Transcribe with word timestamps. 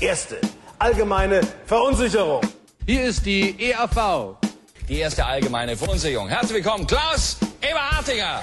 Erste 0.00 0.38
allgemeine 0.78 1.40
Verunsicherung. 1.64 2.42
Hier 2.84 3.04
ist 3.04 3.24
die 3.24 3.56
EAV. 3.58 4.36
Die 4.86 4.98
erste 4.98 5.24
allgemeine 5.24 5.74
Verunsicherung. 5.74 6.28
Herzlich 6.28 6.56
willkommen, 6.56 6.86
Klaus 6.86 7.38
Eberhartinger. 7.62 8.42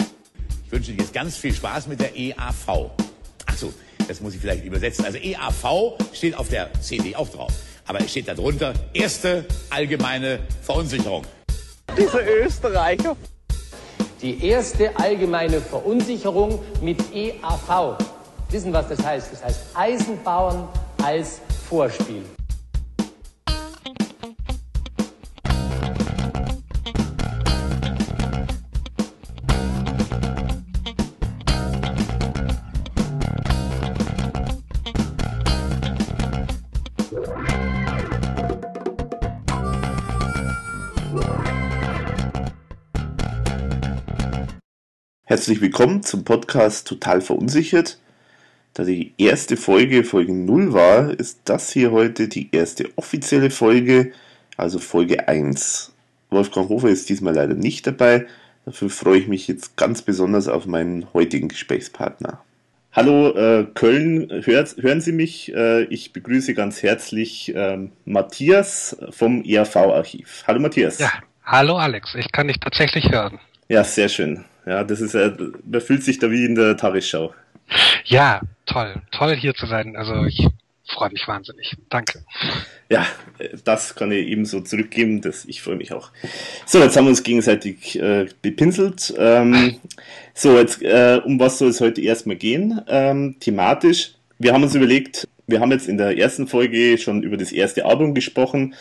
Ich 0.65 0.71
wünsche 0.71 0.89
Ihnen 0.89 1.01
jetzt 1.01 1.13
ganz 1.13 1.37
viel 1.37 1.53
Spaß 1.53 1.85
mit 1.85 1.99
der 1.99 2.17
EAV. 2.17 2.89
Achso, 3.45 3.71
das 4.07 4.19
muss 4.19 4.33
ich 4.33 4.41
vielleicht 4.41 4.65
übersetzen. 4.65 5.05
Also 5.05 5.19
EAV 5.19 5.93
steht 6.11 6.35
auf 6.35 6.49
der 6.49 6.73
CD 6.81 7.15
auch 7.15 7.29
drauf. 7.29 7.51
Aber 7.85 7.99
es 7.99 8.09
steht 8.09 8.27
darunter 8.27 8.73
erste 8.91 9.45
allgemeine 9.69 10.39
Verunsicherung. 10.63 11.23
Diese 11.95 12.19
Österreicher. 12.19 13.15
Die 14.23 14.43
erste 14.43 14.97
allgemeine 14.99 15.61
Verunsicherung 15.61 16.63
mit 16.81 16.97
EAV. 17.13 17.95
Wissen, 18.49 18.73
was 18.73 18.87
das 18.89 19.03
heißt? 19.03 19.33
Das 19.33 19.43
heißt 19.43 19.59
Eisenbahn 19.75 20.67
als 21.03 21.41
Vorspiel. 21.67 22.23
Herzlich 45.25 45.59
willkommen 45.59 46.03
zum 46.03 46.23
Podcast 46.23 46.87
Total 46.87 47.19
Verunsichert. 47.19 47.99
Da 48.73 48.83
die 48.83 49.13
erste 49.19 49.55
Folge 49.55 50.03
Folge 50.03 50.33
0 50.33 50.73
war, 50.73 51.11
ist 51.11 51.41
das 51.45 51.71
hier 51.71 51.91
heute 51.91 52.27
die 52.27 52.49
erste 52.51 52.89
offizielle 52.95 53.51
Folge, 53.51 54.13
also 54.57 54.79
Folge 54.79 55.27
1. 55.27 55.93
Wolfgang 56.31 56.69
Hofer 56.69 56.89
ist 56.89 57.07
diesmal 57.07 57.35
leider 57.35 57.53
nicht 57.53 57.85
dabei, 57.85 58.25
dafür 58.65 58.89
freue 58.89 59.19
ich 59.19 59.27
mich 59.27 59.47
jetzt 59.47 59.77
ganz 59.77 60.01
besonders 60.01 60.47
auf 60.47 60.65
meinen 60.65 61.13
heutigen 61.13 61.49
Gesprächspartner. 61.49 62.41
Hallo 62.93 63.29
äh, 63.35 63.67
Köln, 63.75 64.41
hört, 64.43 64.75
hören 64.77 65.01
Sie 65.01 65.11
mich? 65.11 65.53
Äh, 65.53 65.83
ich 65.83 66.11
begrüße 66.11 66.55
ganz 66.55 66.81
herzlich 66.81 67.53
äh, 67.53 67.77
Matthias 68.05 68.97
vom 69.11 69.43
ERV-Archiv. 69.43 70.45
Hallo 70.47 70.59
Matthias. 70.59 70.97
Ja, 70.97 71.11
hallo 71.45 71.77
Alex, 71.77 72.15
ich 72.15 72.31
kann 72.31 72.47
dich 72.47 72.59
tatsächlich 72.59 73.11
hören. 73.11 73.39
Ja, 73.67 73.83
sehr 73.83 74.09
schön. 74.09 74.45
Ja, 74.65 74.83
das 74.83 74.99
ist, 74.99 75.13
äh, 75.13 75.31
man 75.63 75.81
fühlt 75.81 76.03
sich 76.03 76.17
da 76.17 76.31
wie 76.31 76.45
in 76.45 76.55
der 76.55 76.75
Tagesschau. 76.75 77.35
Ja, 78.05 78.41
toll, 78.65 79.01
toll 79.11 79.35
hier 79.35 79.53
zu 79.53 79.65
sein. 79.65 79.95
Also 79.95 80.25
ich 80.25 80.47
freue 80.85 81.09
mich 81.11 81.27
wahnsinnig. 81.27 81.75
Danke. 81.89 82.23
Ja, 82.89 83.05
das 83.63 83.95
kann 83.95 84.11
ich 84.11 84.27
ebenso 84.27 84.61
zurückgeben. 84.61 85.21
Das, 85.21 85.45
ich 85.45 85.61
freue 85.61 85.75
mich 85.75 85.93
auch. 85.93 86.11
So, 86.65 86.79
jetzt 86.79 86.95
haben 86.95 87.05
wir 87.05 87.09
uns 87.09 87.23
gegenseitig 87.23 87.99
äh, 87.99 88.27
bepinselt. 88.41 89.13
Ähm, 89.17 89.79
so, 90.33 90.57
jetzt 90.57 90.81
äh, 90.81 91.19
um 91.23 91.39
was 91.39 91.57
soll 91.57 91.69
es 91.69 91.81
heute 91.81 92.01
erstmal 92.01 92.35
gehen? 92.35 92.81
Ähm, 92.87 93.37
thematisch. 93.39 94.15
Wir 94.39 94.53
haben 94.53 94.63
uns 94.63 94.75
überlegt, 94.75 95.27
wir 95.47 95.59
haben 95.59 95.71
jetzt 95.71 95.87
in 95.87 95.97
der 95.97 96.17
ersten 96.17 96.47
Folge 96.47 96.97
schon 96.97 97.23
über 97.23 97.37
das 97.37 97.51
erste 97.51 97.85
Album 97.85 98.13
gesprochen, 98.13 98.75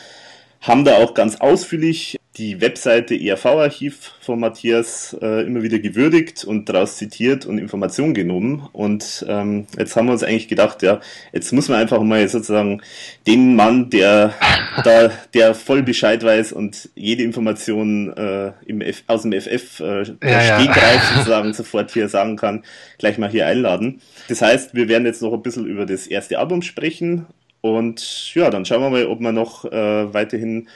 haben 0.63 0.85
da 0.85 0.97
auch 0.97 1.15
ganz 1.15 1.37
ausführlich 1.37 2.19
die 2.37 2.63
Webseite 2.63 3.15
ERV-Archiv 3.15 4.13
von 4.21 4.41
Matthias 4.41 5.15
äh, 5.21 5.45
immer 5.45 5.63
wieder 5.63 5.79
gewürdigt 5.79 6.45
und 6.45 6.69
daraus 6.69 6.97
zitiert 6.97 7.45
und 7.45 7.59
Informationen 7.59 8.15
genommen. 8.15 8.69
Und 8.73 9.27
ähm, 9.29 9.67
jetzt 9.77 9.97
haben 9.97 10.07
wir 10.07 10.13
uns 10.13 10.23
eigentlich 10.23 10.49
gedacht, 10.49 10.83
ja, 10.83 11.01
jetzt 11.33 11.53
muss 11.53 11.69
man 11.69 11.79
einfach 11.79 12.01
mal 12.01 12.27
sozusagen 12.29 12.81
den 13.27 13.55
Mann, 13.55 13.91
der 13.91 14.35
da, 14.85 15.11
der 15.35 15.55
voll 15.55 15.83
Bescheid 15.83 16.25
weiß 16.25 16.53
und 16.53 16.89
jede 16.95 17.23
Information 17.23 18.17
äh, 18.17 18.53
im 18.65 18.81
F, 18.81 19.03
aus 19.09 19.23
dem 19.23 19.33
FF 19.33 19.81
äh, 19.81 20.05
Ja, 20.23 20.63
ja. 20.63 20.63
Sozusagen 21.15 21.53
sofort 21.53 21.91
hier 21.91 22.09
sagen 22.09 22.37
kann, 22.37 22.65
gleich 22.97 23.19
mal 23.19 23.29
hier 23.29 23.47
einladen. 23.47 24.01
Das 24.29 24.41
heißt, 24.41 24.75
wir 24.75 24.89
werden 24.89 25.05
jetzt 25.05 25.21
noch 25.21 25.35
ein 25.35 25.43
bisschen 25.43 25.67
über 25.67 25.85
das 25.85 26.07
erste 26.07 26.39
Album 26.39 26.63
sprechen 26.63 27.27
und 27.63 28.35
ja, 28.35 28.51
dann 28.51 28.67
schauen 28.67 28.83
wir 28.83 28.91
mal, 28.91 29.07
ob 29.07 29.21
wir 29.21 29.33
noch 29.33 29.65
äh, 29.65 30.13
weiterhin 30.13 30.69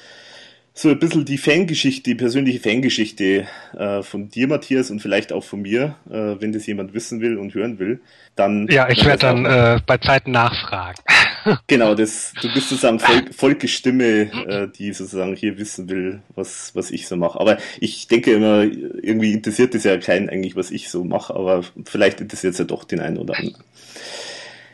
so 0.79 0.91
ein 0.91 0.99
bisschen 0.99 1.25
die 1.25 1.39
Fangeschichte, 1.39 2.11
die 2.11 2.15
persönliche 2.15 2.61
Fangeschichte 2.61 3.47
äh, 3.77 4.03
von 4.03 4.29
dir, 4.29 4.47
Matthias, 4.47 4.91
und 4.91 5.01
vielleicht 5.01 5.33
auch 5.33 5.43
von 5.43 5.63
mir, 5.63 5.97
äh, 6.09 6.37
wenn 6.39 6.53
das 6.53 6.67
jemand 6.67 6.93
wissen 6.93 7.21
will 7.23 7.39
und 7.39 7.55
hören 7.55 7.79
will, 7.79 8.01
dann. 8.37 8.69
Ja, 8.69 8.89
ich 8.91 9.03
werde 9.05 9.21
dann 9.21 9.47
äh, 9.47 9.81
bei 9.87 9.99
Zeiten 9.99 10.31
nachfragen. 10.31 10.99
Genau, 11.69 11.95
das, 11.95 12.33
du 12.43 12.53
bist 12.53 12.71
sozusagen 12.71 12.99
Volk, 12.99 13.33
Volkes 13.33 13.71
Stimme, 13.71 14.23
äh, 14.49 14.67
die 14.67 14.93
sozusagen 14.93 15.37
hier 15.37 15.57
wissen 15.59 15.89
will, 15.89 16.21
was, 16.35 16.75
was 16.75 16.91
ich 16.91 17.07
so 17.07 17.15
mache. 17.15 17.39
Aber 17.39 17.59
ich 17.79 18.09
denke 18.09 18.33
immer, 18.33 18.63
irgendwie 18.63 19.33
interessiert 19.33 19.73
es 19.77 19.85
ja 19.85 19.97
keinen 19.97 20.29
eigentlich, 20.29 20.57
was 20.57 20.73
ich 20.73 20.91
so 20.91 21.05
mache, 21.05 21.33
aber 21.35 21.63
vielleicht 21.85 22.21
interessiert 22.21 22.55
es 22.55 22.59
ja 22.59 22.65
doch 22.65 22.83
den 22.83 22.99
einen 22.99 23.19
oder 23.19 23.39
anderen. 23.39 23.63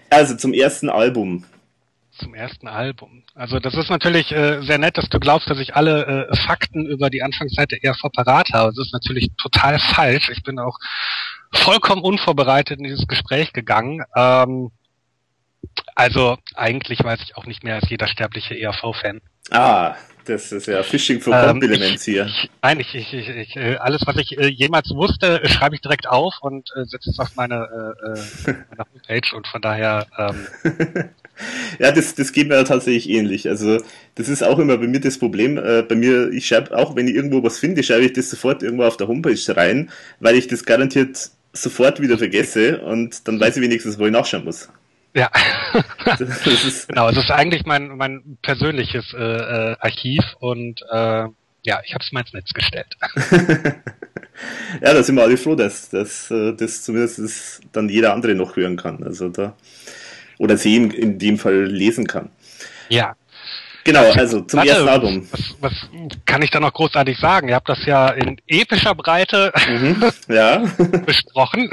Also 0.09 0.35
zum 0.35 0.55
ersten 0.55 0.89
Album. 0.89 1.45
Zum 2.23 2.35
ersten 2.35 2.69
Album. 2.69 3.25
Also 3.35 3.59
das 3.59 3.75
ist 3.75 3.91
natürlich 3.91 4.31
äh, 4.33 4.63
sehr 4.63 4.79
nett, 4.79 4.97
dass 4.97 5.09
du 5.09 5.19
glaubst, 5.19 5.51
dass 5.51 5.59
ich 5.59 5.75
alle 5.75 6.29
äh, 6.31 6.37
Fakten 6.47 6.87
über 6.87 7.11
die 7.11 7.23
Anfangszeit 7.23 7.73
der 7.73 7.83
ERV 7.83 8.01
parat 8.13 8.51
habe. 8.53 8.73
Das 8.75 8.87
ist 8.87 8.93
natürlich 8.93 9.31
total 9.43 9.79
falsch. 9.79 10.31
Ich 10.31 10.43
bin 10.43 10.59
auch 10.59 10.79
vollkommen 11.53 12.03
unvorbereitet 12.03 12.79
in 12.79 12.85
dieses 12.85 13.09
Gespräch 13.09 13.53
gegangen. 13.53 14.05
Ähm, 14.15 14.71
also 15.95 16.39
eigentlich 16.55 17.03
weiß 17.03 17.21
ich 17.23 17.37
auch 17.37 17.47
nicht 17.47 17.65
mehr 17.65 17.77
als 17.77 17.89
jeder 17.89 18.07
sterbliche 18.07 18.59
ERV-Fan. 18.59 19.21
Ah, 19.51 19.95
das 20.25 20.53
ist 20.53 20.67
ja 20.67 20.83
Fishing 20.83 21.21
for 21.21 21.35
Ähm, 21.35 21.61
Compliments 21.61 22.05
hier. 22.05 22.27
Ich, 22.27 22.51
nein, 22.63 22.81
ich, 22.81 22.95
ich, 22.95 23.13
ich, 23.13 23.57
äh, 23.57 23.77
alles, 23.77 24.03
was 24.07 24.17
ich 24.17 24.39
äh, 24.39 24.49
jemals 24.49 24.91
wusste, 24.91 25.43
äh, 25.43 25.49
schreibe 25.49 25.75
ich 25.75 25.81
direkt 25.81 26.09
auf 26.09 26.35
und 26.41 26.71
äh, 26.77 26.85
setze 26.85 27.11
es 27.11 27.19
auf 27.19 27.35
meine, 27.37 27.55
äh, 28.07 28.53
meine 28.71 28.85
Homepage 28.93 29.37
und 29.37 29.47
von 29.47 29.63
daher, 29.63 30.07
ähm, 30.19 30.47
Ja, 31.79 31.91
das, 31.93 32.15
das 32.15 32.33
geht 32.33 32.49
mir 32.49 32.57
ja 32.57 32.65
tatsächlich 32.65 33.09
ähnlich. 33.09 33.49
Also, 33.49 33.79
das 34.15 34.29
ist 34.29 34.43
auch 34.43 34.59
immer 34.59 34.77
bei 34.77 34.87
mir 34.87 35.01
das 35.01 35.19
Problem. 35.19 35.59
Äh, 35.59 35.83
bei 35.83 35.95
mir, 35.95 36.31
ich 36.31 36.47
schreibe 36.47 36.77
auch, 36.77 36.95
wenn 36.97 37.09
ich 37.09 37.15
irgendwo 37.15 37.43
was 37.43 37.59
finde, 37.59 37.83
schreibe 37.83 38.05
ich 38.05 38.13
das 38.13 38.31
sofort 38.31 38.63
irgendwo 38.63 38.85
auf 38.85 38.97
der 38.97 39.09
Homepage 39.09 39.39
rein, 39.57 39.91
weil 40.21 40.37
ich 40.37 40.47
das 40.47 40.65
garantiert 40.65 41.31
sofort 41.53 42.01
wieder 42.01 42.19
vergesse 42.19 42.81
und 42.81 43.27
dann 43.29 43.41
weiß 43.41 43.57
ich 43.57 43.63
wenigstens, 43.63 43.99
wo 43.99 44.07
ich 44.07 44.13
nachschauen 44.13 44.45
muss. 44.45 44.69
Ja. 45.15 45.31
Das 46.07 46.21
ist, 46.21 46.89
genau, 46.89 47.09
es 47.09 47.17
ist 47.17 47.31
eigentlich 47.31 47.65
mein, 47.67 47.97
mein 47.97 48.39
persönliches 48.43 49.13
äh, 49.15 49.19
äh, 49.19 49.77
Archiv 49.81 50.25
und 50.41 50.83
äh, 50.91 51.27
ja, 51.65 51.81
ich 51.85 51.95
habe 51.95 52.03
es 52.05 52.13
mal 52.13 52.21
ins 52.21 52.33
Netz 52.33 52.53
gestellt. 52.53 52.97
ja, 54.81 54.93
da 54.93 55.03
sind 55.03 55.15
wir 55.15 55.23
alle 55.23 55.37
froh, 55.37 55.55
dass, 55.55 55.91
dass 55.91 56.31
äh, 56.31 56.53
das 56.55 56.83
zumindest 56.83 57.61
dann 57.73 57.89
jeder 57.89 58.13
andere 58.13 58.35
noch 58.35 58.57
hören 58.57 58.77
kann. 58.77 59.03
Also 59.05 59.29
da, 59.29 59.55
oder 60.39 60.57
sehen, 60.57 60.91
in 60.91 61.19
dem 61.19 61.39
Fall 61.39 61.67
lesen 61.67 62.07
kann. 62.07 62.31
Ja. 62.89 63.15
Genau, 63.85 64.11
also 64.13 64.41
zum 64.43 64.59
Warte, 64.59 64.71
ersten 64.71 64.89
Album. 64.89 65.29
Was, 65.31 65.55
was 65.61 65.73
kann 66.25 66.43
ich 66.43 66.51
da 66.51 66.61
noch 66.61 66.73
großartig 66.73 67.19
sagen? 67.19 67.49
Ihr 67.49 67.55
habt 67.57 67.69
das 67.69 67.85
ja 67.85 68.09
in 68.09 68.39
epischer 68.47 68.95
Breite 68.95 69.53
Mhm, 69.69 70.05
ja. 70.29 70.63
besprochen. 71.05 71.69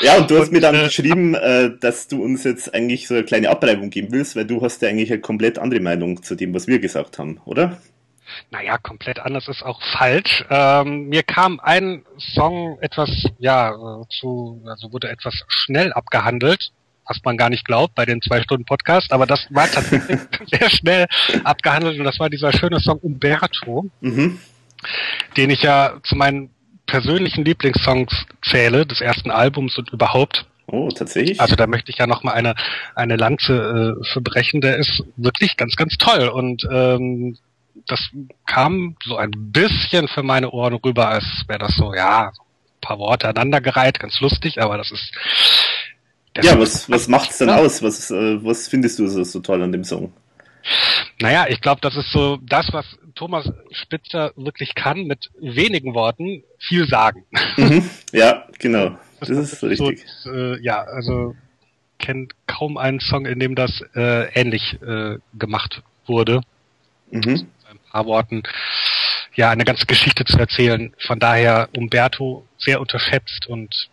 Ja, 0.00 0.16
und 0.16 0.30
du 0.30 0.36
hast 0.38 0.46
Und, 0.48 0.52
mir 0.52 0.60
dann 0.60 0.74
äh, 0.74 0.84
geschrieben, 0.84 1.34
äh, 1.34 1.70
dass 1.80 2.08
du 2.08 2.22
uns 2.22 2.44
jetzt 2.44 2.74
eigentlich 2.74 3.06
so 3.08 3.14
eine 3.14 3.24
kleine 3.24 3.50
Abreibung 3.50 3.90
geben 3.90 4.08
willst, 4.12 4.36
weil 4.36 4.44
du 4.46 4.62
hast 4.62 4.82
ja 4.82 4.88
eigentlich 4.88 5.10
eine 5.12 5.20
komplett 5.20 5.58
andere 5.58 5.80
Meinung 5.80 6.22
zu 6.22 6.34
dem, 6.34 6.54
was 6.54 6.66
wir 6.66 6.78
gesagt 6.78 7.18
haben, 7.18 7.40
oder? 7.44 7.78
Naja, 8.50 8.78
komplett 8.78 9.18
anders 9.20 9.48
ist 9.48 9.62
auch 9.62 9.80
falsch. 9.96 10.44
Ähm, 10.50 11.08
mir 11.08 11.22
kam 11.22 11.60
ein 11.60 12.04
Song 12.34 12.78
etwas, 12.80 13.10
ja, 13.38 13.70
äh, 13.70 14.04
zu, 14.08 14.62
also 14.66 14.92
wurde 14.92 15.08
etwas 15.10 15.34
schnell 15.48 15.92
abgehandelt, 15.92 16.70
was 17.06 17.18
man 17.24 17.36
gar 17.36 17.50
nicht 17.50 17.64
glaubt 17.64 17.94
bei 17.94 18.04
den 18.06 18.22
zwei 18.22 18.42
Stunden 18.42 18.64
Podcast, 18.64 19.12
aber 19.12 19.26
das 19.26 19.46
war 19.50 19.70
tatsächlich 19.70 20.20
sehr 20.50 20.70
schnell 20.70 21.06
abgehandelt 21.44 21.98
und 21.98 22.04
das 22.04 22.18
war 22.18 22.30
dieser 22.30 22.52
schöne 22.52 22.80
Song 22.80 22.98
Umberto, 22.98 23.86
Mhm. 24.00 24.38
den 25.36 25.50
ich 25.50 25.62
ja 25.62 25.94
zu 26.02 26.16
meinen 26.16 26.50
persönlichen 26.86 27.44
Lieblingssongs 27.44 28.12
zähle, 28.42 28.86
des 28.86 29.00
ersten 29.00 29.30
Albums 29.30 29.78
und 29.78 29.90
überhaupt. 29.90 30.46
Oh, 30.66 30.88
tatsächlich? 30.90 31.40
Also 31.40 31.56
da 31.56 31.66
möchte 31.66 31.90
ich 31.90 31.98
ja 31.98 32.06
noch 32.06 32.22
mal 32.22 32.32
eine 32.32 32.54
eine 32.94 33.16
Lanze 33.16 33.96
äh, 34.00 34.04
für 34.12 34.20
brechen. 34.20 34.60
Der 34.60 34.76
ist 34.76 35.02
wirklich 35.16 35.56
ganz, 35.56 35.76
ganz 35.76 35.96
toll 35.98 36.28
und 36.28 36.66
ähm, 36.70 37.36
das 37.86 38.00
kam 38.46 38.96
so 39.04 39.16
ein 39.16 39.30
bisschen 39.34 40.08
für 40.08 40.22
meine 40.22 40.50
Ohren 40.50 40.74
rüber, 40.74 41.08
als 41.08 41.24
wäre 41.48 41.58
das 41.58 41.74
so, 41.74 41.92
ja, 41.94 42.32
paar 42.80 42.98
Worte 42.98 43.28
aneinandergereiht, 43.28 43.98
ganz 43.98 44.20
lustig, 44.20 44.60
aber 44.62 44.76
das 44.78 44.90
ist 44.90 45.10
ja, 46.42 46.58
was, 46.58 46.74
ist 46.74 46.90
was 46.90 47.08
macht's 47.08 47.38
denn 47.38 47.50
aus? 47.50 47.82
Was, 47.82 48.10
äh, 48.10 48.44
was 48.44 48.68
findest 48.68 48.98
du 48.98 49.06
so, 49.06 49.22
so 49.24 49.40
toll 49.40 49.62
an 49.62 49.72
dem 49.72 49.84
Song? 49.84 50.12
Naja, 51.20 51.46
ich 51.48 51.60
glaube, 51.60 51.80
das 51.80 51.96
ist 51.96 52.10
so 52.10 52.38
das, 52.42 52.72
was 52.72 52.86
Thomas 53.14 53.50
Spitzer 53.70 54.32
wirklich 54.36 54.74
kann, 54.74 55.04
mit 55.04 55.30
wenigen 55.38 55.94
Worten 55.94 56.42
viel 56.58 56.86
sagen. 56.88 57.24
Mhm. 57.56 57.88
Ja, 58.12 58.48
genau. 58.58 58.98
Das 59.20 59.28
ist 59.28 59.60
so, 59.60 59.68
richtig. 59.68 60.04
äh, 60.26 60.60
ja, 60.60 60.82
also 60.82 61.36
kenne 61.98 62.26
kaum 62.48 62.76
einen 62.76 62.98
Song, 62.98 63.26
in 63.26 63.38
dem 63.38 63.54
das 63.54 63.80
äh, 63.94 64.28
ähnlich 64.34 64.76
äh, 64.82 65.18
gemacht 65.38 65.82
wurde. 66.06 66.40
Mhm. 67.12 67.46
Ein 67.70 67.78
paar 67.92 68.06
Worten 68.06 68.42
ja 69.36 69.50
eine 69.50 69.64
ganze 69.64 69.86
Geschichte 69.86 70.24
zu 70.24 70.36
erzählen. 70.36 70.92
Von 70.98 71.20
daher 71.20 71.68
Umberto 71.76 72.44
sehr 72.58 72.80
unterschätzt 72.80 73.46
und 73.46 73.88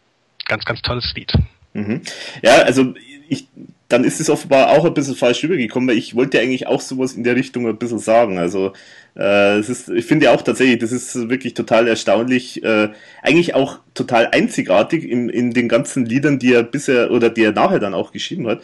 ganz, 0.45 0.65
ganz 0.65 0.81
tolles 0.81 1.13
Lied. 1.15 1.33
Mhm. 1.73 2.01
Ja, 2.41 2.63
also 2.63 2.94
ich, 3.29 3.47
dann 3.88 4.03
ist 4.03 4.19
es 4.19 4.29
offenbar 4.29 4.71
auch 4.71 4.85
ein 4.85 4.94
bisschen 4.94 5.15
falsch 5.15 5.44
rübergekommen, 5.44 5.89
weil 5.89 5.97
ich 5.97 6.15
wollte 6.15 6.39
eigentlich 6.39 6.68
auch 6.68 6.81
sowas 6.81 7.13
in 7.13 7.23
der 7.23 7.35
Richtung 7.35 7.68
ein 7.68 7.77
bisschen 7.77 8.00
sagen. 8.00 8.38
Also 8.39 8.73
äh, 9.15 9.57
es 9.57 9.69
ist, 9.69 9.89
ich 9.89 10.06
finde 10.06 10.31
auch 10.31 10.41
tatsächlich, 10.41 10.79
das 10.79 10.91
ist 10.91 11.29
wirklich 11.29 11.53
total 11.53 11.88
erstaunlich, 11.88 12.63
äh, 12.63 12.89
eigentlich 13.21 13.53
auch 13.53 13.79
total 13.94 14.27
einzigartig 14.27 15.03
in, 15.09 15.29
in 15.29 15.51
den 15.51 15.69
ganzen 15.69 16.06
Liedern, 16.06 16.39
die 16.39 16.53
er 16.53 16.63
bisher 16.63 17.12
oder 17.12 17.29
die 17.29 17.44
er 17.44 17.51
nachher 17.51 17.79
dann 17.79 17.94
auch 17.94 18.12
geschrieben 18.12 18.47
hat. 18.47 18.62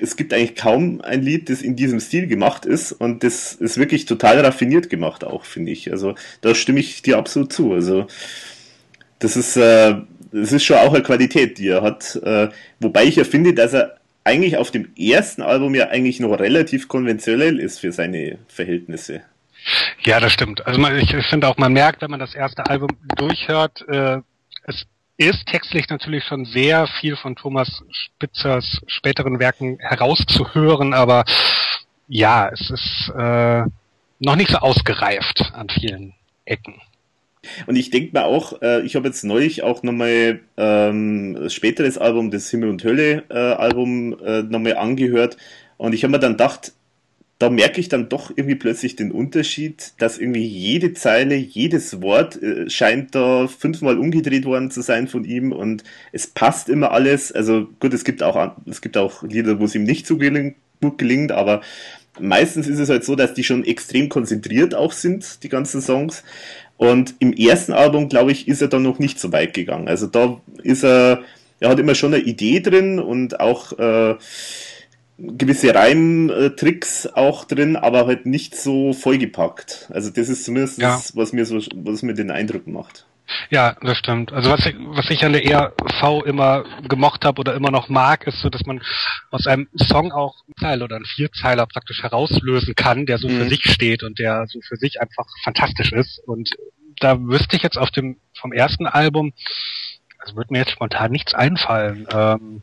Es 0.00 0.16
gibt 0.16 0.32
eigentlich 0.32 0.56
kaum 0.56 1.00
ein 1.02 1.22
Lied, 1.22 1.48
das 1.48 1.62
in 1.62 1.76
diesem 1.76 2.00
Stil 2.00 2.26
gemacht 2.26 2.66
ist 2.66 2.90
und 2.92 3.22
das 3.22 3.52
ist 3.52 3.78
wirklich 3.78 4.06
total 4.06 4.40
raffiniert 4.40 4.90
gemacht 4.90 5.22
auch, 5.22 5.44
finde 5.44 5.70
ich. 5.70 5.92
Also 5.92 6.16
da 6.40 6.54
stimme 6.54 6.80
ich 6.80 7.02
dir 7.02 7.16
absolut 7.16 7.52
zu. 7.52 7.72
Also 7.72 8.08
das 9.20 9.36
ist, 9.36 9.56
äh, 9.56 9.94
das 10.34 10.52
ist 10.52 10.64
schon 10.64 10.78
auch 10.78 10.92
eine 10.92 11.02
Qualität, 11.02 11.58
die 11.58 11.68
er 11.68 11.82
hat. 11.82 12.16
Äh, 12.16 12.48
wobei 12.80 13.04
ich 13.04 13.16
ja 13.16 13.24
finde, 13.24 13.54
dass 13.54 13.72
er 13.72 13.96
eigentlich 14.24 14.56
auf 14.56 14.70
dem 14.70 14.88
ersten 14.96 15.42
Album 15.42 15.74
ja 15.74 15.88
eigentlich 15.88 16.18
noch 16.18 16.32
relativ 16.38 16.88
konventionell 16.88 17.60
ist 17.60 17.78
für 17.78 17.92
seine 17.92 18.38
Verhältnisse. 18.48 19.22
Ja, 20.02 20.18
das 20.18 20.32
stimmt. 20.32 20.66
Also 20.66 20.80
man, 20.80 20.96
ich, 20.98 21.14
finde 21.28 21.48
auch, 21.48 21.56
man 21.56 21.72
merkt, 21.72 22.02
wenn 22.02 22.10
man 22.10 22.20
das 22.20 22.34
erste 22.34 22.66
Album 22.66 22.90
durchhört, 23.16 23.86
äh, 23.88 24.18
es 24.64 24.86
ist 25.16 25.46
textlich 25.46 25.88
natürlich 25.88 26.24
schon 26.24 26.44
sehr 26.44 26.88
viel 27.00 27.16
von 27.16 27.36
Thomas 27.36 27.82
Spitzers 27.90 28.80
späteren 28.88 29.38
Werken 29.38 29.78
herauszuhören, 29.78 30.92
aber 30.92 31.24
ja, 32.08 32.48
es 32.48 32.70
ist 32.70 33.12
äh, 33.16 33.62
noch 34.18 34.36
nicht 34.36 34.50
so 34.50 34.58
ausgereift 34.58 35.52
an 35.54 35.68
vielen 35.68 36.14
Ecken. 36.44 36.80
Und 37.66 37.76
ich 37.76 37.90
denke 37.90 38.10
mir 38.12 38.24
auch, 38.24 38.60
äh, 38.62 38.82
ich 38.82 38.96
habe 38.96 39.08
jetzt 39.08 39.24
neulich 39.24 39.62
auch 39.62 39.82
nochmal 39.82 40.40
ähm, 40.56 41.48
späteres 41.48 41.98
Album, 41.98 42.30
das 42.30 42.50
Himmel 42.50 42.70
und 42.70 42.84
Hölle 42.84 43.24
äh, 43.30 43.34
Album, 43.34 44.16
äh, 44.24 44.42
nochmal 44.42 44.76
angehört. 44.76 45.36
Und 45.76 45.94
ich 45.94 46.04
habe 46.04 46.12
mir 46.12 46.18
dann 46.18 46.32
gedacht, 46.32 46.72
da 47.38 47.50
merke 47.50 47.80
ich 47.80 47.88
dann 47.88 48.08
doch 48.08 48.30
irgendwie 48.30 48.54
plötzlich 48.54 48.96
den 48.96 49.10
Unterschied, 49.10 49.92
dass 49.98 50.18
irgendwie 50.18 50.46
jede 50.46 50.94
Zeile, 50.94 51.34
jedes 51.34 52.00
Wort 52.00 52.40
äh, 52.42 52.70
scheint 52.70 53.14
da 53.14 53.48
fünfmal 53.48 53.98
umgedreht 53.98 54.44
worden 54.44 54.70
zu 54.70 54.82
sein 54.82 55.08
von 55.08 55.24
ihm 55.24 55.52
und 55.52 55.82
es 56.12 56.26
passt 56.26 56.68
immer 56.68 56.92
alles. 56.92 57.32
Also 57.32 57.68
gut, 57.80 57.92
es 57.92 58.04
gibt 58.04 58.22
auch, 58.22 58.52
es 58.66 58.80
gibt 58.80 58.96
auch 58.96 59.22
Lieder, 59.24 59.58
wo 59.58 59.64
es 59.64 59.74
ihm 59.74 59.84
nicht 59.84 60.06
so 60.06 60.16
gut 60.16 60.98
gelingt, 60.98 61.32
aber 61.32 61.60
meistens 62.20 62.68
ist 62.68 62.78
es 62.78 62.88
halt 62.88 63.04
so, 63.04 63.16
dass 63.16 63.34
die 63.34 63.44
schon 63.44 63.64
extrem 63.64 64.08
konzentriert 64.08 64.74
auch 64.74 64.92
sind, 64.92 65.42
die 65.42 65.48
ganzen 65.48 65.80
Songs. 65.80 66.22
Und 66.76 67.14
im 67.20 67.32
ersten 67.32 67.72
Album, 67.72 68.08
glaube 68.08 68.32
ich, 68.32 68.48
ist 68.48 68.60
er 68.60 68.68
dann 68.68 68.82
noch 68.82 68.98
nicht 68.98 69.20
so 69.20 69.32
weit 69.32 69.54
gegangen. 69.54 69.88
Also 69.88 70.06
da 70.06 70.40
ist 70.62 70.84
er, 70.84 71.22
er 71.60 71.68
hat 71.70 71.78
immer 71.78 71.94
schon 71.94 72.14
eine 72.14 72.22
Idee 72.22 72.60
drin 72.60 72.98
und 72.98 73.38
auch 73.40 73.72
äh, 73.78 74.16
gewisse 75.18 75.74
Reimtricks 75.74 77.06
auch 77.06 77.44
drin, 77.44 77.76
aber 77.76 78.06
halt 78.06 78.26
nicht 78.26 78.56
so 78.56 78.92
vollgepackt. 78.92 79.88
Also 79.92 80.10
das 80.10 80.28
ist 80.28 80.44
zumindest 80.44 80.78
Ja. 80.78 81.00
was 81.14 81.32
mir 81.32 81.46
so, 81.46 81.60
was 81.74 82.02
mir 82.02 82.14
den 82.14 82.30
Eindruck 82.30 82.66
macht. 82.66 83.06
Ja, 83.50 83.76
das 83.80 83.96
stimmt. 83.98 84.32
Also 84.32 84.50
was 84.50 84.64
ich, 84.66 84.74
was 84.78 85.08
ich 85.10 85.24
an 85.24 85.32
der 85.32 85.44
ERV 85.44 86.24
immer 86.26 86.64
gemocht 86.88 87.24
habe 87.24 87.40
oder 87.40 87.54
immer 87.54 87.70
noch 87.70 87.88
mag, 87.88 88.26
ist 88.26 88.40
so, 88.40 88.50
dass 88.50 88.66
man 88.66 88.82
aus 89.30 89.46
einem 89.46 89.68
Song 89.76 90.12
auch 90.12 90.34
einen 90.46 90.54
Teil 90.60 90.82
oder 90.82 90.96
einen 90.96 91.06
Vierzeiler 91.06 91.66
praktisch 91.66 92.02
herauslösen 92.02 92.74
kann, 92.74 93.06
der 93.06 93.18
so 93.18 93.28
für 93.28 93.44
Mhm. 93.44 93.48
sich 93.48 93.64
steht 93.64 94.02
und 94.02 94.18
der 94.18 94.46
so 94.46 94.60
für 94.60 94.76
sich 94.76 95.00
einfach 95.00 95.26
fantastisch 95.42 95.92
ist. 95.92 96.20
Und 96.26 96.50
da 97.00 97.18
wüsste 97.20 97.56
ich 97.56 97.62
jetzt 97.62 97.78
auf 97.78 97.90
dem 97.90 98.18
vom 98.38 98.52
ersten 98.52 98.86
Album, 98.86 99.32
also 100.18 100.36
würde 100.36 100.52
mir 100.52 100.58
jetzt 100.60 100.72
spontan 100.72 101.10
nichts 101.10 101.34
einfallen. 101.34 102.06
Ähm, 102.12 102.62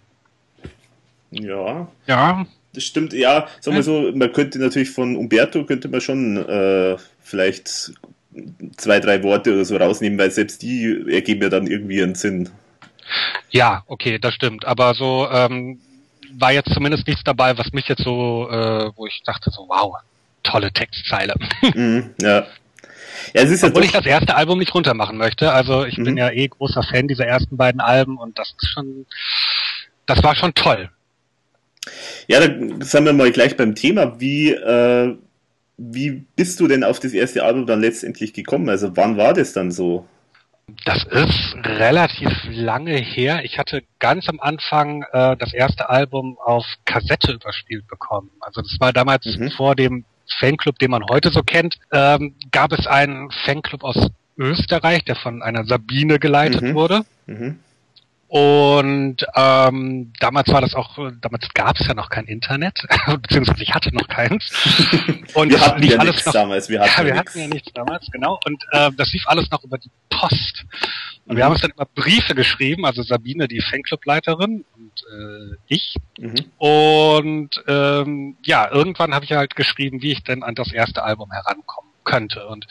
Ja, 1.32 1.88
ja, 2.08 2.46
das 2.74 2.84
stimmt. 2.84 3.14
Ja, 3.14 3.48
sagen 3.62 3.76
wir 3.78 3.84
so, 3.84 4.12
man 4.14 4.32
könnte 4.34 4.60
natürlich 4.60 4.92
von 4.92 5.16
Umberto 5.16 5.64
könnte 5.66 5.88
man 5.88 6.02
schon 6.02 6.38
äh, 6.38 6.98
vielleicht 7.22 7.94
zwei, 8.78 9.00
drei 9.00 9.22
Worte 9.24 9.54
oder 9.54 9.66
so 9.66 9.78
rausnehmen, 9.78 10.18
weil 10.20 10.32
selbst 10.32 10.62
die 10.62 11.04
ergeben 11.10 11.42
ja 11.42 11.50
dann 11.50 11.68
irgendwie 11.68 12.02
einen 12.02 12.16
Sinn. 12.16 12.50
ja, 13.50 13.84
okay, 13.88 14.20
das 14.20 14.34
stimmt. 14.34 14.66
Aber 14.66 14.94
so 14.94 15.28
ähm, 15.32 15.80
war 16.38 16.52
jetzt 16.54 16.74
zumindest 16.74 17.08
nichts 17.08 17.24
dabei, 17.26 17.58
was 17.58 17.74
mich 17.74 17.88
jetzt 17.88 18.04
so, 18.04 18.48
äh, 18.50 18.90
wo 18.96 19.06
ich 19.06 19.22
dachte 19.26 19.50
so, 19.52 19.66
wow, 19.68 19.96
tolle 20.44 20.72
Textzeile. 20.72 21.36
Mhm, 21.76 22.12
ja. 22.22 22.46
Ja, 23.34 23.42
es 23.44 23.52
ist 23.52 23.64
Obwohl 23.64 23.84
ich 23.84 23.92
das 23.92 24.06
erste 24.06 24.36
Album 24.36 24.58
nicht 24.60 24.74
runter 24.74 24.94
machen 24.96 25.18
möchte. 25.18 25.52
Also 25.52 25.86
ich 25.86 25.96
bin 25.98 26.12
Mhm. 26.14 26.18
ja 26.18 26.32
eh 26.32 26.48
großer 26.48 26.82
Fan 26.84 27.08
dieser 27.08 27.26
ersten 27.28 27.56
beiden 27.58 27.80
Alben 27.82 28.18
und 28.18 28.40
das 28.40 28.54
ist 28.60 28.70
schon, 28.74 29.06
das 30.08 30.24
war 30.24 30.36
schon 30.36 30.54
toll. 30.56 30.90
ja, 32.28 32.40
dann 32.40 32.82
sind 32.82 33.06
wir 33.06 33.14
mal 33.14 33.32
gleich 33.32 33.56
beim 33.58 33.76
Thema. 33.76 34.20
Wie, 34.20 34.52
äh, 34.52 35.16
wie 35.90 36.26
bist 36.36 36.60
du 36.60 36.68
denn 36.68 36.84
auf 36.84 37.00
das 37.00 37.14
erste 37.14 37.44
Album 37.44 37.66
dann 37.66 37.82
letztendlich 37.82 38.34
gekommen? 38.34 38.70
Also 38.70 38.96
wann 38.96 39.18
war 39.18 39.34
das 39.34 39.54
dann 39.54 39.72
so? 39.72 40.06
Das 40.86 41.04
ist 41.04 41.56
relativ 41.66 42.30
lange 42.50 42.96
her. 42.96 43.42
Ich 43.44 43.58
hatte 43.58 43.84
ganz 44.00 44.30
am 44.30 44.40
Anfang 44.40 45.04
äh, 45.12 45.36
das 45.38 45.54
erste 45.54 45.90
Album 45.90 46.38
auf 46.44 46.66
Kassette 46.86 47.34
überspielt 47.34 47.88
bekommen. 47.88 48.30
Also 48.40 48.62
das 48.62 48.78
war 48.80 48.94
damals 48.94 49.26
Mhm. 49.26 49.52
vor 49.52 49.76
dem 49.76 50.06
Fanclub, 50.40 50.80
den 50.80 50.92
man 50.92 51.04
heute 51.10 51.30
so 51.32 51.42
kennt, 51.42 51.76
ähm, 51.92 52.36
gab 52.52 52.72
es 52.72 52.88
einen 52.88 53.32
Fanclub 53.44 53.84
aus 53.84 54.08
Österreich, 54.38 55.04
der 55.04 55.16
von 55.16 55.42
einer 55.42 55.66
Sabine 55.66 56.20
geleitet 56.20 56.62
Mhm. 56.62 56.74
wurde. 56.76 57.02
Mhm. 57.26 57.60
Und 58.34 59.18
ähm, 59.36 60.14
damals 60.22 60.48
war 60.54 60.62
das 60.62 60.74
auch, 60.74 60.98
damals 61.20 61.50
gab 61.54 61.78
es 61.78 61.86
ja 61.86 61.94
noch 61.94 62.10
kein 62.10 62.28
Internet, 62.28 62.82
beziehungsweise 63.22 63.62
ich 63.62 63.74
hatte 63.74 63.94
noch 63.94 64.08
keins. 64.08 64.50
Und 65.34 65.50
Wir 65.50 65.60
hatten 65.60 65.84
ja 65.84 65.98
alles 65.98 66.12
nichts 66.14 66.26
noch, 66.28 66.32
damals. 66.34 66.70
Wir 66.70 66.80
hatten 66.80 66.92
ja, 66.98 67.06
wir 67.08 67.16
hatten 67.20 67.28
nichts. 67.28 67.36
ja 67.42 67.48
nichts 67.48 67.74
damals, 67.74 68.08
genau. 68.10 68.40
Und 68.46 68.64
äh, 68.72 68.90
das 68.96 69.12
lief 69.12 69.28
alles 69.28 69.52
noch 69.52 69.62
über 69.66 69.78
die 69.78 69.92
Post. 70.10 70.64
Und 71.26 71.36
wir 71.36 71.44
Mhm. 71.44 71.46
haben 71.46 71.52
uns 71.52 71.62
dann 71.62 71.72
immer 71.72 71.86
Briefe 71.94 72.34
geschrieben, 72.34 72.86
also 72.86 73.04
Sabine, 73.04 73.50
die 73.50 73.60
Fanclubleiterin 73.60 74.64
und 74.76 75.04
äh, 75.12 75.58
ich. 75.68 75.98
Mhm. 76.18 76.36
Und 76.58 77.50
ähm, 77.68 78.38
ja, 78.46 78.72
irgendwann 78.72 79.14
habe 79.14 79.26
ich 79.26 79.34
halt 79.34 79.58
geschrieben, 79.58 80.02
wie 80.02 80.14
ich 80.14 80.24
denn 80.24 80.42
an 80.44 80.56
das 80.56 80.72
erste 80.72 81.04
Album 81.04 81.34
herankommen 81.34 81.92
könnte. 82.06 82.48
Und 82.48 82.66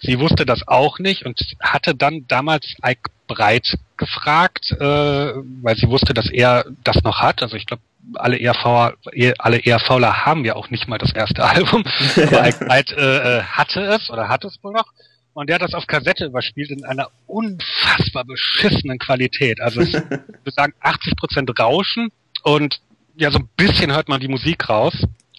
sie 0.00 0.18
wusste 0.18 0.44
das 0.44 0.66
auch 0.66 0.98
nicht 0.98 1.24
und 1.24 1.40
hatte 1.60 1.94
dann 1.94 2.26
damals 2.26 2.74
Ike 2.84 3.10
Breit 3.28 3.78
gefragt, 3.98 4.70
äh, 4.72 4.84
weil 4.84 5.76
sie 5.76 5.88
wusste, 5.88 6.14
dass 6.14 6.30
er 6.30 6.64
das 6.84 7.02
noch 7.02 7.20
hat. 7.20 7.42
Also 7.42 7.56
ich 7.56 7.66
glaube, 7.66 7.82
alle 8.14 8.40
ERV, 8.40 8.94
alle 9.38 9.64
ERVler 9.64 10.24
haben 10.24 10.44
ja 10.44 10.56
auch 10.56 10.70
nicht 10.70 10.88
mal 10.88 10.98
das 10.98 11.12
erste 11.12 11.44
Album. 11.44 11.84
Aber 12.16 12.50
Breit 12.66 12.92
äh, 12.92 13.38
äh, 13.38 13.42
hatte 13.42 13.80
es 13.80 14.10
oder 14.10 14.28
hat 14.28 14.44
es 14.44 14.58
wohl 14.62 14.72
noch. 14.72 14.86
Und 15.34 15.48
der 15.48 15.54
hat 15.54 15.62
das 15.62 15.74
auf 15.74 15.86
Kassette 15.86 16.24
überspielt 16.24 16.70
in 16.70 16.84
einer 16.84 17.10
unfassbar 17.26 18.24
beschissenen 18.24 18.98
Qualität. 18.98 19.60
Also 19.60 19.80
es, 19.80 19.88
ich 19.88 19.94
würde 20.10 20.50
sagen 20.50 20.72
80% 20.82 21.56
Rauschen 21.60 22.08
und 22.42 22.80
ja, 23.14 23.30
so 23.30 23.38
ein 23.38 23.48
bisschen 23.56 23.92
hört 23.92 24.08
man 24.08 24.20
die 24.20 24.28
Musik 24.28 24.68
raus. 24.68 24.94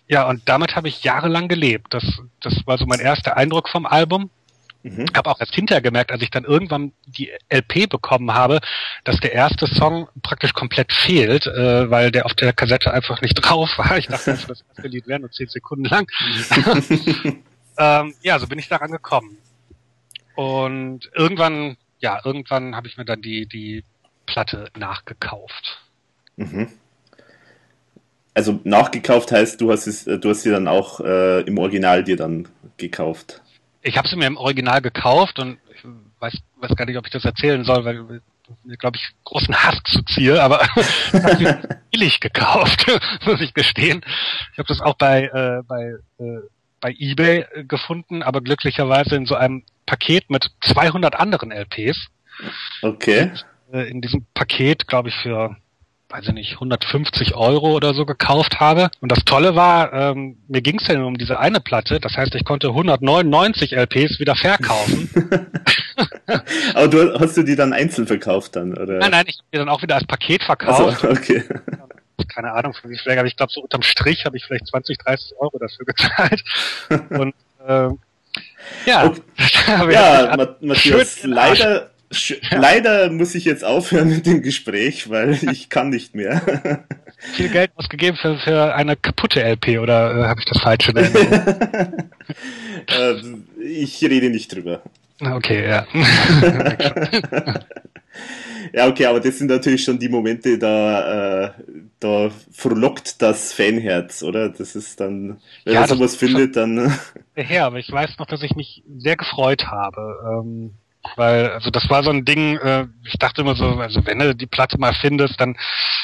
Ja, 0.08 0.28
und 0.28 0.48
damit 0.48 0.76
habe 0.76 0.88
ich 0.88 1.04
jahrelang 1.04 1.48
gelebt. 1.48 1.94
Das, 1.94 2.04
das 2.42 2.66
war 2.66 2.78
so 2.78 2.86
mein 2.86 3.00
erster 3.00 3.38
Eindruck 3.38 3.70
vom 3.70 3.86
Album. 3.86 4.30
Mhm. 4.84 5.08
Habe 5.16 5.30
auch 5.30 5.40
erst 5.40 5.56
hinterher 5.56 5.82
gemerkt, 5.82 6.12
als 6.12 6.22
ich 6.22 6.30
dann 6.30 6.46
irgendwann 6.46 6.94
die 7.06 7.30
LP 7.50 7.90
bekommen 7.90 8.34
habe, 8.34 8.62
dass 9.04 9.20
der 9.20 9.34
erste 9.34 9.68
Song 9.68 10.08
praktisch 10.24 10.54
komplett 10.54 10.94
fehlt, 10.94 11.48
äh, 11.48 11.90
weil 11.90 12.12
der 12.12 12.26
auf 12.26 12.34
der 12.34 12.54
Kassette 12.54 12.94
einfach 12.94 13.22
nicht 13.22 13.34
drauf 13.42 13.70
war. 13.78 13.98
Ich 13.98 14.08
dachte, 14.08 14.32
also 14.32 14.48
das 14.48 14.64
erste 14.70 14.88
Lied 14.88 15.08
wäre 15.08 15.20
nur 15.20 15.32
zehn 15.32 15.48
Sekunden 15.48 15.86
lang. 15.86 16.08
ähm, 17.78 18.14
ja, 18.22 18.40
so 18.40 18.48
bin 18.48 18.60
ich 18.60 18.70
daran 18.70 18.92
gekommen. 18.92 19.38
Und 20.36 21.12
irgendwann, 21.14 21.76
ja, 22.00 22.22
irgendwann 22.24 22.76
habe 22.76 22.88
ich 22.88 22.96
mir 22.96 23.04
dann 23.04 23.22
die, 23.22 23.46
die 23.46 23.84
Platte 24.26 24.70
nachgekauft. 24.78 25.82
Mhm. 26.38 26.70
Also 28.34 28.62
nachgekauft 28.64 29.34
heißt, 29.34 29.60
du 29.60 29.72
hast 29.72 29.88
es, 29.88 30.08
äh, 30.08 30.18
du 30.18 30.30
hast 30.30 30.44
sie 30.44 30.52
dann 30.52 30.70
auch 30.70 31.02
äh, 31.02 31.42
im 31.42 31.58
Original 31.58 32.06
dir 32.06 32.16
dann 32.16 32.48
gekauft. 32.78 33.42
Ich 33.82 33.98
habe 33.98 34.08
sie 34.08 34.16
mir 34.16 34.28
im 34.28 34.38
Original 34.38 34.82
gekauft 34.82 35.40
und 35.40 35.58
ich 35.74 35.84
weiß, 36.20 36.38
weiß 36.58 36.76
gar 36.76 36.86
nicht, 36.86 36.98
ob 36.98 37.06
ich 37.06 37.14
das 37.14 37.26
erzählen 37.26 37.64
soll, 37.64 37.86
weil 37.86 38.22
glaube 38.78 38.98
ich, 38.98 39.10
großen 39.24 39.56
Hass 39.56 39.80
zuziehe, 39.86 40.42
aber 40.42 40.62
ich 40.76 41.24
habe 41.24 41.36
sie 41.38 41.78
billig 41.92 42.20
gekauft, 42.20 42.86
muss 43.26 43.42
ich 43.42 43.54
gestehen. 43.54 44.02
Ich 44.54 44.58
habe 44.58 44.68
das 44.68 44.82
auch 44.82 44.96
bei, 44.96 45.24
äh, 45.24 45.64
bei, 45.68 45.94
äh, 46.20 46.40
bei 46.82 46.96
eBay 46.98 47.46
äh, 47.54 47.64
gefunden, 47.64 48.24
aber 48.24 48.42
glücklicherweise 48.42 49.16
in 49.16 49.26
so 49.26 49.36
einem 49.36 49.64
Paket 49.86 50.30
mit 50.30 50.50
200 50.62 51.16
anderen 51.16 51.52
LPs. 51.52 52.08
Okay. 52.82 53.32
Äh, 53.72 53.90
in 53.90 54.02
diesem 54.02 54.26
Paket, 54.34 54.88
glaube 54.88 55.10
ich, 55.10 55.16
für 55.16 55.56
weiß 56.10 56.28
ich 56.28 56.34
nicht, 56.34 56.54
150 56.54 57.36
Euro 57.36 57.76
oder 57.76 57.94
so 57.94 58.06
gekauft 58.06 58.60
habe. 58.60 58.90
Und 59.00 59.12
das 59.12 59.24
Tolle 59.26 59.56
war, 59.56 59.94
ähm, 59.94 60.38
mir 60.48 60.62
ging 60.62 60.80
es 60.80 60.88
ja 60.88 60.96
nur 60.96 61.08
um 61.08 61.18
diese 61.18 61.40
eine 61.40 61.60
Platte. 61.60 62.00
Das 62.00 62.18
heißt, 62.18 62.34
ich 62.34 62.44
konnte 62.46 62.70
199 62.70 63.74
LPs 63.74 64.20
wieder 64.20 64.36
verkaufen. 64.36 65.10
Aber 66.74 66.88
du, 66.88 67.20
hast 67.20 67.38
du 67.38 67.44
die 67.44 67.56
dann 67.56 67.74
einzeln 67.74 68.08
verkauft 68.08 68.56
dann, 68.56 68.76
oder? 68.76 68.98
Nein, 68.98 69.12
nein, 69.12 69.26
ich 69.28 69.38
habe 69.38 69.48
die 69.54 69.58
dann 69.58 69.70
auch 69.70 69.82
wieder 69.82 69.96
als 69.96 70.06
Paket 70.06 70.44
verkauft. 70.44 71.04
Also, 71.04 71.10
okay. 71.10 71.44
Keine 72.28 72.52
Ahnung, 72.52 72.76
wie 72.84 72.98
viel, 72.98 73.18
aber 73.18 73.28
ich 73.28 73.38
glaube, 73.38 73.52
so 73.52 73.62
unterm 73.62 73.82
Strich 73.82 74.26
habe 74.26 74.38
ich 74.38 74.46
vielleicht 74.46 74.68
20, 74.68 74.98
30 74.98 75.38
Euro 75.40 75.58
dafür 75.58 75.86
gezahlt. 75.86 76.44
Und 77.10 77.34
äh, 77.66 77.90
ja, 78.86 79.06
okay. 79.06 79.22
ja 79.92 80.48
Matthias, 80.60 81.24
leider 81.24 81.90
Leider 82.52 83.12
muss 83.12 83.36
ich 83.36 83.46
jetzt 83.46 83.64
aufhören 83.64 84.10
mit 84.10 84.26
dem 84.26 84.42
Gespräch, 84.42 85.10
weil 85.10 85.38
ich 85.52 85.70
kann 85.70 85.90
nicht 85.90 86.16
mehr. 86.16 86.42
Viel 87.34 87.50
Geld 87.50 87.72
ausgegeben 87.76 88.18
für, 88.18 88.38
für 88.40 88.74
eine 88.76 88.96
kaputte 88.96 89.44
LP 89.44 89.80
oder 89.80 90.16
äh, 90.16 90.24
habe 90.28 90.40
ich 90.40 90.46
das 90.46 90.62
falsche 90.62 90.94
denn? 90.94 91.14
äh, 92.88 93.16
ich 93.64 94.02
rede 94.04 94.30
nicht 94.30 94.54
drüber. 94.54 94.82
Okay, 95.20 95.68
ja. 95.68 95.86
ja, 98.74 98.88
okay, 98.88 99.06
aber 99.06 99.20
das 99.20 99.38
sind 99.38 99.48
natürlich 99.48 99.84
schon 99.84 100.00
die 100.00 100.08
Momente, 100.08 100.58
da, 100.58 101.44
äh, 101.46 101.52
da 102.00 102.32
frohlockt 102.54 103.22
das 103.22 103.52
Fanherz, 103.52 104.24
oder? 104.24 104.48
Das 104.48 104.78
ist 104.78 105.02
dann, 105.02 105.42
wenn 105.66 105.74
ja, 105.74 105.82
man 105.82 105.90
sowas 105.90 106.16
findet, 106.16 106.56
dann. 106.56 106.98
Ja, 107.36 107.68
aber 107.68 107.80
ich 107.80 107.92
weiß 107.92 108.18
noch, 108.18 108.28
dass 108.28 108.42
ich 108.44 108.56
mich 108.56 108.82
sehr 108.98 109.18
gefreut 109.18 109.68
habe. 109.68 110.42
Ähm, 110.42 110.72
weil, 111.16 111.50
also 111.50 111.70
das 111.70 111.90
war 111.90 112.04
so 112.04 112.10
ein 112.10 112.26
Ding, 112.26 112.58
äh, 112.58 112.88
ich 113.06 113.18
dachte 113.20 113.42
immer 113.42 113.56
so, 113.56 113.66
also 113.66 114.06
wenn 114.06 114.20
du 114.20 114.36
die 114.36 114.48
Platte 114.48 114.78
mal 114.78 114.94
findest, 114.94 115.40
dann, 115.40 115.58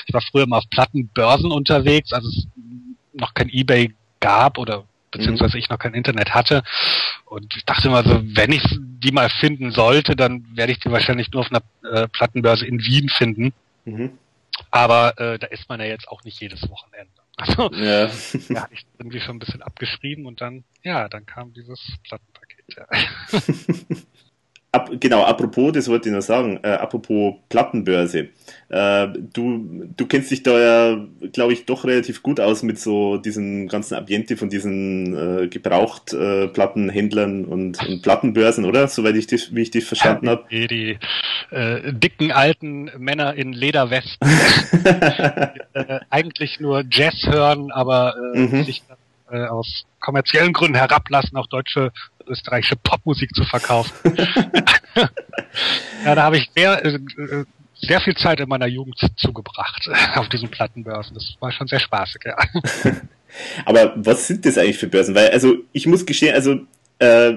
ich 0.06 0.14
war 0.14 0.22
früher 0.22 0.48
mal 0.48 0.58
auf 0.58 0.70
Plattenbörsen 0.70 1.52
unterwegs, 1.52 2.14
als 2.14 2.26
es 2.26 2.48
noch 3.14 3.34
kein 3.34 3.50
Ebay 3.50 3.94
gab 4.20 4.58
oder 4.58 4.86
beziehungsweise 5.12 5.56
mhm. 5.56 5.60
ich 5.60 5.70
noch 5.70 5.80
kein 5.80 5.94
Internet 5.94 6.34
hatte. 6.34 6.64
Und 7.26 7.56
ich 7.56 7.66
dachte 7.66 7.88
immer 7.88 8.04
so, 8.04 8.22
wenn 8.24 8.52
ich 8.52 8.64
die 8.80 9.12
mal 9.12 9.30
finden 9.30 9.72
sollte, 9.72 10.16
dann 10.16 10.46
werde 10.56 10.72
ich 10.72 10.80
die 10.80 10.92
wahrscheinlich 10.92 11.32
nur 11.32 11.42
auf 11.42 11.52
einer 11.52 11.62
äh, 11.90 12.08
Plattenbörse 12.08 12.66
in 12.66 12.80
Wien 12.80 13.10
finden. 13.10 13.54
Mhm. 13.86 14.18
Aber 14.72 15.20
äh, 15.20 15.40
da 15.40 15.48
ist 15.48 15.68
man 15.70 15.80
ja 15.80 15.86
jetzt 15.86 16.08
auch 16.08 16.24
nicht 16.24 16.40
jedes 16.40 16.70
Wochenende. 16.70 17.12
Also 17.38 17.70
ja. 17.74 18.10
ja, 18.48 18.68
ich 18.72 18.86
irgendwie 18.98 19.20
schon 19.20 19.36
ein 19.36 19.40
bisschen 19.40 19.62
abgeschrieben 19.62 20.26
und 20.26 20.40
dann, 20.40 20.64
ja, 20.84 21.10
dann 21.10 21.26
kam 21.26 21.54
dieses 21.54 21.82
Plattenpaket. 22.06 22.78
Ja. 22.78 22.88
Ab, 24.76 24.92
genau, 25.00 25.24
apropos, 25.24 25.72
das 25.72 25.88
wollte 25.88 26.10
ich 26.10 26.16
noch 26.16 26.22
sagen, 26.22 26.60
äh, 26.62 26.68
apropos 26.68 27.36
Plattenbörse. 27.48 28.28
Äh, 28.68 29.08
du, 29.32 29.88
du 29.96 30.06
kennst 30.06 30.32
dich 30.32 30.44
da 30.44 30.60
ja, 30.60 31.08
glaube 31.32 31.54
ich, 31.54 31.66
doch 31.66 31.86
relativ 31.86 32.22
gut 32.22 32.42
aus 32.42 32.62
mit 32.62 32.78
so 32.78 33.16
diesem 33.16 33.70
ganzen 33.70 33.96
Ambiente 33.96 34.36
von 34.36 34.50
diesen 34.50 35.44
äh, 35.44 35.48
gebraucht 35.48 36.12
äh, 36.12 36.48
und, 36.48 37.78
und, 37.78 38.02
Plattenbörsen, 38.02 38.66
oder? 38.66 38.90
Soweit 38.90 39.16
ich 39.16 39.28
dich, 39.28 39.56
wie 39.56 39.62
ich 39.62 39.72
dich 39.72 39.86
verstanden 39.86 40.28
habe. 40.28 40.44
Die, 40.52 40.68
die 40.68 40.98
äh, 41.52 41.94
dicken 41.94 42.34
alten 42.34 42.92
Männer 42.98 43.34
in 43.34 43.54
Lederwesten, 43.54 44.28
äh, 45.74 46.00
eigentlich 46.10 46.60
nur 46.60 46.84
Jazz 46.92 47.16
hören, 47.26 47.72
aber 47.72 48.16
mhm. 48.34 48.66
sich 48.66 48.84
äh, 49.32 49.46
aus 49.46 49.86
kommerziellen 50.02 50.52
Gründen 50.52 50.76
herablassen, 50.76 51.38
auch 51.38 51.48
deutsche 51.48 51.94
österreichische 52.28 52.76
Popmusik 52.76 53.34
zu 53.36 53.44
verkaufen. 53.44 53.94
ja, 56.06 56.16
da 56.16 56.24
habe 56.24 56.38
ich 56.38 56.50
sehr, 56.56 56.84
äh, 56.86 57.00
sehr 57.76 58.02
viel 58.02 58.16
Zeit 58.16 58.40
in 58.40 58.50
meiner 58.50 58.68
Jugend 58.68 59.00
zugebracht 59.18 59.90
auf 60.16 60.30
diesen 60.30 60.50
Plattenbörsen. 60.50 61.14
Das 61.16 61.36
war 61.40 61.52
schon 61.52 61.68
sehr 61.68 61.80
spaßig, 61.80 62.22
ja. 62.26 62.38
Aber 63.66 63.94
was 63.98 64.28
sind 64.28 64.46
das 64.46 64.58
eigentlich 64.58 64.78
für 64.78 64.88
Börsen? 64.88 65.14
Weil, 65.14 65.30
also 65.30 65.56
ich 65.74 65.88
muss 65.88 66.06
gestehen, 66.06 66.34
also 66.34 66.60
äh, 67.00 67.34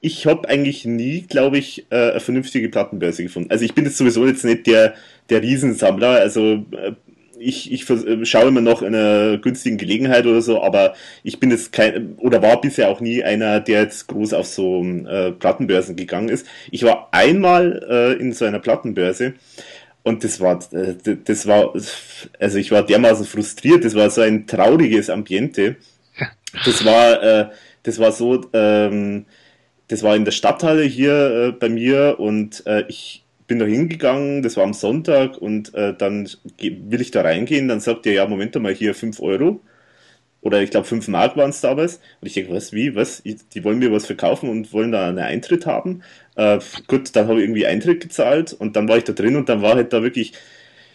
ich 0.00 0.26
habe 0.26 0.48
eigentlich 0.48 0.84
nie, 0.84 1.22
glaube 1.22 1.58
ich, 1.58 1.86
äh, 1.90 2.10
eine 2.10 2.20
vernünftige 2.20 2.68
Plattenbörse 2.68 3.24
gefunden. 3.24 3.50
Also 3.50 3.64
ich 3.64 3.74
bin 3.74 3.84
jetzt 3.84 3.96
sowieso 3.96 4.24
jetzt 4.26 4.44
nicht 4.44 4.66
der, 4.66 4.94
der 5.30 5.42
Riesensammler. 5.42 6.10
Also 6.10 6.64
äh, 6.70 6.92
ich, 7.38 7.72
ich 7.72 7.88
äh, 7.90 8.24
schaue 8.24 8.48
immer 8.48 8.60
noch 8.60 8.82
in 8.82 8.94
einer 8.94 9.38
günstigen 9.38 9.78
Gelegenheit 9.78 10.26
oder 10.26 10.42
so, 10.42 10.62
aber 10.62 10.94
ich 11.22 11.40
bin 11.40 11.50
jetzt 11.50 11.72
kein, 11.72 12.14
oder 12.16 12.42
war 12.42 12.60
bisher 12.60 12.88
auch 12.88 13.00
nie 13.00 13.22
einer, 13.22 13.60
der 13.60 13.82
jetzt 13.82 14.06
groß 14.08 14.32
auf 14.32 14.46
so 14.46 14.82
äh, 14.84 15.32
Plattenbörsen 15.32 15.96
gegangen 15.96 16.28
ist. 16.28 16.46
Ich 16.70 16.82
war 16.84 17.08
einmal 17.12 17.84
äh, 17.88 18.20
in 18.20 18.32
so 18.32 18.44
einer 18.44 18.58
Plattenbörse 18.58 19.34
und 20.02 20.24
das 20.24 20.40
war, 20.40 20.60
äh, 20.72 20.94
das 21.24 21.46
war, 21.46 21.74
also 22.38 22.58
ich 22.58 22.70
war 22.70 22.84
dermaßen 22.84 23.26
frustriert, 23.26 23.84
das 23.84 23.94
war 23.94 24.08
so 24.10 24.20
ein 24.20 24.46
trauriges 24.46 25.10
Ambiente. 25.10 25.76
Das 26.64 26.84
war, 26.84 27.22
äh, 27.22 27.50
das 27.82 27.98
war 27.98 28.12
so, 28.12 28.46
ähm, 28.52 29.26
das 29.88 30.02
war 30.02 30.16
in 30.16 30.24
der 30.24 30.32
Stadthalle 30.32 30.84
hier 30.84 31.48
äh, 31.48 31.52
bei 31.52 31.68
mir 31.68 32.16
und 32.18 32.64
äh, 32.66 32.84
ich, 32.88 33.25
bin 33.46 33.58
da 33.58 33.64
hingegangen, 33.64 34.42
das 34.42 34.56
war 34.56 34.64
am 34.64 34.72
Sonntag 34.72 35.38
und 35.38 35.74
äh, 35.74 35.94
dann 35.96 36.28
will 36.58 37.00
ich 37.00 37.10
da 37.10 37.22
reingehen, 37.22 37.68
dann 37.68 37.80
sagt 37.80 38.06
er, 38.06 38.12
ja, 38.12 38.26
Moment 38.26 38.54
mal, 38.56 38.74
hier 38.74 38.94
5 38.94 39.20
Euro. 39.20 39.60
Oder 40.42 40.62
ich 40.62 40.70
glaube 40.70 40.86
5 40.86 41.08
Mark 41.08 41.36
waren 41.36 41.50
es 41.50 41.60
damals. 41.60 41.96
Und 42.20 42.28
ich 42.28 42.34
denke, 42.34 42.52
was, 42.54 42.72
wie, 42.72 42.94
was? 42.94 43.22
Die 43.24 43.64
wollen 43.64 43.80
mir 43.80 43.90
was 43.92 44.06
verkaufen 44.06 44.48
und 44.48 44.72
wollen 44.72 44.92
da 44.92 45.08
einen 45.08 45.18
Eintritt 45.18 45.66
haben. 45.66 46.02
Äh, 46.36 46.60
gut, 46.86 47.16
dann 47.16 47.26
habe 47.28 47.40
ich 47.40 47.44
irgendwie 47.44 47.66
Eintritt 47.66 48.00
gezahlt 48.00 48.52
und 48.52 48.76
dann 48.76 48.88
war 48.88 48.98
ich 48.98 49.04
da 49.04 49.12
drin 49.12 49.36
und 49.36 49.48
dann 49.48 49.62
war 49.62 49.74
halt 49.74 49.92
da 49.92 50.02
wirklich, 50.02 50.32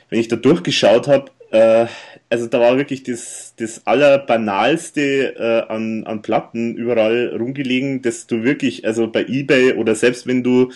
wenn 0.10 0.20
ich 0.20 0.30
da 0.30 0.38
durchgeschaut 0.38 1.08
habe, 1.08 1.32
äh, 1.52 1.88
also 2.32 2.48
da 2.48 2.62
war 2.62 2.78
wirklich 2.78 3.04
das, 3.04 3.54
das 3.58 3.86
allerbanalste 3.86 5.36
äh, 5.36 5.72
an, 5.72 6.06
an 6.06 6.22
Platten 6.22 6.76
überall 6.78 7.36
rumgelegen, 7.38 8.02
dass 8.02 8.26
du 8.26 8.44
wirklich, 8.44 8.86
also 8.86 9.12
bei 9.12 9.26
Ebay 9.26 9.74
oder 9.74 9.96
selbst 9.96 10.28
wenn 10.28 10.42
du 10.42 10.72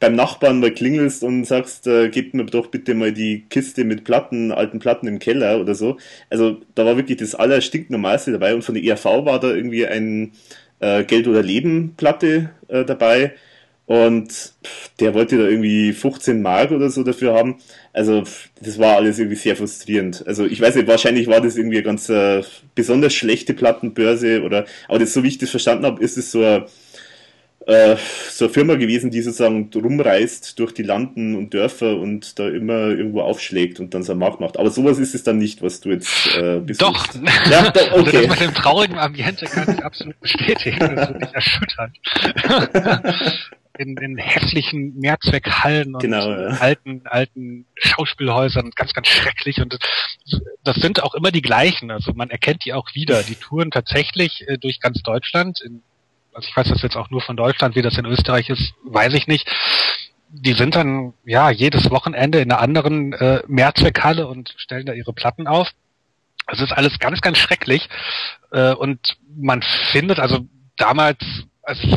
beim 0.00 0.14
Nachbarn 0.14 0.58
mal 0.60 0.70
klingelst 0.70 1.22
und 1.22 1.44
sagst, 1.44 1.86
äh, 1.86 2.08
gebt 2.08 2.32
mir 2.32 2.46
doch 2.46 2.68
bitte 2.68 2.94
mal 2.94 3.12
die 3.12 3.44
Kiste 3.50 3.84
mit 3.84 4.04
Platten, 4.04 4.52
alten 4.52 4.78
Platten 4.78 5.06
im 5.06 5.18
Keller 5.18 5.60
oder 5.60 5.74
so. 5.74 5.98
Also 6.30 6.62
da 6.74 6.86
war 6.86 6.96
wirklich 6.96 7.18
das 7.18 7.34
allerstinknormalste 7.34 8.32
dabei 8.32 8.54
und 8.54 8.62
von 8.62 8.74
der 8.74 8.84
ERV 8.84 9.04
war 9.04 9.38
da 9.38 9.48
irgendwie 9.48 9.86
ein 9.86 10.32
äh, 10.80 11.04
Geld 11.04 11.28
oder 11.28 11.42
Leben 11.42 11.92
Platte 11.98 12.50
äh, 12.68 12.86
dabei 12.86 13.34
und 13.86 14.52
der 14.98 15.14
wollte 15.14 15.38
da 15.38 15.44
irgendwie 15.44 15.92
15 15.92 16.42
Mark 16.42 16.72
oder 16.72 16.90
so 16.90 17.04
dafür 17.04 17.34
haben. 17.34 17.56
Also 17.92 18.24
das 18.60 18.78
war 18.78 18.96
alles 18.96 19.18
irgendwie 19.18 19.36
sehr 19.36 19.56
frustrierend. 19.56 20.24
Also 20.26 20.44
ich 20.44 20.60
weiß 20.60 20.74
nicht, 20.74 20.88
wahrscheinlich 20.88 21.28
war 21.28 21.40
das 21.40 21.56
irgendwie 21.56 21.76
eine 21.76 21.84
ganz 21.84 22.08
äh, 22.08 22.42
besonders 22.74 23.14
schlechte 23.14 23.54
Plattenbörse 23.54 24.42
oder 24.42 24.66
aber 24.88 24.98
das 24.98 25.12
so 25.12 25.22
wie 25.22 25.28
ich 25.28 25.38
das 25.38 25.50
verstanden 25.50 25.86
habe, 25.86 26.02
ist 26.02 26.16
es 26.18 26.32
so 26.32 26.42
ein 26.42 26.64
äh, 27.66 27.96
so 28.30 28.44
eine 28.44 28.54
Firma 28.54 28.76
gewesen, 28.76 29.10
die 29.10 29.20
sozusagen 29.22 29.70
rumreist 29.74 30.58
durch 30.58 30.72
die 30.72 30.84
Landen 30.84 31.34
und 31.34 31.52
Dörfer 31.52 31.96
und 31.96 32.38
da 32.38 32.48
immer 32.48 32.90
irgendwo 32.90 33.22
aufschlägt 33.22 33.80
und 33.80 33.92
dann 33.92 34.04
so 34.04 34.12
einen 34.12 34.20
Markt 34.20 34.40
macht. 34.40 34.56
Aber 34.56 34.70
sowas 34.70 34.98
ist 34.98 35.14
es 35.14 35.24
dann 35.24 35.38
nicht, 35.38 35.62
was 35.62 35.80
du 35.80 35.90
jetzt 35.90 36.28
äh, 36.36 36.60
bist. 36.60 36.80
Doch. 36.80 37.06
Ja, 37.50 37.70
doch, 37.70 37.92
okay. 37.92 37.98
Also 37.98 38.12
das 38.12 38.28
mit 38.28 38.40
dem 38.40 38.54
traurigen 38.54 38.98
Ambiente 38.98 39.46
kann 39.46 39.74
ich 39.76 39.84
absolut 39.84 40.20
bestätigen. 40.20 40.78
Das 40.78 41.08
ist 41.08 41.14
wirklich 41.14 41.34
erschütternd. 41.34 41.98
in, 43.78 43.96
in 43.96 44.16
hässlichen 44.16 44.98
Mehrzweckhallen 44.98 45.94
und 45.94 46.00
genau, 46.00 46.30
ja. 46.30 46.48
alten, 46.58 47.02
alten 47.06 47.66
Schauspielhäusern, 47.76 48.70
ganz, 48.74 48.92
ganz 48.92 49.08
schrecklich. 49.08 49.60
Und 49.60 49.78
das 50.64 50.76
sind 50.76 51.02
auch 51.02 51.14
immer 51.14 51.30
die 51.30 51.42
gleichen. 51.42 51.90
Also 51.90 52.12
man 52.14 52.30
erkennt 52.30 52.64
die 52.64 52.72
auch 52.72 52.94
wieder. 52.94 53.22
Die 53.22 53.36
touren 53.36 53.70
tatsächlich 53.70 54.46
äh, 54.48 54.58
durch 54.58 54.80
ganz 54.80 55.02
Deutschland 55.02 55.60
in 55.60 55.82
also 56.36 56.48
ich 56.50 56.56
weiß 56.56 56.68
das 56.68 56.82
jetzt 56.82 56.96
auch 56.96 57.08
nur 57.10 57.22
von 57.22 57.36
Deutschland, 57.36 57.76
wie 57.76 57.82
das 57.82 57.96
in 57.96 58.04
Österreich 58.04 58.50
ist, 58.50 58.74
weiß 58.84 59.14
ich 59.14 59.26
nicht. 59.26 59.50
Die 60.28 60.52
sind 60.52 60.74
dann 60.74 61.14
ja 61.24 61.50
jedes 61.50 61.90
Wochenende 61.90 62.40
in 62.40 62.52
einer 62.52 62.60
anderen 62.60 63.14
äh, 63.14 63.42
Mehrzweckhalle 63.46 64.26
und 64.26 64.54
stellen 64.58 64.84
da 64.84 64.92
ihre 64.92 65.14
Platten 65.14 65.46
auf. 65.46 65.70
Es 66.46 66.60
ist 66.60 66.72
alles 66.72 66.98
ganz, 66.98 67.22
ganz 67.22 67.38
schrecklich. 67.38 67.88
Äh, 68.52 68.74
und 68.74 69.16
man 69.34 69.62
findet, 69.92 70.18
also 70.18 70.46
damals, 70.76 71.18
als 71.62 71.82
ich 71.82 71.96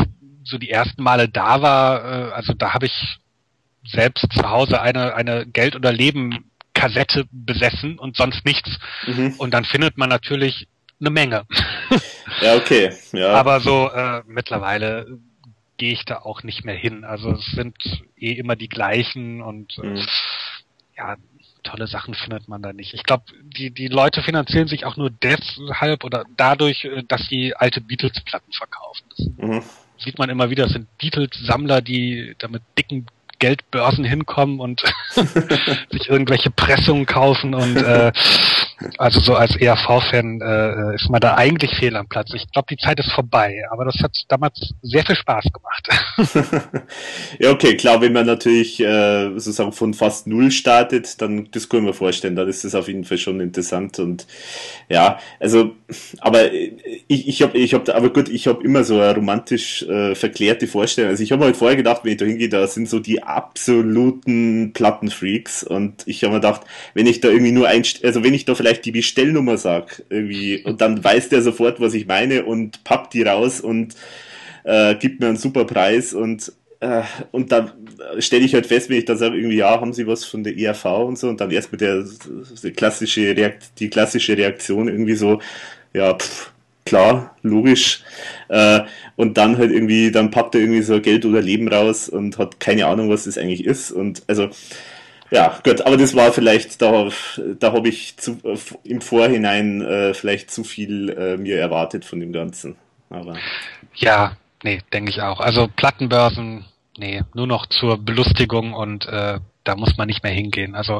so 0.49 0.57
die 0.57 0.69
ersten 0.69 1.03
Male 1.03 1.29
da 1.29 1.61
war, 1.61 2.03
äh, 2.03 2.31
also 2.31 2.53
da 2.53 2.73
habe 2.73 2.87
ich 2.87 3.19
selbst 3.85 4.27
zu 4.31 4.49
Hause 4.49 4.81
eine, 4.81 5.15
eine 5.15 5.45
Geld- 5.45 5.75
oder 5.75 5.91
Leben-Kassette 5.91 7.25
besessen 7.31 7.97
und 7.97 8.17
sonst 8.17 8.45
nichts. 8.45 8.77
Mhm. 9.07 9.35
Und 9.37 9.53
dann 9.53 9.65
findet 9.65 9.97
man 9.97 10.09
natürlich 10.09 10.67
eine 10.99 11.09
Menge. 11.09 11.45
Ja, 12.41 12.55
okay. 12.55 12.93
Ja. 13.11 13.33
Aber 13.33 13.59
so 13.59 13.89
äh, 13.89 14.21
mittlerweile 14.25 15.19
gehe 15.77 15.91
ich 15.91 16.05
da 16.05 16.19
auch 16.19 16.43
nicht 16.43 16.63
mehr 16.63 16.75
hin. 16.75 17.03
Also 17.03 17.31
es 17.31 17.45
sind 17.47 17.75
eh 18.15 18.31
immer 18.33 18.55
die 18.55 18.69
gleichen 18.69 19.41
und 19.41 19.77
äh, 19.79 19.87
mhm. 19.87 20.07
ja, 20.95 21.17
tolle 21.63 21.87
Sachen 21.87 22.13
findet 22.13 22.47
man 22.47 22.61
da 22.61 22.71
nicht. 22.71 22.93
Ich 22.93 23.03
glaube, 23.03 23.23
die, 23.41 23.71
die 23.71 23.87
Leute 23.87 24.21
finanzieren 24.21 24.67
sich 24.67 24.85
auch 24.85 24.95
nur 24.95 25.09
deshalb 25.09 26.03
oder 26.03 26.23
dadurch, 26.37 26.85
äh, 26.85 27.03
dass 27.07 27.27
sie 27.27 27.55
alte 27.55 27.81
Beatles-Platten 27.81 28.53
verkaufen. 28.53 29.05
Mhm. 29.37 29.63
Sieht 29.99 30.17
man 30.17 30.29
immer 30.29 30.49
wieder, 30.49 30.65
es 30.65 30.73
sind 30.73 30.87
Beatles-Sammler, 30.97 31.81
die 31.81 32.35
da 32.39 32.47
mit 32.47 32.61
dicken 32.77 33.07
Geldbörsen 33.39 34.03
hinkommen 34.03 34.59
und 34.59 34.81
sich 35.15 36.09
irgendwelche 36.09 36.51
Pressungen 36.51 37.05
kaufen 37.05 37.53
und 37.53 37.77
äh, 37.77 38.11
also 38.97 39.19
so 39.19 39.35
als 39.35 39.55
ERV-Fan 39.55 40.41
äh, 40.41 40.95
ist 40.95 41.09
man 41.09 41.19
da 41.19 41.35
eigentlich 41.35 41.75
fehl 41.75 41.95
am 41.95 42.07
Platz. 42.07 42.31
Ich 42.33 42.49
glaube, 42.51 42.67
die 42.69 42.77
Zeit 42.77 42.99
ist 42.99 43.11
vorbei, 43.11 43.63
aber 43.71 43.85
das 43.85 43.95
hat 44.01 44.15
damals 44.27 44.73
sehr 44.81 45.03
viel 45.05 45.15
Spaß 45.15 45.45
gemacht. 45.53 46.81
ja, 47.39 47.51
okay, 47.51 47.75
klar, 47.75 48.01
wenn 48.01 48.13
man 48.13 48.25
natürlich 48.25 48.79
äh, 48.79 49.29
sozusagen 49.31 49.73
von 49.73 49.93
fast 49.93 50.27
null 50.27 50.51
startet, 50.51 51.21
dann 51.21 51.49
das 51.51 51.69
können 51.69 51.85
wir 51.85 51.93
vorstellen, 51.93 52.35
dann 52.35 52.47
ist 52.47 52.63
das 52.63 52.75
auf 52.75 52.87
jeden 52.87 53.03
Fall 53.03 53.17
schon 53.17 53.39
interessant 53.39 53.99
und 53.99 54.27
ja, 54.87 55.19
also, 55.39 55.75
aber 56.19 56.53
ich, 56.53 57.27
ich 57.27 57.41
habe, 57.41 57.57
ich 57.57 57.73
habe, 57.73 57.93
aber 57.93 58.11
gut, 58.11 58.29
ich 58.29 58.47
habe 58.47 58.63
immer 58.63 58.83
so 58.83 58.99
eine 58.99 59.15
romantisch 59.15 59.83
äh, 59.83 60.15
verklärte 60.15 60.67
Vorstellung. 60.67 61.11
Also 61.11 61.23
ich 61.23 61.31
habe 61.31 61.45
halt 61.45 61.57
vorher 61.57 61.77
gedacht, 61.77 62.01
wenn 62.03 62.11
ich 62.11 62.17
da 62.17 62.25
hingehe, 62.25 62.49
da 62.49 62.65
sind 62.67 62.87
so 62.87 62.99
die 62.99 63.23
absoluten 63.23 64.73
Plattenfreaks 64.73 65.63
und 65.63 66.03
ich 66.05 66.23
habe 66.23 66.33
mir 66.33 66.39
gedacht, 66.39 66.61
wenn 66.93 67.07
ich 67.07 67.19
da 67.21 67.29
irgendwie 67.29 67.51
nur 67.51 67.67
ein, 67.67 67.83
also 68.03 68.23
wenn 68.23 68.33
ich 68.33 68.45
da 68.45 68.55
vielleicht 68.55 68.68
die 68.77 68.91
Bestellnummer 68.91 69.57
sag 69.57 70.03
irgendwie 70.09 70.63
und 70.63 70.81
dann 70.81 71.03
weiß 71.03 71.29
der 71.29 71.41
sofort, 71.41 71.79
was 71.79 71.93
ich 71.93 72.07
meine 72.07 72.45
und 72.45 72.83
packt 72.83 73.13
die 73.13 73.23
raus 73.23 73.61
und 73.61 73.95
äh, 74.63 74.95
gibt 74.95 75.19
mir 75.19 75.27
einen 75.27 75.37
super 75.37 75.65
Preis 75.65 76.13
und 76.13 76.51
äh, 76.79 77.03
und 77.31 77.51
dann 77.51 77.71
stelle 78.19 78.45
ich 78.45 78.53
halt 78.53 78.65
fest, 78.65 78.89
wenn 78.89 78.97
ich 78.97 79.05
dann 79.05 79.17
sage, 79.17 79.35
irgendwie, 79.37 79.57
ja, 79.57 79.81
haben 79.81 79.93
Sie 79.93 80.07
was 80.07 80.25
von 80.25 80.43
der 80.43 80.57
ERV 80.57 80.85
und 80.85 81.17
so, 81.19 81.27
und 81.29 81.41
dann 81.41 81.51
erst 81.51 81.71
mit 81.71 81.81
der, 81.81 82.05
der 82.63 82.71
klassische 82.71 83.35
Reakt, 83.35 83.71
die 83.79 83.89
klassische 83.89 84.37
Reaktion 84.37 84.87
irgendwie 84.87 85.15
so, 85.15 85.41
ja, 85.93 86.13
pff, 86.13 86.51
klar, 86.85 87.35
logisch. 87.43 88.03
Äh, 88.49 88.81
und 89.15 89.37
dann 89.37 89.57
halt 89.57 89.71
irgendwie, 89.71 90.11
dann 90.11 90.31
packt 90.31 90.55
er 90.55 90.61
irgendwie 90.61 90.81
so 90.81 91.01
Geld 91.01 91.25
oder 91.25 91.41
Leben 91.41 91.67
raus 91.67 92.09
und 92.09 92.37
hat 92.37 92.59
keine 92.59 92.85
Ahnung, 92.87 93.09
was 93.09 93.25
das 93.25 93.37
eigentlich 93.37 93.65
ist. 93.65 93.91
Und 93.91 94.23
also, 94.27 94.49
ja, 95.31 95.59
gut, 95.63 95.81
aber 95.81 95.97
das 95.97 96.15
war 96.15 96.31
vielleicht, 96.31 96.81
da, 96.81 97.09
da 97.59 97.73
habe 97.73 97.89
ich 97.89 98.17
zu, 98.17 98.39
im 98.83 99.01
Vorhinein 99.01 99.81
äh, 99.81 100.13
vielleicht 100.13 100.51
zu 100.51 100.63
viel 100.63 101.09
äh, 101.09 101.37
mir 101.37 101.59
erwartet 101.59 102.05
von 102.05 102.19
dem 102.19 102.33
Ganzen. 102.33 102.75
Aber. 103.09 103.35
Ja, 103.95 104.37
nee, 104.63 104.81
denke 104.93 105.11
ich 105.11 105.21
auch. 105.21 105.39
Also 105.39 105.67
Plattenbörsen, 105.67 106.65
nee, 106.97 107.23
nur 107.33 107.47
noch 107.47 107.67
zur 107.67 107.97
Belustigung 107.97 108.73
und 108.73 109.05
äh, 109.07 109.39
da 109.63 109.75
muss 109.75 109.97
man 109.97 110.07
nicht 110.07 110.23
mehr 110.23 110.33
hingehen. 110.33 110.75
Also 110.75 110.99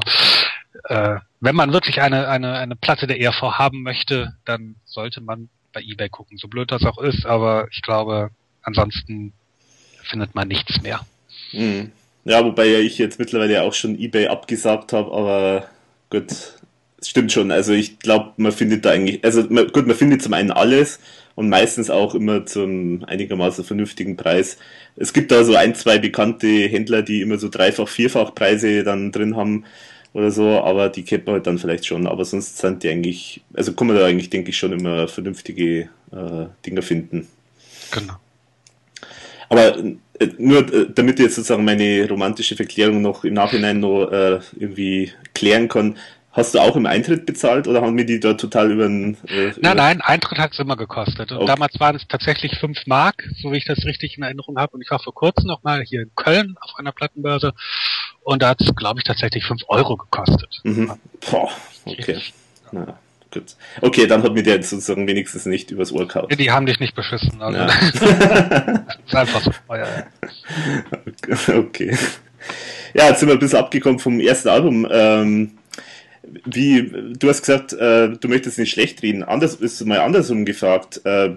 äh, 0.84 1.16
wenn 1.40 1.56
man 1.56 1.72
wirklich 1.72 2.00
eine, 2.00 2.28
eine, 2.28 2.54
eine 2.54 2.76
Platte 2.76 3.06
der 3.06 3.20
ERV 3.20 3.42
haben 3.42 3.82
möchte, 3.82 4.34
dann 4.44 4.76
sollte 4.84 5.20
man 5.20 5.48
bei 5.72 5.82
eBay 5.82 6.08
gucken, 6.08 6.38
so 6.38 6.48
blöd 6.48 6.70
das 6.70 6.84
auch 6.84 6.98
ist, 6.98 7.26
aber 7.26 7.68
ich 7.70 7.82
glaube, 7.82 8.30
ansonsten 8.62 9.32
findet 10.02 10.34
man 10.34 10.48
nichts 10.48 10.82
mehr. 10.82 11.00
Mhm. 11.52 11.92
Ja, 12.24 12.44
wobei 12.44 12.66
ja 12.66 12.78
ich 12.78 12.98
jetzt 12.98 13.18
mittlerweile 13.18 13.62
auch 13.62 13.72
schon 13.74 13.98
eBay 13.98 14.26
abgesagt 14.26 14.92
habe, 14.92 15.12
aber 15.12 15.68
gut, 16.10 16.26
stimmt 17.02 17.32
schon. 17.32 17.50
Also 17.50 17.72
ich 17.72 17.98
glaube, 17.98 18.32
man 18.36 18.52
findet 18.52 18.84
da 18.84 18.90
eigentlich, 18.90 19.24
also 19.24 19.44
man, 19.48 19.68
gut, 19.68 19.86
man 19.86 19.96
findet 19.96 20.22
zum 20.22 20.34
einen 20.34 20.50
alles 20.50 21.00
und 21.34 21.48
meistens 21.48 21.88
auch 21.90 22.14
immer 22.14 22.44
zum 22.46 23.04
einigermaßen 23.04 23.64
vernünftigen 23.64 24.16
Preis. 24.16 24.58
Es 24.96 25.12
gibt 25.12 25.32
da 25.32 25.44
so 25.44 25.54
ein, 25.54 25.74
zwei 25.74 25.98
bekannte 25.98 26.46
Händler, 26.46 27.02
die 27.02 27.22
immer 27.22 27.38
so 27.38 27.48
dreifach, 27.48 27.88
vierfach 27.88 28.34
Preise 28.34 28.84
dann 28.84 29.12
drin 29.12 29.36
haben 29.36 29.64
oder 30.12 30.30
so, 30.30 30.60
aber 30.60 30.88
die 30.88 31.04
kennt 31.04 31.26
man 31.26 31.36
halt 31.36 31.46
dann 31.46 31.58
vielleicht 31.58 31.86
schon. 31.86 32.06
Aber 32.06 32.24
sonst 32.24 32.58
sind 32.58 32.82
die 32.82 32.90
eigentlich, 32.90 33.42
also 33.54 33.72
kann 33.72 33.86
man 33.86 33.96
da 33.96 34.04
eigentlich, 34.04 34.30
denke 34.30 34.50
ich, 34.50 34.58
schon 34.58 34.72
immer 34.72 35.08
vernünftige 35.08 35.88
äh, 36.12 36.46
Dinger 36.66 36.82
finden. 36.82 37.28
Genau. 37.92 38.14
Aber 39.48 39.76
nur 40.38 40.72
äh, 40.72 40.86
damit 40.94 41.18
ich 41.18 41.26
jetzt 41.26 41.36
sozusagen 41.36 41.64
meine 41.64 42.08
romantische 42.08 42.56
Verklärung 42.56 43.02
noch 43.02 43.24
im 43.24 43.34
Nachhinein 43.34 43.80
noch 43.80 44.10
äh, 44.10 44.40
irgendwie 44.58 45.12
klären 45.34 45.68
kann, 45.68 45.96
Hast 46.32 46.54
du 46.54 46.60
auch 46.60 46.76
im 46.76 46.86
Eintritt 46.86 47.26
bezahlt 47.26 47.66
oder 47.66 47.82
haben 47.82 47.96
wir 47.96 48.06
die 48.06 48.20
da 48.20 48.34
total 48.34 48.70
über 48.70 48.86
den... 48.86 49.16
Äh, 49.26 49.52
nein, 49.60 49.76
nein, 49.76 50.00
Eintritt 50.00 50.38
hat 50.38 50.52
es 50.52 50.60
immer 50.60 50.76
gekostet. 50.76 51.32
Und 51.32 51.38
okay. 51.38 51.46
damals 51.46 51.80
waren 51.80 51.96
es 51.96 52.06
tatsächlich 52.06 52.56
fünf 52.56 52.86
Mark, 52.86 53.28
so 53.42 53.50
wie 53.50 53.56
ich 53.56 53.64
das 53.64 53.84
richtig 53.84 54.16
in 54.16 54.22
Erinnerung 54.22 54.56
habe. 54.56 54.74
Und 54.74 54.80
ich 54.80 54.90
war 54.92 55.00
vor 55.00 55.12
kurzem 55.12 55.48
noch 55.48 55.64
mal 55.64 55.82
hier 55.82 56.02
in 56.02 56.14
Köln 56.14 56.54
auf 56.60 56.78
einer 56.78 56.92
Plattenbörse 56.92 57.52
und 58.22 58.42
da 58.42 58.50
hat 58.50 58.60
es, 58.60 58.72
glaube 58.76 59.00
ich, 59.00 59.04
tatsächlich 59.04 59.44
fünf 59.44 59.62
Euro 59.66 59.96
gekostet. 59.96 60.60
Mhm. 60.62 60.92
Boah, 61.28 61.50
okay. 61.84 62.20
Na, 62.70 62.96
gut. 63.30 63.56
Okay, 63.80 64.06
dann 64.06 64.22
hat 64.22 64.34
mir 64.34 64.42
der 64.42 64.56
jetzt 64.56 64.70
sozusagen 64.70 65.06
wenigstens 65.06 65.46
nicht 65.46 65.70
übers 65.70 65.92
Ohr 65.92 66.06
gehauen. 66.06 66.28
Die 66.28 66.50
haben 66.50 66.66
dich 66.66 66.80
nicht 66.80 66.94
beschissen. 66.94 67.40
Also. 67.40 67.58
Ja. 67.58 67.66
ist 69.06 69.14
einfach 69.14 69.42
so. 69.42 69.52
Ja, 69.68 69.76
ja. 69.76 70.06
Okay. 71.58 71.96
Ja, 72.94 73.08
jetzt 73.08 73.20
sind 73.20 73.28
wir 73.28 73.34
ein 73.34 73.38
bisschen 73.38 73.58
abgekommen 73.58 73.98
vom 73.98 74.20
ersten 74.20 74.48
Album. 74.48 74.86
Ähm, 74.90 75.52
wie, 76.44 76.90
du 77.18 77.28
hast 77.28 77.42
gesagt, 77.42 77.72
äh, 77.72 78.10
du 78.10 78.28
möchtest 78.28 78.58
nicht 78.58 78.70
schlecht 78.70 79.02
reden. 79.02 79.22
Anders 79.22 79.54
ist 79.54 79.84
mal 79.84 80.00
andersrum 80.00 80.44
gefragt. 80.44 81.00
Äh, 81.04 81.30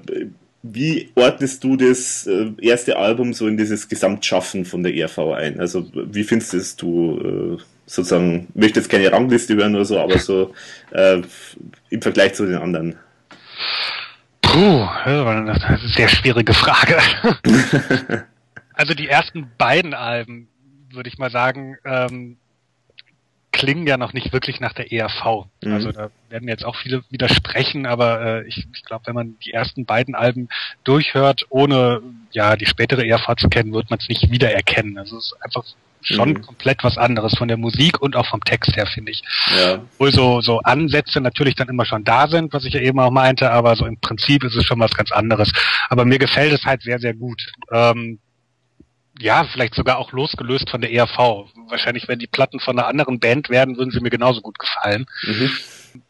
wie 0.64 1.10
ordnest 1.16 1.64
du 1.64 1.76
das 1.76 2.26
äh, 2.26 2.52
erste 2.62 2.98
Album 2.98 3.34
so 3.34 3.48
in 3.48 3.58
dieses 3.58 3.90
Gesamtschaffen 3.90 4.66
von 4.66 4.82
der 4.82 4.96
ERV 4.96 5.20
ein? 5.36 5.60
Also 5.60 5.86
wie 5.94 6.24
findest 6.24 6.82
du 6.82 7.58
äh, 7.60 7.64
sozusagen, 7.86 8.48
ich 8.56 8.62
möchte 8.62 8.80
jetzt 8.80 8.90
keine 8.90 9.12
Rangliste 9.12 9.56
hören 9.56 9.76
oder 9.76 9.86
so, 9.86 10.00
aber 10.00 10.18
so 10.20 10.54
äh, 10.92 11.22
im 11.94 12.02
Vergleich 12.02 12.34
zu 12.34 12.46
den 12.46 12.58
anderen? 12.58 12.98
Puh, 14.42 14.88
das 15.06 15.58
ist 15.58 15.64
eine 15.64 15.78
sehr 15.96 16.10
schwierige 16.10 16.54
Frage. 16.54 16.98
also 18.74 18.94
die 18.94 19.08
ersten 19.08 19.52
beiden 19.58 19.94
Alben, 19.94 20.48
würde 20.92 21.10
ich 21.10 21.18
mal 21.18 21.32
sagen, 21.32 21.78
ähm, 21.86 22.38
klingen 23.52 23.86
ja 23.86 23.98
noch 23.98 24.14
nicht 24.14 24.34
wirklich 24.34 24.60
nach 24.60 24.74
der 24.74 24.92
ERV. 24.92 25.46
Mhm. 25.64 25.74
Also 25.74 25.92
da 25.92 26.10
werden 26.30 26.50
jetzt 26.50 26.66
auch 26.66 26.76
viele 26.76 27.04
widersprechen, 27.10 27.86
aber 27.86 28.22
äh, 28.22 28.48
ich, 28.48 28.68
ich 28.74 28.84
glaube, 28.84 29.06
wenn 29.06 29.16
man 29.16 29.38
die 29.46 29.54
ersten 29.54 29.86
beiden 29.86 30.16
Alben 30.16 30.50
durchhört, 30.84 31.46
ohne 31.50 32.02
ja 32.32 32.56
die 32.56 32.66
spätere 32.66 33.06
ERV 33.06 33.36
zu 33.38 33.50
kennen, 33.50 33.72
wird 33.72 33.92
man 33.92 34.00
es 34.00 34.10
nicht 34.10 34.32
wiedererkennen. 34.32 34.98
Also 34.98 35.18
es 35.18 35.28
ist 35.28 35.44
einfach 35.44 35.64
schon 36.04 36.30
mhm. 36.30 36.42
komplett 36.42 36.84
was 36.84 36.98
anderes 36.98 37.36
von 37.38 37.48
der 37.48 37.58
Musik 37.58 38.02
und 38.02 38.16
auch 38.16 38.28
vom 38.28 38.42
Text 38.42 38.76
her, 38.76 38.86
finde 38.86 39.12
ich. 39.12 39.24
Ja. 39.56 39.76
Obwohl 39.94 40.14
so, 40.14 40.42
so 40.42 40.60
Ansätze 40.60 41.22
natürlich 41.22 41.56
dann 41.56 41.70
immer 41.70 41.86
schon 41.86 42.04
da 42.04 42.28
sind, 42.28 42.54
was 42.54 42.66
ich 42.66 42.74
ja 42.74 42.82
eben 42.82 43.00
auch 43.00 43.12
meinte, 43.12 43.52
aber 43.52 43.76
so 43.76 43.86
im 43.86 44.00
Prinzip 44.00 44.44
ist 44.44 44.56
es 44.56 44.66
schon 44.66 44.80
was 44.80 44.94
ganz 44.94 45.12
anderes. 45.12 45.52
Aber 45.90 46.06
mir 46.06 46.20
gefällt 46.20 46.54
es 46.54 46.64
halt 46.66 46.82
sehr, 46.82 47.00
sehr 47.00 47.14
gut. 47.14 47.42
Ähm, 47.72 48.20
ja, 49.20 49.44
vielleicht 49.44 49.76
sogar 49.76 49.98
auch 49.98 50.12
losgelöst 50.12 50.70
von 50.70 50.82
der 50.82 50.92
ERV. 50.92 51.48
Wahrscheinlich, 51.70 52.08
wenn 52.08 52.20
die 52.20 52.28
Platten 52.28 52.60
von 52.60 52.78
einer 52.78 52.88
anderen 52.88 53.20
Band 53.20 53.50
werden, 53.50 53.78
würden 53.78 53.92
sie 53.92 54.00
mir 54.00 54.10
genauso 54.10 54.42
gut 54.42 54.58
gefallen. 54.58 55.06
Mhm. 55.24 55.52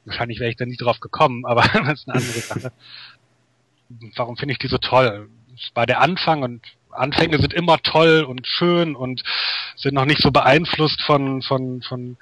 Wahrscheinlich 0.06 0.39
wäre 0.39 0.49
ich 0.49 0.56
da 0.56 0.65
nie 0.65 0.77
drauf 0.77 0.99
gekommen, 0.99 1.45
aber 1.47 1.62
das 1.62 1.99
ist 1.99 2.08
eine 2.08 2.19
andere 2.19 2.39
Sache. 2.39 2.71
Warum 4.15 4.38
finde 4.38 4.53
ich 4.53 4.60
die 4.60 4.67
so 4.67 4.77
toll? 4.77 5.29
Es 5.56 5.69
war 5.75 5.86
der 5.86 6.01
Anfang 6.01 6.41
und 6.41 6.62
Anfänge 6.95 7.39
sind 7.39 7.53
immer 7.53 7.77
toll 7.79 8.25
und 8.27 8.47
schön 8.47 8.95
und 8.95 9.23
sind 9.75 9.93
noch 9.93 10.06
nicht 10.06 10.21
so 10.21 10.32
beeinflusst 10.32 11.01
von, 11.03 11.41
von, 11.41 11.82
von 11.82 12.17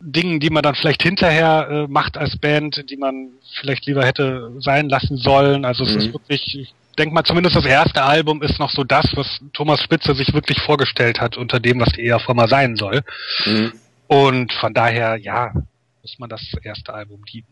Dingen, 0.00 0.40
die 0.40 0.50
man 0.50 0.62
dann 0.62 0.74
vielleicht 0.74 1.02
hinterher 1.02 1.68
äh, 1.70 1.86
macht 1.90 2.16
als 2.16 2.36
Band, 2.36 2.90
die 2.90 2.96
man 2.96 3.28
vielleicht 3.58 3.86
lieber 3.86 4.04
hätte 4.04 4.52
sein 4.58 4.88
lassen 4.88 5.16
sollen. 5.16 5.64
Also 5.64 5.84
es 5.84 5.94
mhm. 5.94 6.00
ist 6.00 6.12
wirklich, 6.12 6.74
denke 6.98 7.14
mal, 7.14 7.24
zumindest 7.24 7.56
das 7.56 7.64
erste 7.64 8.02
Album 8.02 8.42
ist 8.42 8.58
noch 8.58 8.70
so 8.70 8.84
das, 8.84 9.06
was 9.14 9.40
Thomas 9.52 9.80
Spitzer 9.80 10.14
sich 10.14 10.34
wirklich 10.34 10.60
vorgestellt 10.60 11.20
hat 11.20 11.36
unter 11.36 11.60
dem, 11.60 11.80
was 11.80 11.92
die 11.92 12.06
ERV 12.06 12.28
mal 12.34 12.48
sein 12.48 12.76
soll. 12.76 13.02
Mhm. 13.46 13.72
Und 14.06 14.52
von 14.52 14.74
daher, 14.74 15.16
ja, 15.16 15.52
muss 16.02 16.18
man 16.18 16.28
das 16.28 16.42
erste 16.62 16.92
Album 16.92 17.22
lieben. 17.32 17.48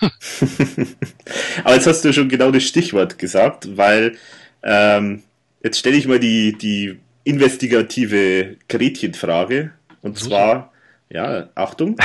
Aber 1.64 1.74
jetzt 1.74 1.88
hast 1.88 2.04
du 2.04 2.12
schon 2.12 2.28
genau 2.28 2.52
das 2.52 2.62
Stichwort 2.62 3.18
gesagt, 3.18 3.76
weil 3.76 4.16
ähm, 4.62 5.24
jetzt 5.66 5.78
stelle 5.78 5.96
ich 5.96 6.06
mal 6.06 6.20
die, 6.20 6.56
die 6.56 6.98
investigative 7.24 8.56
Gretchenfrage. 8.68 9.72
Und 10.00 10.18
Super. 10.18 10.28
zwar, 10.28 10.72
ja, 11.10 11.48
Achtung, 11.54 11.96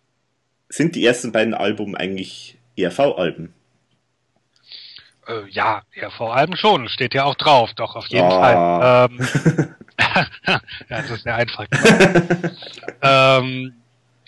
sind 0.68 0.94
die 0.94 1.04
ersten 1.04 1.32
beiden 1.32 1.54
Alben 1.54 1.96
eigentlich 1.96 2.58
ERV-Alben? 2.76 3.54
Äh, 5.26 5.48
ja, 5.48 5.82
RV-Alben 5.96 6.56
schon, 6.56 6.88
steht 6.88 7.14
ja 7.14 7.24
auch 7.24 7.34
drauf, 7.34 7.72
doch, 7.74 7.96
auf 7.96 8.06
jeden 8.08 8.26
oh. 8.26 8.30
Fall. 8.30 9.08
Ähm, 9.10 9.18
ja, 10.48 10.60
das 10.88 11.10
ist 11.10 11.22
sehr 11.22 11.36
einfach. 11.36 11.66
ähm, 13.02 13.74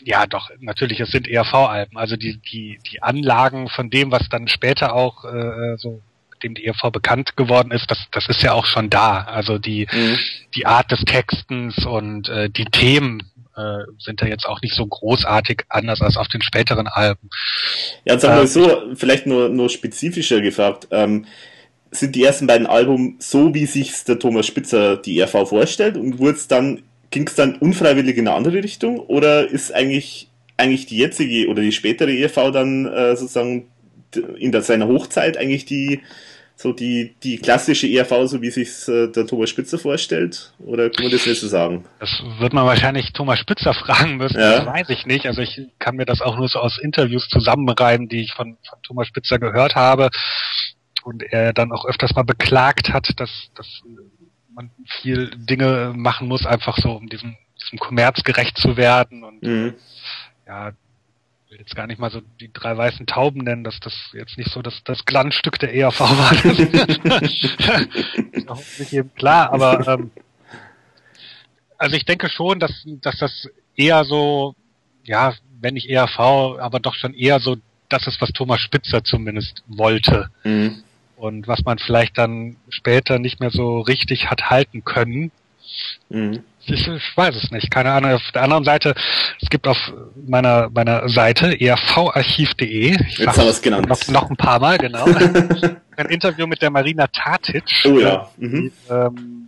ja, 0.04 0.26
doch, 0.26 0.50
natürlich, 0.60 1.00
es 1.00 1.10
sind 1.10 1.28
ERV-Alben. 1.28 1.96
Also 1.96 2.16
die, 2.16 2.38
die, 2.38 2.78
die 2.90 3.02
Anlagen 3.02 3.68
von 3.68 3.90
dem, 3.90 4.10
was 4.10 4.28
dann 4.28 4.48
später 4.48 4.94
auch 4.94 5.24
äh, 5.24 5.76
so 5.76 6.00
dem 6.42 6.54
die 6.54 6.66
ERV 6.66 6.90
bekannt 6.92 7.36
geworden 7.36 7.70
ist, 7.70 7.90
das, 7.90 7.98
das 8.10 8.28
ist 8.28 8.42
ja 8.42 8.52
auch 8.52 8.66
schon 8.66 8.90
da. 8.90 9.22
Also 9.22 9.58
die, 9.58 9.86
mhm. 9.90 10.18
die 10.54 10.66
Art 10.66 10.90
des 10.90 11.00
Textens 11.04 11.84
und 11.84 12.28
äh, 12.28 12.50
die 12.50 12.66
Themen, 12.66 13.22
äh, 13.56 13.84
sind 13.98 14.22
da 14.22 14.26
jetzt 14.26 14.46
auch 14.46 14.62
nicht 14.62 14.74
so 14.74 14.86
großartig 14.86 15.64
anders 15.68 16.00
als 16.00 16.16
auf 16.16 16.28
den 16.28 16.42
späteren 16.42 16.86
Alben. 16.86 17.28
Ja, 18.04 18.18
sagen 18.18 18.36
wir 18.36 18.44
äh, 18.44 18.46
so, 18.46 18.94
vielleicht 18.94 19.26
nur, 19.26 19.48
nur 19.48 19.68
spezifischer 19.68 20.40
gefragt. 20.40 20.88
Ähm, 20.90 21.26
sind 21.90 22.16
die 22.16 22.24
ersten 22.24 22.46
beiden 22.46 22.66
Alben 22.66 23.16
so, 23.18 23.52
wie 23.52 23.66
sich 23.66 23.92
der 24.04 24.18
Thomas 24.18 24.46
Spitzer 24.46 24.96
die 24.96 25.20
RV 25.20 25.46
vorstellt 25.46 25.98
und 25.98 26.18
wurde 26.18 26.38
es 26.38 26.48
dann 26.48 26.82
ging 27.12 27.26
es 27.28 27.34
dann 27.34 27.56
unfreiwillig 27.56 28.16
in 28.16 28.26
eine 28.26 28.36
andere 28.36 28.64
Richtung 28.64 28.98
oder 28.98 29.48
ist 29.48 29.72
eigentlich, 29.72 30.28
eigentlich 30.56 30.86
die 30.86 30.96
jetzige 30.96 31.48
oder 31.48 31.62
die 31.62 31.72
spätere 31.72 32.10
ERV 32.10 32.50
dann 32.50 32.86
äh, 32.86 33.14
sozusagen 33.14 33.68
in 34.38 34.50
der, 34.50 34.62
seiner 34.62 34.88
Hochzeit 34.88 35.36
eigentlich 35.36 35.64
die 35.64 36.00
so 36.62 36.72
die, 36.72 37.14
die 37.22 37.38
klassische 37.38 37.88
ERV, 37.88 38.28
so 38.28 38.40
wie 38.40 38.50
sich 38.50 38.86
äh, 38.86 39.08
der 39.08 39.26
Thomas 39.26 39.50
Spitzer 39.50 39.78
vorstellt? 39.78 40.52
Oder 40.60 40.90
kann 40.90 41.04
man 41.04 41.12
das 41.12 41.26
nicht 41.26 41.40
so 41.40 41.48
sagen? 41.48 41.84
Das 41.98 42.22
wird 42.38 42.52
man 42.52 42.64
wahrscheinlich 42.64 43.12
Thomas 43.12 43.40
Spitzer 43.40 43.74
fragen 43.86 44.16
müssen, 44.16 44.38
ja. 44.38 44.58
das 44.58 44.66
weiß 44.66 44.88
ich 44.90 45.04
nicht. 45.04 45.26
Also 45.26 45.42
ich 45.42 45.60
kann 45.80 45.96
mir 45.96 46.06
das 46.06 46.20
auch 46.20 46.36
nur 46.36 46.48
so 46.48 46.60
aus 46.60 46.78
Interviews 46.78 47.28
zusammenreihen, 47.28 48.08
die 48.08 48.22
ich 48.22 48.32
von, 48.32 48.56
von 48.68 48.78
Thomas 48.82 49.08
Spitzer 49.08 49.40
gehört 49.40 49.74
habe. 49.74 50.10
Und 51.02 51.24
er 51.24 51.52
dann 51.52 51.72
auch 51.72 51.84
öfters 51.84 52.14
mal 52.14 52.22
beklagt 52.22 52.92
hat, 52.92 53.08
dass, 53.16 53.50
dass 53.56 53.82
man 54.54 54.70
viel 55.00 55.32
Dinge 55.36 55.92
machen 55.96 56.28
muss, 56.28 56.46
einfach 56.46 56.78
so, 56.78 56.92
um 56.92 57.08
diesem, 57.08 57.36
diesem 57.60 57.80
Kommerz 57.80 58.22
gerecht 58.22 58.56
zu 58.56 58.76
werden. 58.76 59.24
Und 59.24 59.42
mhm. 59.42 59.74
ja, 60.46 60.70
will 61.52 61.58
jetzt 61.58 61.76
gar 61.76 61.86
nicht 61.86 62.00
mal 62.00 62.10
so 62.10 62.22
die 62.40 62.50
drei 62.50 62.74
weißen 62.76 63.06
Tauben 63.06 63.42
nennen, 63.42 63.62
dass 63.62 63.78
das 63.78 63.92
jetzt 64.14 64.38
nicht 64.38 64.50
so 64.50 64.62
das, 64.62 64.82
das 64.84 65.04
Glanzstück 65.04 65.58
der 65.58 65.74
ERV 65.74 66.00
war. 66.00 66.32
Das 68.46 68.60
ist 68.60 68.80
nicht 68.80 68.92
eben 68.92 69.14
klar, 69.14 69.52
aber 69.52 69.86
ähm, 69.86 70.10
also 71.78 71.96
ich 71.96 72.04
denke 72.04 72.28
schon, 72.28 72.58
dass, 72.58 72.72
dass 72.86 73.18
das 73.18 73.48
eher 73.76 74.04
so, 74.04 74.54
ja, 75.04 75.34
wenn 75.60 75.74
nicht 75.74 75.88
ERV, 75.88 76.18
aber 76.18 76.80
doch 76.80 76.94
schon 76.94 77.14
eher 77.14 77.38
so 77.38 77.56
das 77.88 78.06
ist, 78.06 78.20
was 78.20 78.30
Thomas 78.32 78.60
Spitzer 78.60 79.04
zumindest 79.04 79.62
wollte. 79.66 80.30
Mhm. 80.44 80.82
Und 81.16 81.46
was 81.46 81.64
man 81.64 81.78
vielleicht 81.78 82.18
dann 82.18 82.56
später 82.68 83.18
nicht 83.18 83.40
mehr 83.40 83.50
so 83.50 83.80
richtig 83.80 84.30
hat 84.30 84.50
halten 84.50 84.84
können. 84.84 85.30
Mhm. 86.08 86.42
Ich, 86.66 86.86
ich, 86.86 87.16
weiß 87.16 87.34
es 87.36 87.50
nicht, 87.50 87.70
keine 87.70 87.92
Ahnung. 87.92 88.12
Auf 88.12 88.30
der 88.32 88.42
anderen 88.42 88.64
Seite, 88.64 88.94
es 89.40 89.48
gibt 89.50 89.66
auf 89.66 89.76
meiner 90.26 90.70
meiner 90.70 91.08
Seite 91.08 91.60
ervarchiv.de, 91.60 92.92
Jetzt 92.92 93.26
haben 93.26 93.36
wir 93.36 93.50
es 93.50 93.62
genannt. 93.62 93.88
Noch, 93.88 94.06
noch 94.08 94.30
ein 94.30 94.36
paar 94.36 94.60
Mal, 94.60 94.78
genau. 94.78 95.04
ein 95.96 96.06
Interview 96.06 96.46
mit 96.46 96.62
der 96.62 96.70
Marina 96.70 97.06
Tatic. 97.08 97.64
Oh 97.84 97.98
ja. 97.98 98.30
Mhm. 98.36 98.72
Die, 98.88 98.92
ähm, 98.92 99.42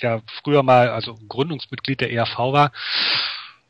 ja 0.00 0.20
früher 0.42 0.62
mal 0.62 0.90
also 0.90 1.18
Gründungsmitglied 1.28 2.00
der 2.00 2.12
ERV 2.12 2.38
war. 2.38 2.72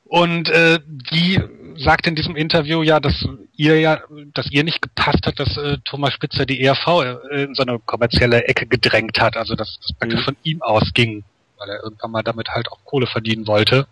Und 0.05 0.49
äh, 0.51 0.81
die 1.13 1.41
sagt 1.77 2.07
in 2.07 2.15
diesem 2.15 2.37
Interview 2.37 2.83
ja, 2.83 3.01
dass 3.01 3.27
ihr 3.57 3.81
ja, 3.81 4.01
dass 4.35 4.51
ihr 4.51 4.63
nicht 4.63 4.83
gepasst 4.83 5.27
hat, 5.27 5.41
dass 5.41 5.57
äh, 5.57 5.79
Thomas 5.85 6.13
Spitzer 6.13 6.47
die 6.47 6.63
ERV 6.63 6.87
äh, 7.33 7.45
in 7.45 7.55
so 7.55 7.63
eine 7.63 7.79
kommerzielle 7.79 8.45
Ecke 8.45 8.67
gedrängt 8.67 9.21
hat, 9.21 9.37
also 9.37 9.57
dass 9.57 9.79
das 9.81 9.97
praktisch 9.99 10.21
mhm. 10.21 10.25
von 10.25 10.37
ihm 10.43 10.63
ausging 10.63 11.25
weil 11.65 11.77
er 11.77 11.83
irgendwann 11.83 12.11
mal 12.11 12.23
damit 12.23 12.49
halt 12.51 12.71
auch 12.71 12.85
Kohle 12.85 13.07
verdienen 13.07 13.47
wollte. 13.47 13.87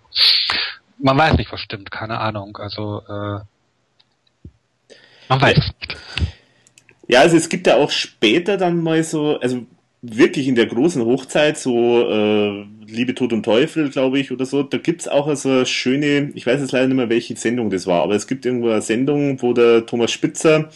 Man 0.98 1.18
weiß 1.18 1.36
nicht, 1.36 1.50
was 1.52 1.60
stimmt, 1.60 1.90
keine 1.90 2.18
Ahnung. 2.18 2.56
Also 2.58 3.02
äh, 3.08 3.40
man 5.28 5.40
weiß 5.40 5.58
es. 5.58 5.72
Ja, 7.08 7.20
also 7.20 7.36
es 7.36 7.48
gibt 7.48 7.66
ja 7.66 7.76
auch 7.76 7.90
später 7.90 8.56
dann 8.56 8.82
mal 8.82 9.02
so, 9.02 9.38
also 9.40 9.66
wirklich 10.02 10.48
in 10.48 10.54
der 10.54 10.66
großen 10.66 11.04
Hochzeit, 11.04 11.58
so 11.58 12.08
äh, 12.08 12.66
Liebe, 12.86 13.14
Tod 13.14 13.32
und 13.32 13.44
Teufel, 13.44 13.90
glaube 13.90 14.18
ich, 14.18 14.32
oder 14.32 14.44
so, 14.46 14.62
da 14.62 14.78
gibt's 14.78 15.08
auch 15.08 15.26
also 15.26 15.48
eine 15.48 15.66
schöne, 15.66 16.30
ich 16.34 16.46
weiß 16.46 16.60
jetzt 16.60 16.72
leider 16.72 16.88
nicht 16.88 16.96
mehr, 16.96 17.08
welche 17.08 17.36
Sendung 17.36 17.70
das 17.70 17.86
war, 17.86 18.02
aber 18.02 18.14
es 18.14 18.26
gibt 18.26 18.44
irgendwo 18.44 18.70
eine 18.70 18.82
Sendung, 18.82 19.40
wo 19.42 19.52
der 19.52 19.86
Thomas 19.86 20.10
Spitzer 20.10 20.70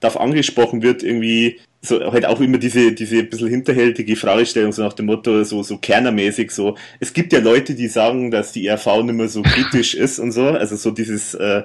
darauf 0.00 0.18
angesprochen 0.20 0.82
wird, 0.82 1.02
irgendwie, 1.02 1.60
so 1.82 2.12
halt 2.12 2.26
auch 2.26 2.40
immer 2.40 2.58
diese, 2.58 2.92
diese 2.92 3.22
bisschen 3.24 3.48
hinterhältige 3.48 4.14
Fragestellung, 4.16 4.72
so 4.72 4.82
nach 4.82 4.92
dem 4.92 5.06
Motto, 5.06 5.42
so, 5.44 5.62
so 5.62 5.78
kernermäßig, 5.78 6.50
so, 6.50 6.76
es 6.98 7.12
gibt 7.12 7.32
ja 7.32 7.40
Leute, 7.40 7.74
die 7.74 7.88
sagen, 7.88 8.30
dass 8.30 8.52
die 8.52 8.68
RV 8.68 9.02
nicht 9.02 9.14
mehr 9.14 9.28
so 9.28 9.42
kritisch 9.42 9.94
ist 9.94 10.18
und 10.18 10.32
so, 10.32 10.48
also 10.48 10.76
so 10.76 10.90
dieses, 10.90 11.34
äh, 11.34 11.62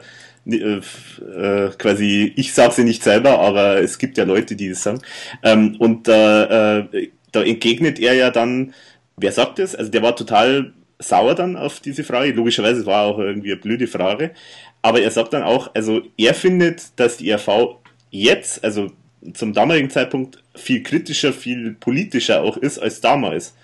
äh, 0.48 0.78
äh, 0.78 1.72
quasi, 1.78 2.34
ich 2.36 2.54
sage 2.54 2.74
sie 2.74 2.84
nicht 2.84 3.04
selber, 3.04 3.40
aber 3.40 3.82
es 3.82 3.98
gibt 3.98 4.18
ja 4.18 4.24
Leute, 4.24 4.56
die 4.56 4.70
das 4.70 4.84
sagen. 4.84 5.02
Ähm, 5.44 5.76
und 5.80 6.08
äh, 6.08 6.80
äh, 6.80 7.10
da 7.32 7.44
entgegnet 7.44 8.00
er 8.00 8.14
ja 8.14 8.30
dann, 8.30 8.74
wer 9.18 9.32
sagt 9.32 9.60
das? 9.60 9.76
Also 9.76 9.92
der 9.92 10.04
war 10.04 10.16
total 10.16 10.74
sauer 11.00 11.36
dann 11.36 11.58
auf 11.58 11.80
diese 11.80 12.04
Frage. 12.04 12.32
Logischerweise 12.32 12.86
war 12.86 13.06
auch 13.06 13.20
irgendwie 13.20 13.52
eine 13.52 13.62
blöde 13.62 13.88
Frage. 13.88 14.32
Aber 14.82 15.02
er 15.02 15.12
sagt 15.12 15.34
dann 15.34 15.44
auch, 15.44 15.72
also 15.74 16.04
er 16.16 16.36
findet, 16.36 17.00
dass 17.00 17.18
die 17.18 17.32
RV 17.32 17.80
jetzt, 18.12 18.64
also 18.64 18.92
zum 19.34 19.54
damaligen 19.54 19.90
Zeitpunkt 19.90 20.44
viel 20.54 20.84
kritischer, 20.84 21.34
viel 21.34 21.76
politischer 21.80 22.42
auch 22.42 22.58
ist 22.58 22.80
als 22.80 23.02
damals. 23.02 23.56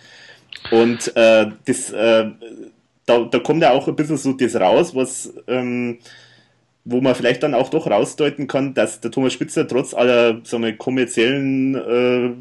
Und 0.71 1.15
äh, 1.15 1.47
das, 1.65 1.91
äh, 1.91 2.29
da, 3.05 3.19
da 3.19 3.39
kommt 3.39 3.61
ja 3.61 3.71
auch 3.71 3.87
ein 3.87 3.95
bisschen 3.95 4.17
so 4.17 4.33
das 4.33 4.55
raus, 4.55 4.95
was 4.95 5.33
ähm, 5.47 5.99
wo 6.83 6.99
man 6.99 7.15
vielleicht 7.15 7.43
dann 7.43 7.53
auch 7.53 7.69
doch 7.69 7.87
rausdeuten 7.87 8.47
kann, 8.47 8.73
dass 8.73 9.01
der 9.01 9.11
Thomas 9.11 9.33
Spitzer 9.33 9.67
trotz 9.67 9.93
aller 9.93 10.41
sagen 10.43 10.63
wir, 10.63 10.75
kommerziellen 10.75 11.75
äh, 11.75 12.31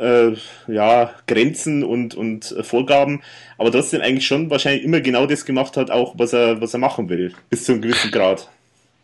äh, 0.00 0.36
ja, 0.66 1.10
Grenzen 1.26 1.84
und, 1.84 2.14
und 2.14 2.54
Vorgaben, 2.62 3.22
aber 3.58 3.72
trotzdem 3.72 4.00
eigentlich 4.00 4.26
schon 4.26 4.50
wahrscheinlich 4.50 4.84
immer 4.84 5.00
genau 5.00 5.26
das 5.26 5.44
gemacht 5.44 5.76
hat, 5.76 5.90
auch 5.90 6.14
was 6.18 6.32
er, 6.32 6.60
was 6.60 6.74
er 6.74 6.80
machen 6.80 7.08
will, 7.08 7.32
bis 7.50 7.64
zu 7.64 7.72
einem 7.72 7.82
gewissen 7.82 8.10
Grad. 8.10 8.48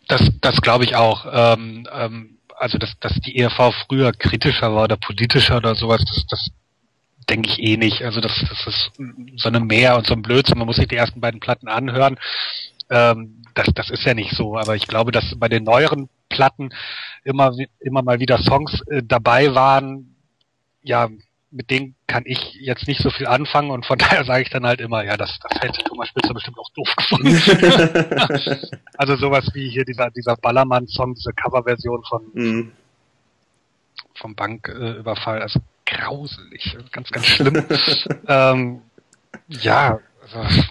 Das, 0.09 0.31
das 0.41 0.61
glaube 0.61 0.85
ich 0.85 0.97
auch. 0.97 1.27
Ähm, 1.33 1.87
ähm, 1.95 2.39
also 2.57 2.79
dass, 2.79 2.99
dass 3.01 3.15
die 3.15 3.39
ERV 3.39 3.75
früher 3.87 4.13
kritischer 4.13 4.75
war 4.75 4.85
oder 4.85 4.97
politischer 4.97 5.57
oder 5.57 5.75
sowas, 5.75 6.05
das, 6.05 6.27
das 6.29 6.51
denke 7.29 7.51
ich 7.51 7.63
eh 7.63 7.77
nicht. 7.77 8.03
Also 8.03 8.21
das, 8.21 8.33
das 8.49 8.67
ist 8.67 8.91
so 9.37 9.49
eine 9.49 9.61
Mehr 9.61 9.97
und 9.97 10.07
so 10.07 10.15
ein 10.15 10.23
Blödsinn. 10.23 10.59
Man 10.59 10.67
muss 10.67 10.77
sich 10.77 10.89
die 10.89 10.97
ersten 10.97 11.21
beiden 11.21 11.41
Platten 11.41 11.69
anhören. 11.69 12.19
Ähm, 12.91 13.43
das, 13.55 13.69
das 13.75 13.91
ist 13.91 14.05
ja 14.05 14.15
nicht 14.15 14.35
so. 14.35 14.57
Aber 14.57 14.77
ich 14.77 14.87
glaube, 14.87 15.13
dass 15.13 15.39
bei 15.39 15.49
den 15.49 15.65
neueren 15.65 16.09
Platten 16.29 16.71
immer, 17.25 17.53
immer 17.81 18.03
mal 18.03 18.21
wieder 18.21 18.39
Songs 18.39 18.81
äh, 18.89 19.03
dabei 19.05 19.55
waren, 19.55 20.17
ja, 20.83 21.09
mit 21.53 21.71
denen 21.71 21.95
kann 22.07 22.25
ich 22.27 22.55
jetzt 22.55 22.89
nicht 22.89 23.01
so 23.01 23.11
viel 23.11 23.27
anfangen 23.27 23.71
und 23.71 23.87
von 23.87 23.99
daher 23.99 24.25
sage 24.25 24.43
ich 24.43 24.51
dann 24.51 24.67
halt 24.67 24.81
immer, 24.81 25.05
ja, 25.05 25.17
das, 25.17 25.39
das 25.39 25.61
hätte 25.61 25.85
Thomas 25.85 26.09
Spitzer 26.09 26.35
bestimmt 26.35 26.59
auch 26.59 26.71
doof 26.71 26.89
gefunden. 26.97 27.29
also 28.97 29.17
sowas 29.17 29.49
wie 29.55 29.69
hier 29.69 29.85
dieser, 29.85 30.11
dieser 30.11 30.37
Ballermann-Song, 30.37 31.15
diese 31.15 31.33
Coverversion 31.33 32.03
von 32.05 32.23
mhm. 32.33 32.73
vom 34.15 34.35
Banküberfall, 34.35 35.43
also 35.43 35.61
grauselig, 35.87 36.77
ganz, 36.91 37.11
ganz 37.11 37.27
schlimm. 37.27 37.65
ähm, 38.29 38.83
ja, 39.49 39.99
also, 40.23 40.65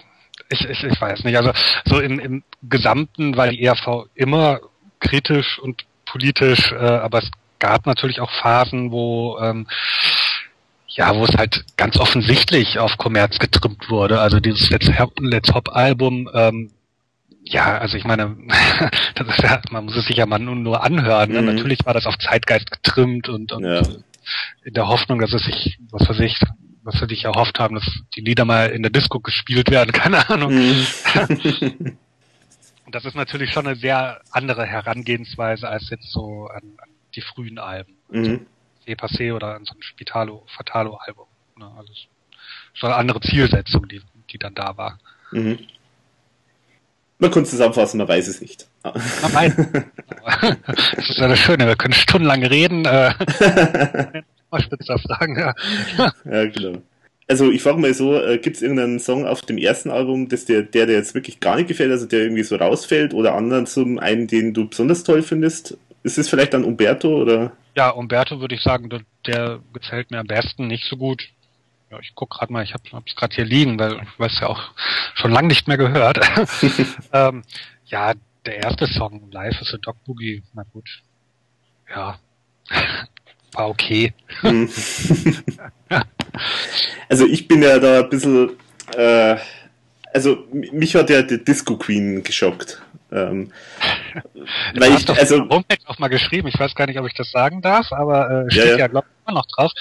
ich, 0.48 0.68
ich, 0.68 0.84
ich 0.84 1.00
weiß 1.00 1.24
nicht, 1.24 1.36
also 1.36 1.52
so 1.84 2.00
im, 2.00 2.18
im 2.18 2.42
Gesamten 2.62 3.36
war 3.36 3.48
die 3.48 3.62
ERV 3.62 4.06
immer 4.14 4.60
kritisch 5.00 5.58
und 5.58 5.84
politisch, 6.04 6.72
äh, 6.72 6.76
aber 6.76 7.18
es 7.18 7.30
gab 7.58 7.86
natürlich 7.86 8.20
auch 8.20 8.30
Phasen, 8.30 8.90
wo 8.90 9.38
ähm, 9.38 9.68
ja, 10.94 11.14
wo 11.16 11.24
es 11.24 11.36
halt 11.36 11.64
ganz 11.76 11.96
offensichtlich 11.96 12.78
auf 12.78 12.98
Kommerz 12.98 13.38
getrimmt 13.38 13.88
wurde. 13.88 14.20
Also 14.20 14.40
dieses 14.40 14.68
Let's, 14.70 14.90
Let's 15.20 15.54
Hop 15.54 15.70
Album, 15.74 16.28
ähm, 16.34 16.70
ja, 17.44 17.78
also 17.78 17.96
ich 17.96 18.04
meine, 18.04 18.36
das 19.14 19.28
ist 19.28 19.42
ja, 19.42 19.60
man 19.70 19.86
muss 19.86 19.96
es 19.96 20.06
sich 20.06 20.16
ja 20.16 20.26
mal 20.26 20.38
nur, 20.38 20.54
nur 20.54 20.84
anhören. 20.84 21.32
Ne? 21.32 21.42
Mhm. 21.42 21.54
Natürlich 21.54 21.84
war 21.84 21.94
das 21.94 22.06
auf 22.06 22.18
Zeitgeist 22.18 22.70
getrimmt 22.70 23.28
und, 23.28 23.52
und 23.52 23.64
ja. 23.64 23.82
in 24.64 24.74
der 24.74 24.86
Hoffnung, 24.86 25.18
dass 25.18 25.32
es 25.32 25.42
sich, 25.44 25.78
was 25.90 26.08
weiß 26.08 26.20
ich, 26.20 26.38
was 26.84 26.98
sie 26.98 27.06
sich 27.06 27.24
erhofft 27.24 27.58
haben, 27.58 27.76
dass 27.76 27.88
die 28.14 28.20
Lieder 28.20 28.44
mal 28.44 28.66
in 28.70 28.82
der 28.82 28.90
Disco 28.90 29.20
gespielt 29.20 29.70
werden, 29.70 29.92
keine 29.92 30.28
Ahnung. 30.28 30.54
Mhm. 30.54 30.86
das 32.90 33.04
ist 33.04 33.16
natürlich 33.16 33.52
schon 33.52 33.66
eine 33.66 33.76
sehr 33.76 34.20
andere 34.30 34.66
Herangehensweise 34.66 35.68
als 35.68 35.88
jetzt 35.90 36.10
so 36.12 36.48
an, 36.48 36.62
an 36.78 36.90
die 37.14 37.22
frühen 37.22 37.58
Alben. 37.58 37.94
Mhm. 38.10 38.46
E 38.86 38.94
Passé 38.94 39.32
oder 39.32 39.54
an 39.54 39.64
so 39.64 39.74
ein 39.74 39.82
Spitalo, 39.82 40.44
Fatalo 40.56 40.96
Album. 40.96 41.26
Ne? 41.56 41.70
Also 41.76 41.92
schon 42.74 42.90
eine 42.90 42.98
andere 42.98 43.20
Zielsetzung, 43.20 43.88
die, 43.88 44.00
die 44.30 44.38
dann 44.38 44.54
da 44.54 44.76
war. 44.76 44.98
Mhm. 45.30 45.58
Man 47.18 47.30
könnte 47.30 47.50
zusammenfassen, 47.50 47.98
man 47.98 48.08
weiß 48.08 48.26
es 48.26 48.40
nicht. 48.40 48.66
Man 48.82 48.94
weiß. 48.94 49.54
das 50.66 51.08
ist 51.08 51.18
ja 51.18 51.28
das 51.28 51.38
Schöne, 51.38 51.68
wir 51.68 51.76
können 51.76 51.94
stundenlang 51.94 52.44
reden. 52.44 52.84
Äh, 52.84 53.14
spitzer 54.60 54.98
fragen. 54.98 55.38
Ja. 55.38 55.54
ja, 56.24 56.44
genau. 56.46 56.82
Also 57.28 57.50
ich 57.50 57.62
frage 57.62 57.78
mal 57.78 57.94
so, 57.94 58.20
äh, 58.20 58.38
gibt 58.38 58.56
es 58.56 58.62
irgendeinen 58.62 58.98
Song 58.98 59.26
auf 59.26 59.42
dem 59.42 59.56
ersten 59.56 59.90
Album, 59.90 60.28
dass 60.28 60.44
der, 60.44 60.62
der 60.62 60.86
dir 60.86 60.94
jetzt 60.94 61.14
wirklich 61.14 61.40
gar 61.40 61.56
nicht 61.56 61.68
gefällt, 61.68 61.90
also 61.90 62.06
der 62.06 62.20
irgendwie 62.20 62.42
so 62.42 62.56
rausfällt 62.56 63.14
oder 63.14 63.34
anderen 63.34 63.66
zum 63.66 63.98
einen, 63.98 64.26
den 64.26 64.52
du 64.52 64.68
besonders 64.68 65.04
toll 65.04 65.22
findest? 65.22 65.78
Ist 66.02 66.18
es 66.18 66.28
vielleicht 66.28 66.54
dann 66.54 66.64
Umberto 66.64 67.22
oder? 67.22 67.52
Ja, 67.76 67.90
Umberto 67.90 68.40
würde 68.40 68.54
ich 68.54 68.62
sagen, 68.62 68.90
der, 68.90 69.00
der 69.26 69.60
gefällt 69.72 70.10
mir 70.10 70.18
am 70.18 70.26
besten, 70.26 70.66
nicht 70.66 70.84
so 70.84 70.96
gut. 70.96 71.22
Ja, 71.90 71.98
ich 72.00 72.12
guck 72.14 72.30
gerade 72.30 72.52
mal, 72.52 72.64
ich 72.64 72.74
habe 72.74 72.82
es 73.06 73.14
gerade 73.14 73.34
hier 73.34 73.44
liegen, 73.44 73.78
weil 73.78 74.00
ich 74.02 74.18
weiß 74.18 74.40
ja 74.40 74.48
auch 74.48 74.70
schon 75.14 75.30
lange 75.30 75.48
nicht 75.48 75.68
mehr 75.68 75.76
gehört. 75.76 76.18
ähm, 77.12 77.42
ja, 77.86 78.14
der 78.46 78.56
erste 78.56 78.86
Song, 78.86 79.30
Life 79.30 79.60
is 79.60 79.72
a 79.74 79.78
Dog 79.78 80.02
Boogie, 80.04 80.42
na 80.54 80.64
gut. 80.72 80.88
Ja, 81.88 82.18
war 83.52 83.68
okay. 83.68 84.14
also 87.08 87.26
ich 87.26 87.46
bin 87.46 87.62
ja 87.62 87.78
da 87.78 88.00
ein 88.00 88.08
bisschen, 88.08 88.50
äh, 88.96 89.36
also 90.12 90.46
mich 90.50 90.94
hat 90.94 91.10
ja 91.10 91.22
die 91.22 91.44
Disco 91.44 91.76
Queen 91.76 92.22
geschockt. 92.22 92.82
Ähm, 93.10 93.52
weil 94.74 94.94
ich, 94.94 95.08
also 95.08 95.48
Homepage 95.48 95.78
auch 95.86 95.98
mal 95.98 96.08
geschrieben, 96.08 96.48
ich 96.48 96.58
weiß 96.58 96.74
gar 96.74 96.86
nicht, 96.86 96.98
ob 96.98 97.06
ich 97.06 97.14
das 97.14 97.30
sagen 97.30 97.62
darf, 97.62 97.92
aber 97.92 98.46
äh, 98.46 98.50
steht 98.50 98.64
ja, 98.64 98.70
ja. 98.72 98.78
ja 98.78 98.86
glaube 98.88 99.06
ich, 99.08 99.28
immer 99.28 99.38
noch 99.38 99.46
drauf. 99.46 99.72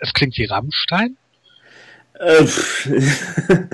Es 0.00 0.12
klingt 0.12 0.36
wie 0.36 0.44
Rammstein. 0.44 1.16
Äh, 2.22 2.46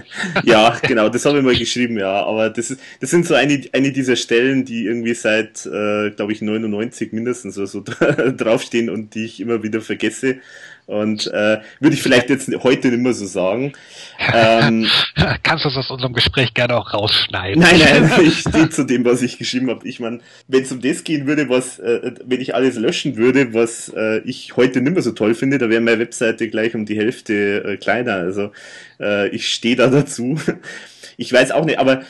ja, 0.44 0.78
genau, 0.82 1.08
das 1.08 1.24
habe 1.26 1.38
ich 1.38 1.44
mal 1.44 1.56
geschrieben, 1.56 1.98
ja. 1.98 2.24
Aber 2.24 2.50
das, 2.50 2.70
ist, 2.70 2.80
das 3.00 3.10
sind 3.10 3.26
so 3.26 3.34
eine, 3.34 3.62
eine 3.72 3.92
dieser 3.92 4.16
Stellen, 4.16 4.64
die 4.64 4.86
irgendwie 4.86 5.14
seit, 5.14 5.66
äh, 5.66 6.10
glaube 6.10 6.32
ich, 6.32 6.40
99 6.40 7.12
mindestens 7.12 7.58
oder 7.58 7.66
so 7.66 7.82
draufstehen 8.36 8.88
und 8.88 9.14
die 9.14 9.24
ich 9.24 9.40
immer 9.40 9.62
wieder 9.62 9.80
vergesse. 9.80 10.38
Und 10.88 11.26
äh, 11.26 11.60
würde 11.80 11.94
ich 11.94 12.02
vielleicht 12.02 12.30
jetzt 12.30 12.50
heute 12.62 12.88
nicht 12.88 13.02
mehr 13.02 13.12
so 13.12 13.26
sagen. 13.26 13.74
Ähm, 14.32 14.88
Kannst 15.42 15.66
du 15.66 15.68
das 15.68 15.76
aus 15.76 15.90
unserem 15.90 16.14
Gespräch 16.14 16.54
gerne 16.54 16.78
auch 16.78 16.94
rausschneiden? 16.94 17.60
Nein, 17.60 17.78
nein, 17.78 18.10
ich 18.22 18.38
stehe 18.38 18.70
zu 18.70 18.84
dem, 18.84 19.04
was 19.04 19.20
ich 19.20 19.36
geschrieben 19.36 19.68
habe. 19.68 19.86
Ich 19.86 20.00
meine, 20.00 20.20
wenn 20.46 20.62
es 20.62 20.72
um 20.72 20.80
das 20.80 21.04
gehen 21.04 21.26
würde, 21.26 21.50
was, 21.50 21.78
äh, 21.78 22.14
wenn 22.24 22.40
ich 22.40 22.54
alles 22.54 22.76
löschen 22.76 23.18
würde, 23.18 23.52
was 23.52 23.92
äh, 23.94 24.20
ich 24.20 24.56
heute 24.56 24.80
nicht 24.80 24.94
mehr 24.94 25.02
so 25.02 25.12
toll 25.12 25.34
finde, 25.34 25.58
da 25.58 25.68
wäre 25.68 25.82
meine 25.82 25.98
Webseite 25.98 26.48
gleich 26.48 26.74
um 26.74 26.86
die 26.86 26.96
Hälfte 26.96 27.64
äh, 27.64 27.76
kleiner. 27.76 28.14
Also 28.14 28.52
äh, 28.98 29.28
ich 29.28 29.52
stehe 29.52 29.76
da 29.76 29.88
dazu. 29.88 30.40
Ich 31.20 31.32
weiß 31.32 31.50
auch 31.50 31.64
nicht, 31.64 31.80
aber 31.80 32.02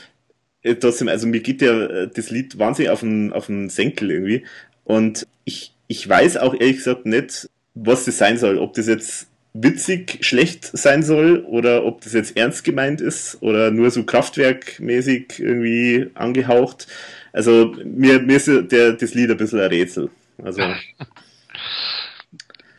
äh, 0.62 0.74
trotzdem, 0.74 1.08
also 1.08 1.26
mir 1.26 1.40
geht 1.40 1.62
ja 1.62 1.86
äh, 1.86 2.10
das 2.14 2.28
Lied 2.28 2.58
wahnsinnig 2.58 2.90
auf 2.90 3.00
den, 3.00 3.32
auf 3.32 3.46
den 3.46 3.70
Senkel 3.70 4.10
irgendwie. 4.10 4.44
Und 4.84 5.26
ich, 5.46 5.72
ich 5.86 6.06
weiß 6.06 6.36
auch 6.36 6.52
ehrlich 6.52 6.76
gesagt 6.76 7.06
nicht, 7.06 7.48
was 7.84 8.04
das 8.04 8.18
sein 8.18 8.38
soll. 8.38 8.58
Ob 8.58 8.74
das 8.74 8.86
jetzt 8.86 9.28
witzig 9.54 10.18
schlecht 10.24 10.64
sein 10.76 11.02
soll 11.02 11.44
oder 11.48 11.84
ob 11.84 12.02
das 12.02 12.12
jetzt 12.12 12.36
ernst 12.36 12.64
gemeint 12.64 13.00
ist 13.00 13.38
oder 13.40 13.70
nur 13.70 13.90
so 13.90 14.04
kraftwerkmäßig 14.04 15.38
irgendwie 15.38 16.10
angehaucht. 16.14 16.86
Also 17.32 17.74
mir, 17.84 18.20
mir 18.20 18.36
ist 18.36 18.46
der, 18.46 18.92
das 18.92 19.14
Lied 19.14 19.30
ein 19.30 19.36
bisschen 19.36 19.60
ein 19.60 19.68
Rätsel. 19.68 20.10
Also. 20.42 20.62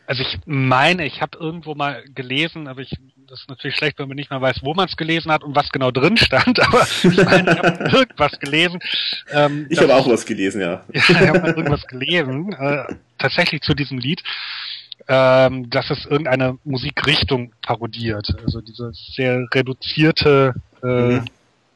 Also 0.06 0.24
ich 0.24 0.40
meine, 0.44 1.06
ich 1.06 1.22
habe 1.22 1.38
irgendwo 1.38 1.76
mal 1.76 2.02
gelesen, 2.16 2.66
aber 2.66 2.80
ich 2.80 2.98
das 3.30 3.42
ist 3.42 3.48
natürlich 3.48 3.76
schlecht, 3.76 3.98
wenn 4.00 4.08
man 4.08 4.16
nicht 4.16 4.30
mal 4.30 4.40
weiß, 4.40 4.58
wo 4.62 4.74
man 4.74 4.88
es 4.88 4.96
gelesen 4.96 5.30
hat 5.30 5.44
und 5.44 5.54
was 5.54 5.70
genau 5.70 5.92
drin 5.92 6.16
stand, 6.16 6.58
aber 6.66 6.82
ich 6.82 7.24
meine, 7.24 7.52
ich 7.52 7.58
habe 7.58 7.90
irgendwas 7.92 8.38
gelesen. 8.40 8.80
Ähm, 9.30 9.66
ich 9.70 9.78
habe 9.78 9.94
auch 9.94 10.08
was 10.08 10.26
gelesen, 10.26 10.60
ja. 10.60 10.84
ja, 10.92 11.00
ich 11.08 11.08
habe 11.08 11.46
irgendwas 11.46 11.86
gelesen, 11.86 12.52
äh, 12.52 12.92
tatsächlich 13.18 13.62
zu 13.62 13.74
diesem 13.74 13.98
Lied 13.98 14.22
ähm, 15.08 15.70
dass 15.70 15.90
es 15.90 16.06
irgendeine 16.06 16.58
Musikrichtung 16.64 17.52
parodiert. 17.62 18.34
Also 18.44 18.60
diese 18.60 18.92
sehr 18.92 19.46
reduzierte, 19.52 20.54
äh, 20.82 20.86
mhm. 20.86 21.24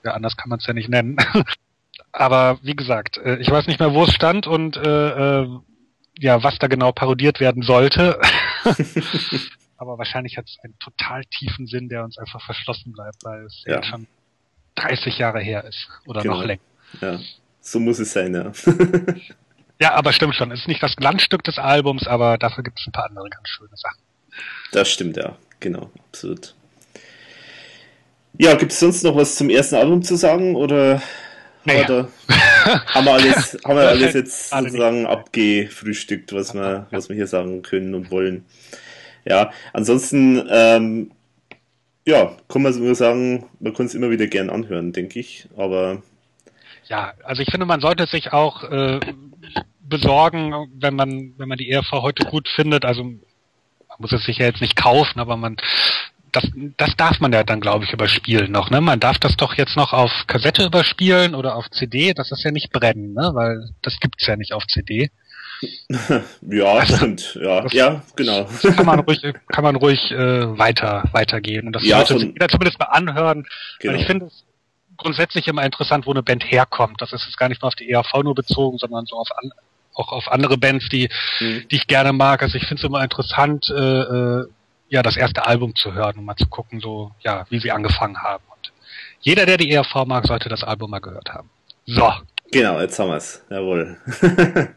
ja, 0.04 0.12
anders 0.12 0.37
kann 0.37 0.48
man 0.48 0.58
es 0.58 0.66
ja 0.66 0.74
nicht 0.74 0.88
nennen. 0.88 1.16
Aber 2.12 2.58
wie 2.62 2.76
gesagt, 2.76 3.18
äh, 3.18 3.37
ich 3.37 3.50
weiß 3.50 3.66
nicht 3.66 3.80
mehr, 3.80 3.92
wo 3.92 4.04
es 4.04 4.14
stand 4.14 4.46
und 4.46 4.76
äh, 4.76 5.42
äh, 5.42 5.48
ja, 6.18 6.42
was 6.42 6.58
da 6.58 6.68
genau 6.68 6.92
parodiert 6.92 7.40
werden 7.40 7.62
sollte. 7.62 8.20
Aber 9.76 9.98
wahrscheinlich 9.98 10.37
hat 10.37 10.46
es 10.46 10.56
einen 10.62 10.78
total 10.78 11.24
tiefen 11.24 11.66
Sinn, 11.66 11.88
der 11.88 12.04
uns 12.04 12.16
einfach 12.18 12.40
verschlossen 12.44 12.92
bleibt, 12.92 13.24
weil 13.24 13.44
es 13.44 13.64
ja. 13.66 13.82
schon 13.82 14.06
30 14.76 15.18
Jahre 15.18 15.40
her 15.40 15.64
ist 15.64 15.88
oder 16.06 16.22
genau. 16.22 16.37
noch 16.37 16.44
länger. 16.44 16.62
Ja, 17.00 17.18
so 17.60 17.80
muss 17.80 17.98
es 17.98 18.12
sein, 18.12 18.34
ja. 18.34 18.52
Ja, 19.80 19.94
aber 19.94 20.12
stimmt 20.12 20.34
schon. 20.34 20.50
Es 20.52 20.60
ist 20.60 20.68
nicht 20.68 20.82
das 20.82 20.96
Glanzstück 20.96 21.42
des 21.44 21.58
Albums, 21.58 22.06
aber 22.06 22.38
dafür 22.38 22.62
gibt 22.62 22.78
es 22.78 22.87
ein 22.87 22.92
paar 22.92 23.06
andere 23.06 23.28
ganz 23.28 23.48
schöne 23.48 23.76
Sachen. 23.76 23.98
Das 24.72 24.90
stimmt, 24.90 25.16
ja. 25.16 25.37
Genau, 25.60 25.90
absolut. 26.08 26.54
Ja, 28.38 28.54
gibt 28.54 28.72
es 28.72 28.80
sonst 28.80 29.04
noch 29.04 29.16
was 29.16 29.37
zum 29.37 29.48
ersten 29.48 29.76
Album 29.76 30.02
zu 30.02 30.16
sagen 30.16 30.56
oder 30.56 31.00
naja. 31.64 31.88
haben, 31.88 32.08
wir 32.26 32.84
haben 32.94 33.04
wir 33.06 33.12
alles, 33.12 33.58
haben 33.64 33.76
wir 33.76 33.88
alles 33.88 34.14
jetzt 34.14 34.50
sozusagen 34.50 35.06
abgefrühstückt, 35.06 36.32
was 36.32 36.54
wir, 36.54 36.87
was 36.90 37.08
wir 37.08 37.16
hier 37.16 37.26
sagen 37.26 37.62
können 37.62 37.94
und 37.94 38.10
wollen? 38.10 38.44
Ja, 39.24 39.50
ansonsten, 39.72 40.46
ähm, 40.50 41.12
ja, 42.06 42.37
kann 42.48 42.62
man 42.62 42.76
nur 42.78 42.94
sagen, 42.94 43.46
man 43.60 43.72
kann 43.72 43.87
es 43.87 43.94
immer 43.94 44.10
wieder 44.10 44.26
gern 44.26 44.50
anhören, 44.50 44.92
denke 44.92 45.20
ich, 45.20 45.48
aber 45.56 46.02
ja, 46.88 47.12
also 47.25 47.42
ich 47.42 47.51
finde, 47.51 47.66
man 47.66 47.81
sollte 47.81 48.07
sich 48.07 48.33
auch 48.33 48.64
äh, 48.64 49.01
besorgen, 49.81 50.68
wenn 50.75 50.94
man, 50.94 51.35
wenn 51.37 51.49
man 51.49 51.59
die 51.59 51.70
ERV 51.70 51.90
heute 51.92 52.25
gut 52.25 52.49
findet. 52.49 52.85
Also 52.85 53.05
man 53.05 53.18
muss 53.99 54.12
es 54.12 54.25
sich 54.25 54.38
ja 54.38 54.47
jetzt 54.47 54.61
nicht 54.61 54.77
kaufen, 54.77 55.20
aber 55.20 55.37
man 55.37 55.57
das, 56.35 56.51
das 56.77 56.97
darf 56.97 57.20
man 57.20 57.33
ja 57.33 57.44
dann, 57.44 57.61
glaube 57.61 57.85
ich, 57.85 57.92
überspielen 57.92 58.51
noch. 58.51 58.70
Ne? 58.70 58.81
Man 58.81 58.99
darf 58.99 59.18
das 59.18 59.37
doch 59.37 59.55
jetzt 59.55 59.77
noch 59.77 59.92
auf 59.92 60.11
Kassette 60.27 60.64
überspielen 60.64 61.35
oder 61.35 61.55
auf 61.55 61.70
CD. 61.70 62.12
Das 62.12 62.33
ist 62.33 62.42
ja 62.42 62.51
nicht 62.51 62.73
brennen, 62.73 63.14
ne? 63.14 63.31
weil 63.35 63.70
das 63.83 63.99
gibt's 64.01 64.27
ja 64.27 64.37
nicht 64.37 64.53
auf 64.53 64.66
CD. 64.66 65.11
ja, 66.42 66.64
also, 66.64 66.97
stimmt. 66.97 67.38
Ja, 67.40 67.61
das, 67.61 67.73
ja, 67.73 68.03
genau. 68.16 68.42
Das 68.62 68.77
kann 68.77 68.85
man 68.85 69.01
ruhig, 69.01 69.23
kann 69.49 69.64
man 69.64 69.77
ruhig 69.77 70.11
äh, 70.11 70.59
weiter 70.59 71.05
weitergeben. 71.12 71.68
Und 71.68 71.77
das 71.77 71.85
ja, 71.85 72.05
sollte 72.05 72.27
sich 72.27 72.35
zumindest 72.51 72.79
mal 72.81 72.87
anhören. 72.87 73.47
Genau. 73.79 73.94
Weil 73.94 74.01
ich 74.01 74.07
finde 74.07 74.27
es 74.27 74.44
grundsätzlich 74.96 75.48
immer 75.48 75.64
interessant, 75.64 76.07
wo 76.07 76.11
eine 76.11 76.22
Band 76.22 76.44
herkommt. 76.44 77.00
Das 77.00 77.12
ist 77.12 77.24
jetzt 77.24 77.37
gar 77.37 77.48
nicht 77.48 77.62
nur 77.62 77.68
auf 77.68 77.74
die 77.74 77.90
ERV 77.90 78.12
nur 78.22 78.35
bezogen, 78.35 78.78
sondern 78.78 79.07
so 79.07 79.16
auf 79.16 79.28
an, 79.37 79.50
auch 79.94 80.12
auf 80.12 80.30
andere 80.30 80.59
Bands, 80.59 80.88
die, 80.88 81.09
mhm. 81.40 81.66
die 81.70 81.76
ich 81.76 81.87
gerne 81.87 82.12
mag. 82.12 82.42
Also 82.42 82.57
ich 82.57 82.66
finde 82.66 82.80
es 82.80 82.85
immer 82.85 83.02
interessant, 83.02 83.68
äh, 83.70 83.74
äh, 83.74 84.46
ja, 84.88 85.02
das 85.02 85.16
erste 85.16 85.46
Album 85.46 85.74
zu 85.74 85.92
hören 85.92 86.18
und 86.18 86.24
mal 86.24 86.37
zu 86.37 86.46
gucken, 86.46 86.80
so, 86.80 87.12
ja, 87.20 87.46
wie 87.50 87.59
sie 87.59 87.70
angefangen 87.70 88.22
haben. 88.22 88.44
Und 88.54 88.72
jeder, 89.20 89.46
der 89.46 89.57
die 89.57 89.70
ERV 89.70 90.04
mag, 90.07 90.26
sollte 90.26 90.48
das 90.48 90.62
Album 90.62 90.90
mal 90.90 91.00
gehört 91.00 91.30
haben. 91.33 91.50
So. 91.87 92.12
Genau, 92.52 92.80
jetzt 92.80 92.98
haben 92.98 93.09
wir 93.09 93.16
es. 93.16 93.42
Jawohl. 93.50 93.96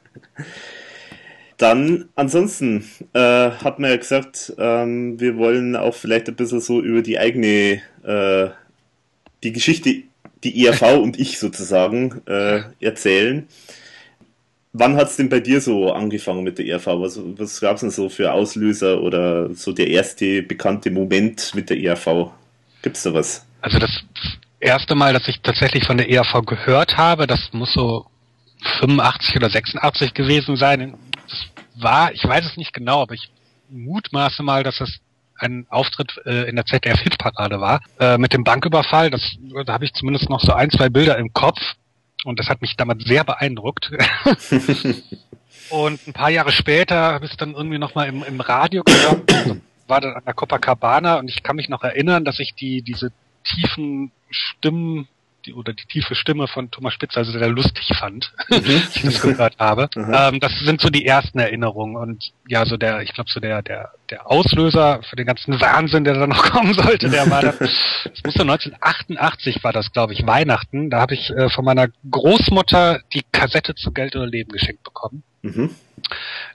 Dann, 1.58 2.10
ansonsten, 2.16 2.88
äh, 3.14 3.52
hat 3.52 3.80
man 3.80 3.90
ja 3.90 3.98
gesagt, 3.98 4.54
ähm, 4.60 5.20
wir 5.20 5.38
wollen 5.38 5.76
auch 5.76 5.96
vielleicht 5.96 6.28
ein 6.28 6.36
bisschen 6.36 6.60
so 6.60 6.82
über 6.82 7.02
die 7.02 7.18
eigene, 7.18 7.82
äh, 8.04 8.50
die 9.44 9.52
Geschichte, 9.52 10.04
die 10.44 10.66
ERV 10.66 10.82
und 11.02 11.20
ich 11.20 11.40
sozusagen 11.40 12.22
äh, 12.26 12.62
erzählen. 12.80 13.48
Wann 14.74 14.96
hat 14.96 15.10
es 15.10 15.16
denn 15.16 15.30
bei 15.30 15.40
dir 15.40 15.60
so 15.60 15.92
angefangen 15.92 16.44
mit 16.44 16.60
der 16.60 16.68
ERV? 16.68 16.88
Was, 16.88 17.20
was 17.38 17.60
gab 17.60 17.76
es 17.76 17.82
denn 17.82 17.90
so 17.90 18.10
für 18.10 18.32
Auslöser 18.32 19.02
oder 19.02 19.54
so 19.56 19.72
der 19.72 19.88
erste 19.88 20.44
bekannte 20.44 20.92
Moment 20.92 21.56
mit 21.56 21.70
der 21.70 21.80
ERV? 21.80 22.32
Gibt 22.84 22.98
es 22.98 23.04
da 23.04 23.14
was? 23.14 23.46
Also 23.62 23.80
das 23.80 24.04
erste 24.60 24.94
Mal, 24.94 25.14
dass 25.14 25.28
ich 25.28 25.42
tatsächlich 25.42 25.86
von 25.86 25.98
der 25.98 26.10
ERV 26.10 26.46
gehört 26.46 26.98
habe, 26.98 27.26
das 27.26 27.50
muss 27.54 27.74
so 27.74 28.06
85 28.80 29.36
oder 29.38 29.50
86 29.50 30.14
gewesen 30.14 30.58
sein. 30.58 30.96
Das 31.28 31.84
war, 31.84 32.14
ich 32.14 32.24
weiß 32.24 32.46
es 32.46 32.58
nicht 32.58 32.74
genau, 32.74 33.02
aber 33.02 33.16
ich 33.16 33.32
mutmaße 33.70 34.44
mal, 34.44 34.64
dass 34.64 34.78
das 34.78 34.92
ein 35.40 35.66
Auftritt 35.70 36.20
äh, 36.26 36.50
in 36.50 36.56
der 36.56 36.66
ZDF 36.66 37.00
Hitparade 37.00 37.60
war 37.60 37.82
äh, 38.00 38.18
mit 38.18 38.34
dem 38.34 38.44
Banküberfall. 38.44 39.10
Das, 39.10 39.22
da 39.66 39.74
habe 39.74 39.86
ich 39.86 39.94
zumindest 39.94 40.30
noch 40.30 40.42
so 40.42 40.54
ein, 40.54 40.70
zwei 40.70 40.90
Bilder 40.90 41.18
im 41.18 41.34
Kopf. 41.34 41.60
Und 42.24 42.40
das 42.40 42.50
hat 42.50 42.62
mich 42.62 42.76
damals 42.76 43.04
sehr 43.04 43.24
beeindruckt. 43.24 43.92
und 45.70 46.08
ein 46.08 46.14
paar 46.14 46.30
Jahre 46.30 46.52
später 46.52 47.14
habe 47.14 47.26
ich 47.26 47.32
es 47.32 47.38
dann 47.38 47.54
irgendwie 47.54 47.78
nochmal 47.78 48.08
im, 48.08 48.24
im 48.24 48.42
Radio 48.42 48.84
gehört. 48.84 49.32
war 49.88 50.02
dann 50.02 50.14
an 50.16 50.24
der 50.26 50.34
Copacabana 50.34 51.16
und 51.20 51.30
ich 51.30 51.44
kann 51.44 51.56
mich 51.56 51.70
noch 51.70 51.84
erinnern, 51.84 52.26
dass 52.26 52.40
ich 52.40 52.54
die, 52.56 52.82
diese 52.82 53.12
tiefen 53.44 54.12
Stimmen 54.30 55.08
die, 55.48 55.54
oder 55.54 55.74
die 55.74 55.86
tiefe 55.86 56.16
Stimme 56.16 56.48
von 56.48 56.70
Thomas 56.70 56.94
Spitzer 56.94 57.20
also 57.20 57.32
sehr 57.32 57.48
lustig 57.48 57.90
fand, 57.98 58.34
mhm. 58.50 58.58
ich 58.94 59.02
das 59.02 59.22
gehört 59.22 59.58
habe. 59.60 59.90
Mhm. 59.96 60.14
Ähm, 60.14 60.40
das 60.40 60.52
sind 60.60 60.82
so 60.82 60.90
die 60.90 61.06
ersten 61.06 61.40
Erinnerungen 61.40 61.96
und 61.96 62.32
ja, 62.48 62.66
so 62.66 62.78
der, 62.78 63.02
ich 63.02 63.14
glaube 63.14 63.30
so 63.32 63.40
der, 63.40 63.62
der, 63.62 63.92
der 64.10 64.30
Auslöser 64.30 65.02
für 65.10 65.16
den 65.16 65.26
ganzen 65.26 65.60
Wahnsinn, 65.60 66.04
der 66.04 66.16
dann 66.16 66.30
noch 66.30 66.44
kommen 66.52 66.74
sollte, 66.74 67.10
der 67.10 67.30
war 67.30 67.42
dann, 67.42 67.56
das 67.60 68.24
musste 68.24 68.42
1988 68.42 69.64
war 69.64 69.74
das, 69.74 69.92
glaube 69.92 70.14
ich, 70.14 70.26
Weihnachten. 70.28 70.90
Da 70.90 71.00
habe 71.00 71.14
ich 71.14 71.30
äh, 71.32 71.50
von 71.50 71.66
meiner 71.66 71.88
Großmutter 72.10 73.00
die 73.14 73.24
Kassette 73.32 73.76
zu 73.76 73.92
Geld 73.92 74.16
oder 74.16 74.28
Leben 74.28 74.52
geschenkt 74.52 74.84
bekommen. 74.84 75.24
Mhm. 75.42 75.72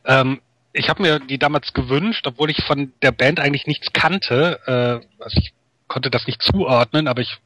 Ähm, 0.05 0.41
ich 0.73 0.89
habe 0.89 1.03
mir 1.03 1.19
die 1.19 1.39
damals 1.39 1.73
gewünscht, 1.75 2.27
obwohl 2.27 2.51
ich 2.51 2.63
von 2.65 2.93
der 3.03 3.13
Band 3.13 3.41
eigentlich 3.41 3.67
nichts 3.67 3.93
kannte. 3.93 4.61
Äh, 4.67 5.23
also 5.23 5.39
ich 5.39 5.53
konnte 5.89 6.11
das 6.11 6.27
nicht 6.27 6.41
zuordnen, 6.41 7.07
aber 7.07 7.21
ich 7.21 7.39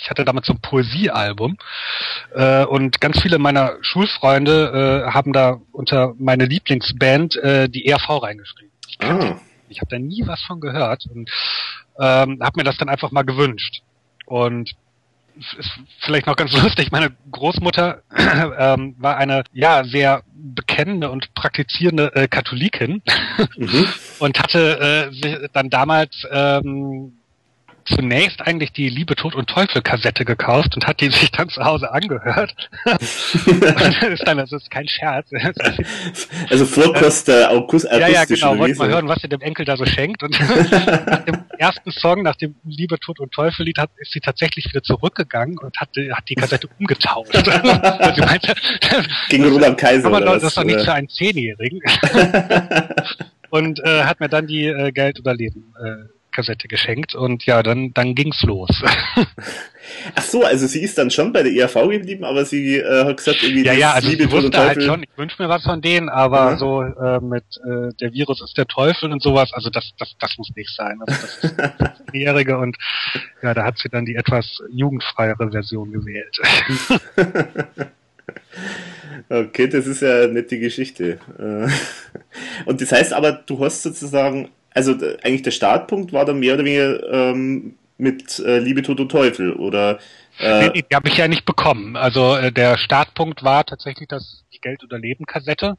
ich 0.00 0.10
hatte 0.10 0.24
damals 0.24 0.46
so 0.46 0.54
ein 0.54 0.60
Poesiealbum 0.60 1.56
äh, 2.34 2.64
und 2.64 3.00
ganz 3.00 3.20
viele 3.20 3.38
meiner 3.38 3.76
Schulfreunde 3.82 5.04
äh, 5.06 5.10
haben 5.12 5.32
da 5.32 5.60
unter 5.72 6.14
meine 6.18 6.46
Lieblingsband 6.46 7.36
äh, 7.36 7.68
die 7.68 7.86
ERV 7.86 8.22
reingeschrieben. 8.22 8.72
Ich, 8.88 8.98
ah. 9.00 9.40
ich 9.68 9.80
habe 9.80 9.90
da 9.90 9.98
nie 9.98 10.22
was 10.26 10.42
von 10.42 10.60
gehört 10.60 11.06
und 11.06 11.30
ähm, 11.98 12.38
habe 12.42 12.52
mir 12.56 12.64
das 12.64 12.78
dann 12.78 12.88
einfach 12.88 13.10
mal 13.10 13.22
gewünscht. 13.22 13.82
Und 14.26 14.74
ist 15.36 15.70
vielleicht 16.00 16.26
noch 16.26 16.36
ganz 16.36 16.52
lustig, 16.62 16.92
meine 16.92 17.12
Großmutter 17.30 18.02
ähm, 18.58 18.96
war 18.98 19.16
eine 19.16 19.44
ja 19.52 19.84
sehr 19.84 20.22
bekennende 20.34 21.10
und 21.10 21.34
praktizierende 21.34 22.14
äh, 22.14 22.28
Katholikin 22.28 23.02
mhm. 23.56 23.86
und 24.18 24.38
hatte 24.38 25.10
äh, 25.12 25.48
dann 25.52 25.70
damals 25.70 26.26
ähm, 26.30 27.14
zunächst 27.84 28.40
eigentlich 28.42 28.72
die 28.72 28.88
Liebe, 28.88 29.16
Tod 29.16 29.34
und 29.34 29.48
Teufel 29.48 29.82
Kassette 29.82 30.24
gekauft 30.24 30.74
und 30.74 30.86
hat 30.86 31.00
die 31.00 31.10
sich 31.10 31.30
dann 31.30 31.48
zu 31.48 31.64
Hause 31.64 31.92
angehört. 31.92 32.54
ist 33.00 34.26
dann, 34.26 34.38
das 34.38 34.52
ist 34.52 34.70
kein 34.70 34.88
Scherz. 34.88 35.30
Also 36.50 36.66
Vorkost 36.66 37.28
äh, 37.28 37.44
August, 37.44 37.86
ja, 37.90 38.08
ja, 38.08 38.24
genau. 38.24 38.58
Wollte 38.58 38.78
mal 38.78 38.88
hören, 38.88 39.08
was 39.08 39.22
ihr 39.22 39.28
dem 39.28 39.40
Enkel 39.40 39.64
da 39.64 39.76
so 39.76 39.84
schenkt. 39.86 40.22
Und 40.22 40.38
nach 41.06 41.24
dem 41.24 41.44
ersten 41.58 41.90
Song, 41.90 42.22
nach 42.22 42.36
dem 42.36 42.54
Liebe, 42.64 42.98
Tod 42.98 43.20
und 43.20 43.32
Teufel 43.32 43.64
Lied, 43.64 43.78
hat, 43.78 43.90
ist 43.96 44.12
sie 44.12 44.20
tatsächlich 44.20 44.66
wieder 44.66 44.82
zurückgegangen 44.82 45.58
und 45.58 45.76
hat, 45.78 45.90
hat 46.12 46.28
die 46.28 46.34
Kassette 46.34 46.68
umgetauscht. 46.78 47.32
sie 47.34 48.20
meinte, 48.20 48.54
Gegen 49.28 49.44
Roland 49.44 49.78
Kaiser. 49.78 50.08
Aber 50.08 50.20
das 50.20 50.42
ist 50.42 50.56
doch 50.56 50.64
nicht 50.64 50.80
für 50.80 50.92
einen 50.92 51.08
Zehnjährigen. 51.08 51.80
und 53.50 53.80
äh, 53.80 54.04
hat 54.04 54.20
mir 54.20 54.28
dann 54.28 54.46
die 54.46 54.66
äh, 54.66 54.92
Geld 54.92 55.20
oder 55.20 55.34
Leben 55.34 55.74
äh, 55.82 56.21
Kassette 56.32 56.68
geschenkt 56.68 57.14
und 57.14 57.46
ja, 57.46 57.62
dann, 57.62 57.92
dann 57.94 58.14
ging's 58.14 58.42
los. 58.42 58.70
Ach 60.14 60.22
so, 60.22 60.44
also 60.44 60.66
sie 60.66 60.80
ist 60.80 60.98
dann 60.98 61.10
schon 61.10 61.32
bei 61.32 61.42
der 61.42 61.52
ERV 61.52 61.88
geblieben, 61.88 62.24
aber 62.24 62.44
sie 62.44 62.78
äh, 62.78 63.04
hat 63.04 63.16
gesagt, 63.16 63.42
irgendwie 63.42 63.64
Ja, 63.64 63.72
ja, 63.72 63.92
also 63.92 64.08
Liebe, 64.08 64.24
ich 64.24 64.30
wusste 64.30 64.58
halt 64.58 64.82
schon, 64.82 65.02
ich 65.02 65.08
wünsche 65.16 65.42
mir 65.42 65.48
was 65.48 65.62
von 65.62 65.80
denen, 65.80 66.08
aber 66.08 66.52
mhm. 66.52 66.58
so 66.58 66.82
äh, 66.82 67.20
mit 67.20 67.44
äh, 67.64 67.92
der 68.00 68.12
Virus 68.12 68.42
ist 68.42 68.56
der 68.56 68.66
Teufel 68.66 69.12
und 69.12 69.22
sowas, 69.22 69.52
also 69.52 69.70
das, 69.70 69.92
das, 69.98 70.14
das 70.18 70.38
muss 70.38 70.50
nicht 70.56 70.74
sein. 70.74 70.98
Also 71.06 71.20
das 71.20 71.44
ist 71.44 71.54
Jährige 72.12 72.58
und 72.58 72.76
ja, 73.42 73.54
da 73.54 73.64
hat 73.64 73.78
sie 73.78 73.88
dann 73.88 74.04
die 74.04 74.16
etwas 74.16 74.62
jugendfreiere 74.70 75.50
Version 75.50 75.92
gewählt. 75.92 76.38
Okay, 79.28 79.68
das 79.68 79.86
ist 79.86 80.02
ja 80.02 80.22
eine 80.22 80.28
nette 80.28 80.58
Geschichte. 80.58 81.18
Äh, 81.38 81.68
und 82.66 82.80
das 82.80 82.92
heißt 82.92 83.12
aber, 83.12 83.32
du 83.32 83.64
hast 83.64 83.82
sozusagen 83.82 84.50
also 84.74 84.92
eigentlich 85.22 85.42
der 85.42 85.50
Startpunkt 85.50 86.12
war 86.12 86.24
dann 86.24 86.40
mehr 86.40 86.54
oder 86.54 86.64
weniger 86.64 87.12
ähm, 87.12 87.76
mit 87.98 88.38
äh, 88.40 88.58
Liebe, 88.58 88.82
Tod 88.82 89.00
und 89.00 89.10
Teufel, 89.10 89.52
oder? 89.52 89.98
Äh, 90.38 90.68
nee, 90.68 90.84
die 90.90 90.94
habe 90.94 91.08
ich 91.08 91.16
ja 91.16 91.28
nicht 91.28 91.44
bekommen. 91.44 91.96
Also 91.96 92.36
äh, 92.36 92.50
der 92.50 92.76
Startpunkt 92.78 93.42
war 93.42 93.64
tatsächlich 93.64 94.08
das 94.08 94.44
die 94.52 94.60
Geld- 94.60 94.82
oder 94.82 94.98
Leben-Kassette. 94.98 95.76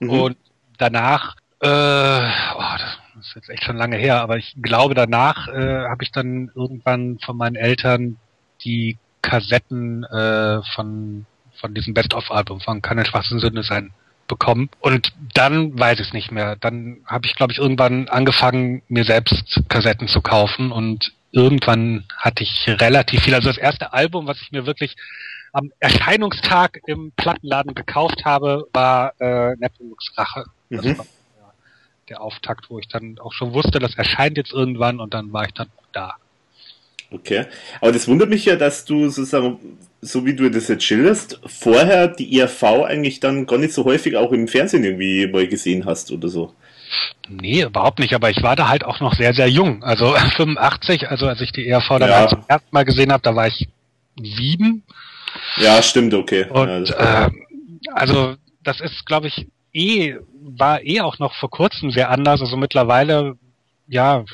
Mhm. 0.00 0.10
Und 0.10 0.36
danach, 0.76 1.36
äh, 1.60 1.66
oh, 1.68 2.76
das 2.78 3.26
ist 3.26 3.34
jetzt 3.34 3.50
echt 3.50 3.64
schon 3.64 3.76
lange 3.76 3.96
her, 3.96 4.20
aber 4.20 4.36
ich 4.36 4.54
glaube 4.62 4.94
danach 4.94 5.48
äh, 5.48 5.88
habe 5.88 6.04
ich 6.04 6.12
dann 6.12 6.50
irgendwann 6.54 7.18
von 7.24 7.36
meinen 7.36 7.56
Eltern 7.56 8.16
die 8.64 8.98
Kassetten 9.22 10.04
äh, 10.04 10.62
von 10.74 11.26
von 11.60 11.74
diesem 11.74 11.94
Best-of-Album 11.94 12.60
von 12.60 12.82
Kann 12.82 13.00
ein 13.00 13.04
schwarzen 13.06 13.40
Sünde 13.40 13.64
sein 13.64 13.92
bekommen. 14.28 14.70
Und 14.80 15.12
dann 15.34 15.78
weiß 15.78 16.00
ich 16.00 16.08
es 16.08 16.12
nicht 16.12 16.30
mehr. 16.30 16.56
Dann 16.56 16.98
habe 17.06 17.26
ich, 17.26 17.34
glaube 17.34 17.52
ich, 17.52 17.58
irgendwann 17.58 18.08
angefangen, 18.08 18.82
mir 18.88 19.04
selbst 19.04 19.62
Kassetten 19.68 20.08
zu 20.08 20.20
kaufen 20.20 20.70
und 20.70 21.12
irgendwann 21.32 22.04
hatte 22.16 22.42
ich 22.42 22.66
relativ 22.68 23.22
viel. 23.22 23.34
Also 23.34 23.48
das 23.48 23.58
erste 23.58 23.92
Album, 23.92 24.26
was 24.26 24.40
ich 24.40 24.52
mir 24.52 24.66
wirklich 24.66 24.96
am 25.52 25.72
Erscheinungstag 25.80 26.80
im 26.86 27.12
Plattenladen 27.16 27.74
gekauft 27.74 28.24
habe, 28.24 28.68
war 28.72 29.14
äh, 29.20 29.56
Neptunus 29.56 30.12
Rache. 30.16 30.44
Das 30.70 30.84
mhm. 30.84 30.98
war 30.98 31.06
der 32.08 32.20
Auftakt, 32.20 32.70
wo 32.70 32.78
ich 32.78 32.88
dann 32.88 33.18
auch 33.18 33.32
schon 33.32 33.52
wusste, 33.52 33.78
das 33.78 33.94
erscheint 33.96 34.36
jetzt 34.36 34.52
irgendwann 34.52 35.00
und 35.00 35.14
dann 35.14 35.32
war 35.32 35.44
ich 35.44 35.52
dann 35.52 35.68
da. 35.92 36.16
Okay. 37.10 37.46
Aber 37.80 37.92
das 37.92 38.06
wundert 38.08 38.28
mich 38.28 38.44
ja, 38.44 38.56
dass 38.56 38.84
du 38.84 39.08
sozusagen, 39.08 39.58
so 40.00 40.24
wie 40.24 40.34
du 40.34 40.50
das 40.50 40.68
jetzt 40.68 40.84
schilderst, 40.84 41.40
vorher 41.46 42.08
die 42.08 42.38
ERV 42.38 42.62
eigentlich 42.62 43.20
dann 43.20 43.46
gar 43.46 43.58
nicht 43.58 43.72
so 43.72 43.84
häufig 43.84 44.16
auch 44.16 44.32
im 44.32 44.48
Fernsehen 44.48 44.84
irgendwie 44.84 45.26
mal 45.26 45.46
gesehen 45.48 45.84
hast 45.84 46.12
oder 46.12 46.28
so. 46.28 46.54
Nee, 47.28 47.62
überhaupt 47.62 47.98
nicht, 47.98 48.14
aber 48.14 48.30
ich 48.30 48.42
war 48.42 48.56
da 48.56 48.68
halt 48.68 48.84
auch 48.84 49.00
noch 49.00 49.14
sehr, 49.14 49.34
sehr 49.34 49.48
jung. 49.48 49.82
Also 49.82 50.14
85, 50.36 51.08
also 51.08 51.26
als 51.26 51.40
ich 51.40 51.52
die 51.52 51.66
ERV 51.68 51.88
dann 51.88 52.08
ja. 52.08 52.28
zum 52.28 52.44
ersten 52.46 52.68
Mal 52.70 52.84
gesehen 52.84 53.12
habe, 53.12 53.22
da 53.22 53.34
war 53.34 53.48
ich 53.48 53.68
sieben. 54.20 54.84
Ja, 55.56 55.82
stimmt, 55.82 56.14
okay. 56.14 56.46
Und 56.48 56.88
ja, 56.88 57.26
äh, 57.26 57.30
also 57.92 58.36
das 58.62 58.80
ist, 58.80 59.04
glaube 59.06 59.28
ich, 59.28 59.46
eh, 59.72 60.16
war 60.42 60.82
eh 60.82 61.00
auch 61.00 61.18
noch 61.18 61.34
vor 61.34 61.50
kurzem 61.50 61.90
sehr 61.90 62.10
anders. 62.10 62.40
Also 62.40 62.56
mittlerweile, 62.56 63.36
ja, 63.86 64.24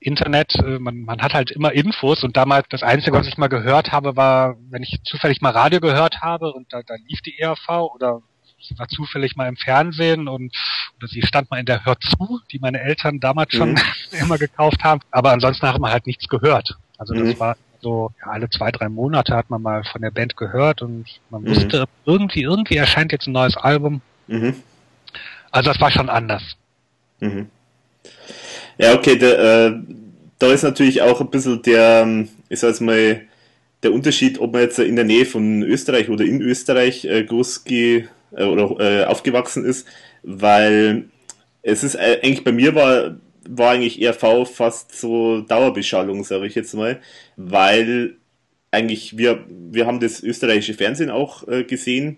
Internet, 0.00 0.54
äh, 0.56 0.78
man, 0.78 1.02
man 1.02 1.20
hat 1.20 1.34
halt 1.34 1.50
immer 1.50 1.72
Infos 1.72 2.24
und 2.24 2.36
damals 2.36 2.66
das 2.70 2.82
Einzige, 2.82 3.16
was 3.16 3.26
ich 3.26 3.36
mal 3.36 3.48
gehört 3.48 3.92
habe, 3.92 4.16
war, 4.16 4.56
wenn 4.70 4.82
ich 4.82 5.00
zufällig 5.04 5.40
mal 5.42 5.50
Radio 5.50 5.80
gehört 5.80 6.22
habe 6.22 6.52
und 6.52 6.72
da, 6.72 6.82
da 6.82 6.94
lief 7.06 7.20
die 7.20 7.38
ERV 7.38 7.68
oder 7.94 8.22
sie 8.60 8.78
war 8.78 8.88
zufällig 8.88 9.36
mal 9.36 9.48
im 9.48 9.56
Fernsehen 9.56 10.28
und 10.28 10.54
oder 10.96 11.08
sie 11.08 11.22
stand 11.22 11.50
mal 11.50 11.60
in 11.60 11.66
der 11.66 11.84
Hör 11.84 11.98
zu, 11.98 12.40
die 12.50 12.58
meine 12.58 12.80
Eltern 12.80 13.20
damals 13.20 13.54
schon 13.54 13.72
mhm. 13.72 13.78
immer 14.20 14.38
gekauft 14.38 14.82
haben. 14.84 15.00
Aber 15.10 15.32
ansonsten 15.32 15.66
hat 15.66 15.78
man 15.78 15.92
halt 15.92 16.06
nichts 16.06 16.28
gehört. 16.28 16.76
Also 16.98 17.14
das 17.14 17.34
mhm. 17.34 17.40
war 17.40 17.56
so, 17.80 18.12
ja, 18.20 18.32
alle 18.32 18.50
zwei, 18.50 18.70
drei 18.70 18.88
Monate 18.88 19.34
hat 19.34 19.48
man 19.48 19.62
mal 19.62 19.84
von 19.84 20.02
der 20.02 20.10
Band 20.10 20.36
gehört 20.36 20.82
und 20.82 21.06
man 21.30 21.42
mhm. 21.42 21.48
wusste, 21.48 21.86
irgendwie, 22.04 22.42
irgendwie 22.42 22.76
erscheint 22.76 23.12
jetzt 23.12 23.26
ein 23.26 23.32
neues 23.32 23.56
Album. 23.56 24.02
Mhm. 24.26 24.56
Also 25.50 25.70
das 25.70 25.80
war 25.80 25.90
schon 25.90 26.08
anders. 26.08 26.42
Mhm. 27.20 27.50
Ja, 28.80 28.94
okay, 28.94 29.16
der, 29.16 29.38
äh, 29.38 29.72
da 30.38 30.52
ist 30.52 30.62
natürlich 30.62 31.02
auch 31.02 31.20
ein 31.20 31.30
bisschen 31.30 31.60
der, 31.62 32.00
ähm, 32.02 32.28
ich 32.48 32.60
sag 32.60 32.80
mal, 32.80 33.20
der 33.82 33.92
Unterschied, 33.92 34.40
ob 34.40 34.52
man 34.52 34.62
jetzt 34.62 34.78
in 34.78 34.96
der 34.96 35.04
Nähe 35.04 35.26
von 35.26 35.62
Österreich 35.62 36.08
oder 36.08 36.24
in 36.24 36.40
Österreich 36.40 37.04
äh, 37.04 37.24
groß 37.24 37.64
äh, 37.68 38.04
oder 38.36 38.80
äh, 38.80 39.04
aufgewachsen 39.04 39.64
ist, 39.66 39.86
weil 40.22 41.04
es 41.62 41.84
ist 41.84 41.94
äh, 41.94 42.20
eigentlich 42.22 42.44
bei 42.44 42.52
mir 42.52 42.74
war 42.74 43.16
war 43.48 43.72
eigentlich 43.72 44.00
ERV 44.00 44.48
fast 44.48 44.98
so 44.98 45.40
Dauerbeschallung, 45.40 46.24
sage 46.24 46.46
ich 46.46 46.54
jetzt 46.54 46.74
mal, 46.74 47.00
weil 47.36 48.16
eigentlich 48.70 49.18
wir 49.18 49.44
wir 49.48 49.86
haben 49.86 50.00
das 50.00 50.22
österreichische 50.22 50.74
Fernsehen 50.74 51.10
auch 51.10 51.46
äh, 51.48 51.64
gesehen, 51.64 52.16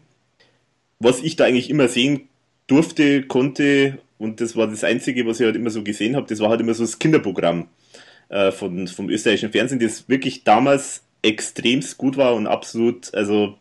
was 1.00 1.22
ich 1.22 1.36
da 1.36 1.44
eigentlich 1.44 1.70
immer 1.70 1.88
sehen 1.88 2.28
durfte, 2.66 3.22
konnte 3.22 3.98
und 4.22 4.40
das 4.40 4.56
war 4.56 4.68
das 4.68 4.84
Einzige, 4.84 5.26
was 5.26 5.40
ich 5.40 5.46
halt 5.46 5.56
immer 5.56 5.70
so 5.70 5.82
gesehen 5.82 6.14
habe. 6.14 6.28
Das 6.28 6.38
war 6.38 6.48
halt 6.48 6.60
immer 6.60 6.74
so 6.74 6.84
das 6.84 7.00
Kinderprogramm 7.00 7.66
äh, 8.28 8.52
von, 8.52 8.86
vom 8.86 9.10
österreichischen 9.10 9.50
Fernsehen, 9.50 9.80
das 9.80 10.08
wirklich 10.08 10.44
damals 10.44 11.02
extremst 11.22 11.98
gut 11.98 12.16
war 12.16 12.36
und 12.36 12.46
absolut, 12.46 13.12
also 13.14 13.58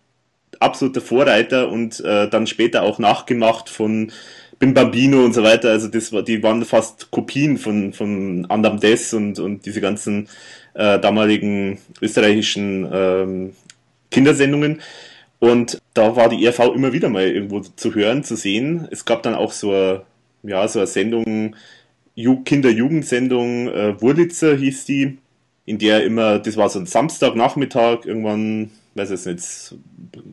absoluter 0.60 1.02
Vorreiter 1.02 1.70
und 1.70 2.00
äh, 2.02 2.30
dann 2.30 2.46
später 2.46 2.84
auch 2.84 3.00
nachgemacht 3.00 3.70
von 3.70 4.12
Bim 4.60 4.76
Bambino 4.76 5.26
und 5.26 5.34
so 5.34 5.42
weiter. 5.42 5.72
Also 5.72 5.88
das 5.88 6.14
war, 6.14 6.22
die 6.22 6.44
waren 6.44 6.64
fast 6.64 7.10
Kopien 7.10 7.58
von, 7.58 7.92
von 7.92 8.46
Andam 8.48 8.80
Des 8.80 9.16
und, 9.16 9.40
und 9.40 9.66
diese 9.66 9.82
ganzen 9.82 10.30
äh, 10.76 11.00
damaligen 11.00 11.80
österreichischen 12.04 12.88
ähm, 12.94 13.54
Kindersendungen. 14.12 14.80
Und 15.40 15.82
da 15.96 16.16
war 16.16 16.30
die 16.30 16.46
ERV 16.46 16.60
immer 16.76 16.94
wieder 16.94 17.10
mal 17.10 17.26
irgendwo 17.28 17.62
zu 17.62 17.96
hören, 17.96 18.24
zu 18.24 18.36
sehen. 18.36 18.88
Es 18.92 19.06
gab 19.06 19.24
dann 19.24 19.34
auch 19.34 19.52
so 19.54 19.72
eine 19.72 20.02
ja, 20.44 20.68
so 20.68 20.80
eine 20.80 20.88
Sendung, 20.88 21.56
Kinder-Jugendsendung, 22.16 23.68
äh, 23.70 24.02
Wurlitzer 24.02 24.56
hieß 24.56 24.86
die, 24.86 25.18
in 25.66 25.78
der 25.78 26.04
immer, 26.04 26.40
das 26.40 26.58
war 26.58 26.70
so 26.70 26.80
ein 26.80 26.86
Samstagnachmittag, 26.86 28.06
irgendwann, 28.06 28.72
weiß 28.96 29.12
ich 29.12 29.26
nicht, 29.26 29.76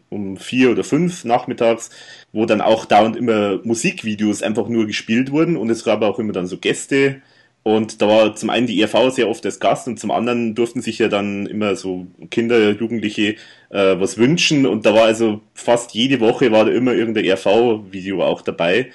um 0.09 0.37
vier 0.37 0.71
oder 0.71 0.85
fünf 0.85 1.25
nachmittags, 1.25 1.90
wo 2.33 2.47
dann 2.47 2.61
auch 2.61 2.85
dauernd 2.85 3.16
immer 3.16 3.61
Musikvideos 3.62 4.42
einfach 4.42 4.68
nur 4.68 4.87
gespielt 4.87 5.31
wurden 5.31 5.57
und 5.57 5.71
es 5.71 5.85
gab 5.85 6.03
auch 6.03 6.18
immer 6.18 6.33
dann 6.33 6.47
so 6.47 6.59
Gäste 6.59 7.23
und 7.62 8.01
da 8.01 8.09
war 8.09 8.35
zum 8.35 8.51
einen 8.51 8.66
die 8.66 8.81
ERV 8.81 9.12
sehr 9.14 9.29
oft 9.29 9.44
als 9.44 9.61
Gast 9.61 9.87
und 9.88 10.01
zum 10.01 10.11
anderen 10.11 10.55
durften 10.55 10.81
sich 10.81 10.99
ja 10.99 11.09
dann 11.09 11.47
immer 11.47 11.77
so 11.77 12.07
Kinder, 12.31 12.71
Jugendliche 12.71 13.37
äh, 13.68 14.01
was 14.01 14.16
wünschen 14.16 14.66
und 14.66 14.87
da 14.87 14.94
war 14.94 15.05
also 15.05 15.42
fast 15.55 15.92
jede 15.92 16.21
Woche 16.21 16.51
war 16.51 16.64
da 16.64 16.73
immer 16.73 16.94
irgendein 16.94 17.27
ERV-Video 17.27 18.25
auch 18.25 18.42
dabei 18.42 18.90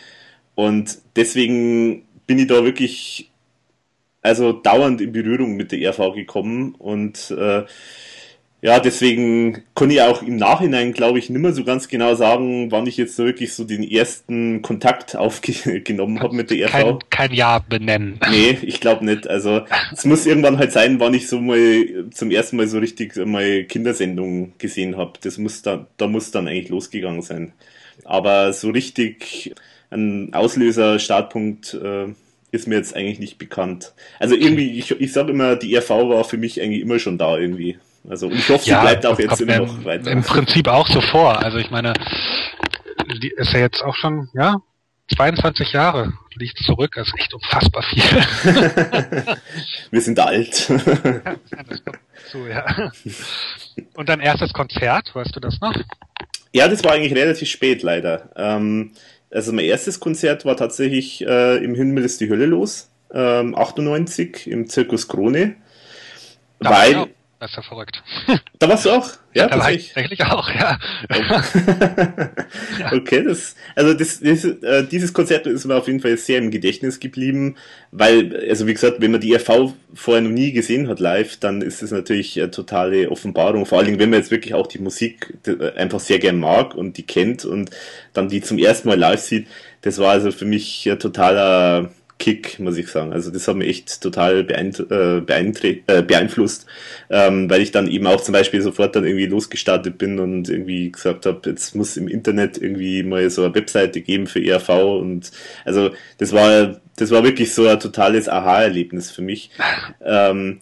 und 0.56 1.00
deswegen 1.16 2.04
bin 2.28 2.40
ich 2.40 2.48
da 2.48 2.64
wirklich 2.64 3.30
also 4.22 4.54
dauernd 4.54 5.02
in 5.02 5.12
Berührung 5.12 5.56
mit 5.56 5.72
der 5.72 5.92
RV 5.92 6.14
gekommen 6.14 6.76
und 6.76 7.32
äh, 7.32 7.64
ja, 8.64 8.80
deswegen 8.80 9.64
kann 9.76 9.92
ich 9.92 10.02
auch 10.02 10.24
im 10.24 10.38
Nachhinein, 10.38 10.94
glaube 10.94 11.20
ich, 11.20 11.30
nicht 11.30 11.42
mehr 11.42 11.52
so 11.52 11.66
ganz 11.66 11.90
genau 11.90 12.16
sagen, 12.16 12.72
wann 12.72 12.88
ich 12.88 12.96
jetzt 12.96 13.18
wirklich 13.18 13.54
so 13.54 13.66
den 13.66 13.84
ersten 13.84 14.62
Kontakt 14.62 15.16
aufgenommen 15.18 16.22
habe 16.22 16.34
mit 16.34 16.50
der 16.50 16.68
RV. 16.68 16.72
Kein, 16.72 17.00
kein 17.10 17.34
Jahr 17.34 17.60
benennen. 17.68 18.22
Nee, 18.32 18.58
ich 18.62 18.80
glaube 18.80 19.04
nicht. 19.04 19.28
Also 19.28 19.64
es 19.92 20.06
muss 20.06 20.26
irgendwann 20.26 20.60
halt 20.60 20.72
sein, 20.72 21.02
wann 21.02 21.14
ich 21.14 21.28
so 21.28 21.42
mal 21.42 22.06
zum 22.12 22.32
ersten 22.32 22.56
Mal 22.56 22.68
so 22.68 22.80
richtig 22.80 23.18
mal 23.18 23.66
Kindersendungen 23.66 24.54
gesehen 24.58 24.96
habe. 24.96 25.20
Das 25.22 25.38
muss 25.38 25.62
da, 25.62 25.86
da 25.98 26.08
muss 26.08 26.32
dann 26.32 26.48
eigentlich 26.48 26.70
losgegangen 26.70 27.22
sein. 27.22 27.52
Aber 28.06 28.54
so 28.54 28.70
richtig 28.70 29.54
ein 29.94 30.34
Auslöser, 30.34 31.00
Startpunkt 31.00 31.74
äh, 31.74 32.08
ist 32.52 32.68
mir 32.68 32.76
jetzt 32.76 32.96
eigentlich 32.96 33.20
nicht 33.20 33.38
bekannt. 33.38 33.94
Also 34.20 34.36
irgendwie, 34.36 34.78
ich, 34.78 34.92
ich 34.92 35.14
sage 35.14 35.32
immer, 35.32 35.56
die 35.56 35.76
RV 35.76 35.90
war 35.90 36.24
für 36.24 36.38
mich 36.38 36.62
eigentlich 36.62 36.82
immer 36.82 37.00
schon 37.00 37.18
da 37.18 37.38
irgendwie. 37.38 37.80
Also 38.08 38.30
ich 38.30 38.48
hoffe, 38.50 38.70
ja, 38.70 38.80
sie 38.80 38.82
bleibt 38.82 39.06
auch 39.06 39.20
jetzt 39.20 39.42
immer 39.42 39.60
noch 39.60 39.86
weiter. 39.86 40.12
Im 40.12 40.24
Prinzip 40.24 40.68
auch 40.68 40.88
so 40.88 41.02
vor. 41.02 41.40
Also 41.40 41.58
ich 41.58 41.72
meine, 41.72 41.94
die 43.22 43.34
ist 43.38 43.54
ja 43.54 43.60
jetzt 43.60 43.82
auch 43.82 43.96
schon, 43.96 44.30
ja, 44.34 44.58
22 45.16 45.74
Jahre 45.74 46.14
liegt 46.36 46.58
zurück, 46.60 46.94
das 46.96 47.08
ist 47.08 47.20
echt 47.20 47.34
unfassbar 47.34 47.84
viel. 47.84 48.04
Wir 49.92 50.02
sind 50.02 50.20
alt. 50.20 50.70
ja, 50.70 50.76
das 51.70 51.84
kommt 51.86 52.00
zu, 52.30 52.48
ja. 52.48 52.92
Und 53.96 54.10
dein 54.10 54.20
erstes 54.20 54.54
Konzert, 54.54 55.14
weißt 55.14 55.36
du 55.36 55.40
das 55.40 55.60
noch? 55.62 55.76
Ja, 56.52 56.68
das 56.68 56.84
war 56.84 56.94
eigentlich 56.94 57.16
relativ 57.16 57.50
spät 57.50 57.84
leider. 57.84 58.30
Ähm, 58.36 58.92
also 59.34 59.52
mein 59.52 59.66
erstes 59.66 60.00
Konzert 60.00 60.46
war 60.46 60.56
tatsächlich 60.56 61.26
äh, 61.26 61.64
im 61.64 61.76
Himmel 61.76 62.04
ist 62.06 62.22
die 62.22 62.30
Hölle 62.30 62.46
los, 62.46 62.90
ähm, 63.12 63.56
98 63.56 64.48
im 64.48 64.70
Zirkus 64.70 65.08
Krone. 65.08 65.56
Weil, 66.60 67.08
ja 67.52 67.62
verrückt. 67.62 68.04
Da 68.60 68.70
warst 68.70 68.86
du 68.86 68.92
auch? 68.92 69.10
Ja, 69.34 69.48
da 69.48 69.60
war 69.60 69.74
ich 69.74 69.88
tatsächlich 69.88 70.24
auch, 70.24 70.50
ja. 70.50 70.80
okay, 72.94 73.24
das, 73.24 73.56
also 73.76 73.94
das, 73.94 74.22
das, 74.22 74.46
äh, 74.46 74.88
dieses 74.90 75.12
Konzert 75.12 75.48
ist 75.48 75.66
mir 75.66 75.76
auf 75.76 75.88
jeden 75.88 76.00
Fall 76.00 76.16
sehr 76.16 76.38
im 76.38 76.50
Gedächtnis 76.50 77.02
geblieben, 77.02 77.58
weil, 77.92 78.34
also 78.48 78.68
wie 78.68 78.74
gesagt, 78.74 79.02
wenn 79.02 79.12
man 79.12 79.20
die 79.20 79.36
RV 79.36 79.74
vorher 79.94 80.22
noch 80.22 80.30
nie 80.30 80.54
gesehen 80.54 80.88
hat 80.88 81.02
live, 81.02 81.36
dann 81.38 81.62
ist 81.62 81.84
es 81.84 81.92
natürlich 81.92 82.40
eine 82.40 82.52
totale 82.52 83.12
Offenbarung, 83.12 83.66
vor 83.66 83.80
allen 83.80 83.88
Dingen, 83.88 84.00
wenn 84.00 84.12
man 84.12 84.20
jetzt 84.20 84.32
wirklich 84.32 84.54
auch 84.54 84.68
die 84.68 84.80
Musik 84.80 85.34
einfach 85.76 86.00
sehr 86.00 86.20
gern 86.20 86.40
mag 86.40 86.74
und 86.74 86.96
die 86.96 87.04
kennt 87.04 87.44
und 87.44 87.70
dann 88.14 88.30
die 88.30 88.40
zum 88.40 88.58
ersten 88.58 88.88
Mal 88.88 88.98
live 88.98 89.20
sieht, 89.20 89.48
das 89.82 89.98
war 89.98 90.12
also 90.12 90.32
für 90.32 90.46
mich 90.46 90.88
ein 90.90 91.00
totaler 91.00 91.92
Kick, 92.24 92.58
muss 92.58 92.78
ich 92.78 92.88
sagen. 92.88 93.12
Also 93.12 93.32
das 93.32 93.50
hat 93.50 93.58
mich 93.58 93.68
echt 93.68 94.00
total 94.02 94.48
äh, 94.50 95.18
äh, 95.18 96.02
beeinflusst, 96.02 96.66
ähm, 97.10 97.50
weil 97.50 97.62
ich 97.62 97.72
dann 97.72 97.90
eben 97.90 98.08
auch 98.08 98.22
zum 98.22 98.32
Beispiel 98.32 98.62
sofort 98.62 98.96
dann 98.96 99.04
irgendwie 99.04 99.26
losgestartet 99.26 99.98
bin 99.98 100.20
und 100.20 100.48
irgendwie 100.48 100.90
gesagt 100.90 101.26
habe, 101.26 101.42
jetzt 101.50 101.76
muss 101.76 101.98
im 101.98 102.08
Internet 102.08 102.58
irgendwie 102.58 103.04
mal 103.04 103.30
so 103.30 103.44
eine 103.44 103.54
Webseite 103.54 104.00
geben 104.00 104.28
für 104.28 104.42
ERV 104.42 104.70
und 104.70 105.32
also 105.66 105.90
das 106.18 106.32
war 106.32 106.80
das 106.96 107.12
war 107.12 107.26
wirklich 107.26 107.54
so 107.54 107.68
ein 107.68 107.82
totales 107.82 108.30
Aha-Erlebnis 108.30 109.12
für 109.12 109.22
mich. 109.22 109.50
Ähm, 110.06 110.60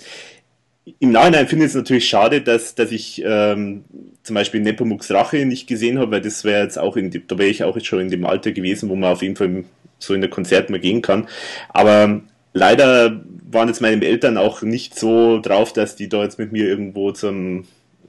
im 1.00 1.12
Nachhinein 1.12 1.48
finde 1.48 1.66
ich 1.66 1.72
es 1.72 1.76
natürlich 1.76 2.08
schade, 2.08 2.42
dass, 2.42 2.76
dass 2.76 2.92
ich 2.92 3.22
ähm, 3.26 3.84
zum 4.24 4.34
Beispiel 4.36 4.62
Nepomuk's 4.62 5.12
Rache 5.12 5.46
nicht 5.46 5.68
gesehen 5.68 6.00
habe, 6.00 6.12
weil 6.12 6.22
das 6.22 6.44
wäre 6.44 6.64
jetzt 6.64 6.78
auch 6.78 6.98
in 6.98 7.10
die, 7.10 7.26
da 7.26 7.38
wäre 7.38 7.50
ich 7.50 7.64
auch 7.64 7.76
jetzt 7.76 7.88
schon 7.88 8.00
in 8.00 8.10
dem 8.10 8.26
Alter 8.26 8.52
gewesen, 8.52 8.90
wo 8.90 8.96
man 8.96 9.12
auf 9.12 9.22
jeden 9.22 9.36
Fall 9.36 9.64
so 10.00 10.14
in 10.14 10.22
der 10.22 10.30
Konzert 10.30 10.70
mal 10.70 10.80
gehen 10.80 11.02
kann. 11.02 11.28
Aber 11.70 12.22
leider 12.54 13.22
waren 13.50 13.68
jetzt 13.68 13.82
meine 13.82 14.06
Eltern 14.06 14.38
auch 14.38 14.62
nicht 14.62 14.98
so 14.98 15.40
drauf, 15.40 15.74
dass 15.74 15.96
die 15.96 16.10
da 16.10 16.24
jetzt 16.24 16.40
mit 16.40 16.52
mir 16.52 16.66
irgendwo 16.66 17.12
zum 17.12 17.66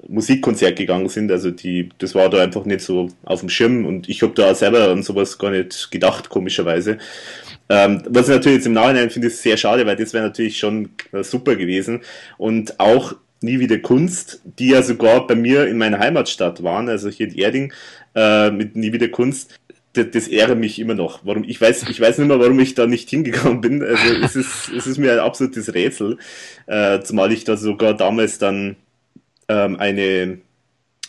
Musikkonzert 0.09 0.77
gegangen 0.77 1.09
sind. 1.09 1.31
Also 1.31 1.51
die, 1.51 1.91
das 1.99 2.15
war 2.15 2.29
da 2.29 2.43
einfach 2.43 2.65
nicht 2.65 2.81
so 2.81 3.09
auf 3.25 3.41
dem 3.41 3.49
Schirm 3.49 3.87
und 3.87 4.09
ich 4.09 4.23
habe 4.23 4.35
da 4.35 4.55
selber 4.55 4.89
an 4.89 5.03
sowas 5.03 5.39
gar 5.39 5.51
nicht 5.51 5.91
gedacht, 5.91 6.29
komischerweise. 6.29 6.99
Ähm, 7.69 8.03
was 8.09 8.29
ich 8.29 8.35
natürlich 8.35 8.59
jetzt 8.59 8.67
im 8.67 8.73
Nachhinein 8.75 9.11
finde, 9.11 9.29
ist 9.29 9.43
sehr 9.43 9.57
schade, 9.57 9.87
weil 9.87 9.97
das 9.97 10.13
wäre 10.13 10.25
natürlich 10.25 10.59
schon 10.59 10.91
super 11.23 11.57
gewesen. 11.57 12.01
Und 12.39 12.79
auch 12.81 13.15
Nie 13.45 13.59
wieder 13.59 13.79
Kunst, 13.79 14.41
die 14.45 14.69
ja 14.69 14.83
sogar 14.83 15.27
bei 15.27 15.35
mir 15.35 15.67
in 15.67 15.77
meiner 15.77 15.99
Heimatstadt 15.99 16.63
waren, 16.63 16.89
also 16.89 17.09
hier 17.09 17.27
in 17.27 17.35
Erding, 17.35 17.73
äh, 18.15 18.53
mit 18.53 18.77
Nie 18.77 18.93
wieder 18.93 19.09
Kunst 19.09 19.59
das, 19.93 20.11
das 20.11 20.29
ehre 20.29 20.57
mich 20.57 20.79
immer 20.79 20.95
noch. 20.95 21.21
Warum, 21.25 21.45
ich 21.45 21.61
weiß, 21.61 21.89
ich 21.89 22.01
weiß 22.01 22.19
nicht 22.19 22.29
mehr, 22.29 22.41
warum 22.41 22.59
ich 22.61 22.75
da 22.75 22.87
nicht 22.87 23.11
hingegangen 23.11 23.61
bin. 23.61 23.83
Also 23.83 24.15
es 24.23 24.37
ist, 24.37 24.69
es 24.77 24.87
ist 24.87 24.99
mir 24.99 25.13
ein 25.13 25.19
absolutes 25.19 25.75
Rätsel. 25.75 26.19
Äh, 26.67 27.01
zumal 27.01 27.33
ich 27.33 27.45
da 27.45 27.57
sogar 27.57 27.95
damals 27.95 28.39
dann 28.39 28.77
ähm, 29.49 29.77
eine 29.79 30.39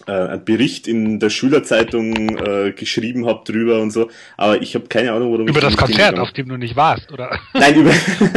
äh, 0.08 0.12
einen 0.12 0.44
Bericht 0.44 0.88
in 0.88 1.20
der 1.20 1.30
Schülerzeitung 1.30 2.38
äh, 2.38 2.72
geschrieben 2.72 3.26
habe 3.26 3.44
drüber 3.46 3.82
und 3.82 3.92
so, 3.92 4.10
aber 4.38 4.62
ich 4.62 4.76
habe 4.76 4.88
keine 4.88 5.14
Ahnung, 5.14 5.32
warum 5.32 5.48
über 5.48 5.62
das 5.62 5.78
Konzert, 5.78 6.20
auf 6.20 6.32
dem 6.32 6.50
du 6.50 6.58
nicht 6.58 6.76
warst, 6.76 7.12
oder? 7.12 7.40
Nein, 7.54 7.76
über 7.76 7.92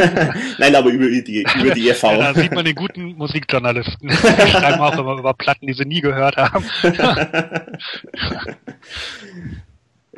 Nein, 0.57 0.75
aber 0.75 0.89
über 0.89 1.07
die 1.07 1.45
über 1.59 1.73
die 1.73 1.89
EV. 1.89 2.03
Ja, 2.03 2.33
da 2.33 2.39
sieht 2.39 2.53
man 2.53 2.63
den 2.63 2.75
guten 2.75 3.15
Musikjournalisten. 3.17 4.09
Die 4.09 4.15
schreiben 4.15 4.79
auch 4.79 4.97
immer 4.97 5.17
über 5.17 5.33
Platten, 5.33 5.67
die 5.67 5.73
sie 5.73 5.85
nie 5.85 6.01
gehört 6.01 6.37
haben. 6.37 6.65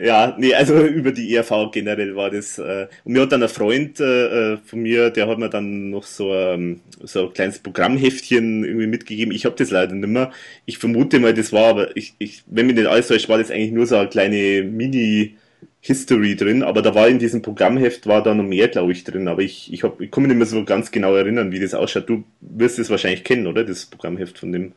Ja, 0.02 0.36
nee, 0.38 0.54
also 0.54 0.80
über 0.86 1.12
die 1.12 1.34
ERV 1.34 1.72
generell 1.72 2.16
war 2.16 2.30
das. 2.30 2.58
Äh, 2.58 2.88
und 3.04 3.14
mir 3.14 3.22
hat 3.24 3.32
dann 3.34 3.44
ein 3.44 3.50
Freund 3.50 4.00
äh, 4.00 4.54
äh, 4.54 4.58
von 4.58 4.80
mir, 4.82 5.10
der 5.10 5.28
hat 5.28 5.38
mir 5.40 5.50
dann 5.50 5.90
noch 5.90 6.04
so, 6.04 6.34
ähm, 6.34 6.82
so 7.04 7.28
ein 7.28 7.34
kleines 7.34 7.60
Programmheftchen 7.60 8.64
irgendwie 8.64 8.88
mitgegeben. 8.88 9.34
Ich 9.34 9.46
habe 9.46 9.56
das 9.58 9.72
leider 9.72 9.94
nicht 9.96 10.08
mehr. 10.08 10.32
Ich 10.66 10.78
vermute 10.78 11.20
mal, 11.20 11.34
das 11.34 11.52
war 11.52 11.66
aber, 11.70 11.98
ich, 11.98 12.14
ich, 12.20 12.44
wenn 12.48 12.68
mir 12.68 12.74
nicht 12.74 12.88
alles 12.88 13.08
täuscht, 13.08 13.28
war 13.30 13.40
das 13.40 13.52
eigentlich 13.52 13.72
nur 13.72 13.88
so 13.88 13.96
eine 13.98 14.10
kleine 14.10 14.64
Mini- 14.64 15.36
History 15.82 16.36
drin, 16.36 16.62
aber 16.62 16.82
da 16.82 16.94
war 16.94 17.08
in 17.08 17.20
diesem 17.20 17.42
Programmheft 17.42 18.06
war 18.06 18.22
da 18.22 18.36
noch 18.36 18.44
mehr, 18.44 18.68
glaube 18.68 18.92
ich, 18.92 19.06
drin. 19.06 19.30
Aber 19.30 19.42
ich, 19.42 19.72
ich, 19.72 19.84
hab, 19.84 20.02
ich 20.02 20.12
kann 20.12 20.24
mich 20.24 20.28
nicht 20.30 20.38
mehr 20.38 20.46
so 20.46 20.66
ganz 20.66 20.92
genau 20.92 21.16
erinnern, 21.16 21.54
wie 21.54 21.60
das 21.60 21.74
ausschaut. 21.74 22.10
Du 22.10 22.26
wirst 22.42 22.80
es 22.80 22.90
wahrscheinlich 22.90 23.24
kennen, 23.24 23.48
oder? 23.48 23.64
Das 23.64 23.86
Programmheft 23.86 24.38
von 24.40 24.52
dem 24.52 24.74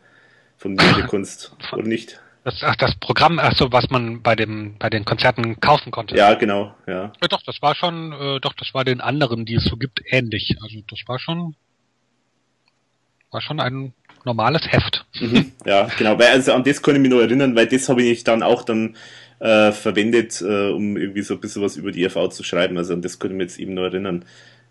von 0.58 0.94
der 0.94 1.04
Kunst, 1.04 1.56
oder 1.72 1.84
nicht? 1.88 2.21
Das, 2.44 2.62
ach, 2.62 2.74
das 2.76 2.96
Programm, 2.96 3.38
ach 3.38 3.54
so, 3.56 3.70
was 3.70 3.88
man 3.90 4.22
bei 4.22 4.34
dem, 4.34 4.76
bei 4.78 4.90
den 4.90 5.04
Konzerten 5.04 5.60
kaufen 5.60 5.92
konnte. 5.92 6.16
Ja, 6.16 6.34
genau, 6.34 6.74
ja. 6.88 7.12
ja 7.20 7.28
doch, 7.28 7.42
das 7.42 7.62
war 7.62 7.74
schon, 7.76 8.12
äh, 8.12 8.40
doch, 8.40 8.52
das 8.54 8.74
war 8.74 8.84
den 8.84 9.00
anderen, 9.00 9.44
die 9.44 9.54
es 9.54 9.64
so 9.64 9.76
gibt, 9.76 10.00
ähnlich. 10.06 10.56
Also 10.60 10.78
das 10.90 11.00
war 11.06 11.20
schon, 11.20 11.54
war 13.30 13.40
schon 13.40 13.60
ein 13.60 13.92
normales 14.24 14.62
Heft. 14.70 15.06
Mhm, 15.20 15.52
ja, 15.64 15.88
genau, 15.96 16.18
weil 16.18 16.28
also 16.28 16.52
an 16.52 16.64
das 16.64 16.82
kann 16.82 16.96
ich 16.96 17.00
mich 17.00 17.10
noch 17.10 17.20
erinnern, 17.20 17.54
weil 17.54 17.66
das 17.66 17.88
habe 17.88 18.02
ich 18.02 18.24
dann 18.24 18.42
auch 18.42 18.64
dann 18.64 18.96
äh, 19.38 19.70
verwendet, 19.72 20.40
äh, 20.40 20.70
um 20.70 20.96
irgendwie 20.96 21.22
so 21.22 21.34
ein 21.34 21.40
bisschen 21.40 21.62
was 21.62 21.76
über 21.76 21.92
die 21.92 22.04
EV 22.04 22.28
zu 22.28 22.42
schreiben. 22.42 22.76
Also 22.76 22.94
an 22.94 23.02
das 23.02 23.18
kann 23.18 23.30
ich 23.30 23.36
mich 23.36 23.48
jetzt 23.48 23.60
eben 23.60 23.74
noch 23.74 23.84
erinnern. 23.84 24.24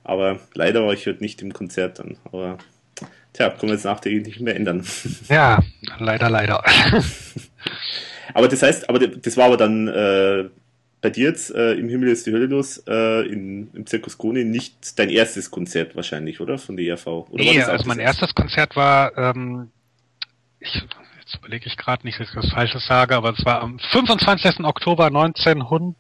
Aber 0.04 0.40
leider 0.56 0.86
war 0.86 0.94
ich 0.94 1.08
heute 1.08 1.22
nicht 1.22 1.42
im 1.42 1.54
Konzert 1.54 2.00
dann. 2.00 2.18
Aber 2.26 2.58
Tja, 3.34 3.50
können 3.50 3.72
wir 3.72 3.76
jetzt 3.76 3.86
nachträglich 3.86 4.26
nicht 4.26 4.42
mehr 4.42 4.56
ändern. 4.56 4.86
Ja, 5.30 5.60
leider, 6.00 6.30
leider. 6.30 6.64
aber 8.34 8.48
das 8.48 8.62
heißt, 8.62 8.90
aber 8.90 9.00
das 9.00 9.38
war 9.38 9.46
aber 9.46 9.58
dann 9.58 9.88
äh, 9.88 10.50
bei 11.02 11.10
dir 11.10 11.30
jetzt 11.30 11.54
äh, 11.54 11.74
im 11.74 11.90
Himmel 11.90 12.10
ist 12.10 12.28
die 12.28 12.32
Hölle 12.32 12.46
los 12.46 12.84
äh, 12.88 13.26
in, 13.28 13.70
im 13.74 13.86
Zirkus 13.86 14.18
Kone 14.18 14.46
nicht 14.46 15.00
dein 15.00 15.10
erstes 15.10 15.50
Konzert 15.50 15.96
wahrscheinlich, 15.96 16.40
oder? 16.42 16.58
Von 16.58 16.78
der 16.78 16.86
ERV? 16.86 17.08
Oder 17.08 17.44
nee, 17.44 17.62
also 17.62 17.88
mein 17.88 18.00
erstes 18.00 18.36
Konzert 18.36 18.76
war, 18.76 19.18
ähm, 19.18 19.72
ich, 20.60 20.84
jetzt 21.20 21.36
überlege 21.38 21.66
ich 21.66 21.78
gerade 21.78 22.06
nicht, 22.06 22.20
dass 22.20 22.30
ich 22.30 22.36
was 22.36 22.52
Falsches 22.52 22.86
sage, 22.86 23.16
aber 23.16 23.32
es 23.32 23.44
war 23.46 23.62
am 23.62 23.80
25. 23.80 24.60
Oktober 24.60 25.08
1900 25.08 25.96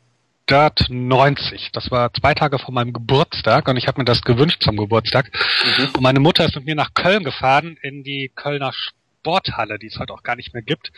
1990. 0.49 1.71
Das 1.71 1.91
war 1.91 2.13
zwei 2.13 2.33
Tage 2.33 2.59
vor 2.59 2.73
meinem 2.73 2.93
Geburtstag 2.93 3.67
und 3.67 3.77
ich 3.77 3.87
habe 3.87 4.01
mir 4.01 4.05
das 4.05 4.21
gewünscht 4.21 4.61
zum 4.63 4.77
Geburtstag. 4.77 5.31
Mhm. 5.77 5.89
Und 5.95 6.01
meine 6.01 6.19
Mutter 6.19 6.45
ist 6.45 6.55
mit 6.55 6.65
mir 6.65 6.75
nach 6.75 6.93
Köln 6.93 7.23
gefahren 7.23 7.77
in 7.81 8.03
die 8.03 8.31
Kölner 8.33 8.71
Sporthalle, 8.73 9.79
die 9.79 9.87
es 9.87 9.97
heute 9.97 10.13
auch 10.13 10.23
gar 10.23 10.35
nicht 10.35 10.53
mehr 10.53 10.63
gibt. 10.63 10.91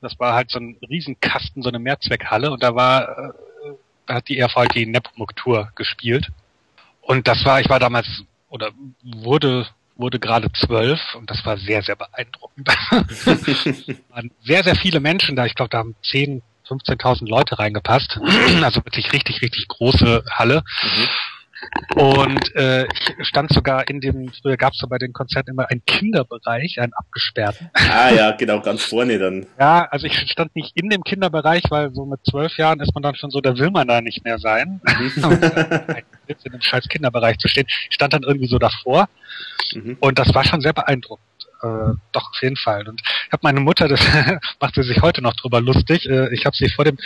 Das 0.00 0.18
war 0.18 0.34
halt 0.34 0.50
so 0.50 0.58
ein 0.58 0.76
Riesenkasten, 0.88 1.62
so 1.62 1.68
eine 1.68 1.78
Mehrzweckhalle 1.78 2.50
und 2.50 2.62
da 2.62 2.74
war, 2.74 3.08
äh, 3.08 3.32
da 4.06 4.14
hat 4.14 4.28
die 4.28 4.38
ERV 4.38 4.66
die 4.74 4.86
Nepomuk-Tour 4.86 5.72
gespielt. 5.74 6.28
Und 7.00 7.28
das 7.28 7.44
war, 7.44 7.60
ich 7.60 7.68
war 7.68 7.78
damals 7.78 8.24
oder 8.48 8.70
wurde 9.02 9.66
wurde 9.96 10.18
gerade 10.18 10.52
zwölf 10.52 11.00
und 11.14 11.30
das 11.30 11.44
war 11.44 11.56
sehr, 11.56 11.82
sehr 11.82 11.96
beeindruckend. 11.96 12.68
waren 14.10 14.30
sehr, 14.42 14.62
sehr 14.62 14.76
viele 14.76 15.00
Menschen 15.00 15.36
da. 15.36 15.46
Ich 15.46 15.54
glaube, 15.54 15.70
da 15.70 15.78
haben 15.78 15.96
zehn 16.02 16.42
15.000 16.68 17.28
Leute 17.28 17.58
reingepasst. 17.58 18.18
also 18.62 18.84
wirklich 18.84 19.12
richtig, 19.12 19.42
richtig 19.42 19.68
große 19.68 20.24
Halle. 20.30 20.62
Mhm. 20.82 21.08
Und 21.94 22.54
äh, 22.54 22.84
ich 22.84 23.26
stand 23.26 23.50
sogar 23.50 23.88
in 23.88 24.00
dem, 24.00 24.30
früher 24.42 24.56
gab 24.56 24.74
es 24.74 24.78
so 24.78 24.86
bei 24.86 24.98
den 24.98 25.12
Konzerten 25.12 25.50
immer 25.50 25.70
einen 25.70 25.84
Kinderbereich, 25.84 26.78
einen 26.80 26.92
abgesperrten. 26.92 27.70
Ah 27.72 28.10
ja, 28.10 28.30
genau, 28.32 28.60
ganz 28.60 28.84
vorne 28.84 29.18
dann. 29.18 29.46
Ja, 29.58 29.88
also 29.90 30.06
ich 30.06 30.14
stand 30.30 30.54
nicht 30.54 30.76
in 30.76 30.90
dem 30.90 31.02
Kinderbereich, 31.02 31.62
weil 31.70 31.92
so 31.94 32.04
mit 32.04 32.20
zwölf 32.28 32.56
Jahren 32.58 32.80
ist 32.80 32.94
man 32.94 33.02
dann 33.02 33.14
schon 33.14 33.30
so, 33.30 33.40
da 33.40 33.56
will 33.56 33.70
man 33.70 33.88
da 33.88 34.00
nicht 34.00 34.24
mehr 34.24 34.38
sein. 34.38 34.80
Mhm. 34.84 35.12
in 36.26 36.52
dem 36.52 36.60
scheiß 36.60 36.88
Kinderbereich 36.88 37.38
zu 37.38 37.48
stehen. 37.48 37.66
Ich 37.88 37.94
stand 37.94 38.12
dann 38.12 38.22
irgendwie 38.22 38.48
so 38.48 38.58
davor. 38.58 39.08
Mhm. 39.72 39.96
Und 40.00 40.18
das 40.18 40.34
war 40.34 40.44
schon 40.44 40.60
sehr 40.60 40.72
beeindruckend 40.72 41.26
äh, 41.62 41.92
doch 42.12 42.30
auf 42.30 42.42
jeden 42.42 42.56
Fall. 42.56 42.88
Und 42.88 43.00
ich 43.00 43.32
habe 43.32 43.40
meine 43.42 43.60
Mutter, 43.60 43.88
das 43.88 44.00
machte 44.60 44.82
sich 44.82 45.00
heute 45.02 45.22
noch 45.22 45.34
drüber 45.34 45.60
lustig. 45.60 46.08
Äh, 46.08 46.32
ich 46.34 46.46
habe 46.46 46.56
sie 46.56 46.68
vor 46.68 46.84
dem 46.84 46.98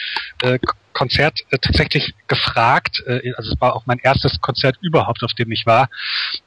äh, 0.42 0.58
Konzert 0.92 1.40
äh, 1.50 1.58
tatsächlich 1.58 2.14
gefragt, 2.26 3.02
äh, 3.06 3.32
also 3.36 3.52
es 3.52 3.60
war 3.60 3.74
auch 3.74 3.86
mein 3.86 3.98
erstes 3.98 4.40
Konzert 4.40 4.76
überhaupt, 4.80 5.22
auf 5.22 5.32
dem 5.34 5.52
ich 5.52 5.66
war, 5.66 5.88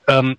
ähm, 0.08 0.38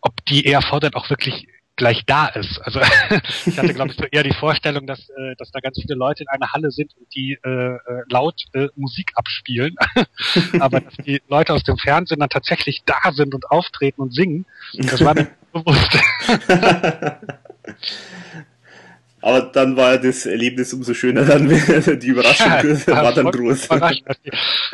ob 0.00 0.24
die 0.26 0.46
ERV 0.46 0.80
denn 0.80 0.94
auch 0.94 1.10
wirklich 1.10 1.46
gleich 1.76 2.04
da 2.06 2.26
ist. 2.26 2.60
Also 2.62 2.80
ich 3.46 3.58
hatte, 3.58 3.74
glaube 3.74 3.90
ich, 3.90 3.96
so 3.96 4.04
eher 4.10 4.22
die 4.22 4.32
Vorstellung, 4.32 4.86
dass, 4.86 5.08
äh, 5.08 5.34
dass 5.38 5.50
da 5.50 5.60
ganz 5.60 5.80
viele 5.80 5.94
Leute 5.94 6.22
in 6.22 6.28
einer 6.28 6.52
Halle 6.52 6.70
sind 6.70 6.94
und 6.96 7.06
die 7.14 7.38
äh, 7.44 7.48
äh 7.48 7.78
laut 8.08 8.44
äh, 8.52 8.68
Musik 8.76 9.12
abspielen. 9.14 9.74
Aber 10.60 10.80
dass 10.80 10.94
die 10.96 11.22
Leute 11.28 11.54
aus 11.54 11.64
dem 11.64 11.78
Fernsehen 11.78 12.20
dann 12.20 12.28
tatsächlich 12.28 12.82
da 12.84 13.12
sind 13.12 13.34
und 13.34 13.50
auftreten 13.50 14.00
und 14.00 14.14
singen, 14.14 14.46
das 14.74 15.04
war 15.04 15.14
mir 15.14 15.28
bewusst. 15.52 15.98
Aber 19.22 19.40
dann 19.40 19.76
war 19.76 19.98
das 19.98 20.26
Erlebnis 20.26 20.72
umso 20.72 20.94
schöner, 20.94 21.24
dann 21.24 21.48
die 22.00 22.08
Überraschung 22.08 22.48
ja, 22.48 22.86
war 23.02 23.12
dann 23.12 23.30
groß. 23.30 23.68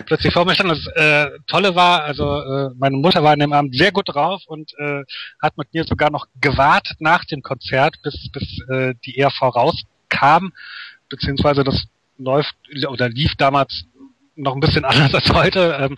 Plötzlich 0.07 0.33
vor 0.33 0.47
mir 0.47 0.55
stand. 0.55 0.71
Das 0.71 0.87
äh, 0.97 1.31
Tolle 1.47 1.75
war, 1.75 2.05
also 2.05 2.25
äh, 2.25 2.71
meine 2.79 2.97
Mutter 2.97 3.23
war 3.23 3.33
an 3.33 3.41
dem 3.41 3.53
Abend 3.53 3.77
sehr 3.77 3.93
gut 3.93 4.09
drauf 4.09 4.43
und 4.47 4.73
äh, 4.79 5.05
hat 5.43 5.59
mit 5.59 5.73
mir 5.75 5.85
sogar 5.85 6.11
noch 6.11 6.27
gewartet 6.41 6.97
nach 7.01 7.27
dem 7.27 7.43
Konzert, 7.43 7.97
bis, 8.03 8.31
bis 8.33 8.61
äh, 8.71 8.95
die 9.05 9.19
ERV 9.19 9.43
rauskam, 9.43 10.49
beziehungsweise 11.11 11.63
das 11.63 11.85
läuft 12.17 12.55
oder 12.89 13.11
lief 13.11 13.35
damals 13.37 13.85
noch 14.35 14.55
ein 14.55 14.61
bisschen 14.61 14.85
anders 14.87 15.15
als 15.15 15.31
heute. 15.31 15.77
Ähm, 15.79 15.97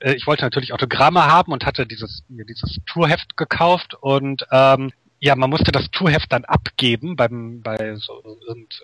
äh, 0.00 0.14
ich 0.14 0.26
wollte 0.26 0.44
natürlich 0.44 0.72
Autogramme 0.72 1.24
haben 1.24 1.52
und 1.52 1.66
hatte 1.66 1.86
dieses, 1.86 2.24
mir 2.28 2.46
dieses 2.46 2.78
Tourheft 2.86 3.36
gekauft 3.36 3.94
und 4.00 4.46
ähm, 4.50 4.92
ja, 5.24 5.36
man 5.36 5.50
musste 5.50 5.70
das 5.70 5.88
Tourheft 5.92 6.32
dann 6.32 6.44
abgeben 6.44 7.14
beim 7.14 7.62
bei 7.62 7.94
so 7.94 8.20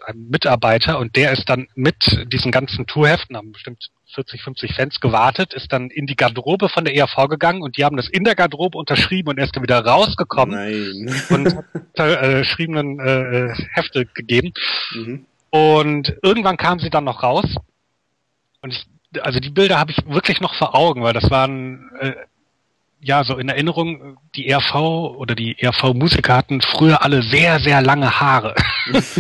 einem 0.07 0.29
Mitarbeiter 0.29 1.01
und 1.01 1.17
der 1.17 1.33
ist 1.33 1.49
dann 1.49 1.67
mit 1.75 1.97
diesen 2.33 2.53
ganzen 2.53 2.87
Tourheften, 2.87 3.37
haben 3.37 3.51
bestimmt 3.51 3.91
40, 4.15 4.43
50 4.43 4.75
Fans 4.77 5.01
gewartet, 5.01 5.53
ist 5.53 5.73
dann 5.73 5.91
in 5.91 6.07
die 6.07 6.15
Garderobe 6.15 6.69
von 6.69 6.85
der 6.85 6.95
ERV 6.95 7.27
gegangen 7.29 7.61
und 7.61 7.77
die 7.77 7.85
haben 7.85 7.97
das 7.97 8.09
in 8.09 8.23
der 8.23 8.37
Garderobe 8.37 8.79
unterschrieben 8.79 9.31
und 9.31 9.39
er 9.39 9.47
ist 9.47 9.57
dann 9.57 9.65
wieder 9.65 9.85
rausgekommen 9.85 10.55
Nein. 10.55 11.13
und 11.31 11.57
hat 11.99 12.23
äh, 12.23 12.39
geschriebenen 12.39 13.01
äh, 13.01 13.53
Hefte 13.73 14.07
gegeben. 14.07 14.53
Mhm. 14.95 15.27
Und 15.51 16.15
irgendwann 16.23 16.57
kam 16.57 16.79
sie 16.79 16.91
dann 16.91 17.03
noch 17.03 17.25
raus 17.25 17.53
und 18.63 18.73
ich 18.73 18.87
also 19.23 19.41
die 19.41 19.51
Bilder 19.51 19.79
habe 19.79 19.91
ich 19.91 20.07
wirklich 20.07 20.41
noch 20.41 20.55
vor 20.55 20.75
Augen, 20.77 21.03
weil 21.03 21.15
das 21.15 21.31
waren 21.31 21.91
äh, 21.99 22.13
ja 23.01 23.25
so 23.25 23.39
in 23.39 23.49
Erinnerung, 23.49 24.19
die 24.35 24.49
ERV 24.49 24.75
oder 24.75 25.35
die 25.35 25.59
ERV-Musiker 25.59 26.37
hatten 26.37 26.61
früher 26.61 27.03
alle 27.03 27.23
sehr, 27.23 27.61
sehr 27.61 27.81
lange 27.83 28.21
Haare. 28.21 28.55
das 28.93 29.17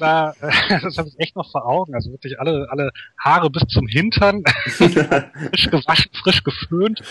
war, 0.00 0.34
das 0.40 0.98
habe 0.98 1.08
ich 1.08 1.18
echt 1.18 1.36
noch 1.36 1.50
vor 1.50 1.66
Augen. 1.66 1.94
Also 1.94 2.10
wirklich 2.10 2.38
alle, 2.38 2.66
alle 2.70 2.90
Haare 3.18 3.50
bis 3.50 3.62
zum 3.68 3.86
Hintern, 3.86 4.42
frisch 4.66 5.70
gewaschen, 5.70 6.10
frisch 6.22 6.44
geföhnt. 6.44 7.02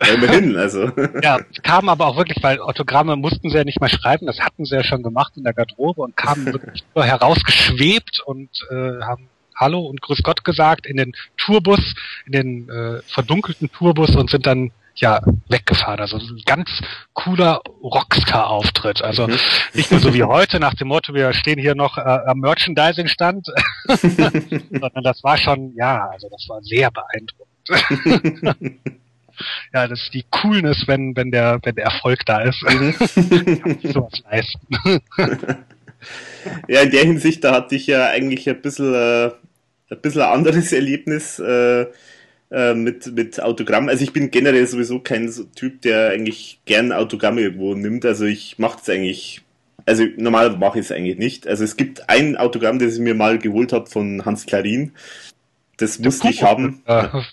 Ja, 0.00 0.14
immerhin, 0.14 0.56
also. 0.56 0.90
ja, 1.22 1.38
kamen 1.62 1.88
aber 1.88 2.06
auch 2.06 2.16
wirklich, 2.16 2.42
weil 2.42 2.60
Autogramme 2.60 3.16
mussten 3.16 3.50
sie 3.50 3.56
ja 3.56 3.64
nicht 3.64 3.80
mehr 3.80 3.90
schreiben, 3.90 4.26
das 4.26 4.40
hatten 4.40 4.64
sie 4.64 4.76
ja 4.76 4.84
schon 4.84 5.02
gemacht 5.02 5.36
in 5.36 5.44
der 5.44 5.54
Garderobe 5.54 6.02
und 6.02 6.16
kamen 6.16 6.46
wirklich 6.46 6.84
nur 6.94 7.04
herausgeschwebt 7.04 8.20
und 8.24 8.50
äh, 8.70 9.02
haben 9.02 9.28
Hallo 9.58 9.80
und 9.80 10.00
Grüß 10.00 10.22
Gott 10.22 10.44
gesagt 10.44 10.86
in 10.86 10.96
den 10.96 11.12
Tourbus, 11.36 11.94
in 12.26 12.32
den 12.32 12.68
äh, 12.68 13.02
verdunkelten 13.08 13.70
Tourbus 13.72 14.14
und 14.14 14.30
sind 14.30 14.46
dann 14.46 14.70
ja 15.00 15.20
weggefahren. 15.48 16.00
Also 16.00 16.18
ein 16.18 16.42
ganz 16.46 16.68
cooler 17.12 17.60
Rockstar-Auftritt. 17.82 19.02
Also 19.02 19.26
mhm. 19.26 19.36
nicht 19.74 19.90
nur 19.90 20.00
so 20.00 20.14
wie 20.14 20.22
heute 20.22 20.60
nach 20.60 20.74
dem 20.74 20.88
Motto, 20.88 21.12
wir 21.14 21.32
stehen 21.32 21.58
hier 21.58 21.74
noch 21.74 21.98
äh, 21.98 22.00
am 22.00 22.38
Merchandising-Stand, 22.38 23.48
sondern 23.88 25.02
das 25.02 25.22
war 25.24 25.36
schon, 25.36 25.74
ja, 25.74 26.08
also 26.08 26.28
das 26.28 26.48
war 26.48 26.62
sehr 26.62 26.90
beeindruckend. 26.90 27.48
ja, 29.72 29.88
das 29.88 30.02
ist 30.02 30.14
die 30.14 30.24
Coolness, 30.30 30.84
wenn, 30.86 31.16
wenn 31.16 31.30
der, 31.30 31.58
wenn 31.62 31.74
der 31.74 31.84
Erfolg 31.84 32.24
da 32.26 32.42
ist. 32.42 32.62
Mhm. 32.62 32.94
sowas 33.92 34.22
leisten. 34.30 35.02
ja, 36.68 36.80
in 36.82 36.90
der 36.90 37.04
Hinsicht, 37.04 37.44
da 37.44 37.54
hatte 37.54 37.74
ich 37.74 37.86
ja 37.88 38.06
eigentlich 38.06 38.48
ein 38.48 38.62
bisschen 38.62 38.94
äh, 38.94 39.30
ein 39.90 40.00
bisschen 40.00 40.22
ein 40.22 40.32
anderes 40.32 40.72
Erlebnis 40.72 41.38
äh, 41.38 41.86
äh, 42.50 42.74
mit, 42.74 43.14
mit 43.14 43.42
Autogramm. 43.42 43.88
Also 43.88 44.04
ich 44.04 44.12
bin 44.12 44.30
generell 44.30 44.66
sowieso 44.66 45.00
kein 45.00 45.30
Typ, 45.54 45.82
der 45.82 46.10
eigentlich 46.10 46.60
gern 46.64 46.92
Autogramme 46.92 47.42
irgendwo 47.42 47.74
nimmt. 47.74 48.04
Also 48.04 48.24
ich 48.24 48.58
mache 48.58 48.78
es 48.82 48.88
eigentlich, 48.88 49.42
also 49.86 50.04
normal 50.16 50.56
mache 50.56 50.78
ich 50.78 50.86
es 50.86 50.92
eigentlich 50.92 51.18
nicht. 51.18 51.46
Also 51.46 51.64
es 51.64 51.76
gibt 51.76 52.08
ein 52.08 52.36
Autogramm, 52.36 52.78
das 52.78 52.94
ich 52.94 53.00
mir 53.00 53.14
mal 53.14 53.38
geholt 53.38 53.72
habe 53.72 53.86
von 53.86 54.24
Hans 54.24 54.46
Klarin. 54.46 54.92
Das 55.76 55.98
musste 56.00 56.22
Pumbo. 56.22 56.34
ich 56.34 56.42
haben. 56.42 56.82
Ja. 56.88 57.24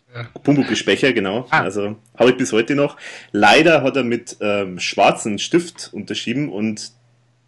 Pumbuke 0.44 0.76
Specher, 0.76 1.14
genau. 1.14 1.48
Ah. 1.50 1.62
Also 1.62 1.96
habe 2.16 2.30
ich 2.30 2.38
bis 2.38 2.52
heute 2.52 2.76
noch. 2.76 2.96
Leider 3.32 3.82
hat 3.82 3.96
er 3.96 4.04
mit 4.04 4.38
ähm, 4.40 4.80
schwarzen 4.80 5.40
Stift 5.40 5.90
unterschrieben 5.94 6.50
und 6.50 6.92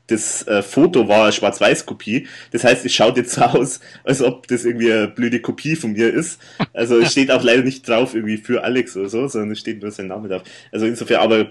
das 0.08 0.48
äh, 0.48 0.64
Foto 0.64 1.08
war 1.08 1.24
eine 1.24 1.32
Schwarz-Weiß-Kopie. 1.34 2.28
Das 2.52 2.64
heißt, 2.64 2.86
es 2.86 2.94
schaut 2.94 3.18
jetzt 3.18 3.34
so 3.34 3.42
aus, 3.42 3.80
als 4.04 4.22
ob 4.22 4.48
das 4.48 4.66
irgendwie 4.66 4.92
eine 4.92 5.08
blöde 5.08 5.42
Kopie 5.42 5.76
von 5.76 5.92
mir 5.92 6.14
ist. 6.14 6.40
Also 6.74 7.00
es 7.00 7.12
steht 7.12 7.30
auch 7.30 7.44
leider 7.44 7.64
nicht 7.64 7.88
drauf 7.88 8.16
irgendwie 8.16 8.38
für 8.38 8.64
Alex 8.64 8.96
oder 8.96 9.10
so, 9.10 9.28
sondern 9.28 9.52
es 9.52 9.60
steht 9.60 9.82
nur 9.82 9.92
sein 9.92 10.08
Name 10.08 10.30
drauf. 10.30 10.44
Also 10.72 10.86
insofern, 10.86 11.20
aber 11.20 11.48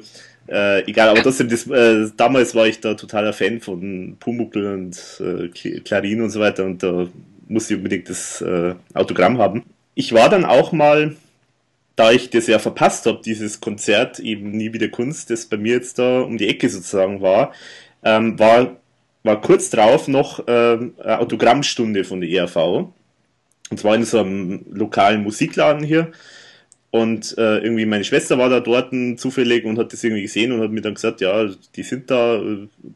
äh, 0.48 0.88
egal, 0.88 1.08
aber 1.08 1.22
trotzdem, 1.22 1.48
das, 1.48 1.66
äh, 1.66 2.08
damals 2.16 2.54
war 2.54 2.66
ich 2.66 2.80
da 2.80 2.94
totaler 2.94 3.32
Fan 3.32 3.60
von 3.60 4.16
Pumuckl 4.18 4.66
und 4.66 5.20
äh, 5.20 5.80
Clarin 5.80 6.22
und 6.22 6.30
so 6.30 6.40
weiter 6.40 6.64
und 6.64 6.82
da 6.82 7.08
musste 7.48 7.74
ich 7.74 7.78
unbedingt 7.78 8.08
das 8.08 8.40
äh, 8.40 8.74
Autogramm 8.94 9.38
haben. 9.38 9.64
Ich 9.94 10.12
war 10.12 10.28
dann 10.28 10.44
auch 10.44 10.72
mal, 10.72 11.16
da 11.96 12.12
ich 12.12 12.30
das 12.30 12.46
ja 12.46 12.58
verpasst 12.58 13.06
habe, 13.06 13.20
dieses 13.24 13.60
Konzert 13.60 14.20
eben 14.20 14.50
nie 14.50 14.72
wieder 14.72 14.88
Kunst, 14.88 15.30
das 15.30 15.46
bei 15.46 15.56
mir 15.56 15.74
jetzt 15.74 15.98
da 15.98 16.20
um 16.20 16.38
die 16.38 16.48
Ecke 16.48 16.68
sozusagen 16.68 17.22
war, 17.22 17.52
ähm, 18.06 18.38
war, 18.38 18.76
war 19.24 19.40
kurz 19.40 19.68
drauf 19.68 20.06
noch 20.06 20.44
ähm, 20.46 20.94
eine 21.02 21.18
Autogrammstunde 21.18 22.04
von 22.04 22.20
der 22.20 22.30
ERV. 22.30 22.56
Und 23.68 23.80
zwar 23.80 23.96
in 23.96 24.04
so 24.04 24.20
einem 24.20 24.64
lokalen 24.70 25.24
Musikladen 25.24 25.82
hier. 25.82 26.12
Und 26.92 27.36
äh, 27.36 27.58
irgendwie 27.58 27.84
meine 27.84 28.04
Schwester 28.04 28.38
war 28.38 28.48
da 28.48 28.60
dort 28.60 28.94
zufällig 29.16 29.64
und 29.64 29.76
hat 29.76 29.92
das 29.92 30.04
irgendwie 30.04 30.22
gesehen 30.22 30.52
und 30.52 30.62
hat 30.62 30.70
mir 30.70 30.80
dann 30.80 30.94
gesagt, 30.94 31.20
ja, 31.20 31.50
die 31.74 31.82
sind 31.82 32.10
da. 32.10 32.40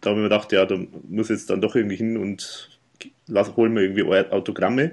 Da 0.01 0.11
haben 0.11 0.17
wir 0.19 0.29
gedacht, 0.29 0.53
ja, 0.53 0.65
da 0.65 0.79
muss 1.09 1.29
jetzt 1.29 1.51
dann 1.51 1.61
doch 1.61 1.75
irgendwie 1.75 1.97
hin 1.97 2.17
und 2.17 2.71
lass, 3.27 3.57
holen 3.57 3.75
wir 3.75 3.83
irgendwie 3.83 4.05
Autogramme. 4.33 4.93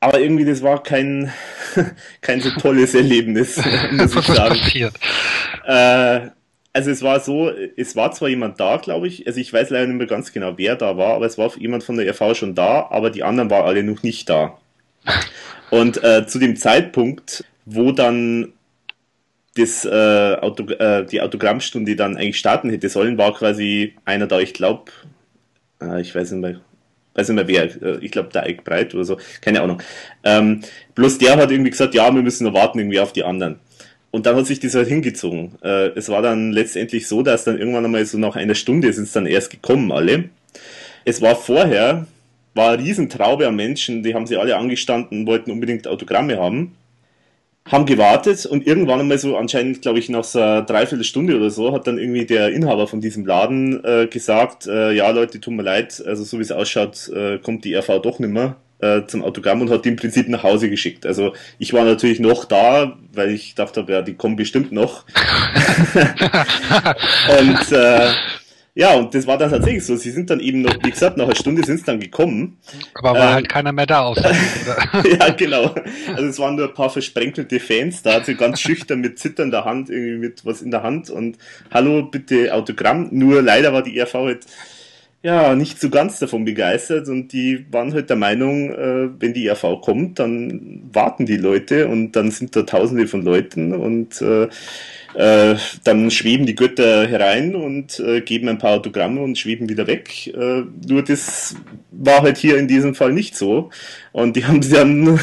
Aber 0.00 0.20
irgendwie, 0.20 0.44
das 0.44 0.62
war 0.62 0.82
kein, 0.82 1.32
kein 2.20 2.40
so 2.40 2.50
tolles 2.50 2.94
Erlebnis, 2.94 3.56
muss 3.92 4.16
ich 4.16 4.26
sagen. 4.26 4.50
Was 4.50 4.60
passiert? 4.60 4.94
Äh, 5.64 6.37
also 6.78 6.92
es 6.92 7.02
war 7.02 7.18
so, 7.18 7.50
es 7.76 7.96
war 7.96 8.12
zwar 8.12 8.28
jemand 8.28 8.60
da, 8.60 8.76
glaube 8.76 9.08
ich, 9.08 9.26
also 9.26 9.40
ich 9.40 9.52
weiß 9.52 9.70
leider 9.70 9.88
nicht 9.88 9.96
mehr 9.96 10.06
ganz 10.06 10.32
genau, 10.32 10.56
wer 10.58 10.76
da 10.76 10.96
war, 10.96 11.14
aber 11.14 11.26
es 11.26 11.36
war 11.36 11.50
jemand 11.58 11.82
von 11.82 11.96
der 11.96 12.08
RV 12.08 12.36
schon 12.36 12.54
da, 12.54 12.86
aber 12.88 13.10
die 13.10 13.24
anderen 13.24 13.50
waren 13.50 13.66
alle 13.66 13.82
noch 13.82 14.04
nicht 14.04 14.30
da. 14.30 14.58
Und 15.70 16.02
äh, 16.04 16.24
zu 16.28 16.38
dem 16.38 16.54
Zeitpunkt, 16.54 17.44
wo 17.64 17.90
dann 17.90 18.52
das, 19.56 19.84
äh, 19.84 20.36
Auto, 20.40 20.70
äh, 20.72 21.04
die 21.04 21.20
Autogrammstunde 21.20 21.96
dann 21.96 22.16
eigentlich 22.16 22.38
starten 22.38 22.70
hätte 22.70 22.88
sollen, 22.88 23.18
war 23.18 23.34
quasi 23.34 23.96
einer 24.04 24.28
da, 24.28 24.38
ich 24.38 24.54
glaube, 24.54 24.92
äh, 25.82 26.00
ich 26.00 26.14
weiß 26.14 26.30
nicht 26.30 26.40
mehr, 26.40 26.60
weiß 27.14 27.28
nicht 27.28 27.36
mehr 27.36 27.48
wer, 27.48 27.82
äh, 27.82 27.98
ich 28.04 28.12
glaube 28.12 28.28
der 28.32 28.44
Eik 28.44 28.62
Breit 28.62 28.94
oder 28.94 29.04
so, 29.04 29.18
keine 29.40 29.62
Ahnung. 29.62 29.82
Ähm, 30.22 30.60
bloß 30.94 31.18
der 31.18 31.38
hat 31.38 31.50
irgendwie 31.50 31.70
gesagt, 31.70 31.94
ja, 31.94 32.14
wir 32.14 32.22
müssen 32.22 32.44
noch 32.44 32.54
warten 32.54 32.78
irgendwie 32.78 33.00
auf 33.00 33.12
die 33.12 33.24
anderen. 33.24 33.58
Und 34.10 34.26
dann 34.26 34.36
hat 34.36 34.46
sich 34.46 34.60
das 34.60 34.74
halt 34.74 34.88
hingezogen. 34.88 35.52
Äh, 35.62 35.88
es 35.88 36.08
war 36.08 36.22
dann 36.22 36.52
letztendlich 36.52 37.06
so, 37.06 37.22
dass 37.22 37.44
dann 37.44 37.58
irgendwann 37.58 37.84
einmal 37.84 38.06
so 38.06 38.18
nach 38.18 38.36
einer 38.36 38.54
Stunde 38.54 38.92
sind 38.92 39.04
es 39.04 39.12
dann 39.12 39.26
erst 39.26 39.50
gekommen, 39.50 39.92
alle. 39.92 40.30
Es 41.04 41.20
war 41.20 41.36
vorher, 41.36 42.06
war 42.54 42.72
eine 42.72 42.82
Riesentraube 42.82 43.46
an 43.46 43.56
Menschen, 43.56 44.02
die 44.02 44.14
haben 44.14 44.26
sie 44.26 44.36
alle 44.36 44.56
angestanden, 44.56 45.26
wollten 45.26 45.50
unbedingt 45.50 45.86
Autogramme 45.86 46.38
haben, 46.38 46.74
haben 47.66 47.84
gewartet 47.84 48.46
und 48.46 48.66
irgendwann 48.66 49.00
einmal 49.00 49.18
so 49.18 49.36
anscheinend, 49.36 49.82
glaube 49.82 49.98
ich, 49.98 50.08
nach 50.08 50.24
so 50.24 50.40
einer 50.40 50.62
Dreiviertelstunde 50.62 51.36
oder 51.36 51.50
so, 51.50 51.72
hat 51.72 51.86
dann 51.86 51.98
irgendwie 51.98 52.24
der 52.24 52.50
Inhaber 52.50 52.86
von 52.86 53.02
diesem 53.02 53.26
Laden 53.26 53.84
äh, 53.84 54.06
gesagt, 54.06 54.66
äh, 54.66 54.92
ja 54.92 55.10
Leute, 55.10 55.38
tut 55.38 55.52
mir 55.52 55.62
leid, 55.62 56.02
also 56.06 56.24
so 56.24 56.38
wie 56.38 56.42
es 56.42 56.52
ausschaut, 56.52 57.10
äh, 57.10 57.38
kommt 57.38 57.64
die 57.66 57.74
RV 57.74 58.00
doch 58.02 58.18
nicht 58.18 58.30
mehr 58.30 58.56
äh, 58.80 59.06
zum 59.06 59.24
Autogramm 59.24 59.60
und 59.60 59.70
hat 59.70 59.84
die 59.84 59.90
im 59.90 59.96
Prinzip 59.96 60.28
nach 60.28 60.42
Hause 60.42 60.70
geschickt. 60.70 61.06
Also 61.06 61.32
ich 61.58 61.72
war 61.72 61.84
natürlich 61.84 62.20
noch 62.20 62.44
da, 62.44 62.96
weil 63.12 63.30
ich 63.30 63.54
dachte, 63.54 63.84
ja, 63.88 64.02
die 64.02 64.14
kommen 64.14 64.36
bestimmt 64.36 64.72
noch. 64.72 65.04
und 67.40 67.72
äh, 67.72 68.10
ja, 68.78 68.94
und 68.94 69.12
das 69.12 69.26
war 69.26 69.36
dann 69.36 69.50
tatsächlich 69.50 69.84
so. 69.84 69.96
Sie 69.96 70.12
sind 70.12 70.30
dann 70.30 70.38
eben 70.38 70.62
noch, 70.62 70.72
wie 70.84 70.92
gesagt, 70.92 71.16
nach 71.16 71.24
einer 71.24 71.34
Stunde 71.34 71.64
sind 71.64 71.78
sie 71.80 71.84
dann 71.84 71.98
gekommen. 71.98 72.58
Aber 72.94 73.14
war 73.14 73.30
ähm, 73.30 73.34
halt 73.34 73.48
keiner 73.48 73.72
mehr 73.72 73.86
da 73.86 74.02
außer 74.02 74.30
Ja, 75.18 75.30
genau. 75.30 75.74
Also 76.14 76.28
es 76.28 76.38
waren 76.38 76.54
nur 76.54 76.68
ein 76.68 76.74
paar 76.74 76.88
versprenkelte 76.88 77.58
Fans 77.58 78.02
da, 78.02 78.12
also 78.12 78.36
ganz 78.36 78.60
schüchtern 78.60 79.00
mit 79.00 79.18
zitternder 79.18 79.64
Hand, 79.64 79.90
irgendwie 79.90 80.18
mit 80.18 80.46
was 80.46 80.62
in 80.62 80.70
der 80.70 80.84
Hand 80.84 81.10
und 81.10 81.38
hallo, 81.72 82.04
bitte 82.04 82.54
Autogramm. 82.54 83.08
Nur 83.10 83.42
leider 83.42 83.72
war 83.72 83.82
die 83.82 84.00
RV 84.00 84.14
halt 84.14 84.46
ja, 85.22 85.54
nicht 85.54 85.80
so 85.80 85.90
ganz 85.90 86.18
davon 86.20 86.44
begeistert 86.44 87.08
und 87.08 87.32
die 87.32 87.66
waren 87.72 87.92
halt 87.92 88.08
der 88.08 88.16
Meinung, 88.16 88.70
äh, 88.70 89.08
wenn 89.20 89.34
die 89.34 89.46
ERV 89.46 89.80
kommt, 89.82 90.18
dann 90.18 90.88
warten 90.92 91.26
die 91.26 91.36
Leute 91.36 91.88
und 91.88 92.12
dann 92.12 92.30
sind 92.30 92.54
da 92.54 92.62
tausende 92.62 93.08
von 93.08 93.22
Leuten 93.22 93.72
und 93.74 94.22
äh, 94.22 94.48
äh, 95.14 95.56
dann 95.84 96.10
schweben 96.10 96.46
die 96.46 96.54
Götter 96.54 97.06
herein 97.06 97.54
und 97.54 97.98
äh, 98.00 98.20
geben 98.20 98.48
ein 98.48 98.58
paar 98.58 98.76
Autogramme 98.76 99.20
und 99.20 99.38
schweben 99.38 99.68
wieder 99.68 99.86
weg. 99.86 100.26
Äh, 100.28 100.64
nur 100.86 101.02
das 101.02 101.56
war 101.90 102.22
halt 102.22 102.36
hier 102.36 102.58
in 102.58 102.68
diesem 102.68 102.94
Fall 102.94 103.12
nicht 103.12 103.36
so. 103.36 103.70
Und 104.12 104.36
die 104.36 104.44
haben 104.46 104.60
dann 104.60 105.18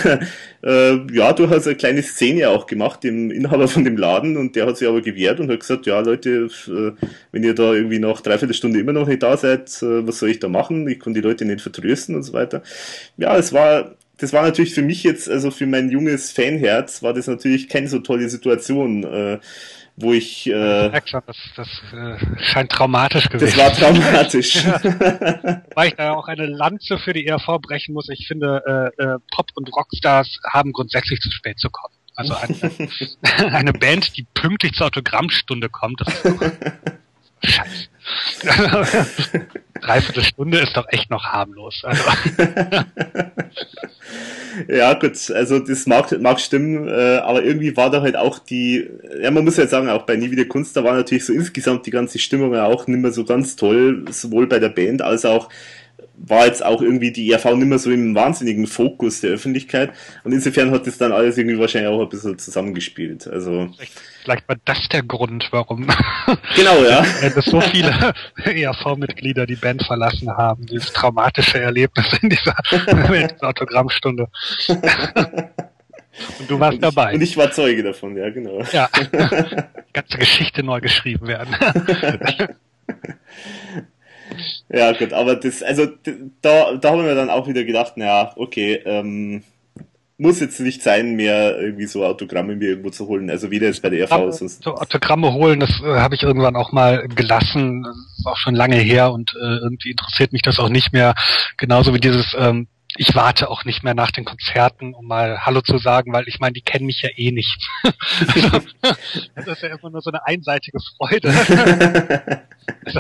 äh, 0.64 0.98
ja 1.14 1.34
durchaus 1.34 1.68
eine 1.68 1.76
kleine 1.76 2.02
Szene 2.02 2.50
auch 2.50 2.66
gemacht, 2.66 3.04
dem 3.04 3.30
Inhaber 3.32 3.68
von 3.68 3.84
dem 3.84 3.98
Laden, 3.98 4.38
und 4.38 4.56
der 4.56 4.66
hat 4.66 4.78
sich 4.78 4.88
aber 4.88 5.02
gewehrt 5.02 5.40
und 5.40 5.52
hat 5.52 5.60
gesagt, 5.60 5.86
ja 5.86 6.00
Leute, 6.00 6.50
äh, 6.68 6.92
wenn 7.32 7.44
ihr 7.44 7.54
da 7.54 7.74
irgendwie 7.74 8.00
nach 8.00 8.22
dreiviertel 8.22 8.56
Stunde 8.56 8.80
immer 8.80 8.94
noch 8.94 9.08
nicht 9.08 9.24
da 9.24 9.38
seid, 9.38 9.70
äh, 9.84 10.06
was 10.08 10.20
soll 10.20 10.30
ich 10.30 10.40
da 10.40 10.50
machen? 10.50 10.88
Ich 10.88 11.00
kann 11.00 11.14
die 11.14 11.22
Leute 11.22 11.46
nicht 11.46 11.62
vertrösten 11.62 12.16
und 12.16 12.24
so 12.24 12.34
weiter. 12.34 12.64
Ja, 13.18 13.38
es 13.38 13.54
war 13.54 13.96
das 14.18 14.34
war 14.34 14.44
natürlich 14.44 14.74
für 14.74 14.82
mich 14.82 15.04
jetzt, 15.04 15.30
also 15.30 15.52
für 15.52 15.66
mein 15.66 15.90
junges 15.90 16.32
Fanherz, 16.32 17.04
war 17.04 17.14
das 17.14 17.28
natürlich 17.28 17.70
keine 17.70 17.88
so 17.88 18.00
tolle 18.00 18.30
Situation, 18.30 19.04
äh, 19.04 19.40
wo 19.98 20.14
ich. 20.14 20.48
Äh, 20.48 20.98
ich 20.98 21.10
schon, 21.10 21.22
das, 21.26 21.38
das 21.56 21.68
äh, 21.94 22.18
scheint 22.44 22.72
traumatisch 22.72 23.30
gewesen. 23.30 23.58
Das 23.58 23.58
war 23.58 23.74
traumatisch. 23.74 24.64
ja. 24.64 24.82
Weil 25.76 25.88
ich 25.90 25.96
da 25.96 26.14
auch 26.14 26.28
eine 26.28 26.46
Lanze 26.46 26.98
für 26.98 27.14
die 27.14 27.26
ERV 27.26 27.60
brechen 27.62 27.94
muss. 27.94 28.10
Ich 28.10 28.28
finde, 28.28 28.92
äh, 29.00 29.04
äh, 29.04 29.18
Pop- 29.34 29.52
und 29.56 29.70
Rockstars 29.74 30.40
haben 30.52 30.72
grundsätzlich 30.72 31.20
zu 31.20 31.32
spät 31.32 31.60
zu 31.60 31.70
kommen. 31.70 31.96
Also 32.16 32.34
eine, 32.36 32.90
eine 33.54 33.74
Band, 33.74 34.16
die 34.18 34.26
pünktlich 34.34 34.74
zur 34.74 34.88
Autogrammstunde 34.88 35.70
kommt, 35.70 36.02
das 36.02 36.14
ist 36.14 36.26
doch 36.26 36.52
Scheiße. 37.44 37.88
Dreiviertel 39.82 40.24
Stunde 40.24 40.60
ist 40.60 40.76
doch 40.76 40.86
echt 40.90 41.10
noch 41.10 41.24
harmlos. 41.26 41.84
Also. 41.84 42.04
ja, 44.68 44.94
gut, 44.94 45.32
also 45.32 45.60
das 45.60 45.86
mag, 45.86 46.20
mag 46.20 46.40
stimmen, 46.40 46.88
äh, 46.88 47.18
aber 47.18 47.44
irgendwie 47.44 47.76
war 47.76 47.90
da 47.90 48.02
halt 48.02 48.16
auch 48.16 48.40
die, 48.40 48.90
ja, 49.22 49.32
man 49.32 49.44
muss 49.44 49.58
ja 49.58 49.68
sagen, 49.68 49.90
auch 49.90 50.04
bei 50.04 50.16
Nie 50.16 50.32
wieder 50.32 50.46
Kunst, 50.46 50.76
da 50.78 50.84
war 50.84 50.96
natürlich 50.96 51.26
so 51.26 51.34
insgesamt 51.34 51.86
die 51.86 51.92
ganze 51.92 52.20
Stimmung 52.20 52.56
auch 52.56 52.88
nicht 52.88 53.00
mehr 53.00 53.12
so 53.12 53.26
ganz 53.26 53.56
toll, 53.56 54.06
sowohl 54.12 54.48
bei 54.48 54.60
der 54.60 54.70
Band 54.70 55.02
als 55.02 55.26
auch 55.26 55.50
war 56.18 56.46
jetzt 56.46 56.64
auch 56.64 56.82
irgendwie 56.82 57.12
die 57.12 57.32
ERV 57.32 57.46
nicht 57.56 57.68
mehr 57.68 57.80
so 57.80 57.92
im 57.92 58.16
wahnsinnigen 58.16 58.68
Fokus 58.68 59.22
der 59.22 59.32
Öffentlichkeit. 59.32 59.92
Und 60.24 60.32
insofern 60.32 60.72
hat 60.72 60.88
das 60.88 60.98
dann 60.98 61.12
alles 61.12 61.38
irgendwie 61.38 61.60
wahrscheinlich 61.60 61.92
auch 61.92 62.02
ein 62.02 62.10
bisschen 62.10 62.38
zusammengespielt. 62.38 63.28
Also 63.28 63.70
vielleicht, 63.76 64.00
vielleicht 64.24 64.48
war 64.48 64.56
das 64.66 64.88
der 64.90 65.04
Grund, 65.04 65.48
warum 65.52 65.88
genau, 66.56 66.84
ja. 66.90 67.06
dass 67.30 67.46
so 67.46 67.62
viele 67.62 67.92
ERV-Mitglieder 68.44 69.46
die 69.46 69.56
Band 69.56 69.84
verlassen 69.84 70.30
haben, 70.36 70.66
dieses 70.66 70.94
traumatische 70.94 71.60
Erlebnis 71.60 72.08
in 72.22 72.30
dieser, 72.30 72.56
in 72.72 73.04
dieser 73.04 73.48
Autogrammstunde. 73.48 74.28
Und 76.40 76.50
du 76.50 76.60
warst 76.60 76.78
und 76.78 76.86
ich, 76.86 76.96
dabei. 76.96 77.14
Und 77.14 77.22
ich 77.22 77.36
war 77.36 77.52
Zeuge 77.52 77.84
davon, 77.84 78.16
ja, 78.16 78.30
genau. 78.30 78.62
Ja. 78.72 78.90
Die 78.96 79.94
ganze 79.94 80.18
Geschichte 80.18 80.64
neu 80.64 80.80
geschrieben 80.80 81.28
werden. 81.28 81.54
Ja, 84.70 84.92
gut, 84.94 85.14
aber 85.14 85.36
das, 85.36 85.64
also 85.64 85.88
da, 86.42 86.76
da 86.76 86.92
haben 86.92 87.06
wir 87.06 87.16
dann 87.16 87.30
auch 87.30 87.48
wieder 87.48 87.64
gedacht, 87.64 87.98
naja, 87.98 88.34
okay, 88.36 88.82
ähm, 88.86 89.44
muss 90.18 90.40
jetzt 90.40 90.60
nicht 90.62 90.82
sein, 90.82 91.16
mehr 91.16 91.60
irgendwie 91.60 91.88
so 91.88 92.06
Autogramme 92.06 92.56
mir 92.56 92.70
irgendwo 92.70 92.90
zu 92.90 93.08
holen. 93.08 93.30
Also 93.30 93.52
weder 93.52 93.68
jetzt 93.68 93.82
bei 93.82 93.90
der 93.90 94.06
RV. 94.06 94.32
Sonst 94.32 94.64
so 94.64 94.76
Autogramme 94.76 95.34
holen, 95.34 95.60
das 95.60 95.82
äh, 95.82 96.00
habe 96.00 96.16
ich 96.16 96.24
irgendwann 96.24 96.56
auch 96.56 96.72
mal 96.72 97.08
gelassen. 97.10 97.84
Das 97.84 97.96
ist 98.20 98.26
auch 98.26 98.38
schon 98.38 98.56
lange 98.56 98.78
her 98.78 99.12
und 99.12 99.34
äh, 99.36 99.58
irgendwie 99.58 99.92
interessiert 99.92 100.32
mich 100.32 100.42
das 100.42 100.60
auch 100.60 100.70
nicht 100.70 100.94
mehr. 100.94 101.16
Genauso 101.58 101.94
wie 101.94 102.00
dieses, 102.00 102.34
ähm, 102.40 102.68
ich 102.98 103.14
warte 103.14 103.50
auch 103.50 103.66
nicht 103.66 103.84
mehr 103.84 103.94
nach 103.94 104.12
den 104.12 104.26
Konzerten, 104.26 104.94
um 104.94 105.06
mal 105.06 105.40
Hallo 105.46 105.62
zu 105.62 105.78
sagen, 105.78 106.14
weil 106.14 106.28
ich 106.28 106.40
meine, 106.40 106.54
die 106.54 106.62
kennen 106.62 106.86
mich 106.86 107.02
ja 107.02 107.10
eh 107.16 107.32
nicht. 107.32 107.70
also, 108.34 108.62
das 109.36 109.48
ist 109.48 109.62
ja 109.62 109.70
immer 109.70 109.90
nur 109.90 110.02
so 110.02 110.12
eine 110.12 110.26
einseitige 110.26 110.80
Freude. 110.98 111.30
also, 112.86 113.00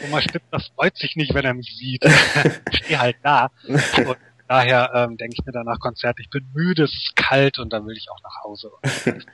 Thomas 0.00 0.24
Stippner 0.24 0.60
freut 0.74 0.96
sich 0.96 1.16
nicht, 1.16 1.34
wenn 1.34 1.44
er 1.44 1.54
mich 1.54 1.76
sieht. 1.76 2.04
ich 2.70 2.78
stehe 2.78 3.00
halt 3.00 3.16
da. 3.22 3.50
Und 3.66 4.16
daher 4.46 4.92
ähm, 4.94 5.16
denke 5.16 5.36
ich 5.38 5.44
mir 5.44 5.52
danach 5.52 5.80
Konzert, 5.80 6.18
ich 6.20 6.30
bin 6.30 6.48
müde, 6.54 6.84
es 6.84 6.92
ist 6.92 7.16
kalt 7.16 7.58
und 7.58 7.72
dann 7.72 7.86
will 7.86 7.96
ich 7.96 8.08
auch 8.10 8.22
nach 8.22 8.44
Hause. 8.44 8.70
Und, 9.06 9.26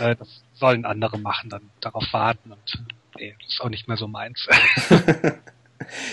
äh, 0.00 0.16
das 0.16 0.42
sollen 0.54 0.84
andere 0.84 1.18
machen, 1.18 1.48
dann 1.48 1.70
darauf 1.80 2.12
warten 2.12 2.52
und 2.52 2.82
nee, 3.16 3.36
das 3.38 3.54
ist 3.54 3.60
auch 3.60 3.68
nicht 3.68 3.86
mehr 3.86 3.96
so 3.96 4.08
meins. 4.08 4.48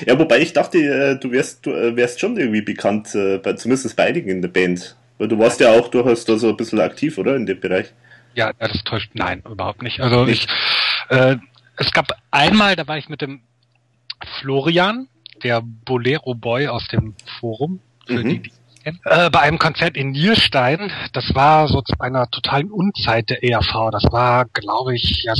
Ja, 0.06 0.18
wobei 0.20 0.40
ich 0.40 0.54
dachte, 0.54 0.78
äh, 0.78 1.20
du 1.20 1.32
wärst, 1.32 1.66
du 1.66 1.72
äh, 1.72 1.96
wärst 1.96 2.20
schon 2.20 2.38
irgendwie 2.38 2.62
bekannt, 2.62 3.16
äh, 3.16 3.42
zumindest 3.56 3.96
bei 3.96 4.06
einigen 4.06 4.30
in 4.30 4.42
der 4.42 4.50
Band. 4.50 4.96
Weil 5.18 5.28
du 5.28 5.40
warst 5.40 5.60
ja 5.60 5.72
auch 5.72 5.88
durchaus 5.88 6.26
da 6.26 6.38
so 6.38 6.50
ein 6.50 6.58
bisschen 6.58 6.80
aktiv, 6.80 7.18
oder? 7.18 7.36
In 7.36 7.46
dem 7.46 7.60
Bereich. 7.60 7.94
Ja, 8.34 8.52
das 8.60 8.84
täuscht. 8.84 9.12
Nein, 9.14 9.42
überhaupt 9.50 9.82
nicht. 9.82 10.02
Also 10.02 10.26
nicht. 10.26 10.50
ich, 11.10 11.18
äh, 11.18 11.38
es 11.78 11.92
gab 11.92 12.12
einmal, 12.32 12.76
da 12.76 12.88
war 12.88 12.98
ich 12.98 13.10
mit 13.10 13.22
dem 13.22 13.42
Florian, 14.40 15.08
der 15.44 15.62
Bolero 15.62 16.36
Boy 16.36 16.68
aus 16.68 16.88
dem 16.90 17.16
Forum, 17.40 17.80
für 18.06 18.24
mhm. 18.24 18.30
die, 18.30 18.40
die 18.40 18.52
äh, 18.86 19.30
bei 19.30 19.40
einem 19.40 19.58
Konzert 19.58 19.98
in 19.98 20.12
Nierstein. 20.12 20.92
Das 21.14 21.34
war 21.34 21.68
so 21.68 21.82
zu 21.82 21.94
einer 22.00 22.30
totalen 22.30 22.72
Unzeit 22.72 23.30
der 23.30 23.44
ERV. 23.44 23.92
Das 23.92 24.04
war, 24.12 24.46
glaube 24.46 24.96
ich, 24.96 25.24
ja, 25.24 25.34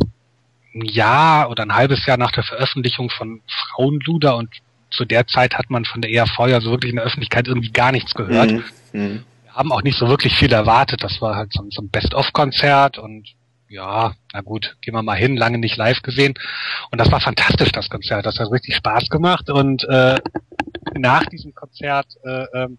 ein 0.76 0.86
Jahr 0.86 1.50
oder 1.50 1.64
ein 1.64 1.74
halbes 1.74 2.06
Jahr 2.06 2.18
nach 2.18 2.32
der 2.32 2.44
Veröffentlichung 2.44 3.10
von 3.10 3.42
Frauenluder 3.48 4.36
und 4.36 4.50
zu 4.92 5.06
der 5.06 5.28
Zeit 5.28 5.56
hat 5.56 5.70
man 5.70 5.86
von 5.86 6.02
der 6.02 6.12
ERV 6.12 6.48
ja 6.48 6.62
so 6.62 6.72
wirklich 6.72 6.92
in 6.92 6.98
der 6.98 7.06
Öffentlichkeit 7.06 7.48
irgendwie 7.48 7.72
gar 7.72 7.92
nichts 7.92 8.14
gehört. 8.14 8.52
Mhm. 8.52 8.64
Mhm. 8.94 9.24
Wir 9.44 9.54
haben 9.54 9.72
auch 9.72 9.84
nicht 9.84 9.98
so 9.98 10.08
wirklich 10.08 10.36
viel 10.36 10.52
erwartet. 10.54 11.04
Das 11.04 11.22
war 11.22 11.36
halt 11.36 11.54
so, 11.54 11.66
so 11.70 11.82
ein 11.82 11.90
Best-of-Konzert 11.90 12.98
und 12.98 13.30
ja, 13.68 14.14
na 14.32 14.42
gut, 14.42 14.78
gehen 14.82 14.94
wir 14.94 15.02
mal 15.02 15.18
hin, 15.18 15.38
lange 15.38 15.58
nicht 15.58 15.76
live 15.76 16.02
gesehen. 16.02 16.36
Und 16.92 17.00
das 17.00 17.12
war 17.12 17.20
fantastisch, 17.20 17.72
das 17.72 17.90
Konzert. 17.90 18.26
Das 18.26 18.40
hat 18.40 18.52
richtig 18.52 18.76
Spaß 18.76 19.10
gemacht. 19.10 19.50
Und 19.50 19.84
äh, 19.86 20.20
nach 20.94 21.26
diesem 21.26 21.54
Konzert 21.56 22.08
äh, 22.24 22.46
ähm, 22.54 22.78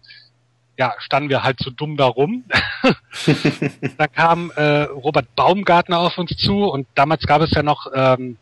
ja, 0.77 0.93
standen 0.99 1.29
wir 1.29 1.43
halt 1.43 1.57
so 1.59 1.71
dumm 1.71 1.97
da 1.97 2.05
rum. 2.05 2.43
da 3.97 4.07
kam 4.07 4.51
äh, 4.55 4.83
Robert 4.83 5.35
Baumgartner 5.35 5.99
auf 5.99 6.17
uns 6.17 6.37
zu 6.37 6.65
und 6.65 6.87
damals 6.95 7.25
gab 7.25 7.41
es 7.41 7.51
ja 7.51 7.63
noch 7.63 7.87
ähm, 7.93 8.37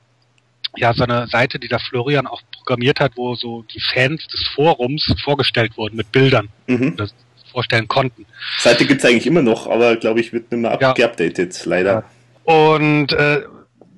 ja 0.75 0.93
so 0.93 1.03
eine 1.03 1.27
Seite, 1.27 1.59
die 1.59 1.69
der 1.69 1.79
Florian 1.79 2.27
auch 2.27 2.41
programmiert 2.51 2.99
hat, 2.99 3.13
wo 3.15 3.35
so 3.35 3.63
die 3.63 3.79
Fans 3.79 4.27
des 4.27 4.47
Forums 4.53 5.15
vorgestellt 5.23 5.77
wurden 5.77 5.95
mit 5.95 6.11
Bildern, 6.11 6.49
mhm. 6.67 6.97
das 6.97 7.13
vorstellen 7.51 7.87
konnten. 7.87 8.25
Seite 8.59 8.85
gibt's 8.85 9.05
eigentlich 9.05 9.27
immer 9.27 9.41
noch, 9.41 9.67
aber 9.67 9.95
glaube 9.95 10.19
ich 10.19 10.33
wird 10.33 10.51
nicht 10.51 10.59
mehr 10.59 10.77
ja. 10.81 10.91
geupdatet, 10.91 11.65
leider. 11.65 12.03
Und 12.43 13.13
äh, 13.13 13.43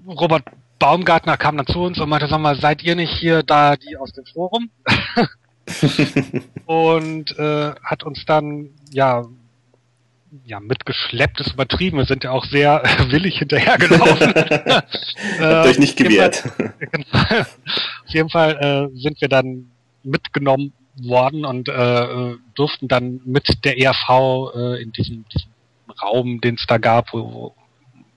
Robert 0.07 0.43
Baumgartner 0.77 1.37
kam 1.37 1.57
dann 1.57 1.65
zu 1.65 1.79
uns 1.79 1.99
und 1.99 2.07
meinte, 2.07 2.27
sag 2.27 2.39
mal, 2.39 2.55
seid 2.55 2.83
ihr 2.83 2.95
nicht 2.95 3.11
hier 3.11 3.41
da 3.41 3.75
die 3.75 3.97
aus 3.97 4.13
dem 4.13 4.25
Forum? 4.25 4.69
und 6.65 7.37
äh, 7.37 7.73
hat 7.83 8.03
uns 8.03 8.25
dann 8.25 8.69
ja 8.91 9.25
ja 10.45 10.59
mitgeschleppt 10.59 11.39
ist 11.41 11.53
übertrieben. 11.53 11.97
Wir 11.97 12.05
sind 12.05 12.23
ja 12.23 12.31
auch 12.31 12.45
sehr 12.45 12.83
äh, 12.83 13.11
willig 13.11 13.39
hinterhergelaufen. 13.39 14.33
Habt 15.39 15.67
euch 15.67 15.79
nicht 15.79 15.97
gewehrt. 15.97 16.43
Auf 17.21 18.13
jeden 18.13 18.29
Fall 18.29 18.91
äh, 18.93 18.99
sind 18.99 19.21
wir 19.21 19.29
dann 19.29 19.71
mitgenommen 20.03 20.73
worden 21.01 21.45
und 21.45 21.69
äh, 21.69 22.35
durften 22.55 22.87
dann 22.87 23.21
mit 23.25 23.63
der 23.63 23.77
ERV 23.77 24.53
äh, 24.55 24.81
in 24.81 24.91
diesem, 24.91 25.25
diesem 25.33 25.51
Raum, 26.01 26.41
den 26.41 26.55
es 26.55 26.65
da 26.67 26.77
gab, 26.77 27.13
wo, 27.13 27.53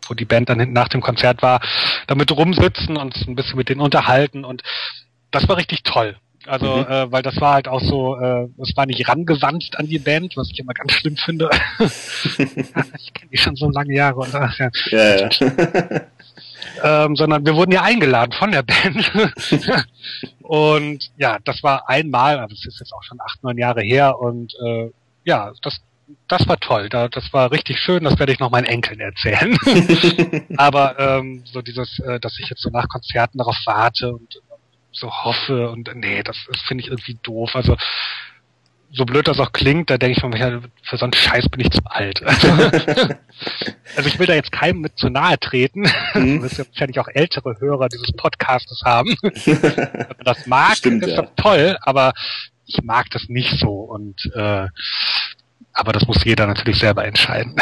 wo 0.07 0.14
die 0.14 0.24
Band 0.24 0.48
dann 0.48 0.61
hinten 0.61 0.74
nach 0.74 0.88
dem 0.88 1.03
Konzert 1.03 1.42
war, 1.42 1.61
damit 2.07 2.32
rumsitzen 2.32 2.96
und 2.96 3.14
ein 3.26 3.34
bisschen 3.34 3.57
mit 3.57 3.68
denen 3.68 3.80
unterhalten 3.80 4.44
und 4.44 4.62
das 5.30 5.48
war 5.48 5.57
richtig 5.57 5.82
toll. 5.82 6.16
Also, 6.47 6.76
mhm. 6.76 6.82
äh, 6.84 7.12
weil 7.12 7.22
das 7.22 7.38
war 7.41 7.55
halt 7.55 7.68
auch 7.68 7.80
so, 7.80 8.16
äh, 8.16 8.49
es 8.62 8.74
war 8.74 8.86
nicht 8.86 9.07
rangewandt 9.07 9.78
an 9.78 9.86
die 9.86 9.99
Band, 9.99 10.36
was 10.36 10.51
ich 10.51 10.59
immer 10.59 10.72
ganz 10.72 10.93
schlimm 10.93 11.16
finde. 11.16 11.51
ich 11.78 13.12
kenne 13.12 13.30
die 13.30 13.36
schon 13.36 13.57
so 13.57 13.70
lange 13.70 13.95
Jahre 13.95 14.20
und 14.20 14.34
ach, 14.34 14.59
ja. 14.59 14.70
ja, 14.91 15.16
ja. 15.16 16.01
ähm, 17.05 17.16
sondern 17.16 17.45
wir 17.45 17.55
wurden 17.55 17.72
ja 17.72 17.82
eingeladen 17.82 18.32
von 18.32 18.53
der 18.53 18.62
Band. 18.62 19.12
und 20.41 21.11
ja, 21.18 21.38
das 21.45 21.62
war 21.62 21.88
einmal, 21.88 22.38
also 22.38 22.55
es 22.55 22.66
ist 22.66 22.80
jetzt 22.80 22.93
auch 22.95 23.03
schon 23.03 23.20
acht, 23.20 23.43
neun 23.43 23.59
Jahre 23.59 23.82
her 23.82 24.18
und 24.18 24.55
äh, 24.64 24.91
ja, 25.24 25.53
das 25.62 25.80
das 26.26 26.49
war 26.49 26.59
toll, 26.59 26.88
da, 26.88 27.09
das 27.09 27.32
war 27.32 27.53
richtig 27.53 27.78
schön, 27.78 28.03
das 28.03 28.18
werde 28.18 28.32
ich 28.32 28.41
noch 28.41 28.51
meinen 28.51 28.66
Enkeln 28.66 28.99
erzählen. 28.99 29.57
Aber 30.57 30.99
ähm, 30.99 31.45
so 31.45 31.62
dieses, 31.62 32.01
äh, 32.01 32.18
dass 32.18 32.36
ich 32.41 32.49
jetzt 32.51 32.62
so 32.62 32.70
nach 32.70 32.88
Konzerten 32.88 33.38
darauf 33.38 33.57
warte 33.64 34.12
und 34.12 34.41
so 34.93 35.11
hoffe 35.11 35.70
und 35.70 35.91
nee, 35.95 36.22
das, 36.22 36.36
das 36.51 36.61
finde 36.62 36.84
ich 36.84 36.91
irgendwie 36.91 37.18
doof. 37.22 37.55
Also 37.55 37.76
so 38.93 39.05
blöd 39.05 39.28
das 39.28 39.38
auch 39.38 39.53
klingt, 39.53 39.88
da 39.88 39.99
denke 39.99 40.18
ich 40.18 40.24
mir, 40.24 40.38
ja, 40.38 40.61
für 40.82 40.97
so 40.97 41.05
einen 41.05 41.12
Scheiß 41.12 41.49
bin 41.49 41.61
ich 41.61 41.70
zu 41.70 41.80
alt. 41.84 42.22
also 43.97 44.09
ich 44.09 44.18
will 44.18 44.26
da 44.26 44.34
jetzt 44.34 44.51
keinem 44.51 44.80
mit 44.80 44.99
zu 44.99 45.09
nahe 45.11 45.38
treten. 45.38 45.88
Mhm. 46.14 46.43
Das 46.51 46.57
ja 46.57 46.66
wahrscheinlich 46.66 46.99
auch 46.99 47.09
ältere 47.09 47.57
Hörer 47.61 47.88
dieses 47.88 48.12
Podcastes 48.12 48.82
haben. 48.84 49.16
Wenn 49.22 50.07
man 50.09 50.24
das 50.24 50.47
mag, 50.47 50.76
Stimmt, 50.76 51.05
ist 51.05 51.11
ja. 51.11 51.22
das 51.22 51.30
toll, 51.36 51.76
aber 51.82 52.12
ich 52.66 52.82
mag 52.82 53.11
das 53.11 53.28
nicht 53.28 53.59
so 53.59 53.80
und 53.80 54.30
äh, 54.34 54.66
aber 55.72 55.93
das 55.93 56.07
muss 56.07 56.24
jeder 56.24 56.47
natürlich 56.47 56.78
selber 56.78 57.05
entscheiden. 57.05 57.55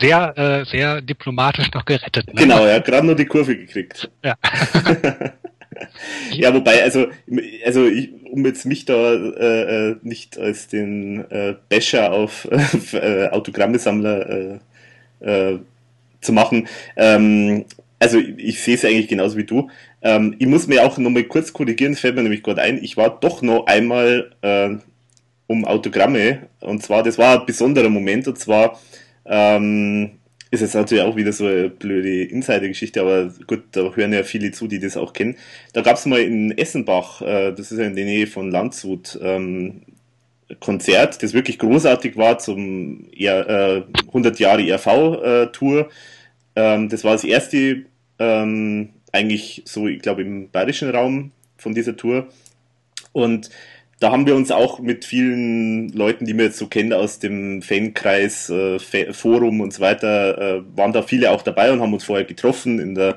Sehr, 0.00 0.36
äh, 0.36 0.64
sehr 0.64 1.00
diplomatisch 1.00 1.70
noch 1.72 1.84
gerettet. 1.84 2.26
Ne? 2.28 2.42
Genau, 2.42 2.66
ja, 2.66 2.78
gerade 2.78 3.06
nur 3.06 3.14
die 3.14 3.26
Kurve 3.26 3.56
gekriegt. 3.56 4.10
Ja. 4.22 4.36
ja, 6.32 6.54
wobei, 6.54 6.82
also, 6.82 7.06
also 7.64 7.86
ich, 7.86 8.10
um 8.30 8.44
jetzt 8.44 8.66
mich 8.66 8.84
da 8.84 9.14
äh, 9.14 9.90
äh 9.90 9.96
nicht 10.02 10.38
als 10.38 10.68
den 10.68 11.30
äh, 11.30 11.54
Basher 11.68 12.12
auf 12.12 12.48
äh, 12.92 13.28
Autogrammesammler 13.28 14.60
äh, 15.20 15.50
äh, 15.52 15.58
zu 16.20 16.32
machen, 16.32 16.68
ähm, 16.96 17.64
also 17.98 18.18
ich 18.18 18.62
sehe 18.62 18.74
es 18.74 18.84
eigentlich 18.84 19.08
genauso 19.08 19.36
wie 19.36 19.44
du. 19.44 19.70
Ähm, 20.02 20.36
ich 20.38 20.46
muss 20.46 20.66
mir 20.66 20.84
auch 20.84 20.98
nochmal 20.98 21.24
kurz 21.24 21.52
korrigieren, 21.52 21.92
das 21.92 22.00
fällt 22.00 22.14
mir 22.14 22.22
nämlich 22.22 22.42
gerade 22.42 22.62
ein, 22.62 22.82
ich 22.82 22.96
war 22.96 23.18
doch 23.20 23.42
noch 23.42 23.66
einmal 23.66 24.32
äh, 24.42 24.76
um 25.46 25.64
Autogramme 25.64 26.48
und 26.60 26.82
zwar, 26.82 27.02
das 27.02 27.18
war 27.18 27.40
ein 27.40 27.46
besonderer 27.46 27.88
Moment 27.88 28.28
und 28.28 28.38
zwar 28.38 28.78
ähm, 29.28 30.18
ist 30.50 30.60
jetzt 30.60 30.74
natürlich 30.74 31.04
auch 31.04 31.16
wieder 31.16 31.32
so 31.32 31.46
eine 31.46 31.68
blöde 31.68 32.24
Insider-Geschichte, 32.24 33.00
aber 33.00 33.32
gut, 33.46 33.64
da 33.72 33.92
hören 33.94 34.12
ja 34.12 34.22
viele 34.22 34.52
zu, 34.52 34.66
die 34.68 34.78
das 34.78 34.96
auch 34.96 35.12
kennen. 35.12 35.36
Da 35.72 35.82
gab 35.82 35.96
es 35.96 36.06
mal 36.06 36.20
in 36.20 36.56
Essenbach, 36.56 37.20
äh, 37.22 37.52
das 37.52 37.72
ist 37.72 37.78
ja 37.78 37.84
in 37.84 37.96
der 37.96 38.04
Nähe 38.04 38.26
von 38.26 38.50
Landshut, 38.50 39.18
ähm, 39.22 39.82
Konzert, 40.60 41.22
das 41.22 41.34
wirklich 41.34 41.58
großartig 41.58 42.16
war 42.16 42.38
zum 42.38 43.08
äh, 43.12 43.82
100 44.06 44.38
Jahre 44.38 44.62
ERV-Tour. 44.62 45.88
Ähm, 46.54 46.88
das 46.88 47.02
war 47.02 47.12
das 47.12 47.24
erste, 47.24 47.84
ähm, 48.20 48.90
eigentlich 49.12 49.62
so, 49.64 49.88
ich 49.88 50.00
glaube, 50.00 50.22
im 50.22 50.48
bayerischen 50.50 50.90
Raum 50.90 51.32
von 51.56 51.74
dieser 51.74 51.96
Tour. 51.96 52.28
Und 53.12 53.50
da 53.98 54.10
haben 54.10 54.26
wir 54.26 54.36
uns 54.36 54.50
auch 54.50 54.78
mit 54.78 55.04
vielen 55.04 55.88
Leuten, 55.90 56.26
die 56.26 56.36
wir 56.36 56.46
jetzt 56.46 56.58
so 56.58 56.66
kennen 56.66 56.92
aus 56.92 57.18
dem 57.18 57.62
Fankreis, 57.62 58.50
äh, 58.50 58.78
Forum 59.12 59.60
und 59.60 59.72
so 59.72 59.80
weiter, 59.80 60.58
äh, 60.58 60.62
waren 60.76 60.92
da 60.92 61.02
viele 61.02 61.30
auch 61.30 61.42
dabei 61.42 61.72
und 61.72 61.80
haben 61.80 61.94
uns 61.94 62.04
vorher 62.04 62.26
getroffen 62.26 62.78
in 62.78 62.94
der 62.94 63.16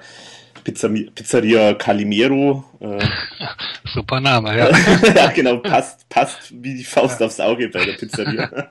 Pizzeria 0.63 1.73
Calimero. 1.73 2.63
Äh, 2.79 2.99
Super 3.93 4.21
Name, 4.21 4.57
ja. 4.57 4.69
ja, 5.15 5.31
genau, 5.31 5.57
passt, 5.57 6.07
passt 6.07 6.51
wie 6.51 6.75
die 6.75 6.83
Faust 6.83 7.21
aufs 7.21 7.39
Auge 7.39 7.67
bei 7.69 7.83
der 7.83 7.93
Pizzeria. 7.93 8.69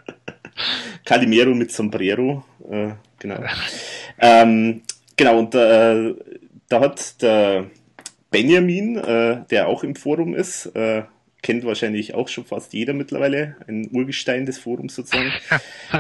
Calimero 1.04 1.54
mit 1.54 1.72
Sombrero, 1.72 2.44
äh, 2.70 2.92
genau. 3.18 3.40
Ähm, 4.18 4.82
genau, 5.16 5.38
und 5.38 5.54
äh, 5.54 6.14
da 6.68 6.80
hat 6.80 7.20
der 7.22 7.66
Benjamin, 8.30 8.96
äh, 8.96 9.44
der 9.50 9.68
auch 9.68 9.84
im 9.84 9.94
Forum 9.94 10.34
ist, 10.34 10.66
äh, 10.74 11.02
kennt 11.42 11.64
wahrscheinlich 11.64 12.14
auch 12.14 12.28
schon 12.28 12.44
fast 12.44 12.72
jeder 12.72 12.92
mittlerweile, 12.92 13.56
ein 13.66 13.88
Urgestein 13.92 14.46
des 14.46 14.58
Forums 14.58 14.94
sozusagen. 14.94 15.32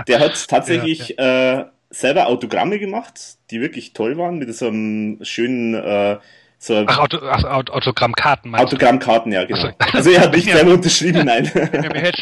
Der 0.06 0.20
hat 0.20 0.46
tatsächlich 0.48 1.16
ja, 1.18 1.24
ja. 1.24 1.60
Äh, 1.60 1.66
selber 1.90 2.26
Autogramme 2.26 2.78
gemacht, 2.78 3.38
die 3.50 3.60
wirklich 3.60 3.92
toll 3.92 4.18
waren, 4.18 4.38
mit 4.38 4.54
so 4.54 4.68
einem 4.68 5.18
schönen 5.22 5.74
äh, 5.74 6.18
so 6.60 6.84
ach, 6.86 6.98
Auto, 6.98 7.18
ach, 7.22 7.44
Autogrammkarten 7.44 8.50
meinst 8.50 8.66
Autogrammkarten, 8.66 9.30
ja, 9.30 9.44
genau. 9.44 9.60
Also, 9.60 9.74
also 9.92 10.10
er 10.10 10.20
hat 10.22 10.34
nicht 10.34 10.50
selber 10.50 10.72
unterschrieben, 10.72 11.24
nein. 11.24 11.48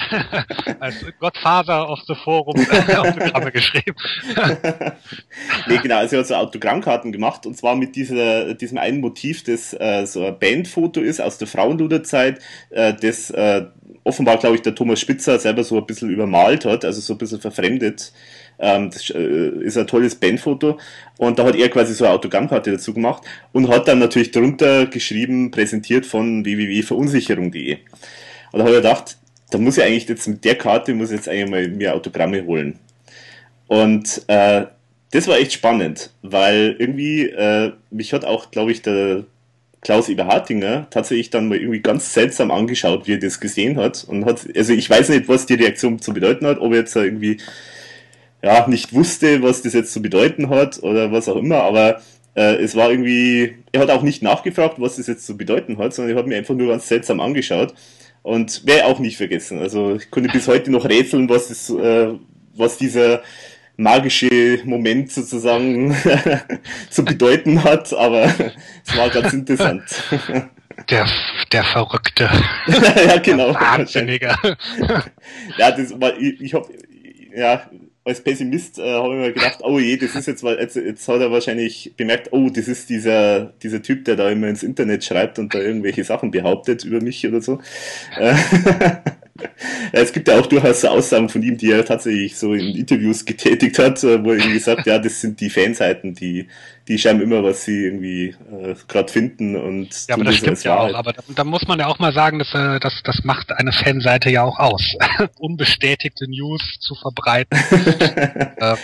als 0.81 1.05
Godfather 1.19 1.89
of 1.89 2.01
the 2.07 2.15
Forum 2.15 2.55
Autogramme 2.97 3.51
geschrieben. 3.51 3.97
nee, 5.67 5.79
genau, 5.79 5.97
also 5.99 6.17
er 6.17 6.21
hat 6.21 6.27
so 6.27 6.35
Autogrammkarten 6.35 7.13
gemacht 7.13 7.47
und 7.47 7.57
zwar 7.57 7.77
mit 7.77 7.97
dieser, 7.97 8.53
diesem 8.53 8.77
einen 8.77 9.01
Motiv, 9.01 9.43
das 9.43 9.73
äh, 9.73 10.05
so 10.07 10.27
ein 10.27 10.39
Bandfoto 10.39 11.01
ist 11.01 11.21
aus 11.21 11.39
der 11.39 11.49
Frauenluderzeit, 11.49 12.41
äh, 12.71 12.93
das 12.93 13.31
äh, 13.31 13.65
offenbar, 14.05 14.37
glaube 14.37 14.57
ich, 14.57 14.63
der 14.63 14.75
Thomas 14.75 15.01
Spitzer 15.01 15.39
selber 15.39 15.65
so 15.65 15.79
ein 15.79 15.87
bisschen 15.87 16.11
übermalt 16.11 16.67
hat, 16.67 16.85
also 16.85 17.01
so 17.01 17.15
ein 17.15 17.19
bisschen 17.19 17.41
verfremdet 17.41 18.13
ähm, 18.59 18.91
das 18.91 19.11
äh, 19.11 19.49
ist 19.63 19.77
ein 19.77 19.87
tolles 19.87 20.15
Bandfoto. 20.15 20.79
Und 21.19 21.39
da 21.39 21.45
hat 21.45 21.57
er 21.57 21.69
quasi 21.69 21.95
so 21.95 22.05
eine 22.05 22.15
Autogrammkarte 22.15 22.73
dazu 22.73 22.95
gemacht 22.95 23.23
und 23.53 23.69
hat 23.69 23.89
dann 23.89 23.99
natürlich 23.99 24.31
drunter 24.31 24.87
geschrieben, 24.87 25.51
präsentiert 25.51 26.07
von 26.07 26.45
www.verunsicherung.de. 26.45 27.79
Und 28.53 28.59
da 28.59 28.61
habe 28.61 28.71
ich 28.71 28.77
gedacht, 28.77 29.19
da 29.51 29.59
muss 29.59 29.79
ich 29.79 29.85
eigentlich 29.85 30.09
jetzt 30.09 30.27
mit 30.27 30.45
der 30.45 30.57
Karte, 30.57 30.95
muss 30.95 31.11
ich 31.11 31.17
jetzt 31.17 31.29
eigentlich 31.29 31.51
mal 31.51 31.69
mir 31.69 31.95
Autogramme 31.95 32.45
holen. 32.45 32.79
Und 33.69 34.23
äh, 34.29 34.67
das 35.11 35.29
war 35.29 35.39
echt 35.39 35.53
spannend, 35.53 36.11
weil 36.23 36.77
irgendwie, 36.79 37.29
äh, 37.29 37.73
mich 37.91 38.13
hat 38.13 38.25
auch, 38.25 38.51
glaube 38.51 38.73
ich, 38.73 38.83
der 38.83 39.25
Klaus 39.81 40.09
Eberhartinger 40.09 40.89
tatsächlich 40.91 41.31
dann 41.31 41.49
mal 41.49 41.59
irgendwie 41.59 41.81
ganz 41.81 42.13
seltsam 42.13 42.51
angeschaut, 42.51 43.07
wie 43.07 43.13
er 43.13 43.19
das 43.19 43.39
gesehen 43.39 43.77
hat. 43.77 44.05
Und 44.05 44.25
hat, 44.25 44.47
also 44.57 44.73
ich 44.73 44.91
weiß 44.91 45.11
nicht, 45.11 45.29
was 45.29 45.47
die 45.47 45.55
Reaktion 45.55 46.01
zu 46.01 46.13
bedeuten 46.13 46.47
hat, 46.47 46.59
ob 46.59 46.73
er 46.73 46.81
jetzt 46.81 46.97
irgendwie 46.97 47.39
ja, 48.47 48.69
nicht 48.69 48.93
wusste, 48.93 49.43
was 49.43 49.63
das 49.63 49.73
jetzt 49.73 49.93
zu 49.93 50.01
bedeuten 50.01 50.51
hat 50.51 50.81
oder 50.81 51.11
was 51.11 51.29
auch 51.29 51.35
immer, 51.35 51.65
aber 51.65 52.01
äh, 52.37 52.55
es 52.63 52.77
war 52.77 52.93
irgendwie, 52.93 53.57
er 53.73 53.81
hat 53.81 53.91
auch 53.91 54.03
nicht 54.03 54.23
nachgefragt, 54.23 54.77
was 54.79 54.97
das 54.97 55.09
jetzt 55.09 55.27
zu 55.27 55.37
bedeuten 55.37 55.79
hat, 55.79 55.93
sondern 55.93 56.15
er 56.15 56.21
hat 56.21 56.29
mir 56.29 56.37
einfach 56.37 56.55
nur 56.55 56.69
ganz 56.69 56.87
seltsam 56.87 57.19
angeschaut 57.19 57.75
und 58.23 58.65
werde 58.65 58.87
auch 58.87 59.01
nicht 59.01 59.17
vergessen. 59.17 59.59
Also 59.59 59.97
ich 59.97 60.13
konnte 60.13 60.29
bis 60.31 60.47
heute 60.47 60.71
noch 60.71 60.85
rätseln, 60.89 61.29
was, 61.29 61.49
das, 61.49 61.71
äh, 61.71 62.15
was 62.55 62.79
dieser 62.79 63.23
magische 63.77 64.61
Moment 64.65 65.11
sozusagen 65.11 65.97
zu 66.91 67.05
bedeuten 67.05 67.65
hat, 67.65 67.93
aber 67.95 68.33
es 68.87 68.97
war 68.97 69.11
ganz 69.11 69.33
interessant. 69.33 69.83
Der, 70.91 71.07
der 71.53 71.65
Verrückte. 71.65 72.29
ja, 73.07 73.17
genau. 73.17 73.55
Wahnsinniger. 73.55 74.37
ja, 75.57 75.71
das 75.71 75.99
war, 75.99 76.15
ich, 76.19 76.39
ich 76.39 76.53
hab, 76.53 76.69
ja, 77.35 77.63
als 78.07 78.21
Pessimist 78.21 78.79
äh, 78.79 78.95
habe 78.95 79.15
ich 79.15 79.21
mir 79.21 79.33
gedacht, 79.33 79.59
oh 79.63 79.81
je, 79.81 79.97
das 79.97 80.15
ist 80.15 80.27
jetzt, 80.27 80.45
jetzt, 80.45 80.77
jetzt 80.77 81.09
hat 81.09 81.21
er 81.21 81.33
wahrscheinlich 81.33 81.93
bemerkt, 81.97 82.29
oh, 82.33 82.49
das 82.51 82.69
ist 82.69 82.89
dieser, 82.89 83.47
dieser 83.63 83.83
Typ, 83.83 84.05
der 84.05 84.15
da 84.15 84.31
immer 84.31 84.47
ins 84.47 84.63
Internet 84.63 85.05
schreibt 85.05 85.41
und 85.41 85.53
da 85.53 85.59
irgendwelche 85.59 86.05
Sachen 86.05 86.31
behauptet 86.31 86.85
über 86.85 87.01
mich 87.01 87.27
oder 87.27 87.43
so. 87.43 87.61
Äh, 88.17 88.37
es 89.93 90.13
gibt 90.13 90.29
ja 90.29 90.39
auch 90.39 90.47
durchaus 90.47 90.85
Aussagen 90.85 91.29
von 91.29 91.43
ihm, 91.43 91.57
die 91.57 91.71
er 91.71 91.85
tatsächlich 91.85 92.37
so 92.37 92.55
in 92.55 92.77
Interviews 92.77 93.25
getätigt 93.25 93.79
hat, 93.79 94.03
äh, 94.05 94.23
wo 94.23 94.31
er 94.31 94.39
irgendwie 94.39 94.59
sagt, 94.59 94.87
ja, 94.87 94.99
das 94.99 95.21
sind 95.21 95.41
die 95.41 95.51
Fanseiten, 95.51 96.15
die, 96.15 96.49
die 96.89 96.99
schreiben 96.99 97.21
immer, 97.21 97.43
was 97.43 97.65
sie 97.65 97.85
irgendwie 97.85 98.35
äh, 98.51 98.75
gerade 98.89 99.13
finden 99.13 99.57
und 99.57 99.89
ja, 100.09 100.15
aber 100.15 100.25
das 100.25 100.37
stimmt 100.37 100.63
ja 100.65 100.79
auch. 100.79 100.95
Aber 100.95 101.13
da, 101.13 101.23
da, 101.35 101.45
muss 101.45 101.67
man 101.67 101.79
ja 101.79 101.87
auch 101.87 101.99
mal 101.99 102.13
sagen, 102.13 102.39
dass 102.39 102.55
äh, 102.55 102.81
das, 102.81 103.03
das 103.05 103.25
macht 103.25 103.53
eine 103.53 103.73
Fanseite 103.73 104.31
ja 104.31 104.43
auch 104.43 104.59
aus, 104.59 104.97
unbestätigte 105.39 106.29
News 106.29 106.79
zu 106.81 106.95
verbreiten. 106.95 107.59
äh, 108.57 108.77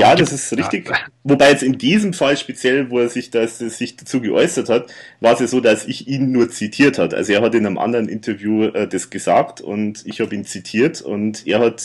ja, 0.00 0.14
das 0.14 0.32
ist 0.32 0.56
richtig. 0.56 0.88
Ja. 0.88 0.96
Wobei 1.22 1.50
jetzt 1.50 1.62
in 1.62 1.78
diesem 1.78 2.12
Fall 2.12 2.36
speziell, 2.36 2.90
wo 2.90 3.00
er 3.00 3.08
sich, 3.08 3.30
das, 3.30 3.58
sich 3.58 3.96
dazu 3.96 4.20
geäußert 4.20 4.68
hat, 4.68 4.86
war 5.20 5.34
es 5.34 5.40
ja 5.40 5.46
so, 5.46 5.60
dass 5.60 5.86
ich 5.86 6.08
ihn 6.08 6.32
nur 6.32 6.50
zitiert 6.50 6.98
hat. 6.98 7.14
Also 7.14 7.32
er 7.32 7.42
hat 7.42 7.54
in 7.54 7.66
einem 7.66 7.78
anderen 7.78 8.08
Interview 8.08 8.64
äh, 8.64 8.88
das 8.88 9.10
gesagt 9.10 9.60
und 9.60 10.02
ich 10.06 10.20
habe 10.20 10.34
ihn 10.34 10.44
zitiert 10.44 11.00
und 11.00 11.46
er 11.46 11.60
hat 11.60 11.82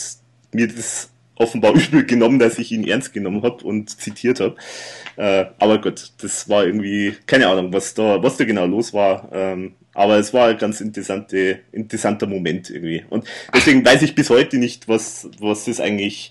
mir 0.52 0.68
das 0.68 1.10
offenbar 1.36 1.74
übel 1.74 2.04
genommen, 2.04 2.38
dass 2.38 2.58
ich 2.58 2.70
ihn 2.72 2.86
ernst 2.86 3.12
genommen 3.12 3.42
habe 3.42 3.64
und 3.64 3.90
zitiert 3.90 4.40
habe. 4.40 4.56
Äh, 5.16 5.46
aber 5.58 5.80
gut, 5.80 6.12
das 6.20 6.48
war 6.48 6.64
irgendwie, 6.64 7.16
keine 7.26 7.48
Ahnung, 7.48 7.72
was 7.72 7.94
da, 7.94 8.22
was 8.22 8.36
da 8.36 8.44
genau 8.44 8.66
los 8.66 8.92
war. 8.92 9.28
Ähm, 9.32 9.74
aber 9.92 10.18
es 10.18 10.32
war 10.32 10.48
ein 10.48 10.58
ganz 10.58 10.80
interessante, 10.80 11.60
interessanter 11.72 12.26
Moment 12.26 12.70
irgendwie. 12.70 13.04
Und 13.10 13.26
deswegen 13.54 13.84
weiß 13.84 14.02
ich 14.02 14.14
bis 14.14 14.30
heute 14.30 14.58
nicht, 14.58 14.88
was, 14.88 15.28
was 15.40 15.64
das 15.64 15.80
eigentlich 15.80 16.30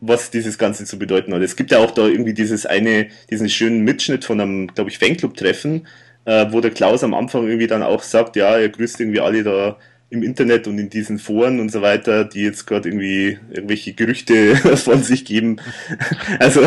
was 0.00 0.30
dieses 0.30 0.58
Ganze 0.58 0.84
zu 0.84 0.98
bedeuten 0.98 1.32
hat. 1.34 1.42
Es 1.42 1.56
gibt 1.56 1.70
ja 1.70 1.78
auch 1.78 1.90
da 1.90 2.06
irgendwie 2.06 2.34
dieses 2.34 2.66
eine, 2.66 3.08
diesen 3.30 3.48
schönen 3.48 3.82
Mitschnitt 3.82 4.24
von 4.24 4.40
einem, 4.40 4.66
glaube 4.68 4.90
ich, 4.90 4.98
Fanclub-Treffen, 4.98 5.86
äh, 6.26 6.46
wo 6.50 6.60
der 6.60 6.70
Klaus 6.70 7.02
am 7.02 7.14
Anfang 7.14 7.46
irgendwie 7.46 7.66
dann 7.66 7.82
auch 7.82 8.02
sagt, 8.02 8.36
ja, 8.36 8.58
er 8.58 8.68
grüßt 8.68 9.00
irgendwie 9.00 9.20
alle 9.20 9.42
da 9.42 9.78
im 10.10 10.24
Internet 10.24 10.66
und 10.66 10.76
in 10.78 10.90
diesen 10.90 11.20
Foren 11.20 11.60
und 11.60 11.70
so 11.70 11.82
weiter, 11.82 12.24
die 12.24 12.42
jetzt 12.42 12.66
gerade 12.66 12.88
irgendwie 12.88 13.38
irgendwelche 13.50 13.92
Gerüchte 13.92 14.56
von 14.76 15.02
sich 15.02 15.24
geben. 15.24 15.56
Also 16.38 16.62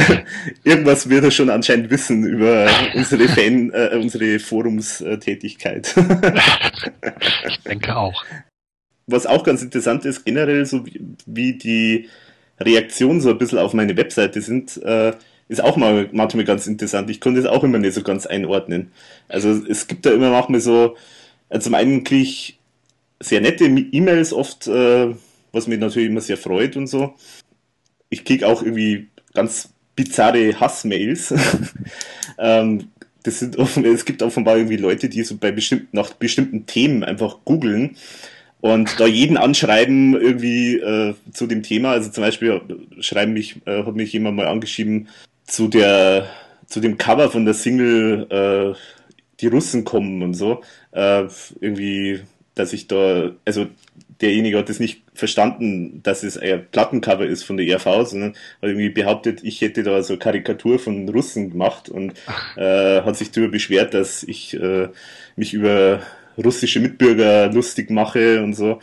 irgendwas 0.63 1.09
wird 1.09 1.23
er 1.23 1.31
schon 1.31 1.49
anscheinend 1.49 1.89
wissen 1.89 2.25
über 2.25 2.69
unsere 2.93 3.27
Fan, 3.27 3.71
äh, 3.71 3.95
unsere 3.95 4.39
Forumstätigkeit. 4.39 5.93
ich 7.47 7.59
denke 7.63 7.95
auch. 7.95 8.23
Was 9.07 9.25
auch 9.25 9.43
ganz 9.43 9.61
interessant 9.61 10.05
ist, 10.05 10.25
generell 10.25 10.65
so 10.65 10.85
wie, 10.85 11.01
wie 11.25 11.53
die 11.57 12.09
Reaktionen 12.65 13.21
so 13.21 13.29
ein 13.29 13.37
bisschen 13.37 13.59
auf 13.59 13.73
meine 13.73 13.95
Webseite 13.97 14.41
sind, 14.41 14.81
äh, 14.83 15.13
ist 15.47 15.63
auch 15.63 15.77
mal 15.77 16.09
manchmal 16.11 16.45
ganz 16.45 16.67
interessant. 16.67 17.09
Ich 17.09 17.21
konnte 17.21 17.39
es 17.39 17.45
auch 17.45 17.63
immer 17.63 17.77
nicht 17.77 17.93
so 17.93 18.01
ganz 18.01 18.25
einordnen. 18.25 18.91
Also 19.27 19.49
es 19.49 19.87
gibt 19.87 20.05
da 20.05 20.11
immer 20.11 20.31
manchmal 20.31 20.61
so, 20.61 20.95
äh, 21.49 21.59
zum 21.59 21.73
einen 21.73 22.03
kriege 22.03 22.23
ich 22.23 22.59
sehr 23.19 23.41
nette 23.41 23.65
E-Mails 23.65 24.33
oft, 24.33 24.67
äh, 24.67 25.13
was 25.51 25.67
mich 25.67 25.79
natürlich 25.79 26.09
immer 26.09 26.21
sehr 26.21 26.37
freut 26.37 26.75
und 26.75 26.87
so. 26.87 27.13
Ich 28.09 28.25
kriege 28.25 28.47
auch 28.47 28.63
irgendwie 28.63 29.07
ganz 29.33 29.69
bizarre 29.95 30.59
Hassmails. 30.59 31.33
ähm, 32.37 32.89
das 33.23 33.39
sind 33.39 33.57
offen, 33.57 33.85
es 33.85 34.05
gibt 34.05 34.21
offenbar 34.21 34.57
irgendwie 34.57 34.77
Leute, 34.77 35.07
die 35.07 35.23
so 35.23 35.37
bei 35.37 35.51
bestimmten, 35.51 35.95
nach 35.95 36.13
bestimmten 36.13 36.65
Themen 36.65 37.03
einfach 37.03 37.37
googeln 37.45 37.95
und 38.63 38.97
da 38.97 39.05
jeden 39.05 39.35
anschreiben 39.35 40.13
irgendwie 40.13 40.77
äh, 40.77 41.15
zu 41.33 41.47
dem 41.47 41.63
Thema. 41.63 41.91
Also 41.91 42.09
zum 42.11 42.23
Beispiel 42.23 42.61
schreiben 43.01 43.33
mich, 43.33 43.57
äh, 43.65 43.83
hat 43.83 43.93
mich 43.93 44.13
jemand 44.13 44.37
mal 44.37 44.47
angeschrieben 44.47 45.09
zu 45.43 45.67
der 45.67 46.29
zu 46.65 46.79
dem 46.79 46.97
Cover 46.97 47.29
von 47.29 47.43
der 47.43 47.55
Single 47.55 48.25
äh, 48.29 48.77
Die 49.41 49.47
Russen 49.47 49.83
kommen 49.83 50.23
und 50.23 50.35
so. 50.35 50.61
Äh, 50.93 51.25
irgendwie, 51.59 52.21
dass 52.55 52.71
ich 52.71 52.87
da, 52.87 53.31
also 53.43 53.67
derjenige 54.21 54.59
hat 54.59 54.69
es 54.69 54.79
nicht 54.79 55.01
verstanden, 55.13 55.99
dass 56.01 56.23
es 56.23 56.37
ein 56.37 56.65
Plattencover 56.71 57.25
ist 57.25 57.43
von 57.43 57.57
der 57.57 57.67
ERV, 57.67 58.07
sondern 58.07 58.31
hat 58.31 58.37
irgendwie 58.61 58.91
behauptet, 58.91 59.43
ich 59.43 59.59
hätte 59.59 59.83
da 59.83 60.01
so 60.03 60.15
Karikatur 60.15 60.79
von 60.79 61.09
Russen 61.09 61.49
gemacht 61.49 61.89
und 61.89 62.13
äh, 62.55 63.01
hat 63.01 63.17
sich 63.17 63.31
darüber 63.31 63.51
beschwert, 63.51 63.93
dass 63.93 64.23
ich 64.23 64.53
äh, 64.53 64.87
mich 65.35 65.53
über 65.53 66.01
russische 66.37 66.79
Mitbürger 66.79 67.51
lustig 67.51 67.89
mache 67.89 68.43
und 68.43 68.53
so. 68.53 68.79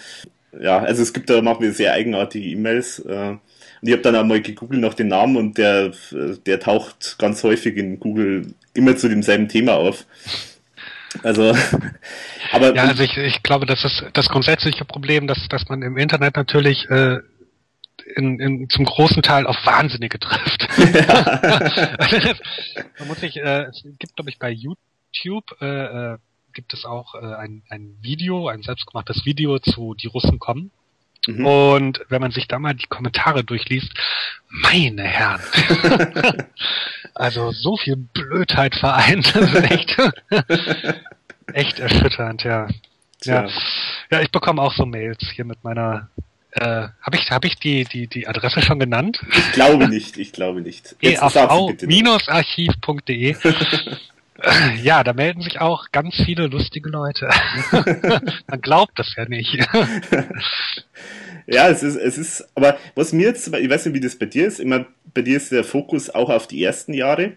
Ja, 0.59 0.79
also 0.79 1.03
es 1.03 1.13
gibt 1.13 1.31
da 1.31 1.43
machen 1.43 1.63
wir 1.63 1.73
sehr 1.73 1.93
eigenartige 1.93 2.49
E-Mails. 2.49 2.99
Äh, 3.01 3.37
und 3.83 3.89
ich 3.89 3.93
habe 3.93 4.03
dann 4.03 4.17
auch 4.17 4.25
mal 4.25 4.43
gegoogelt 4.43 4.81
nach 4.81 4.95
dem 4.95 5.09
Namen 5.09 5.37
und 5.37 5.57
der, 5.57 5.93
der 6.45 6.61
taucht 6.61 7.19
ganz 7.19 7.43
häufig 7.45 7.77
in 7.77 7.99
Google 7.99 8.55
immer 8.75 8.97
zu 8.97 9.09
demselben 9.09 9.49
Thema 9.49 9.75
auf. 9.75 10.07
Also, 11.23 11.57
aber. 12.53 12.75
Ja, 12.75 12.85
also 12.85 13.03
ich, 13.03 13.17
ich 13.17 13.43
glaube, 13.43 13.67
das 13.67 13.85
ist 13.85 14.05
das 14.13 14.29
grundsätzliche 14.29 14.85
Problem, 14.85 15.27
dass, 15.27 15.49
dass 15.49 15.69
man 15.69 15.83
im 15.83 15.97
Internet 15.97 16.37
natürlich 16.37 16.89
äh, 16.91 17.19
in, 18.17 18.39
in, 18.41 18.69
zum 18.69 18.85
großen 18.85 19.23
Teil 19.23 19.47
auf 19.47 19.57
Wahnsinnige 19.65 20.19
trifft. 20.19 20.69
Ja. 20.95 21.41
man 22.99 23.09
muss 23.09 23.21
sich, 23.21 23.37
äh, 23.37 23.65
es 23.65 23.83
gibt, 23.99 24.17
glaube 24.17 24.31
ich, 24.31 24.39
bei 24.39 24.51
YouTube 24.51 25.45
äh, 25.61 25.67
äh, 26.13 26.19
gibt 26.53 26.75
es 26.75 26.85
auch 26.85 27.15
äh, 27.15 27.19
ein, 27.19 27.63
ein 27.69 27.97
Video, 28.01 28.49
ein 28.49 28.63
selbstgemachtes 28.63 29.25
Video 29.25 29.59
zu 29.59 29.95
Die 29.95 30.07
Russen 30.07 30.39
kommen. 30.39 30.71
Mhm. 31.27 31.47
Und 31.47 32.01
wenn 32.09 32.21
man 32.21 32.31
sich 32.31 32.49
da 32.49 32.59
mal 32.59 32.75
die 32.75 32.87
Kommentare 32.87 33.45
durchliest, 33.45 33.93
meine 34.49 35.05
Herren. 35.05 35.43
also 37.15 37.53
so 37.53 37.77
viel 37.77 37.97
Blödheit 37.97 38.75
vereint, 38.75 39.35
das 39.35 39.53
ist 39.53 39.71
echt, 39.71 39.97
echt 41.53 41.79
erschütternd, 41.79 42.45
ja. 42.45 42.69
Ja. 43.25 43.49
ja, 44.11 44.21
ich 44.23 44.31
bekomme 44.31 44.63
auch 44.63 44.73
so 44.73 44.87
Mails 44.87 45.19
hier 45.35 45.45
mit 45.45 45.63
meiner 45.63 46.09
äh, 46.53 46.89
habe 47.03 47.17
ich, 47.17 47.31
hab 47.31 47.45
ich 47.45 47.57
die, 47.57 47.85
die, 47.85 48.09
die 48.09 48.27
Adresse 48.27 48.61
schon 48.61 48.81
genannt? 48.81 49.21
Ich 49.31 49.53
glaube 49.53 49.89
nicht, 49.89 50.19
ich 50.19 50.33
glaube 50.33 50.63
nicht. 50.63 50.97
eav-archiv.de 51.01 53.37
Ja, 54.83 55.05
da 55.05 55.13
melden 55.13 55.43
sich 55.43 55.61
auch 55.61 55.91
ganz 55.93 56.17
viele 56.17 56.47
lustige 56.47 56.89
Leute. 56.89 57.29
Man 58.47 58.61
glaubt 58.61 58.99
das 58.99 59.15
ja 59.17 59.29
nicht. 59.29 59.59
ja, 61.47 61.69
es 61.69 61.83
ist, 61.83 61.97
es 61.97 62.19
ist, 62.19 62.49
aber 62.55 62.79
was 62.95 63.13
mir 63.13 63.27
jetzt, 63.27 63.49
ich 63.55 63.71
weiß 63.71 63.87
nicht, 63.87 63.95
wie 63.95 64.01
das 64.01 64.17
bei 64.17 64.27
dir 64.27 64.47
ist, 64.47 64.61
immer, 64.61 64.87
bei 65.15 65.23
dir 65.23 65.37
ist 65.37 65.53
der 65.53 65.65
Fokus 65.65 66.11
auch 66.11 66.31
auf 66.31 66.47
die 66.47 66.63
ersten 66.63 66.95
Jahre 66.95 67.33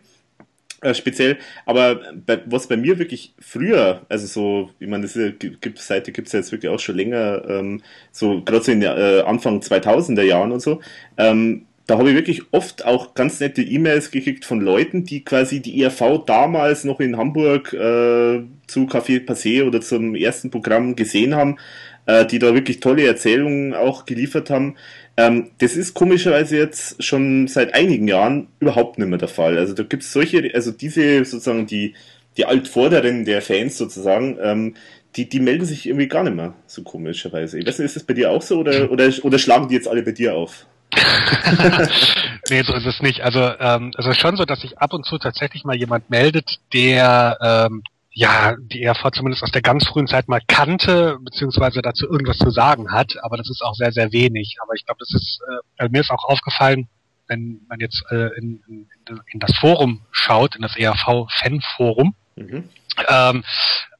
äh, 0.81 0.93
speziell, 0.93 1.37
aber 1.65 2.01
bei, 2.25 2.41
was 2.45 2.67
bei 2.67 2.77
mir 2.77 2.99
wirklich 2.99 3.33
früher, 3.39 4.01
also 4.09 4.27
so, 4.27 4.69
ich 4.79 4.87
meine, 4.87 5.03
das 5.03 5.17
gibt, 5.39 5.79
Seite 5.79 6.11
gibt 6.11 6.27
es 6.27 6.33
ja 6.33 6.39
jetzt 6.39 6.51
wirklich 6.51 6.71
auch 6.71 6.79
schon 6.79 6.97
länger, 6.97 7.43
ähm, 7.47 7.81
so 8.11 8.41
gerade 8.41 8.63
so 8.63 8.71
in 8.71 8.81
der 8.81 8.97
äh, 8.97 9.21
Anfang 9.21 9.59
2000er 9.59 10.23
Jahren 10.23 10.51
und 10.51 10.61
so, 10.61 10.81
ähm, 11.17 11.65
da 11.85 11.97
habe 11.97 12.09
ich 12.09 12.15
wirklich 12.15 12.41
oft 12.51 12.85
auch 12.85 13.13
ganz 13.13 13.39
nette 13.39 13.61
E-Mails 13.61 14.11
gekriegt 14.11 14.45
von 14.45 14.61
Leuten, 14.61 15.03
die 15.03 15.23
quasi 15.23 15.59
die 15.59 15.81
ERV 15.81 16.23
damals 16.25 16.85
noch 16.85 16.99
in 16.99 17.17
Hamburg 17.17 17.73
äh, 17.73 18.41
zu 18.67 18.85
Café 18.85 19.25
Passé 19.25 19.65
oder 19.65 19.81
zum 19.81 20.15
ersten 20.15 20.49
Programm 20.49 20.95
gesehen 20.95 21.35
haben, 21.35 21.57
äh, 22.05 22.25
die 22.25 22.39
da 22.39 22.53
wirklich 22.53 22.79
tolle 22.79 23.05
Erzählungen 23.05 23.73
auch 23.73 24.05
geliefert 24.05 24.49
haben. 24.49 24.75
Ähm, 25.17 25.51
das 25.57 25.75
ist 25.75 25.93
komischerweise 25.93 26.57
jetzt 26.57 27.03
schon 27.03 27.47
seit 27.47 27.73
einigen 27.73 28.07
Jahren 28.07 28.47
überhaupt 28.61 28.97
nicht 28.97 29.09
mehr 29.09 29.19
der 29.19 29.27
Fall. 29.27 29.57
Also 29.57 29.73
da 29.73 29.83
gibt 29.83 30.03
es 30.03 30.13
solche, 30.13 30.51
also 30.53 30.71
diese 30.71 31.25
sozusagen 31.25 31.67
die, 31.67 31.95
die 32.37 32.45
Altvorderen 32.45 33.25
der 33.25 33.41
Fans 33.41 33.77
sozusagen, 33.77 34.37
ähm, 34.41 34.75
die, 35.17 35.27
die 35.27 35.39
melden 35.39 35.65
sich 35.65 35.85
irgendwie 35.85 36.07
gar 36.07 36.23
nicht 36.23 36.35
mehr, 36.35 36.53
so 36.65 36.81
komischerweise. 36.81 37.59
Ich 37.59 37.67
weiß 37.67 37.79
nicht, 37.79 37.87
ist 37.87 37.97
das 37.97 38.03
bei 38.03 38.13
dir 38.13 38.31
auch 38.31 38.41
so 38.41 38.59
oder, 38.59 38.89
oder, 38.89 39.11
oder 39.21 39.37
schlagen 39.37 39.67
die 39.67 39.75
jetzt 39.75 39.87
alle 39.87 40.01
bei 40.01 40.11
dir 40.11 40.35
auf? 40.35 40.65
nee, 42.49 42.63
so 42.63 42.73
ist 42.73 42.85
es 42.85 43.01
nicht. 43.01 43.21
Also 43.21 43.39
ähm, 43.59 43.91
es 43.97 44.05
ist 44.05 44.19
schon 44.19 44.35
so, 44.35 44.45
dass 44.45 44.61
sich 44.61 44.77
ab 44.77 44.93
und 44.93 45.05
zu 45.05 45.17
tatsächlich 45.17 45.63
mal 45.63 45.75
jemand 45.75 46.09
meldet, 46.09 46.59
der 46.73 47.37
ähm, 47.41 47.83
ja 48.11 48.55
die 48.59 48.83
ERV 48.83 49.11
zumindest 49.11 49.43
aus 49.43 49.51
der 49.51 49.61
ganz 49.61 49.87
frühen 49.87 50.07
Zeit 50.07 50.27
mal 50.27 50.41
kannte, 50.47 51.17
beziehungsweise 51.21 51.81
dazu 51.81 52.07
irgendwas 52.07 52.37
zu 52.37 52.49
sagen 52.51 52.91
hat, 52.91 53.15
aber 53.23 53.37
das 53.37 53.49
ist 53.49 53.63
auch 53.63 53.73
sehr, 53.73 53.91
sehr 53.91 54.11
wenig. 54.11 54.57
Aber 54.61 54.73
ich 54.75 54.85
glaube, 54.85 54.99
das 54.99 55.13
ist, 55.13 55.39
äh, 55.77 55.89
mir 55.89 56.01
ist 56.01 56.11
auch 56.11 56.23
aufgefallen, 56.25 56.87
wenn 57.27 57.61
man 57.67 57.79
jetzt 57.79 58.03
äh, 58.11 58.37
in, 58.37 58.61
in, 58.67 58.87
in 59.31 59.39
das 59.39 59.55
Forum 59.57 60.01
schaut, 60.11 60.55
in 60.55 60.61
das 60.61 60.75
ERV-Fan-Forum, 60.75 62.15
mhm. 62.35 62.69
ähm, 63.07 63.43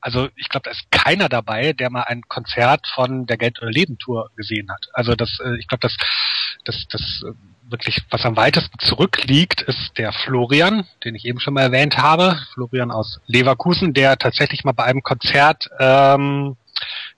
also 0.04 0.28
ich 0.36 0.50
glaube, 0.50 0.66
da 0.66 0.72
ist 0.72 0.92
keiner 0.92 1.30
dabei, 1.30 1.72
der 1.72 1.90
mal 1.90 2.04
ein 2.04 2.24
Konzert 2.28 2.88
von 2.94 3.26
der 3.26 3.38
Geld- 3.38 3.62
oder 3.62 3.72
Leben-Tour 3.72 4.32
gesehen 4.36 4.70
hat. 4.70 4.90
Also 4.92 5.16
das, 5.16 5.40
äh, 5.40 5.58
ich 5.58 5.68
glaube, 5.70 5.80
das, 5.80 5.96
das, 6.66 6.86
das 6.90 7.24
äh, 7.26 7.32
wirklich, 7.72 8.02
was 8.10 8.26
am 8.26 8.36
weitesten 8.36 8.78
zurückliegt, 8.80 9.62
ist 9.62 9.98
der 9.98 10.12
Florian, 10.12 10.86
den 11.06 11.16
ich 11.16 11.24
eben 11.24 11.40
schon 11.40 11.54
mal 11.54 11.62
erwähnt 11.62 11.98
habe. 11.98 12.38
Florian 12.54 12.92
aus 12.92 13.22
Leverkusen, 13.28 13.94
der 13.94 14.18
tatsächlich 14.18 14.66
mal 14.66 14.74
bei 14.74 14.84
einem 14.84 15.04
Konzert 15.04 15.70
ähm, 15.80 16.58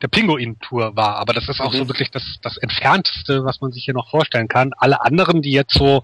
der 0.03 0.07
Pinguin-Tour 0.07 0.95
war. 0.95 1.15
Aber 1.15 1.33
das 1.33 1.49
ist 1.49 1.61
auch 1.61 1.73
mhm. 1.73 1.77
so 1.77 1.87
wirklich 1.87 2.11
das, 2.11 2.37
das 2.43 2.57
Entfernteste, 2.57 3.43
was 3.45 3.61
man 3.61 3.71
sich 3.71 3.83
hier 3.83 3.95
noch 3.95 4.11
vorstellen 4.11 4.47
kann. 4.47 4.73
Alle 4.77 5.01
anderen, 5.01 5.41
die 5.41 5.53
jetzt 5.53 5.73
so 5.73 6.03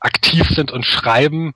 aktiv 0.00 0.48
sind 0.48 0.70
und 0.70 0.86
schreiben, 0.86 1.54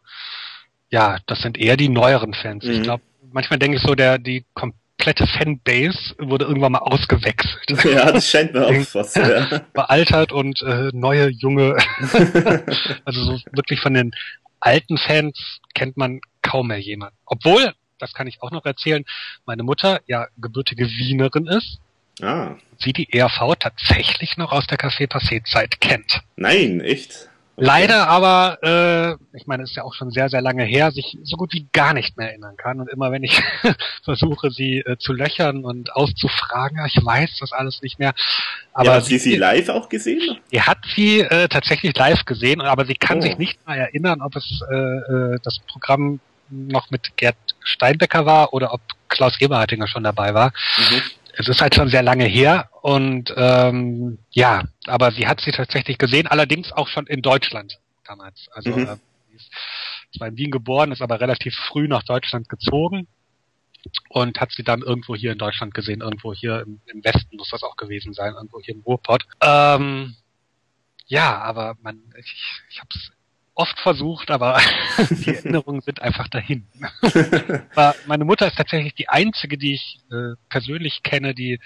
ja, 0.91 1.19
das 1.27 1.41
sind 1.41 1.57
eher 1.57 1.79
die 1.79 1.89
neueren 1.89 2.35
Fans. 2.35 2.65
Mhm. 2.65 2.71
Ich 2.73 2.83
glaube, 2.83 3.03
manchmal 3.33 3.59
denke 3.59 3.77
ich 3.77 3.83
so, 3.83 3.95
der 3.95 4.19
die 4.19 4.45
komplette 4.55 5.27
Fanbase 5.27 6.15
wurde 6.19 6.45
irgendwann 6.47 6.73
mal 6.73 6.79
ausgewechselt. 6.79 7.55
Ja, 7.85 8.11
das 8.11 8.29
scheint 8.29 8.55
mir 8.55 8.67
auch 8.67 8.85
fast. 8.85 9.17
Ja. 9.17 9.61
Bealtert 9.73 10.33
und 10.33 10.63
äh, 10.63 10.91
neue, 10.93 11.29
junge. 11.29 11.77
also 13.05 13.25
so 13.25 13.41
wirklich 13.53 13.81
von 13.81 13.95
den 13.95 14.13
alten 14.61 14.99
Fans 14.99 15.61
kennt 15.75 15.97
man 15.97 16.21
kaum 16.43 16.69
mehr 16.69 16.81
jemanden. 16.81 17.17
Obwohl, 17.27 17.73
das 17.99 18.13
kann 18.15 18.27
ich 18.27 18.43
auch 18.43 18.51
noch 18.51 18.65
erzählen, 18.65 19.05
meine 19.47 19.63
Mutter 19.63 20.01
ja 20.07 20.27
gebürtige 20.37 20.87
Wienerin 20.87 21.47
ist. 21.47 21.79
Ah. 22.21 22.57
Sie 22.79 22.93
die 22.93 23.13
ERV 23.13 23.55
tatsächlich 23.59 24.37
noch 24.37 24.51
aus 24.51 24.67
der 24.67 24.79
Café 24.79 25.09
Passé 25.09 25.45
Zeit 25.45 25.81
kennt. 25.81 26.21
Nein, 26.37 26.81
echt? 26.81 27.29
Leider 27.61 28.09
aber, 28.09 28.59
äh, 28.63 29.37
ich 29.37 29.47
meine, 29.47 29.65
es 29.65 29.71
ist 29.71 29.77
ja 29.77 29.83
auch 29.83 29.95
schon 29.95 30.11
sehr, 30.11 30.29
sehr 30.29 30.41
lange 30.41 30.65
her, 30.65 30.93
sich 30.93 31.19
so 31.25 31.37
gut 31.37 31.53
wie 31.53 31.67
gar 31.73 31.93
nicht 31.93 32.17
mehr 32.17 32.29
erinnern 32.29 32.57
kann. 32.57 32.81
Und 32.81 32.89
immer 32.89 33.11
wenn 33.11 33.25
ich 33.25 33.41
versuche, 34.05 34.51
sie 34.51 34.79
äh, 34.79 34.97
zu 34.99 35.13
löchern 35.13 35.65
und 35.65 35.95
auszufragen, 35.95 36.79
ich 36.87 37.05
weiß 37.05 37.39
das 37.41 37.53
alles 37.53 37.83
nicht 37.83 37.99
mehr. 37.99 38.15
Aber 38.73 38.91
ja, 38.91 38.95
hat 38.95 39.07
sie 39.07 39.19
sie 39.19 39.37
live 39.37 39.69
auch 39.71 39.89
gesehen? 39.89 40.39
Sie 40.51 40.63
hat 40.63 40.79
sie 40.95 41.21
äh, 41.21 41.49
tatsächlich 41.49 41.97
live 41.97 42.25
gesehen, 42.25 42.61
aber 42.61 42.87
sie 42.87 42.95
kann 42.95 43.19
oh. 43.19 43.23
sich 43.23 43.39
nicht 43.39 43.59
mal 43.67 43.77
erinnern, 43.77 44.23
ob 44.23 44.37
es 44.37 44.61
äh, 44.71 44.75
äh, 44.75 45.39
das 45.43 45.59
Programm 45.67 46.21
noch 46.51 46.91
mit 46.91 47.17
Gerd 47.17 47.37
Steinbecker 47.63 48.25
war 48.25 48.53
oder 48.53 48.73
ob 48.73 48.81
Klaus 49.09 49.39
Eberhardinger 49.41 49.89
schon 49.89 50.05
dabei 50.05 50.33
war. 50.33 50.53
Mhm 50.79 51.18
es 51.39 51.47
ist 51.47 51.61
halt 51.61 51.77
schon 51.77 51.89
sehr 51.89 52.03
lange 52.03 52.25
her 52.25 52.69
und 52.83 53.33
ähm, 53.37 54.19
ja, 54.31 54.65
aber 54.87 55.13
sie 55.13 55.29
hat 55.29 55.41
sie 55.41 55.53
tatsächlich 55.53 55.97
gesehen, 55.97 56.27
allerdings 56.27 56.73
auch 56.73 56.89
schon 56.89 57.07
in 57.07 57.23
Deutschland 57.23 57.79
damals. 58.05 58.49
Also 58.53 58.71
mhm. 58.71 58.87
äh, 58.89 58.97
sie 59.29 59.37
ist 59.37 59.51
zwar 60.17 60.29
in 60.29 60.37
Wien 60.37 60.51
geboren, 60.51 60.91
ist 60.91 61.01
aber 61.01 61.21
relativ 61.21 61.55
früh 61.55 61.87
nach 61.87 62.03
Deutschland 62.03 62.49
gezogen 62.49 63.07
und 64.09 64.41
hat 64.41 64.51
sie 64.51 64.65
dann 64.65 64.83
irgendwo 64.83 65.15
hier 65.15 65.31
in 65.31 65.39
Deutschland 65.39 65.75
gesehen, 65.75 66.01
irgendwo 66.01 66.35
hier 66.35 66.63
im, 66.63 66.81
im 66.87 67.05
Westen 67.05 67.37
muss 67.37 67.51
das 67.51 67.63
auch 67.63 67.77
gewesen 67.77 68.15
sein, 68.15 68.35
irgendwo 68.35 68.61
hier 68.61 68.75
im 68.75 68.81
Ruhrpott. 68.81 69.25
Ähm, 69.41 70.17
ja, 71.07 71.39
aber 71.39 71.77
man, 71.83 72.03
ich, 72.19 72.35
ich 72.69 72.81
habe 72.81 72.89
es 72.97 73.13
oft 73.59 73.79
versucht, 73.81 74.31
aber 74.31 74.61
die 75.11 75.35
Erinnerungen 75.35 75.81
sind 75.81 76.01
einfach 76.01 76.29
dahin. 76.29 76.67
aber 77.75 77.95
meine 78.07 78.25
Mutter 78.25 78.47
ist 78.47 78.57
tatsächlich 78.57 78.95
die 78.95 79.09
einzige, 79.09 79.59
die 79.59 79.75
ich 79.75 80.01
äh, 80.11 80.37
persönlich 80.49 81.03
kenne, 81.03 81.35
die 81.35 81.59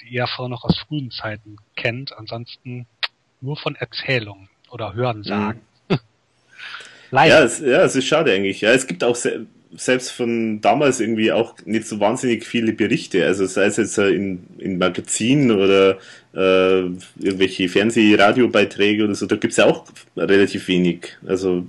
die 0.00 0.16
ERV 0.16 0.48
noch 0.48 0.64
aus 0.64 0.78
frühen 0.78 1.10
Zeiten 1.10 1.56
kennt. 1.76 2.16
Ansonsten 2.16 2.86
nur 3.40 3.56
von 3.56 3.74
Erzählungen 3.74 4.48
oder 4.70 4.94
Hörensagen. 4.94 5.60
Mhm. 5.60 5.73
Leider. 7.14 7.38
Ja 7.38 7.44
es, 7.44 7.60
ja, 7.60 7.84
es 7.84 7.94
ist 7.94 8.06
schade 8.06 8.32
eigentlich. 8.32 8.60
Ja, 8.60 8.72
es 8.72 8.88
gibt 8.88 9.04
auch 9.04 9.14
sehr, 9.14 9.42
selbst 9.76 10.10
von 10.10 10.60
damals 10.60 10.98
irgendwie 10.98 11.30
auch 11.30 11.54
nicht 11.64 11.86
so 11.86 12.00
wahnsinnig 12.00 12.44
viele 12.44 12.72
Berichte. 12.72 13.24
Also 13.24 13.46
sei 13.46 13.66
es 13.66 13.76
jetzt 13.76 13.96
in, 13.98 14.44
in 14.58 14.78
Magazinen 14.78 15.52
oder 15.52 15.98
äh, 16.34 16.80
irgendwelche 17.20 17.68
Fernseh-, 17.68 18.16
Radiobeiträge 18.16 19.04
oder 19.04 19.14
so, 19.14 19.26
da 19.26 19.36
gibt 19.36 19.52
es 19.52 19.58
ja 19.58 19.66
auch 19.66 19.84
relativ 20.16 20.66
wenig. 20.66 21.16
Also 21.24 21.64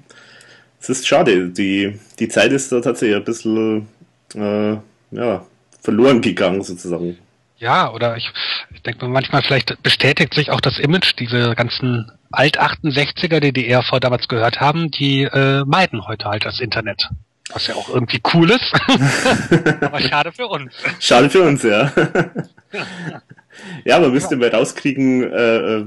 es 0.81 0.89
ist 0.89 1.07
schade. 1.07 1.49
Die, 1.49 1.93
die 2.17 2.27
Zeit 2.27 2.51
ist 2.51 2.71
da 2.71 2.81
tatsächlich 2.81 3.17
ein 3.17 3.23
bisschen 3.23 3.87
äh, 4.33 4.77
ja, 5.11 5.45
verloren 5.79 6.21
gegangen 6.21 6.63
sozusagen. 6.63 7.17
Ja, 7.57 7.91
oder 7.91 8.17
ich, 8.17 8.29
ich 8.73 8.81
denke 8.81 9.07
manchmal 9.07 9.41
vielleicht 9.41 9.81
bestätigt 9.81 10.33
sich 10.33 10.51
auch 10.51 10.61
das 10.61 10.77
Image, 10.77 11.13
diese 11.17 11.55
ganzen 11.55 12.11
Alt-68er, 12.31 13.39
die 13.39 13.53
die 13.53 13.69
ERV 13.69 13.99
damals 14.01 14.27
gehört 14.27 14.59
haben, 14.59 14.91
die 14.91 15.23
äh, 15.23 15.63
meiden 15.65 16.05
heute 16.05 16.25
halt 16.25 16.45
das 16.45 16.59
Internet. 16.59 17.09
Was 17.53 17.67
ja 17.67 17.75
auch 17.75 17.89
irgendwie 17.89 18.21
cool 18.33 18.49
ist. 18.49 18.73
Aber 19.81 20.01
schade 20.01 20.31
für 20.31 20.47
uns. 20.47 20.73
Schade 20.99 21.29
für 21.29 21.43
uns, 21.43 21.61
ja. 21.63 21.91
ja, 23.85 23.99
man 23.99 24.11
müsste 24.11 24.35
mal 24.35 24.49
rauskriegen, 24.49 25.31
äh, 25.31 25.85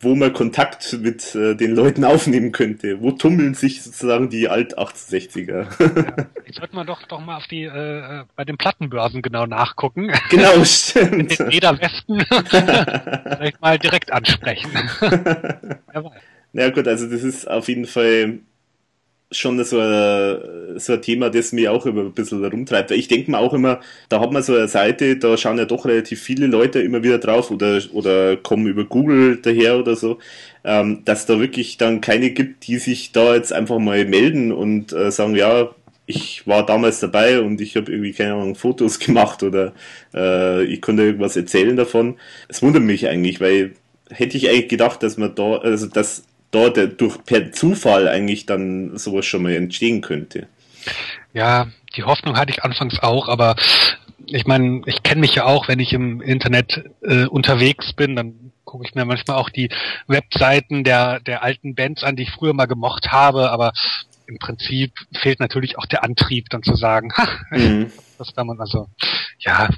wo 0.00 0.14
man 0.14 0.32
Kontakt 0.32 0.98
mit 1.00 1.34
äh, 1.34 1.54
den 1.54 1.74
Leuten 1.74 2.04
aufnehmen 2.04 2.52
könnte. 2.52 3.00
Wo 3.00 3.12
tummeln 3.12 3.54
sich 3.54 3.82
sozusagen 3.82 4.30
die 4.30 4.48
Alt-68er? 4.48 5.66
ja, 5.80 6.26
jetzt 6.46 6.58
sollte 6.58 6.74
man 6.74 6.86
doch 6.86 7.02
doch 7.04 7.20
mal 7.20 7.36
auf 7.36 7.46
die 7.46 7.64
äh, 7.64 8.24
bei 8.36 8.44
den 8.44 8.56
Plattenbörsen 8.56 9.22
genau 9.22 9.46
nachgucken. 9.46 10.12
Genau, 10.30 10.64
stimmt. 10.64 11.38
Den 11.38 11.50
Eder 11.50 11.80
Westen 11.80 12.20
vielleicht 12.46 13.60
mal 13.60 13.78
direkt 13.78 14.12
ansprechen. 14.12 14.70
ja, 15.94 16.12
Na 16.52 16.70
gut, 16.70 16.88
also 16.88 17.08
das 17.08 17.22
ist 17.22 17.48
auf 17.48 17.68
jeden 17.68 17.86
Fall 17.86 18.40
schon 19.32 19.62
so 19.64 19.78
ein, 19.78 20.78
so 20.78 20.94
ein 20.94 21.02
Thema, 21.02 21.30
das 21.30 21.52
mich 21.52 21.68
auch 21.68 21.86
immer 21.86 22.02
ein 22.02 22.12
bisschen 22.12 22.44
rumtreibt. 22.44 22.90
Ich 22.92 23.08
denke 23.08 23.30
mir 23.30 23.38
auch 23.38 23.52
immer, 23.52 23.80
da 24.08 24.20
hat 24.20 24.32
man 24.32 24.42
so 24.42 24.54
eine 24.54 24.68
Seite, 24.68 25.16
da 25.16 25.36
schauen 25.36 25.58
ja 25.58 25.64
doch 25.64 25.84
relativ 25.84 26.22
viele 26.22 26.46
Leute 26.46 26.80
immer 26.80 27.02
wieder 27.02 27.18
drauf 27.18 27.50
oder, 27.50 27.80
oder 27.92 28.36
kommen 28.36 28.66
über 28.66 28.84
Google 28.84 29.38
daher 29.42 29.78
oder 29.78 29.96
so, 29.96 30.18
ähm, 30.64 31.02
dass 31.04 31.26
da 31.26 31.40
wirklich 31.40 31.76
dann 31.78 32.00
keine 32.00 32.30
gibt, 32.30 32.66
die 32.66 32.78
sich 32.78 33.12
da 33.12 33.34
jetzt 33.34 33.52
einfach 33.52 33.78
mal 33.78 34.04
melden 34.04 34.52
und 34.52 34.92
äh, 34.92 35.10
sagen, 35.10 35.34
ja, 35.34 35.70
ich 36.06 36.46
war 36.46 36.66
damals 36.66 37.00
dabei 37.00 37.40
und 37.40 37.60
ich 37.60 37.76
habe 37.76 37.90
irgendwie, 37.90 38.12
keine 38.12 38.34
Ahnung, 38.34 38.54
Fotos 38.54 38.98
gemacht 38.98 39.42
oder 39.42 39.72
äh, 40.14 40.64
ich 40.64 40.80
konnte 40.80 41.02
irgendwas 41.04 41.36
erzählen 41.36 41.76
davon. 41.76 42.16
Es 42.48 42.62
wundert 42.62 42.82
mich 42.82 43.08
eigentlich, 43.08 43.40
weil 43.40 43.72
hätte 44.10 44.36
ich 44.36 44.48
eigentlich 44.48 44.68
gedacht, 44.68 45.02
dass 45.02 45.16
man 45.16 45.34
da, 45.34 45.56
also 45.56 45.86
dass 45.86 46.24
dort 46.52 46.78
durch 47.00 47.24
per 47.24 47.50
Zufall 47.50 48.06
eigentlich 48.06 48.46
dann 48.46 48.96
sowas 48.96 49.26
schon 49.26 49.42
mal 49.42 49.54
entstehen 49.54 50.00
könnte. 50.00 50.46
Ja, 51.32 51.66
die 51.96 52.04
Hoffnung 52.04 52.36
hatte 52.36 52.52
ich 52.52 52.62
anfangs 52.62 53.00
auch, 53.00 53.28
aber 53.28 53.56
ich 54.26 54.46
meine, 54.46 54.82
ich 54.86 55.02
kenne 55.02 55.22
mich 55.22 55.34
ja 55.34 55.44
auch, 55.46 55.66
wenn 55.66 55.80
ich 55.80 55.92
im 55.92 56.20
Internet 56.20 56.84
äh, 57.02 57.24
unterwegs 57.24 57.92
bin, 57.92 58.14
dann 58.14 58.52
gucke 58.64 58.84
ich 58.86 58.94
mir 58.94 59.04
manchmal 59.04 59.38
auch 59.38 59.50
die 59.50 59.68
Webseiten 60.06 60.84
der, 60.84 61.20
der 61.20 61.42
alten 61.42 61.74
Bands 61.74 62.04
an, 62.04 62.16
die 62.16 62.22
ich 62.22 62.30
früher 62.30 62.54
mal 62.54 62.66
gemocht 62.66 63.10
habe, 63.10 63.50
aber 63.50 63.72
im 64.26 64.38
Prinzip 64.38 64.92
fehlt 65.12 65.40
natürlich 65.40 65.78
auch 65.78 65.86
der 65.86 66.04
Antrieb, 66.04 66.48
dann 66.50 66.62
zu 66.62 66.76
sagen, 66.76 67.12
ha, 67.16 67.28
mhm. 67.50 67.90
das 68.18 68.34
kann 68.34 68.46
man 68.46 68.60
also, 68.60 68.88
ja, 69.38 69.68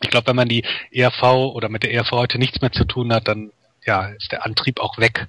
ich 0.00 0.10
glaube, 0.10 0.28
wenn 0.28 0.36
man 0.36 0.48
die 0.48 0.64
ERV 0.92 1.22
oder 1.54 1.68
mit 1.68 1.82
der 1.82 1.92
ERV 1.92 2.12
heute 2.12 2.38
nichts 2.38 2.60
mehr 2.60 2.72
zu 2.72 2.84
tun 2.84 3.12
hat, 3.12 3.26
dann 3.26 3.50
ja, 3.84 4.06
ist 4.08 4.32
der 4.32 4.44
Antrieb 4.44 4.80
auch 4.80 4.98
weg, 4.98 5.26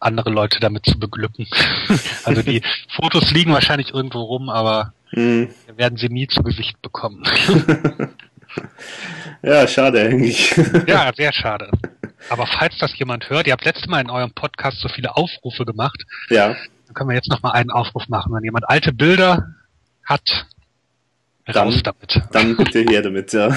andere 0.00 0.30
Leute 0.30 0.58
damit 0.60 0.86
zu 0.86 0.98
beglücken. 0.98 1.46
also 2.24 2.42
die 2.42 2.62
Fotos 2.96 3.30
liegen 3.30 3.52
wahrscheinlich 3.52 3.92
irgendwo 3.92 4.22
rum, 4.22 4.48
aber 4.48 4.92
hm. 5.10 5.48
werden 5.76 5.98
sie 5.98 6.08
nie 6.08 6.26
zu 6.26 6.42
Gesicht 6.42 6.80
bekommen. 6.82 7.22
ja, 9.42 9.66
schade 9.68 10.00
eigentlich. 10.00 10.54
ja, 10.86 11.12
sehr 11.14 11.32
schade. 11.32 11.70
Aber 12.28 12.46
falls 12.46 12.78
das 12.78 12.96
jemand 12.98 13.30
hört, 13.30 13.46
ihr 13.46 13.52
habt 13.52 13.64
letztes 13.64 13.88
Mal 13.88 14.00
in 14.00 14.10
eurem 14.10 14.32
Podcast 14.32 14.80
so 14.80 14.88
viele 14.88 15.16
Aufrufe 15.16 15.64
gemacht. 15.64 16.02
Ja. 16.28 16.48
Dann 16.86 16.94
können 16.94 17.10
wir 17.10 17.16
jetzt 17.16 17.30
noch 17.30 17.42
mal 17.42 17.52
einen 17.52 17.70
Aufruf 17.70 18.08
machen. 18.08 18.32
Wenn 18.34 18.44
jemand 18.44 18.68
alte 18.68 18.92
Bilder 18.92 19.54
hat, 20.04 20.46
raus 21.48 21.82
dann, 21.82 21.94
damit. 22.00 22.22
Dann 22.32 22.56
bitte 22.56 22.80
her 22.80 23.02
damit, 23.02 23.32
ja. 23.32 23.56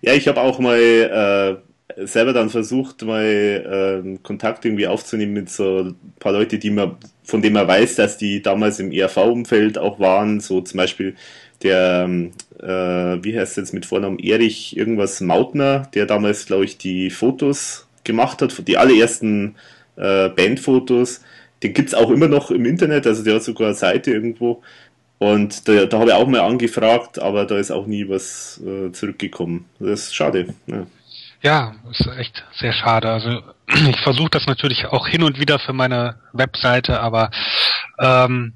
ja, 0.00 0.12
ich 0.14 0.26
habe 0.28 0.40
auch 0.40 0.58
mal 0.58 0.78
äh, 0.78 1.69
selber 2.06 2.32
dann 2.32 2.50
versucht, 2.50 3.02
mal 3.02 3.24
ähm, 3.24 4.22
Kontakt 4.22 4.64
irgendwie 4.64 4.86
aufzunehmen 4.86 5.32
mit 5.32 5.50
so 5.50 5.80
ein 5.80 5.96
paar 6.18 6.32
Leute, 6.32 6.58
die 6.58 6.70
man, 6.70 6.96
von 7.24 7.42
denen 7.42 7.54
man 7.54 7.68
weiß, 7.68 7.96
dass 7.96 8.18
die 8.18 8.42
damals 8.42 8.78
im 8.80 8.92
ERV-Umfeld 8.92 9.78
auch 9.78 10.00
waren, 10.00 10.40
so 10.40 10.60
zum 10.60 10.78
Beispiel 10.78 11.14
der, 11.62 12.04
ähm, 12.04 12.32
äh, 12.58 13.22
wie 13.22 13.38
heißt 13.38 13.52
es 13.52 13.56
jetzt 13.56 13.74
mit 13.74 13.86
Vornamen, 13.86 14.18
Erich 14.18 14.76
irgendwas 14.76 15.20
Mautner, 15.20 15.88
der 15.94 16.06
damals, 16.06 16.46
glaube 16.46 16.64
ich, 16.64 16.78
die 16.78 17.10
Fotos 17.10 17.86
gemacht 18.04 18.42
hat, 18.42 18.66
die 18.66 18.78
allerersten 18.78 19.56
äh, 19.96 20.28
Bandfotos. 20.30 21.20
Den 21.62 21.74
gibt's 21.74 21.94
auch 21.94 22.10
immer 22.10 22.28
noch 22.28 22.50
im 22.50 22.64
Internet, 22.64 23.06
also 23.06 23.22
der 23.22 23.34
hat 23.34 23.42
sogar 23.42 23.68
eine 23.68 23.76
Seite 23.76 24.10
irgendwo. 24.10 24.62
Und 25.18 25.68
da, 25.68 25.84
da 25.84 25.98
habe 25.98 26.10
ich 26.10 26.16
auch 26.16 26.26
mal 26.26 26.40
angefragt, 26.40 27.18
aber 27.18 27.44
da 27.44 27.58
ist 27.58 27.70
auch 27.70 27.86
nie 27.86 28.08
was 28.08 28.58
äh, 28.66 28.90
zurückgekommen. 28.92 29.66
Das 29.78 30.04
ist 30.04 30.14
schade. 30.14 30.54
Ja. 30.66 30.86
Ja, 31.42 31.74
ist 31.90 32.06
echt 32.18 32.44
sehr 32.58 32.72
schade. 32.72 33.10
Also 33.10 33.42
ich 33.88 34.00
versuche 34.00 34.30
das 34.30 34.46
natürlich 34.46 34.86
auch 34.86 35.06
hin 35.06 35.22
und 35.22 35.38
wieder 35.38 35.58
für 35.58 35.72
meine 35.72 36.16
Webseite, 36.32 37.00
aber 37.00 37.30
ähm, 37.98 38.54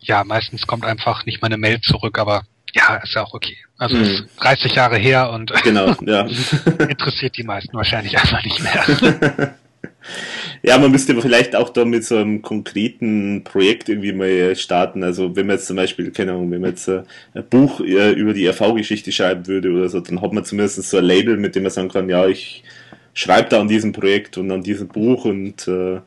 ja, 0.00 0.22
meistens 0.24 0.66
kommt 0.66 0.84
einfach 0.84 1.26
nicht 1.26 1.42
meine 1.42 1.56
Mail 1.56 1.80
zurück, 1.80 2.18
aber 2.18 2.42
ja, 2.74 2.96
ist 2.96 3.14
ja 3.14 3.22
auch 3.22 3.34
okay. 3.34 3.56
Also 3.78 3.96
mhm. 3.96 4.02
ist 4.02 4.24
30 4.40 4.74
Jahre 4.74 4.96
her 4.96 5.30
und 5.30 5.52
genau, 5.62 5.94
ja. 6.02 6.26
interessiert 6.88 7.36
die 7.36 7.42
meisten 7.42 7.74
wahrscheinlich 7.74 8.18
einfach 8.18 8.42
nicht 8.44 8.60
mehr. 8.60 9.54
Ja, 10.62 10.78
man 10.78 10.90
müsste 10.90 11.20
vielleicht 11.20 11.54
auch 11.56 11.70
da 11.70 11.84
mit 11.84 12.04
so 12.04 12.16
einem 12.16 12.42
konkreten 12.42 13.44
Projekt 13.44 13.88
irgendwie 13.88 14.12
mal 14.12 14.56
starten. 14.56 15.02
Also 15.04 15.36
wenn 15.36 15.46
man 15.46 15.56
jetzt 15.56 15.66
zum 15.66 15.76
Beispiel, 15.76 16.10
keine 16.10 16.32
Ahnung, 16.32 16.50
wenn 16.50 16.60
man 16.60 16.70
jetzt 16.70 16.88
ein 16.88 17.04
Buch 17.50 17.80
äh, 17.80 18.12
über 18.12 18.32
die 18.32 18.46
RV-Geschichte 18.46 19.12
schreiben 19.12 19.46
würde 19.46 19.70
oder 19.70 19.88
so, 19.88 20.00
dann 20.00 20.20
hat 20.20 20.32
man 20.32 20.44
zumindest 20.44 20.82
so 20.82 20.96
ein 20.98 21.04
Label, 21.04 21.36
mit 21.36 21.54
dem 21.54 21.64
man 21.64 21.72
sagen 21.72 21.88
kann, 21.88 22.08
ja, 22.08 22.26
ich 22.26 22.64
schreibe 23.16 23.48
da 23.48 23.60
an 23.60 23.68
diesem 23.68 23.92
Projekt 23.92 24.36
und 24.36 24.50
an 24.50 24.62
diesem 24.62 24.88
Buch 24.88 25.24
und 25.24 25.66
äh, 25.66 26.00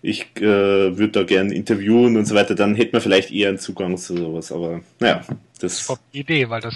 ich 0.00 0.28
äh, 0.36 0.96
würde 0.96 1.08
da 1.08 1.22
gern 1.24 1.50
interviewen 1.50 2.16
und 2.16 2.24
so 2.24 2.34
weiter, 2.34 2.54
dann 2.54 2.74
hätte 2.74 2.92
man 2.92 3.02
vielleicht 3.02 3.30
eher 3.30 3.50
einen 3.50 3.58
Zugang 3.58 3.98
zu 3.98 4.16
sowas. 4.16 4.50
Aber 4.50 4.80
naja, 4.98 5.20
das 5.58 5.80
ist 5.80 5.98
die 6.12 6.20
Idee, 6.20 6.48
weil 6.50 6.60
das 6.60 6.74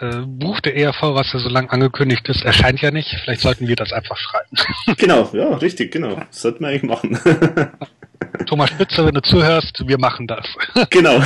äh, 0.00 0.22
Buch 0.26 0.60
der 0.60 0.76
ERV, 0.76 1.02
was 1.02 1.32
ja 1.32 1.38
so 1.38 1.48
lange 1.48 1.70
angekündigt 1.70 2.28
ist, 2.28 2.44
erscheint 2.44 2.80
ja 2.80 2.90
nicht. 2.90 3.08
Vielleicht 3.22 3.42
sollten 3.42 3.68
wir 3.68 3.76
das 3.76 3.92
einfach 3.92 4.16
schreiben. 4.16 4.56
genau, 4.98 5.30
ja, 5.32 5.54
richtig, 5.56 5.92
genau. 5.92 6.16
Das 6.16 6.42
sollten 6.42 6.60
wir 6.60 6.68
eigentlich 6.68 6.82
machen. 6.82 7.18
Thomas 8.46 8.70
Spitzer, 8.70 9.06
wenn 9.06 9.14
du 9.14 9.22
zuhörst, 9.22 9.86
wir 9.86 9.98
machen 9.98 10.26
das. 10.26 10.46
genau. 10.90 11.22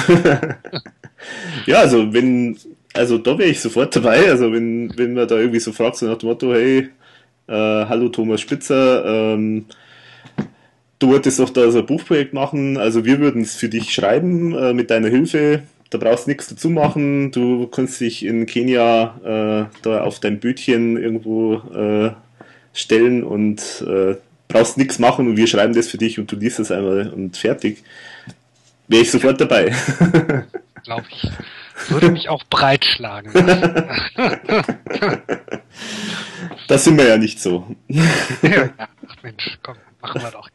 ja, 1.66 1.78
also 1.78 2.12
wenn, 2.12 2.58
also 2.92 3.18
da 3.18 3.38
wäre 3.38 3.48
ich 3.48 3.60
sofort 3.60 3.96
dabei. 3.96 4.28
Also 4.28 4.52
wenn, 4.52 4.96
wenn 4.96 5.14
man 5.14 5.26
da 5.26 5.36
irgendwie 5.36 5.60
so 5.60 5.72
fragt, 5.72 5.96
so 5.96 6.06
nach 6.06 6.18
dem 6.18 6.28
Motto, 6.28 6.52
hey, 6.52 6.88
äh, 7.46 7.52
hallo 7.52 8.10
Thomas 8.10 8.40
Spitzer, 8.40 9.04
ähm, 9.34 9.64
du 10.98 11.08
wolltest 11.08 11.38
doch 11.38 11.50
da 11.50 11.70
so 11.70 11.78
ein 11.78 11.86
Buchprojekt 11.86 12.34
machen, 12.34 12.76
also 12.76 13.04
wir 13.04 13.18
würden 13.20 13.42
es 13.42 13.56
für 13.56 13.68
dich 13.68 13.92
schreiben 13.92 14.54
äh, 14.54 14.74
mit 14.74 14.90
deiner 14.90 15.08
Hilfe. 15.08 15.62
Da 15.90 15.98
brauchst 15.98 16.26
du 16.26 16.30
nichts 16.30 16.48
dazu 16.48 16.68
machen. 16.68 17.30
Du 17.30 17.66
kannst 17.66 18.00
dich 18.00 18.24
in 18.24 18.46
Kenia 18.46 19.68
äh, 19.70 19.76
da 19.82 20.02
auf 20.02 20.20
dein 20.20 20.38
Bötchen 20.38 20.96
irgendwo 20.96 21.54
äh, 21.54 22.12
stellen 22.74 23.24
und 23.24 23.84
äh, 23.86 24.16
brauchst 24.48 24.76
nichts 24.76 24.98
machen 24.98 25.28
und 25.28 25.36
wir 25.36 25.46
schreiben 25.46 25.74
das 25.74 25.88
für 25.88 25.98
dich 25.98 26.18
und 26.18 26.30
du 26.30 26.36
liest 26.36 26.58
es 26.58 26.70
einmal 26.70 27.10
und 27.10 27.36
fertig. 27.36 27.82
Wäre 28.88 29.02
ich 29.02 29.10
sofort 29.10 29.40
dabei. 29.40 29.66
Glaube 30.84 31.04
ich. 31.10 31.30
Würde 31.90 32.10
mich 32.10 32.28
auch 32.28 32.42
breitschlagen. 32.44 33.32
das 36.66 36.84
sind 36.84 36.98
wir 36.98 37.06
ja 37.06 37.16
nicht 37.16 37.40
so. 37.40 37.66
ja, 37.88 38.70
ach 38.78 39.22
Mensch, 39.22 39.58
komm, 39.62 39.76
machen 40.00 40.22
wir 40.22 40.30
doch. 40.30 40.48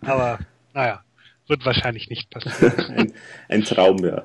Aber, 0.00 0.38
naja, 0.74 1.02
wird 1.48 1.64
wahrscheinlich 1.64 2.08
nicht 2.10 2.30
passieren. 2.30 2.72
Ein, 2.96 3.12
ein 3.48 3.64
Traum, 3.64 4.04
ja. 4.04 4.24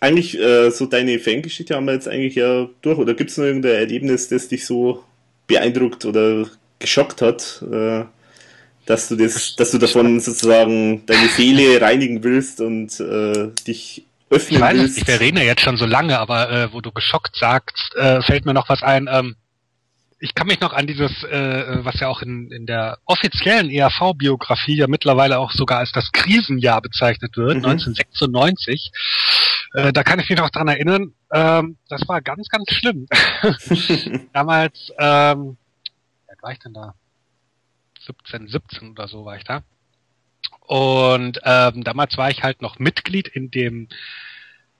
eigentlich, 0.00 0.38
äh, 0.38 0.70
so 0.70 0.86
deine 0.86 1.18
Fangeschichte 1.18 1.74
haben 1.74 1.86
wir 1.86 1.94
jetzt 1.94 2.08
eigentlich 2.08 2.34
ja 2.34 2.68
durch. 2.82 2.98
Oder 2.98 3.14
gibt 3.14 3.30
es 3.30 3.38
noch 3.38 3.44
irgendein 3.44 3.76
Erlebnis, 3.76 4.28
das 4.28 4.48
dich 4.48 4.66
so 4.66 5.04
beeindruckt 5.46 6.04
oder 6.04 6.46
geschockt 6.78 7.22
hat? 7.22 7.62
Äh, 7.70 8.04
dass 8.86 9.08
du 9.08 9.16
das, 9.16 9.56
dass 9.56 9.70
du 9.70 9.78
davon 9.78 10.20
sozusagen 10.20 11.06
deine 11.06 11.28
Seele 11.28 11.80
reinigen 11.80 12.22
willst 12.22 12.60
und 12.60 13.00
äh, 13.00 13.48
dich 13.66 14.04
öffnen 14.30 14.56
ich 14.56 14.60
weiß, 14.60 14.78
willst. 14.78 14.98
Ich, 14.98 15.06
ja 15.06 15.42
jetzt 15.42 15.62
schon 15.62 15.76
so 15.76 15.86
lange, 15.86 16.18
aber 16.18 16.50
äh, 16.50 16.72
wo 16.72 16.80
du 16.80 16.92
geschockt 16.92 17.36
sagst, 17.36 17.94
äh, 17.96 18.20
fällt 18.22 18.44
mir 18.44 18.54
noch 18.54 18.68
was 18.68 18.82
ein. 18.82 19.08
Ähm, 19.10 19.36
ich 20.18 20.34
kann 20.34 20.46
mich 20.46 20.60
noch 20.60 20.72
an 20.72 20.86
dieses, 20.86 21.22
äh, 21.24 21.84
was 21.84 22.00
ja 22.00 22.08
auch 22.08 22.22
in, 22.22 22.50
in 22.50 22.66
der 22.66 22.98
offiziellen 23.04 23.70
ERV-Biografie 23.70 24.76
ja 24.76 24.86
mittlerweile 24.86 25.38
auch 25.38 25.52
sogar 25.52 25.78
als 25.78 25.92
das 25.92 26.12
Krisenjahr 26.12 26.80
bezeichnet 26.80 27.36
wird, 27.36 27.58
mhm. 27.58 27.64
1996. 27.64 28.90
Äh, 29.74 29.92
da 29.92 30.02
kann 30.02 30.20
ich 30.20 30.28
mich 30.28 30.38
noch 30.38 30.50
dran 30.50 30.68
erinnern, 30.68 31.12
ähm, 31.32 31.76
das 31.88 32.08
war 32.08 32.22
ganz, 32.22 32.48
ganz 32.48 32.70
schlimm. 32.70 33.06
Damals, 34.32 34.92
ähm, 34.98 35.56
wer 36.26 36.36
war 36.40 36.52
ich 36.52 36.58
denn 36.60 36.74
da? 36.74 36.94
17, 38.06 38.48
17 38.48 38.90
oder 38.92 39.08
so 39.08 39.24
war 39.24 39.36
ich 39.36 39.44
da. 39.44 39.62
Und 40.60 41.40
ähm, 41.44 41.84
damals 41.84 42.16
war 42.16 42.30
ich 42.30 42.42
halt 42.42 42.62
noch 42.62 42.78
Mitglied 42.78 43.28
in 43.28 43.50
dem 43.50 43.88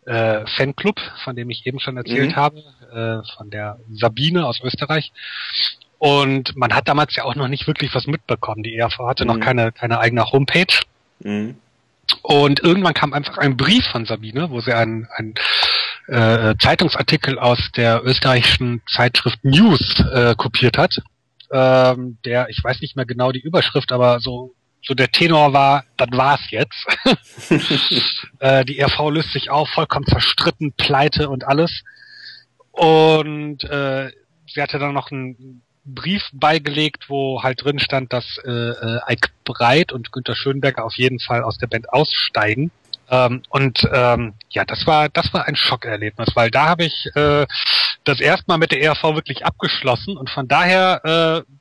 äh, 0.06 0.46
Fanclub, 0.56 1.00
von 1.24 1.36
dem 1.36 1.50
ich 1.50 1.66
eben 1.66 1.80
schon 1.80 1.96
erzählt 1.96 2.30
mhm. 2.30 2.36
habe, 2.36 2.58
äh, 2.92 3.36
von 3.36 3.50
der 3.50 3.78
Sabine 3.92 4.46
aus 4.46 4.60
Österreich. 4.62 5.12
Und 5.98 6.56
man 6.56 6.74
hat 6.74 6.88
damals 6.88 7.16
ja 7.16 7.24
auch 7.24 7.34
noch 7.34 7.48
nicht 7.48 7.66
wirklich 7.66 7.94
was 7.94 8.06
mitbekommen. 8.06 8.62
Die 8.62 8.76
ERV 8.76 8.98
hatte 8.98 9.24
mhm. 9.24 9.28
noch 9.28 9.40
keine, 9.40 9.72
keine 9.72 9.98
eigene 9.98 10.30
Homepage. 10.30 10.80
Mhm. 11.20 11.56
Und 12.22 12.60
irgendwann 12.60 12.94
kam 12.94 13.12
einfach 13.12 13.38
ein 13.38 13.56
Brief 13.56 13.86
von 13.86 14.04
Sabine, 14.04 14.50
wo 14.50 14.60
sie 14.60 14.74
einen, 14.74 15.08
einen 15.16 15.34
äh, 16.08 16.54
Zeitungsartikel 16.60 17.38
aus 17.38 17.58
der 17.76 18.04
österreichischen 18.04 18.82
Zeitschrift 18.94 19.42
News 19.42 20.02
äh, 20.12 20.34
kopiert 20.36 20.76
hat. 20.76 20.98
Ähm, 21.50 22.18
der, 22.24 22.48
ich 22.50 22.62
weiß 22.62 22.80
nicht 22.80 22.96
mehr 22.96 23.06
genau 23.06 23.32
die 23.32 23.40
Überschrift, 23.40 23.92
aber 23.92 24.20
so 24.20 24.54
so 24.86 24.94
der 24.94 25.10
Tenor 25.10 25.52
war, 25.52 25.84
das 25.96 26.08
war's 26.12 26.50
jetzt. 26.50 26.86
äh, 28.38 28.64
die 28.64 28.80
RV 28.82 29.10
löst 29.10 29.32
sich 29.32 29.50
auf, 29.50 29.68
vollkommen 29.70 30.06
zerstritten, 30.06 30.72
pleite 30.72 31.28
und 31.28 31.44
alles. 31.44 31.82
Und 32.70 33.64
äh, 33.64 34.10
sie 34.46 34.62
hatte 34.62 34.78
dann 34.78 34.94
noch 34.94 35.10
einen 35.10 35.62
Brief 35.86 36.22
beigelegt, 36.32 37.08
wo 37.08 37.42
halt 37.42 37.62
drin 37.62 37.78
stand, 37.78 38.12
dass 38.12 38.38
äh, 38.44 38.50
äh, 38.50 39.00
Ike 39.08 39.28
Breit 39.44 39.92
und 39.92 40.12
Günter 40.12 40.34
Schönberger 40.34 40.84
auf 40.84 40.94
jeden 40.96 41.20
Fall 41.20 41.42
aus 41.42 41.58
der 41.58 41.66
Band 41.66 41.90
aussteigen. 41.92 42.70
Ähm, 43.10 43.42
und 43.50 43.86
ähm, 43.92 44.34
ja, 44.48 44.64
das 44.64 44.86
war 44.86 45.10
das 45.10 45.32
war 45.34 45.46
ein 45.46 45.56
Schockerlebnis, 45.56 46.28
weil 46.34 46.50
da 46.50 46.68
habe 46.68 46.84
ich 46.84 47.06
äh, 47.14 47.46
das 48.04 48.20
erste 48.20 48.44
Mal 48.48 48.56
mit 48.56 48.72
der 48.72 48.80
ERV 48.80 49.02
wirklich 49.14 49.44
abgeschlossen 49.44 50.16
und 50.16 50.30
von 50.30 50.48
daher 50.48 51.44
äh, 51.44 51.52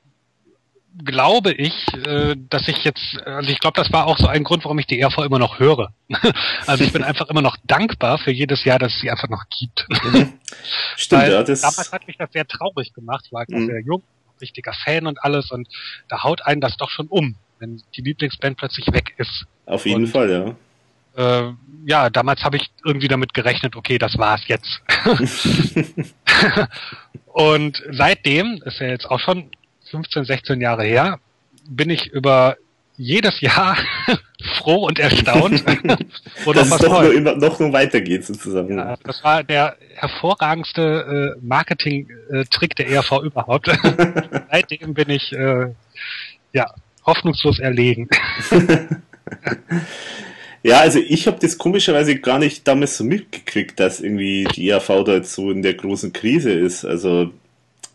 glaube 1.03 1.51
ich, 1.53 1.73
äh, 2.05 2.35
dass 2.49 2.67
ich 2.67 2.83
jetzt, 2.83 3.17
also 3.25 3.49
ich 3.49 3.59
glaube, 3.59 3.75
das 3.75 3.91
war 3.91 4.05
auch 4.05 4.17
so 4.17 4.27
ein 4.27 4.43
Grund, 4.43 4.63
warum 4.63 4.77
ich 4.79 4.85
die 4.85 4.99
ERV 4.99 5.19
immer 5.19 5.39
noch 5.39 5.59
höre. 5.59 5.93
also 6.67 6.83
ich 6.83 6.93
bin 6.93 7.03
einfach 7.03 7.29
immer 7.29 7.41
noch 7.41 7.57
dankbar 7.63 8.17
für 8.17 8.31
jedes 8.31 8.63
Jahr, 8.63 8.79
dass 8.79 8.93
es 8.93 9.01
sie 9.01 9.09
einfach 9.09 9.29
noch 9.29 9.43
gibt. 9.59 9.87
Mhm. 9.89 10.33
Stimmt, 10.95 11.27
ja, 11.27 11.43
das 11.43 11.61
damals 11.61 11.91
hat 11.91 12.07
mich 12.07 12.17
das 12.17 12.31
sehr 12.31 12.47
traurig 12.47 12.93
gemacht. 12.93 13.23
Ich 13.25 13.33
war 13.33 13.45
mhm. 13.47 13.67
sehr 13.67 13.81
jung, 13.81 14.03
richtiger 14.41 14.73
Fan 14.73 15.07
und 15.07 15.23
alles 15.23 15.51
und 15.51 15.67
da 16.09 16.23
haut 16.23 16.45
einen 16.45 16.61
das 16.61 16.77
doch 16.77 16.89
schon 16.89 17.07
um, 17.07 17.35
wenn 17.59 17.81
die 17.95 18.01
Lieblingsband 18.01 18.57
plötzlich 18.57 18.91
weg 18.93 19.13
ist. 19.17 19.45
Auf 19.65 19.85
jeden 19.85 20.03
und, 20.03 20.07
Fall, 20.07 20.29
ja. 20.29 20.55
Äh, 21.15 21.53
ja, 21.85 22.09
damals 22.09 22.43
habe 22.43 22.57
ich 22.57 22.71
irgendwie 22.83 23.07
damit 23.07 23.33
gerechnet, 23.33 23.75
okay, 23.75 23.97
das 23.97 24.17
war's 24.17 24.41
jetzt. 24.47 24.81
und 27.25 27.83
seitdem, 27.91 28.61
ist 28.65 28.79
ja 28.79 28.87
jetzt 28.87 29.09
auch 29.09 29.19
schon 29.19 29.51
15, 29.93 30.25
16 30.25 30.59
Jahre 30.61 30.83
her, 30.83 31.19
bin 31.69 31.91
ich 31.91 32.07
über 32.07 32.57
jedes 32.97 33.41
Jahr 33.41 33.77
froh 34.57 34.87
und 34.87 34.97
erstaunt, 34.97 35.63
wo 36.45 36.53
Dass 36.53 36.71
was 36.71 36.81
es 36.81 36.87
doch 36.87 37.01
nur, 37.01 37.13
immer, 37.13 37.35
noch 37.35 37.59
nur 37.59 37.71
weitergeht 37.71 38.25
sozusagen. 38.25 38.75
Ja, 38.77 38.95
das 39.03 39.23
war 39.23 39.43
der 39.43 39.77
hervorragendste 39.95 41.35
äh, 41.37 41.45
Marketing-Trick 41.45 42.75
der 42.75 42.89
ERV 42.89 43.23
überhaupt. 43.23 43.67
Seitdem 44.51 44.95
bin 44.95 45.09
ich 45.11 45.31
äh, 45.31 45.67
ja 46.53 46.73
hoffnungslos 47.05 47.59
erlegen. 47.59 48.09
Ja, 50.63 50.79
also 50.79 50.99
ich 50.99 51.27
habe 51.27 51.37
das 51.39 51.57
komischerweise 51.57 52.17
gar 52.17 52.39
nicht 52.39 52.67
damals 52.67 52.97
so 52.97 53.03
mitgekriegt, 53.03 53.79
dass 53.79 53.99
irgendwie 53.99 54.45
die 54.55 54.69
ERV 54.69 55.03
da 55.05 55.13
jetzt 55.15 55.33
so 55.33 55.51
in 55.51 55.61
der 55.61 55.73
großen 55.73 56.13
Krise 56.13 56.51
ist. 56.51 56.85
Also 56.85 57.31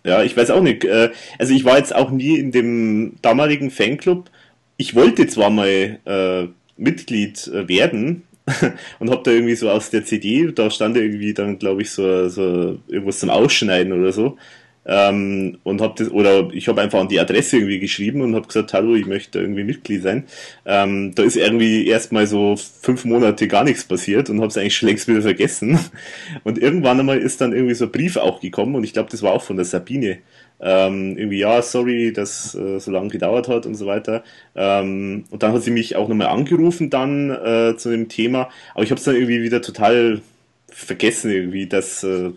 ja, 0.08 0.22
ich 0.22 0.36
weiß 0.36 0.50
auch 0.50 0.62
nicht. 0.62 0.84
Äh, 0.84 1.10
also 1.38 1.52
ich 1.54 1.64
war 1.64 1.78
jetzt 1.78 1.94
auch 1.94 2.10
nie 2.10 2.38
in 2.38 2.50
dem 2.50 3.16
damaligen 3.22 3.70
Fanclub. 3.70 4.30
Ich 4.76 4.94
wollte 4.94 5.26
zwar 5.26 5.50
mal 5.50 5.98
äh, 6.04 6.48
Mitglied 6.76 7.46
äh, 7.48 7.68
werden 7.68 8.22
und 8.98 9.10
habe 9.10 9.22
da 9.24 9.30
irgendwie 9.30 9.56
so 9.56 9.70
aus 9.70 9.90
der 9.90 10.04
CD, 10.04 10.50
da 10.52 10.70
stand 10.70 10.96
irgendwie 10.96 11.34
dann, 11.34 11.58
glaube 11.58 11.82
ich, 11.82 11.90
so, 11.90 12.28
so 12.28 12.78
irgendwas 12.88 13.18
zum 13.18 13.30
Ausschneiden 13.30 13.92
oder 13.92 14.12
so. 14.12 14.38
Ähm, 14.90 15.58
und 15.64 15.82
habe 15.82 15.94
das, 15.98 16.10
oder 16.10 16.48
ich 16.52 16.66
habe 16.66 16.80
einfach 16.80 17.00
an 17.00 17.08
die 17.08 17.20
Adresse 17.20 17.58
irgendwie 17.58 17.78
geschrieben 17.78 18.22
und 18.22 18.34
habe 18.34 18.46
gesagt, 18.46 18.72
hallo, 18.72 18.94
ich 18.94 19.06
möchte 19.06 19.38
irgendwie 19.38 19.64
Mitglied 19.64 20.02
sein. 20.02 20.24
Ähm, 20.64 21.14
da 21.14 21.24
ist 21.24 21.36
irgendwie 21.36 21.86
erstmal 21.86 22.26
so 22.26 22.56
fünf 22.56 23.04
Monate 23.04 23.48
gar 23.48 23.64
nichts 23.64 23.84
passiert 23.84 24.30
und 24.30 24.38
habe 24.38 24.48
es 24.48 24.56
eigentlich 24.56 24.76
schon 24.76 24.88
längst 24.88 25.06
wieder 25.06 25.20
vergessen. 25.20 25.78
Und 26.44 26.58
irgendwann 26.58 27.00
einmal 27.00 27.18
ist 27.18 27.40
dann 27.40 27.52
irgendwie 27.52 27.74
so 27.74 27.84
ein 27.84 27.92
Brief 27.92 28.16
auch 28.16 28.40
gekommen 28.40 28.74
und 28.74 28.84
ich 28.84 28.92
glaube, 28.92 29.10
das 29.10 29.22
war 29.22 29.32
auch 29.32 29.42
von 29.42 29.56
der 29.56 29.64
Sabine. 29.64 30.18
Ähm, 30.60 31.16
irgendwie, 31.16 31.38
ja, 31.38 31.62
sorry, 31.62 32.12
dass 32.12 32.54
äh, 32.54 32.78
so 32.80 32.90
lange 32.90 33.08
gedauert 33.08 33.48
hat 33.48 33.66
und 33.66 33.74
so 33.74 33.86
weiter. 33.86 34.24
Ähm, 34.56 35.24
und 35.30 35.42
dann 35.42 35.52
hat 35.52 35.62
sie 35.62 35.70
mich 35.70 35.96
auch 35.96 36.08
nochmal 36.08 36.28
angerufen 36.28 36.90
dann 36.90 37.30
äh, 37.30 37.76
zu 37.76 37.90
dem 37.90 38.08
Thema, 38.08 38.48
aber 38.74 38.84
ich 38.84 38.90
habe 38.90 38.98
es 38.98 39.04
dann 39.04 39.14
irgendwie 39.14 39.42
wieder 39.42 39.62
total 39.62 40.22
vergessen 40.68 41.30
irgendwie, 41.30 41.66
dass 41.66 42.02
äh, 42.04 42.30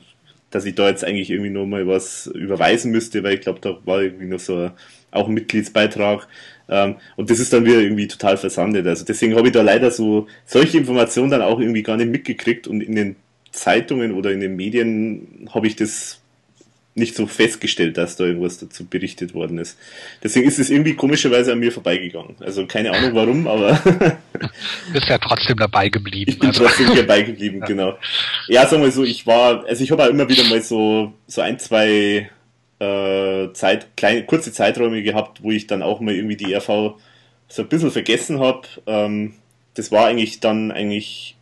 dass 0.52 0.66
ich 0.66 0.76
da 0.76 0.89
jetzt 0.89 1.04
eigentlich 1.04 1.32
irgendwie 1.32 1.49
nur 1.49 1.66
mal 1.66 1.88
was 1.88 2.28
überweisen 2.28 2.91
müsste, 2.91 3.24
weil 3.24 3.36
ich 3.36 3.41
glaube, 3.41 3.60
da 3.62 3.78
war 3.86 4.02
irgendwie 4.02 4.28
noch 4.28 4.39
so 4.39 4.56
ein, 4.56 4.72
auch 5.10 5.28
ein 5.28 5.34
Mitgliedsbeitrag. 5.34 6.28
Ähm, 6.70 6.95
und 7.16 7.30
das 7.30 7.39
ist 7.39 7.54
dann 7.54 7.66
wieder 7.66 7.80
irgendwie 7.80 8.08
total 8.08 8.38
versandet. 8.38 8.86
Also 8.86 9.06
deswegen 9.06 9.36
habe 9.36 9.47
ich 9.47 9.54
da 9.54 9.62
leider 9.62 9.91
so 9.91 10.28
solche 10.45 10.78
Informationen 10.78 11.32
dann 11.32 11.41
auch 11.41 11.60
irgendwie 11.60 11.84
gar 11.84 11.97
nicht 11.97 12.10
mitgekriegt 12.10 12.68
und 12.68 12.82
in 12.82 12.95
den 12.95 13.16
Zeitungen 13.52 14.14
oder 14.14 14.32
in 14.32 14.39
den 14.39 14.56
Medien 14.56 15.49
habe 15.54 15.68
ich 15.68 15.76
das 15.76 16.20
nicht 16.93 17.15
so 17.15 17.25
festgestellt, 17.25 17.97
dass 17.97 18.17
da 18.17 18.25
irgendwas 18.25 18.59
dazu 18.59 18.85
berichtet 18.85 19.33
worden 19.33 19.57
ist. 19.57 19.77
Deswegen 20.21 20.47
ist 20.47 20.59
es 20.59 20.69
irgendwie 20.69 20.93
komischerweise 20.93 21.53
an 21.53 21.59
mir 21.59 21.71
vorbeigegangen. 21.71 22.35
Also 22.41 22.65
keine 22.65 22.91
Ahnung 22.91 23.15
warum, 23.15 23.47
aber. 23.47 23.79
bist 24.93 25.07
ja 25.07 25.17
trotzdem 25.17 25.57
dabei 25.57 25.87
geblieben. 25.87 26.29
Ich 26.29 26.39
bin 26.39 26.49
also. 26.49 26.65
trotzdem 26.65 26.93
dabei 26.95 27.21
geblieben, 27.21 27.59
ja. 27.61 27.65
genau. 27.65 27.97
Ja, 28.47 28.67
sagen 28.67 28.83
wir 28.83 28.91
so, 28.91 29.03
ich 29.03 29.25
war, 29.25 29.65
also 29.65 29.83
ich 29.83 29.91
habe 29.91 30.03
auch 30.03 30.09
immer 30.09 30.27
wieder 30.27 30.43
mal 30.45 30.61
so, 30.61 31.13
so 31.27 31.41
ein, 31.41 31.59
zwei 31.59 32.29
äh, 32.79 33.53
Zeit, 33.53 33.95
kleine, 33.95 34.25
kurze 34.25 34.51
Zeiträume 34.51 35.01
gehabt, 35.01 35.43
wo 35.43 35.51
ich 35.51 35.67
dann 35.67 35.83
auch 35.83 36.01
mal 36.01 36.13
irgendwie 36.13 36.35
die 36.35 36.53
RV 36.53 36.95
so 37.47 37.61
ein 37.61 37.69
bisschen 37.69 37.91
vergessen 37.91 38.41
habe. 38.41 38.67
Ähm, 38.85 39.35
das 39.75 39.93
war 39.93 40.07
eigentlich 40.07 40.41
dann 40.41 40.71
eigentlich 40.71 41.37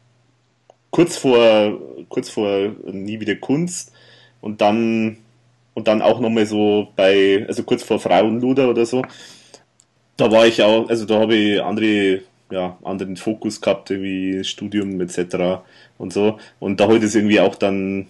kurz 0.92 1.18
vor, 1.18 1.80
kurz 2.10 2.30
vor 2.30 2.76
nie 2.86 3.20
wieder 3.20 3.36
Kunst 3.36 3.94
und 4.42 4.62
dann 4.62 5.18
und 5.80 5.88
dann 5.88 6.02
auch 6.02 6.20
nochmal 6.20 6.46
so 6.46 6.90
bei, 6.98 7.46
also 7.48 7.64
kurz 7.64 7.84
vor 7.84 8.00
Frauenluder 8.00 8.70
oder 8.70 8.86
so. 8.86 9.02
Da 10.18 10.30
war 10.30 10.46
ich 10.46 10.62
auch, 10.62 10.90
also 10.90 11.06
da 11.06 11.20
habe 11.20 11.36
ich 11.36 11.62
andere, 11.62 12.20
ja, 12.52 12.78
anderen 12.84 13.16
Fokus 13.16 13.62
gehabt, 13.62 13.90
irgendwie 13.90 14.44
Studium 14.44 15.00
etc. 15.00 15.62
und 15.98 16.12
so. 16.12 16.38
Und 16.60 16.82
da 16.82 16.92
ich 16.92 17.02
das 17.02 17.16
irgendwie 17.16 17.40
auch 17.40 17.56
dann 17.56 18.08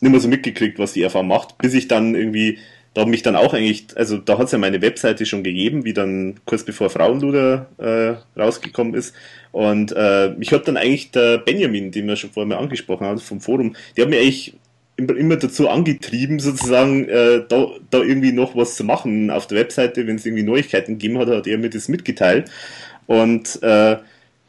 nicht 0.00 0.10
mehr 0.10 0.20
so 0.20 0.28
mitgekriegt, 0.28 0.78
was 0.78 0.94
die 0.94 1.04
RV 1.04 1.22
macht, 1.22 1.58
bis 1.58 1.74
ich 1.74 1.88
dann 1.88 2.14
irgendwie, 2.14 2.58
da 2.94 3.02
habe 3.02 3.10
mich 3.10 3.22
dann 3.22 3.36
auch 3.36 3.52
eigentlich, 3.52 3.88
also 3.96 4.16
da 4.16 4.38
hat 4.38 4.46
es 4.46 4.52
ja 4.52 4.58
meine 4.58 4.80
Webseite 4.80 5.26
schon 5.26 5.42
gegeben, 5.44 5.84
wie 5.84 5.92
dann 5.92 6.40
kurz 6.46 6.64
bevor 6.64 6.88
Frauenluder 6.88 7.66
äh, 7.76 8.40
rausgekommen 8.40 8.94
ist. 8.94 9.14
Und 9.52 9.92
äh, 9.94 10.30
mich 10.38 10.54
hat 10.54 10.66
dann 10.66 10.78
eigentlich 10.78 11.10
der 11.10 11.36
Benjamin, 11.36 11.90
den 11.90 12.06
wir 12.06 12.16
schon 12.16 12.30
vorher 12.30 12.48
mal 12.48 12.62
angesprochen 12.62 13.06
haben, 13.06 13.18
vom 13.18 13.42
Forum, 13.42 13.76
der 13.94 14.04
hat 14.04 14.10
mir 14.10 14.20
eigentlich 14.20 14.54
immer 15.08 15.36
dazu 15.36 15.68
angetrieben, 15.68 16.40
sozusagen 16.40 17.08
äh, 17.08 17.42
da, 17.48 17.68
da 17.90 17.98
irgendwie 17.98 18.32
noch 18.32 18.56
was 18.56 18.76
zu 18.76 18.84
machen 18.84 19.30
auf 19.30 19.46
der 19.46 19.58
Webseite, 19.58 20.06
wenn 20.06 20.16
es 20.16 20.26
irgendwie 20.26 20.44
Neuigkeiten 20.44 20.98
gegeben 20.98 21.18
hat, 21.18 21.28
hat 21.28 21.46
er 21.46 21.58
mir 21.58 21.70
das 21.70 21.88
mitgeteilt. 21.88 22.50
Und 23.06 23.62
äh, 23.62 23.96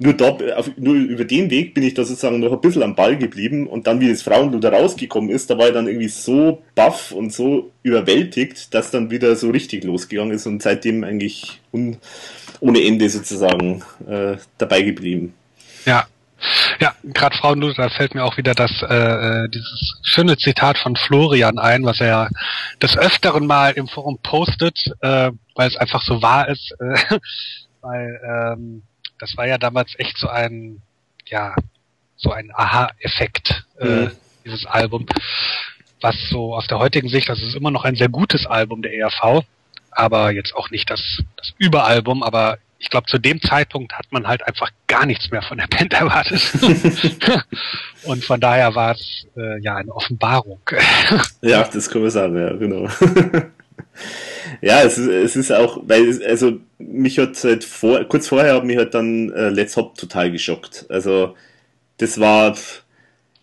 nur, 0.04 0.14
da, 0.14 0.36
auf, 0.56 0.72
nur 0.78 0.96
über 0.96 1.26
den 1.26 1.52
Weg 1.52 1.76
bin 1.76 1.84
ich 1.84 1.94
da 1.94 2.04
sozusagen 2.04 2.40
noch 2.40 2.52
ein 2.52 2.62
bisschen 2.62 2.82
am 2.82 2.96
Ball 2.96 3.18
geblieben 3.18 3.68
und 3.68 3.86
dann, 3.86 4.00
wie 4.00 4.10
das 4.10 4.24
Frauenluder 4.24 4.74
rausgekommen 4.74 5.30
ist, 5.30 5.50
da 5.50 5.58
war 5.60 5.68
ich 5.68 5.74
dann 5.74 5.88
irgendwie 5.88 6.08
so 6.08 6.64
baff 6.74 7.12
und 7.12 7.32
so 7.32 7.72
überwältigt, 7.84 8.74
dass 8.74 8.90
dann 8.90 9.12
wieder 9.12 9.36
so 9.36 9.52
richtig 9.52 9.84
losgegangen 9.84 10.34
ist 10.34 10.48
und 10.48 10.64
seitdem 10.64 11.04
eigentlich 11.04 11.62
un, 11.72 11.98
ohne 12.62 12.84
Ende 12.84 13.10
sozusagen 13.10 13.84
äh, 14.10 14.38
dabei 14.58 14.82
geblieben. 14.82 15.34
Ja, 15.86 16.08
ja, 16.80 16.96
gerade 17.04 17.38
Frauenlust, 17.38 17.78
da 17.78 17.90
fällt 17.90 18.16
mir 18.16 18.24
auch 18.24 18.38
wieder 18.38 18.54
das 18.54 18.72
äh, 18.82 18.96
äh, 18.96 19.50
dieses 19.50 20.00
schöne 20.04 20.38
Zitat 20.38 20.78
von 20.78 20.96
Florian 20.96 21.60
ein, 21.60 21.86
was 21.86 22.00
er 22.00 22.08
ja 22.08 22.28
des 22.82 22.98
öfteren 22.98 23.46
mal 23.46 23.72
im 23.72 23.88
Forum 23.88 24.20
postet, 24.22 24.78
äh, 25.02 25.32
weil 25.56 25.68
es 25.68 25.78
einfach 25.78 26.02
so 26.04 26.22
wahr 26.22 26.48
ist, 26.48 26.74
äh, 26.80 27.20
weil 27.82 28.20
ähm, 28.24 28.84
das 29.20 29.38
war 29.38 29.48
ja 29.48 29.58
damals 29.58 29.94
echt 30.00 30.18
so 30.18 30.28
ein, 30.28 30.82
ja, 31.28 31.56
so 32.18 32.32
ein 32.32 32.52
Aha-Effekt, 32.54 33.64
äh, 33.80 33.86
mhm. 33.86 34.12
dieses 34.46 34.66
Album, 34.66 35.06
was 36.02 36.16
so 36.30 36.56
aus 36.56 36.68
der 36.68 36.80
heutigen 36.80 37.10
Sicht, 37.10 37.30
das 37.30 37.42
ist 37.42 37.56
immer 37.56 37.72
noch 37.72 37.84
ein 37.84 37.96
sehr 37.96 38.10
gutes 38.10 38.46
Album 38.46 38.82
der 38.82 38.94
ERV, 38.94 39.46
aber 39.92 40.32
jetzt 40.32 40.56
auch 40.56 40.72
nicht 40.72 40.90
das, 40.90 41.22
das 41.38 41.54
Überalbum, 41.58 42.24
aber 42.24 42.58
ich 42.82 42.90
glaube, 42.90 43.06
zu 43.08 43.20
dem 43.20 43.40
Zeitpunkt 43.42 43.94
hat 43.94 44.08
man 44.10 44.28
halt 44.28 44.46
einfach 44.46 44.70
gar 44.88 45.06
nichts 45.06 45.30
mehr 45.30 45.44
von 45.44 45.60
der 45.60 45.68
Band 45.68 45.94
erwartet. 46.02 46.42
und 48.04 48.26
von 48.26 48.40
daher 48.40 48.74
war 48.74 48.96
es 48.96 49.28
äh, 49.38 49.62
ja 49.62 49.76
eine 49.76 49.94
Offenbarung. 49.94 50.60
ja, 51.42 51.64
das 51.64 51.90
kann 51.90 52.02
man 52.02 52.10
sagen, 52.10 52.36
ja, 52.38 52.54
genau. 52.54 52.88
ja, 54.62 54.82
es 54.82 54.98
ist, 54.98 55.08
es 55.08 55.36
ist 55.36 55.52
auch, 55.52 55.80
weil, 55.84 56.08
es, 56.08 56.22
also 56.22 56.54
mich 56.80 57.20
hat 57.20 57.42
halt 57.44 57.64
vor, 57.64 58.04
kurz 58.06 58.28
vorher 58.28 58.56
hat 58.56 58.66
mich 58.66 58.78
halt 58.78 58.96
dann 58.96 59.32
äh, 59.32 59.50
Let's 59.50 59.78
Hop 59.78 59.96
total 59.96 60.32
geschockt. 60.32 60.88
Also 60.90 61.36
das 61.98 62.20
war, 62.20 62.58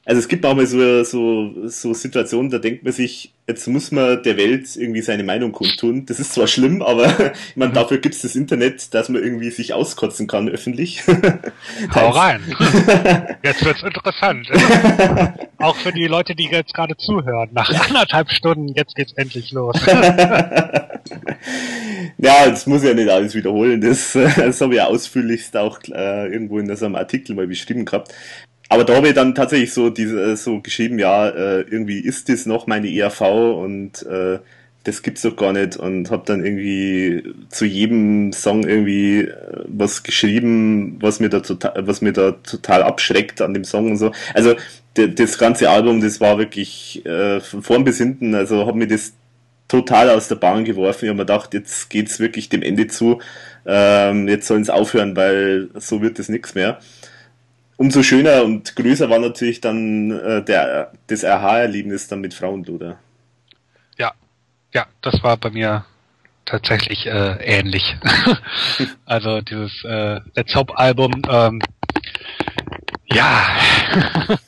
also 0.04 0.18
es 0.18 0.26
gibt 0.26 0.44
auch 0.44 0.56
mal 0.56 0.66
so, 0.66 1.04
so, 1.04 1.68
so 1.68 1.94
Situationen, 1.94 2.50
da 2.50 2.58
denkt 2.58 2.82
man 2.82 2.92
sich, 2.92 3.32
jetzt 3.48 3.66
muss 3.66 3.90
man 3.90 4.22
der 4.22 4.36
Welt 4.36 4.76
irgendwie 4.76 5.00
seine 5.00 5.24
Meinung 5.24 5.52
kundtun. 5.52 6.04
Das 6.04 6.20
ist 6.20 6.34
zwar 6.34 6.46
schlimm, 6.46 6.82
aber 6.82 7.06
ich 7.48 7.56
meine, 7.56 7.72
dafür 7.72 7.96
gibt 7.98 8.14
es 8.14 8.22
das 8.22 8.36
Internet, 8.36 8.92
dass 8.94 9.08
man 9.08 9.22
irgendwie 9.22 9.50
sich 9.50 9.72
auskotzen 9.72 10.26
kann 10.26 10.48
öffentlich. 10.48 11.02
Hau 11.94 12.10
rein. 12.10 12.42
Jetzt 13.42 13.64
wird's 13.64 13.82
interessant. 13.82 14.48
auch 15.58 15.76
für 15.76 15.92
die 15.92 16.06
Leute, 16.06 16.34
die 16.34 16.48
jetzt 16.50 16.74
gerade 16.74 16.96
zuhören. 16.96 17.48
Nach 17.52 17.70
anderthalb 17.88 18.30
Stunden, 18.30 18.68
jetzt 18.74 18.94
geht's 18.94 19.12
endlich 19.14 19.50
los. 19.52 19.76
ja, 22.18 22.48
das 22.48 22.66
muss 22.66 22.82
ich 22.82 22.88
ja 22.88 22.94
nicht 22.94 23.08
alles 23.08 23.34
wiederholen. 23.34 23.80
Das, 23.80 24.12
das 24.12 24.60
habe 24.60 24.74
ich 24.74 24.78
ja 24.78 24.86
ausführlichst 24.86 25.56
auch 25.56 25.80
äh, 25.90 26.28
irgendwo 26.28 26.58
in 26.58 26.74
so 26.76 26.84
einem 26.84 26.96
Artikel 26.96 27.34
mal 27.34 27.46
beschrieben 27.46 27.84
gehabt 27.86 28.12
aber 28.68 28.84
da 28.84 28.96
habe 28.96 29.08
ich 29.08 29.14
dann 29.14 29.34
tatsächlich 29.34 29.72
so 29.72 29.90
diese 29.90 30.20
äh, 30.32 30.36
so 30.36 30.60
geschrieben, 30.60 30.98
ja, 30.98 31.28
äh, 31.28 31.60
irgendwie 31.62 32.00
ist 32.00 32.28
das 32.28 32.46
noch 32.46 32.66
meine 32.66 32.92
ERV 32.92 33.20
und 33.22 34.02
äh, 34.04 34.38
das 34.84 35.02
gibt's 35.02 35.22
doch 35.22 35.36
gar 35.36 35.52
nicht 35.52 35.76
und 35.76 36.10
habe 36.10 36.22
dann 36.26 36.44
irgendwie 36.44 37.22
zu 37.48 37.64
jedem 37.64 38.32
Song 38.32 38.64
irgendwie 38.64 39.20
äh, 39.20 39.64
was 39.66 40.02
geschrieben, 40.02 40.98
was 41.00 41.20
mir 41.20 41.30
da 41.30 41.40
total, 41.40 41.86
was 41.86 42.00
mir 42.00 42.12
da 42.12 42.32
total 42.32 42.82
abschreckt 42.82 43.40
an 43.40 43.54
dem 43.54 43.64
Song 43.64 43.90
und 43.90 43.96
so. 43.96 44.12
Also 44.34 44.54
das 44.94 45.38
ganze 45.38 45.70
Album, 45.70 46.00
das 46.00 46.20
war 46.20 46.38
wirklich 46.38 47.04
äh, 47.06 47.40
von 47.40 47.62
vorn 47.62 47.84
bis 47.84 47.98
hinten, 47.98 48.34
also 48.34 48.66
hat 48.66 48.74
mir 48.74 48.88
das 48.88 49.12
total 49.68 50.10
aus 50.10 50.28
der 50.28 50.36
Bahn 50.36 50.64
geworfen. 50.64 51.04
Ich 51.04 51.08
habe 51.08 51.18
mir 51.18 51.26
gedacht, 51.26 51.54
jetzt 51.54 51.90
geht's 51.90 52.18
wirklich 52.20 52.48
dem 52.48 52.62
Ende 52.62 52.88
zu. 52.88 53.20
Ähm, 53.66 54.26
jetzt 54.28 54.46
sollen 54.46 54.62
es 54.62 54.70
aufhören, 54.70 55.14
weil 55.14 55.68
so 55.74 56.02
wird 56.02 56.18
es 56.18 56.28
nichts 56.28 56.54
mehr 56.54 56.80
umso 57.78 58.02
schöner 58.02 58.44
und 58.44 58.76
größer 58.76 59.08
war 59.08 59.20
natürlich 59.20 59.62
dann 59.62 60.10
äh, 60.10 60.44
der, 60.44 60.92
das 61.06 61.24
RH-Erlebnis 61.24 62.08
dann 62.08 62.20
mit 62.20 62.34
Frauenluder. 62.34 62.98
Ja, 63.96 64.12
ja, 64.74 64.86
das 65.00 65.22
war 65.22 65.38
bei 65.38 65.50
mir 65.50 65.86
tatsächlich 66.44 67.06
äh, 67.06 67.36
ähnlich. 67.40 67.96
also 69.06 69.40
dieses 69.40 69.72
äh, 69.84 70.20
Let's 70.34 70.54
Hope 70.54 70.76
Album, 70.76 71.22
ähm, 71.30 71.62
ja. 73.06 73.56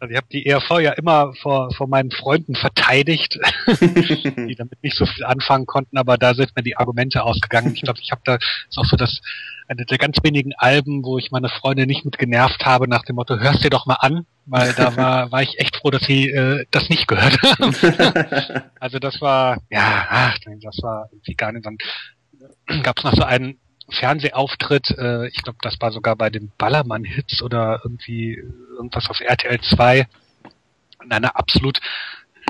Also 0.00 0.12
ich 0.12 0.16
habe 0.16 0.28
die 0.30 0.46
ERV 0.46 0.80
ja 0.80 0.92
immer 0.92 1.34
vor, 1.34 1.72
vor 1.74 1.88
meinen 1.88 2.10
Freunden 2.10 2.54
verteidigt, 2.54 3.38
die 3.80 4.54
damit 4.56 4.82
nicht 4.82 4.96
so 4.96 5.06
viel 5.06 5.24
anfangen 5.24 5.66
konnten, 5.66 5.98
aber 5.98 6.16
da 6.16 6.34
sind 6.34 6.54
mir 6.54 6.62
die 6.62 6.76
Argumente 6.76 7.24
ausgegangen. 7.24 7.74
Ich 7.74 7.82
glaube, 7.82 7.98
ich 8.00 8.12
habe 8.12 8.22
da 8.24 8.36
ist 8.36 8.78
auch 8.78 8.84
so 8.84 8.96
das 8.96 9.20
eine 9.66 9.84
der 9.84 9.98
ganz 9.98 10.16
wenigen 10.22 10.52
Alben, 10.56 11.04
wo 11.04 11.18
ich 11.18 11.30
meine 11.30 11.48
Freunde 11.48 11.86
nicht 11.86 12.04
mit 12.04 12.16
genervt 12.16 12.64
habe 12.64 12.88
nach 12.88 13.02
dem 13.02 13.16
Motto, 13.16 13.38
hörst 13.38 13.62
dir 13.62 13.70
doch 13.70 13.86
mal 13.86 13.98
an, 14.00 14.24
weil 14.46 14.72
da 14.72 14.96
war, 14.96 15.30
war 15.32 15.42
ich 15.42 15.58
echt 15.58 15.76
froh, 15.76 15.90
dass 15.90 16.02
sie 16.02 16.30
äh, 16.30 16.64
das 16.70 16.88
nicht 16.88 17.06
gehört 17.06 17.40
haben. 17.42 17.74
also 18.80 18.98
das 18.98 19.20
war, 19.20 19.58
ja, 19.68 20.06
ach, 20.08 20.38
das 20.62 20.82
war 20.82 21.08
irgendwie 21.12 21.34
gar 21.34 21.52
nicht. 21.52 21.66
Dann 21.66 21.76
gab 22.82 22.98
es 22.98 23.04
noch 23.04 23.14
so 23.14 23.24
einen 23.24 23.58
Fernsehauftritt, 23.90 24.90
äh, 24.98 25.28
ich 25.28 25.42
glaube, 25.42 25.58
das 25.62 25.80
war 25.80 25.92
sogar 25.92 26.16
bei 26.16 26.30
den 26.30 26.52
Ballermann-Hits 26.58 27.42
oder 27.42 27.80
irgendwie 27.84 28.34
irgendwas 28.76 29.08
auf 29.08 29.20
RTL 29.20 29.60
2 29.60 30.06
in 31.04 31.12
einer 31.12 31.36
absolut 31.36 31.80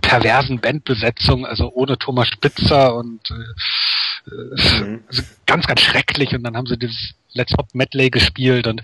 perversen 0.03 0.61
Bandbesetzung, 0.61 1.47
also 1.47 1.71
ohne 1.73 1.99
Thomas 1.99 2.29
Spitzer 2.29 2.95
und 2.95 3.21
äh, 3.31 4.85
mhm. 4.85 5.05
also 5.07 5.23
ganz, 5.47 5.67
ganz 5.67 5.81
schrecklich 5.81 6.35
und 6.35 6.43
dann 6.43 6.57
haben 6.57 6.67
sie 6.67 6.79
dieses 6.79 7.15
Let's 7.33 7.53
Hop 7.59 7.69
Medley 7.75 8.11
gespielt 8.11 8.67
und 8.67 8.83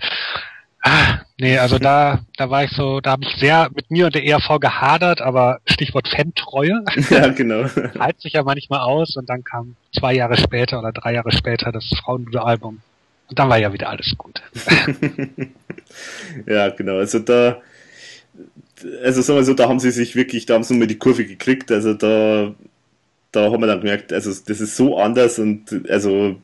ah, 0.85 1.19
nee, 1.37 1.57
also 1.57 1.79
da, 1.79 2.19
da 2.37 2.49
war 2.49 2.63
ich 2.63 2.71
so, 2.71 3.01
da 3.01 3.11
habe 3.11 3.23
ich 3.25 3.35
sehr 3.39 3.69
mit 3.75 3.91
mir 3.91 4.05
und 4.05 4.15
der 4.15 4.23
ERV 4.23 4.59
gehadert, 4.59 5.21
aber 5.21 5.59
Stichwort 5.65 6.07
Fan-Treue. 6.07 6.83
Ja, 7.09 7.27
genau. 7.29 7.65
Halt 7.99 8.21
sich 8.21 8.33
ja 8.33 8.43
manchmal 8.43 8.79
aus 8.81 9.17
und 9.17 9.29
dann 9.29 9.43
kam 9.43 9.75
zwei 9.97 10.13
Jahre 10.13 10.37
später 10.37 10.79
oder 10.79 10.91
drei 10.91 11.13
Jahre 11.13 11.31
später 11.31 11.71
das 11.71 11.89
Frauenluder-Album. 12.03 12.81
Und 13.27 13.39
dann 13.39 13.49
war 13.49 13.57
ja 13.57 13.73
wieder 13.73 13.89
alles 13.89 14.13
gut. 14.17 14.41
ja, 16.45 16.69
genau. 16.69 16.97
Also 16.97 17.19
da, 17.19 17.57
also 19.03 19.21
sagen 19.21 19.39
wir 19.39 19.43
so, 19.43 19.55
da 19.55 19.67
haben 19.67 19.79
sie 19.79 19.91
sich 19.91 20.15
wirklich, 20.15 20.45
da 20.45 20.53
haben 20.53 20.63
sie 20.63 20.75
mal 20.75 20.85
die 20.85 20.99
Kurve 20.99 21.25
gekriegt. 21.25 21.71
Also 21.71 21.95
da, 21.95 22.53
da 23.31 23.51
haben 23.51 23.61
wir 23.61 23.67
dann 23.67 23.81
gemerkt, 23.81 24.13
also 24.13 24.29
das 24.29 24.61
ist 24.61 24.77
so 24.77 24.99
anders 24.99 25.39
und 25.39 25.89
also 25.89 26.35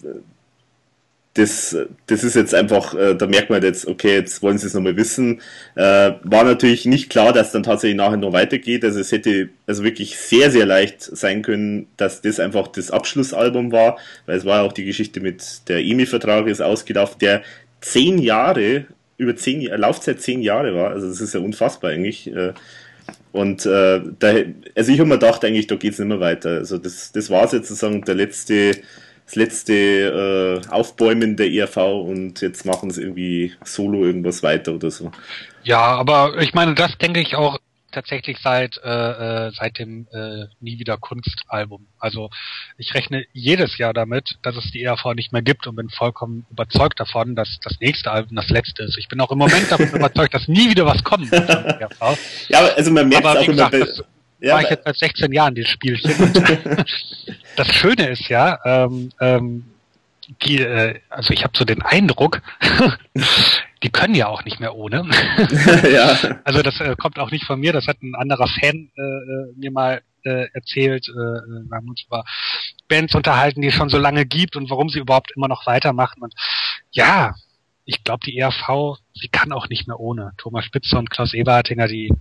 das, 1.34 1.78
das 2.08 2.24
ist 2.24 2.36
jetzt 2.36 2.54
einfach, 2.54 2.94
äh, 2.94 3.16
da 3.16 3.26
merkt 3.26 3.50
man 3.50 3.64
jetzt, 3.64 3.88
okay, 3.88 4.16
jetzt 4.16 4.42
wollen 4.42 4.58
sie 4.58 4.68
es 4.68 4.74
nochmal 4.74 4.98
wissen. 4.98 5.42
Äh, 5.76 6.12
war 6.24 6.44
natürlich 6.44 6.86
nicht 6.86 7.10
klar, 7.10 7.32
dass 7.32 7.54
dann 7.54 7.64
tatsächlich 7.64 7.98
nachher 7.98 8.18
noch 8.18 8.34
weitergeht. 8.34 8.84
Also 8.84 9.00
es 9.00 9.12
hätte 9.12 9.50
also 9.66 9.84
wirklich 9.84 10.18
sehr, 10.18 10.52
sehr 10.52 10.66
leicht 10.66 11.02
sein 11.02 11.42
können, 11.42 11.88
dass 11.96 12.22
das 12.22 12.40
einfach 12.40 12.68
das 12.68 12.92
Abschlussalbum 12.92 13.72
war, 13.72 13.98
weil 14.26 14.38
es 14.38 14.46
war 14.46 14.64
auch 14.64 14.74
die 14.74 14.84
Geschichte 14.84 15.22
mit 15.22 15.70
der 15.70 15.80
EMI-Vertrag 15.80 16.48
ist 16.48 16.62
ausgelaufen, 16.62 17.20
der 17.20 17.44
zehn 17.80 18.18
Jahre 18.18 18.86
über 19.22 19.36
zehn 19.36 19.62
Jahre, 19.62 19.78
Laufzeit 19.78 20.20
zehn 20.20 20.42
Jahre 20.42 20.74
war. 20.76 20.90
Also 20.92 21.08
das 21.08 21.22
ist 21.22 21.34
ja 21.34 21.40
unfassbar 21.40 21.92
eigentlich. 21.92 22.28
Äh, 22.28 22.54
und 23.32 23.66
äh, 23.66 24.02
da, 24.20 24.34
also 24.76 24.92
ich 24.92 25.00
habe 25.00 25.08
mir 25.08 25.20
gedacht, 25.20 25.46
eigentlich, 25.46 25.68
da 25.68 25.76
geht's 25.76 26.00
nicht 26.00 26.08
mehr 26.08 26.20
weiter. 26.20 26.50
Also 26.50 26.78
das, 26.78 27.12
das 27.12 27.30
war 27.30 27.48
sozusagen 27.48 28.04
der 28.04 28.16
letzte, 28.16 28.72
das 29.32 29.36
letzte 29.38 30.62
äh, 30.66 30.70
Aufbäumen 30.70 31.38
der 31.38 31.50
ERV 31.50 31.78
und 31.78 32.42
jetzt 32.42 32.66
machen 32.66 32.92
sie 32.92 33.02
irgendwie 33.02 33.54
solo 33.64 34.04
irgendwas 34.04 34.44
weiter 34.44 34.74
oder 34.74 34.92
so. 34.92 35.12
Ja, 35.64 35.80
aber 35.80 36.42
ich 36.42 36.54
meine, 36.54 36.76
das 36.76 36.98
denke 36.98 37.22
ich 37.22 37.36
auch 37.36 37.58
tatsächlich 37.94 38.38
seit 38.42 38.78
äh, 38.84 38.90
äh, 38.90 39.52
seit 39.52 39.80
dem 39.80 40.08
äh, 40.12 40.48
Nie 40.60 40.80
wieder 40.80 40.98
Kunst 40.98 41.44
Album. 41.48 41.88
Also 41.98 42.30
ich 42.78 42.94
rechne 42.94 43.26
jedes 43.32 43.78
Jahr 43.78 43.94
damit, 43.94 44.38
dass 44.42 44.58
es 44.58 44.70
die 44.72 44.84
ERV 44.84 45.14
nicht 45.16 45.32
mehr 45.32 45.42
gibt 45.42 45.66
und 45.66 45.76
bin 45.76 45.90
vollkommen 45.90 46.46
überzeugt 46.50 47.00
davon, 47.00 47.36
dass 47.36 47.58
das 47.64 47.80
nächste 47.80 48.12
Album 48.12 48.36
das 48.36 48.50
letzte 48.50 48.84
ist. 48.84 48.98
Ich 48.98 49.08
bin 49.08 49.22
auch 49.22 49.32
im 49.32 49.38
Moment 49.38 49.72
davon 49.72 49.90
überzeugt, 49.94 50.34
dass 50.34 50.50
nie 50.50 50.70
wieder 50.70 50.86
was 50.86 51.04
kommt. 51.06 51.32
Ja, 51.32 51.88
aber 52.02 52.76
also 52.76 52.92
man 52.92 53.08
merkt 53.08 53.26
aber, 53.26 53.40
auch 53.40 53.46
gesagt, 53.46 53.74
immer. 53.74 53.86
Das 53.86 54.04
ja, 54.42 54.56
war 54.56 54.62
ich 54.64 54.70
jetzt 54.70 54.84
seit 54.86 54.98
16 54.98 55.32
Jahren 55.32 55.56
dieses 55.56 55.72
Spielchen. 55.72 56.12
das 57.56 57.68
Schöne 57.68 58.10
ist 58.10 58.28
ja, 58.28 58.60
ähm, 58.66 59.12
ähm, 59.20 59.66
die, 60.44 60.60
äh, 60.60 61.00
also 61.10 61.34
ich 61.34 61.44
habe 61.44 61.58
so 61.58 61.66
den 61.66 61.82
Eindruck, 61.82 62.42
die 63.84 63.90
können 63.90 64.16
ja 64.16 64.28
auch 64.28 64.44
nicht 64.46 64.60
mehr 64.60 64.76
ohne. 64.76 65.10
ja. 65.92 66.18
Also 66.44 66.62
das 66.62 66.80
äh, 66.80 66.96
kommt 66.96 67.20
auch 67.20 67.32
nicht 67.32 67.46
von 67.46 67.60
mir, 67.60 67.74
das 67.74 67.88
hat 67.88 68.02
ein 68.02 68.16
anderer 68.16 68.48
Fan 68.48 68.90
äh, 68.96 69.02
äh 69.02 69.54
mir 69.56 69.72
mal 69.72 70.02
äh, 70.24 70.48
erzählt. 70.54 71.08
Äh, 71.08 71.12
äh, 71.12 71.70
wir 71.70 71.78
haben 71.78 71.90
uns 71.90 72.04
über 72.04 72.24
Bands 72.88 73.16
unterhalten, 73.16 73.62
die 73.62 73.68
es 73.68 73.74
schon 73.74 73.90
so 73.90 73.98
lange 73.98 74.26
gibt 74.26 74.56
und 74.56 74.70
warum 74.70 74.90
sie 74.90 75.00
überhaupt 75.00 75.32
immer 75.36 75.48
noch 75.48 75.66
weitermachen. 75.66 76.22
Und 76.22 76.34
ja, 76.92 77.36
ich 77.86 78.04
glaube, 78.04 78.26
die 78.26 78.38
ERV, 78.38 78.98
sie 79.14 79.28
kann 79.28 79.52
auch 79.52 79.70
nicht 79.70 79.88
mehr 79.88 80.00
ohne. 80.00 80.32
Thomas 80.38 80.66
Spitzer 80.66 81.00
und 81.00 81.10
Klaus 81.10 81.34
Eberhardinger, 81.34 81.88
die 81.88 82.14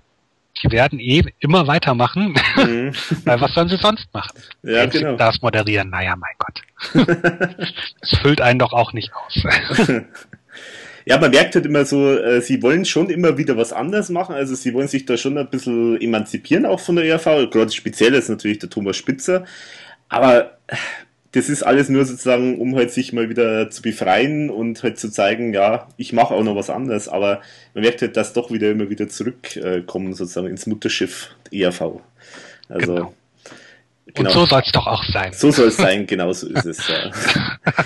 die 0.62 0.70
werden 0.70 0.98
eh 0.98 1.22
immer 1.38 1.66
weitermachen. 1.66 2.34
Mhm. 2.56 2.92
Weil 3.24 3.40
was 3.40 3.52
sollen 3.52 3.68
sie 3.68 3.76
sonst 3.76 4.12
machen? 4.12 4.38
Ja, 4.62 4.82
Wenn 4.82 4.90
genau. 4.90 5.16
Das 5.16 5.40
moderieren, 5.42 5.90
naja, 5.90 6.14
mein 6.16 6.34
Gott. 6.38 7.06
das 8.00 8.18
füllt 8.20 8.40
einen 8.40 8.58
doch 8.58 8.72
auch 8.72 8.92
nicht 8.92 9.10
aus. 9.14 9.42
ja, 11.04 11.18
man 11.18 11.30
merkt 11.30 11.54
halt 11.54 11.66
immer 11.66 11.84
so, 11.84 12.16
äh, 12.16 12.40
sie 12.40 12.62
wollen 12.62 12.84
schon 12.84 13.10
immer 13.10 13.38
wieder 13.38 13.56
was 13.56 13.72
anderes 13.72 14.08
machen. 14.10 14.34
Also 14.34 14.54
sie 14.54 14.74
wollen 14.74 14.88
sich 14.88 15.06
da 15.06 15.16
schon 15.16 15.38
ein 15.38 15.48
bisschen 15.48 16.00
emanzipieren, 16.00 16.66
auch 16.66 16.80
von 16.80 16.96
der 16.96 17.04
ERV. 17.06 17.50
Gerade 17.50 17.70
speziell 17.70 18.14
ist 18.14 18.28
natürlich 18.28 18.58
der 18.58 18.70
Thomas 18.70 18.96
Spitzer. 18.96 19.44
Aber 20.08 20.58
das 21.32 21.48
ist 21.48 21.62
alles 21.62 21.88
nur 21.88 22.04
sozusagen, 22.04 22.58
um 22.58 22.74
halt 22.74 22.90
sich 22.90 23.12
mal 23.12 23.28
wieder 23.28 23.70
zu 23.70 23.82
befreien 23.82 24.50
und 24.50 24.82
halt 24.82 24.98
zu 24.98 25.10
zeigen, 25.10 25.54
ja, 25.54 25.88
ich 25.96 26.12
mache 26.12 26.34
auch 26.34 26.42
noch 26.42 26.56
was 26.56 26.70
anderes, 26.70 27.08
aber 27.08 27.40
man 27.74 27.84
merkt 27.84 28.02
halt, 28.02 28.16
dass 28.16 28.32
doch 28.32 28.50
wieder 28.50 28.70
immer 28.70 28.90
wieder 28.90 29.08
zurückkommen, 29.08 30.12
sozusagen 30.12 30.48
ins 30.48 30.66
Mutterschiff 30.66 31.30
ERV. 31.52 32.00
Also 32.68 32.94
genau. 32.94 33.14
Genau. 34.14 34.28
Und 34.28 34.34
so 34.34 34.46
soll 34.46 34.62
es 34.64 34.72
doch 34.72 34.86
auch 34.86 35.04
sein. 35.04 35.32
So 35.32 35.50
soll 35.50 35.68
es 35.68 35.76
sein, 35.76 36.06
genau 36.06 36.32
so 36.32 36.48
ist 36.48 36.66
es. 36.66 36.88
Ja. 36.88 37.10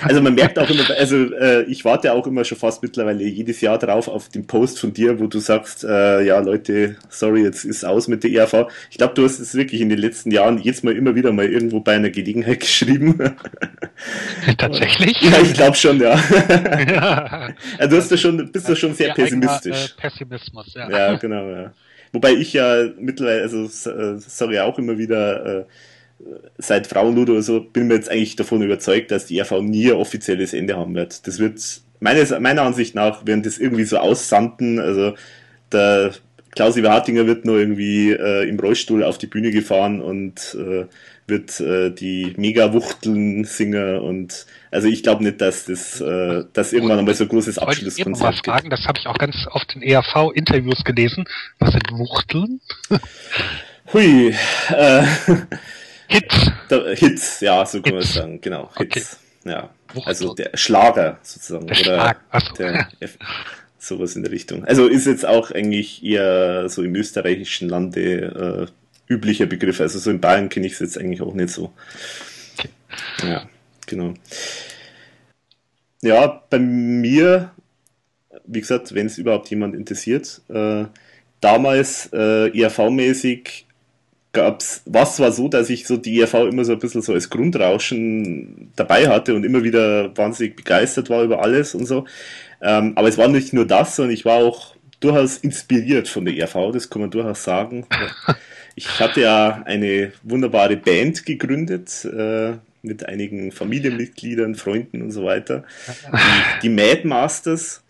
Also 0.03 0.21
man 0.23 0.35
merkt 0.35 0.59
auch 0.59 0.69
immer, 0.69 0.85
also 0.99 1.17
äh, 1.17 1.63
ich 1.65 1.85
warte 1.85 2.13
auch 2.13 2.27
immer 2.27 2.45
schon 2.45 2.59
fast 2.59 2.83
mittlerweile 2.83 3.25
jedes 3.25 3.61
Jahr 3.61 3.79
drauf 3.79 4.09
auf 4.09 4.29
den 4.29 4.47
Post 4.47 4.79
von 4.79 4.93
dir, 4.93 5.19
wo 5.19 5.27
du 5.27 5.39
sagst, 5.39 5.85
äh, 5.85 6.23
ja 6.23 6.39
Leute, 6.41 6.97
sorry, 7.09 7.43
jetzt 7.43 7.65
ist 7.65 7.85
aus 7.85 8.07
mit 8.07 8.23
der 8.23 8.31
ERV. 8.33 8.69
Ich 8.91 8.99
glaube, 8.99 9.15
du 9.15 9.25
hast 9.25 9.39
es 9.39 9.55
wirklich 9.55 9.81
in 9.81 9.89
den 9.89 9.99
letzten 9.99 10.31
Jahren 10.31 10.59
jetzt 10.59 10.85
mal 10.85 10.95
immer 10.95 11.15
wieder 11.15 11.33
mal 11.33 11.51
irgendwo 11.51 11.81
bei 11.81 11.95
einer 11.95 12.11
Gelegenheit 12.11 12.61
geschrieben. 12.61 13.19
Tatsächlich? 14.59 15.21
Ja, 15.21 15.41
ich 15.41 15.55
glaube 15.55 15.77
schon, 15.77 16.01
ja. 16.01 16.19
ja. 16.87 17.51
Also 17.79 17.91
du 17.91 17.97
hast 17.97 18.13
da 18.13 18.17
schon, 18.17 18.53
bist 18.53 18.69
da 18.69 18.77
schon 18.77 18.95
sehr 18.95 19.13
pessimistisch. 19.15 19.73
Eigener, 19.73 19.99
äh, 19.99 20.01
Pessimismus, 20.01 20.75
ja. 20.75 20.91
Ja, 20.91 21.17
genau, 21.17 21.49
ja. 21.51 21.73
Wobei 22.13 22.33
ich 22.33 22.53
ja 22.53 22.85
mittlerweile, 22.99 23.43
also 23.43 23.69
äh, 23.91 24.55
ja 24.55 24.65
auch 24.65 24.79
immer 24.79 24.99
wieder, 24.99 25.61
äh, 25.61 25.65
seit 26.59 26.87
Frauenludo 26.87 27.33
oder 27.33 27.43
so, 27.43 27.61
bin 27.61 27.89
mir 27.89 27.95
jetzt 27.95 28.11
eigentlich 28.11 28.37
davon 28.37 28.63
überzeugt, 28.63 29.11
dass 29.11 29.27
die 29.27 29.41
RV 29.41 29.61
nie 29.61 29.91
ein 29.91 29.97
offizielles 29.97 30.55
Ende 30.55 30.77
haben 30.77 30.95
wird. 30.95 31.27
Das 31.27 31.39
wird, 31.39 31.61
meines, 32.01 32.39
meiner 32.39 32.63
Ansicht 32.63 32.95
nach, 32.95 33.27
werden 33.27 33.43
das 33.43 33.59
irgendwie 33.59 33.85
so 33.85 33.99
aussanden, 33.99 34.79
also 34.79 35.15
da 35.71 36.11
Klausi 36.55 36.83
Hartinger 36.83 37.27
wird 37.27 37.45
nur 37.45 37.59
irgendwie 37.59 38.13
äh, 38.13 38.49
im 38.49 38.61
Rollstuhl 38.61 39.03
auf 39.03 39.19
die 39.19 39.27
Bühne 39.27 39.51
gefahren 39.51 40.01
und 40.01 40.57
äh, 40.57 40.87
wird 41.27 41.59
äh, 41.59 41.91
die 41.91 42.33
Mega-Wuchteln-Singer 42.37 44.01
und 44.03 44.47
also 44.71 44.87
ich 44.87 45.03
glaube 45.03 45.25
nicht, 45.25 45.41
dass 45.41 45.65
das 45.65 45.99
dass 45.99 46.47
das 46.53 46.73
irgendwann 46.73 47.01
einmal 47.01 47.15
so 47.15 47.25
ein 47.25 47.29
großes 47.29 47.59
Abschlusskonzert 47.59 48.35
gibt. 48.35 48.47
Fragen, 48.47 48.71
das 48.71 48.85
habe 48.87 48.99
ich 49.01 49.07
auch 49.07 49.19
ganz 49.19 49.35
oft 49.51 49.75
in 49.75 49.83
ERV-Interviews 49.83 50.85
gelesen. 50.85 51.25
Was 51.59 51.73
sind 51.73 51.91
Wuchteln? 51.93 52.61
Hui. 53.93 54.35
Äh, 54.71 55.05
Hits. 56.15 56.51
Da, 56.69 56.87
Hits, 56.91 57.41
ja, 57.41 57.67
so 57.67 57.83
kann 57.83 57.95
man 57.95 58.03
sagen, 58.03 58.41
genau. 58.41 58.71
Hits. 58.77 59.19
Okay. 59.43 59.51
Ja. 59.51 59.71
Also 60.05 60.35
der 60.35 60.51
Schlager 60.55 61.19
sozusagen. 61.23 61.67
Der 61.67 61.77
oder 61.77 61.85
Schlag. 61.85 62.21
Achso. 62.31 62.55
Der, 62.55 62.89
sowas 63.79 64.17
in 64.17 64.23
der 64.23 64.33
Richtung. 64.33 64.65
Also 64.65 64.87
ist 64.87 65.07
jetzt 65.07 65.27
auch 65.27 65.51
eigentlich 65.51 66.03
eher 66.05 66.69
so 66.69 66.83
im 66.83 66.95
österreichischen 66.95 67.69
Lande 67.69 68.71
äh, 69.09 69.13
üblicher 69.13 69.47
Begriff. 69.47 69.81
Also 69.81 69.99
so 69.99 70.11
in 70.11 70.21
Bayern 70.21 70.49
kenne 70.49 70.67
ich 70.67 70.75
es 70.75 70.79
jetzt 70.81 70.99
eigentlich 70.99 71.21
auch 71.21 71.35
nicht 71.35 71.51
so. 71.51 71.73
Okay. 72.57 72.69
Ja, 73.29 73.49
genau. 73.87 74.15
Ja, 76.03 76.43
bei 76.49 76.59
mir, 76.59 77.51
wie 78.47 78.61
gesagt, 78.61 78.95
wenn 78.95 79.07
es 79.07 79.19
überhaupt 79.19 79.51
jemand 79.51 79.75
interessiert, 79.75 80.41
äh, 80.49 80.85
damals 81.41 82.09
äh, 82.13 82.51
ERV-mäßig 82.51 83.64
gab's, 84.35 84.83
was 84.85 85.19
war 85.21 85.33
so, 85.33 85.49
dass 85.49 85.71
ich 85.71 85.87
so 85.87 85.97
die 85.97 86.21
ERV 86.21 86.35
immer 86.35 86.65
so 86.65 86.73
ein 86.73 86.79
bisschen 86.79 87.01
so 87.01 87.15
als 87.15 87.31
Grundrauschen 87.31 88.73
dabei 88.77 89.09
hatte 89.09 89.35
und 89.35 89.45
immer 89.45 89.65
wieder 89.65 90.15
wahnsinnig 90.17 90.57
begeistert 90.57 91.09
war 91.09 91.23
über 91.23 91.43
alles 91.43 91.75
und 91.75 91.87
so. 91.87 92.05
Ähm, 92.61 92.93
aber 92.97 93.09
es 93.09 93.17
war 93.17 93.29
nicht 93.29 93.55
nur 93.55 93.67
das, 93.67 93.97
sondern 93.97 94.13
ich 94.13 94.25
war 94.25 94.39
auch 94.39 94.77
durchaus 95.01 95.39
inspiriert 95.39 96.09
von 96.09 96.25
der 96.25 96.37
ERV, 96.37 96.73
das 96.73 96.91
kann 96.91 97.01
man 97.01 97.11
durchaus 97.11 97.43
sagen. 97.45 97.87
Ich 98.77 98.99
hatte 98.99 99.21
ja 99.21 99.63
eine 99.67 100.11
wunderbare 100.25 100.77
Band 100.77 101.25
gegründet 101.25 102.05
äh, 102.05 102.55
mit 102.83 103.07
einigen 103.07 103.53
Familienmitgliedern, 103.53 104.57
Freunden 104.57 105.01
und 105.01 105.13
so 105.13 105.25
weiter. 105.25 105.63
Die, 106.13 106.63
die 106.63 106.69
Mad 106.71 107.07
Masters. 107.07 107.85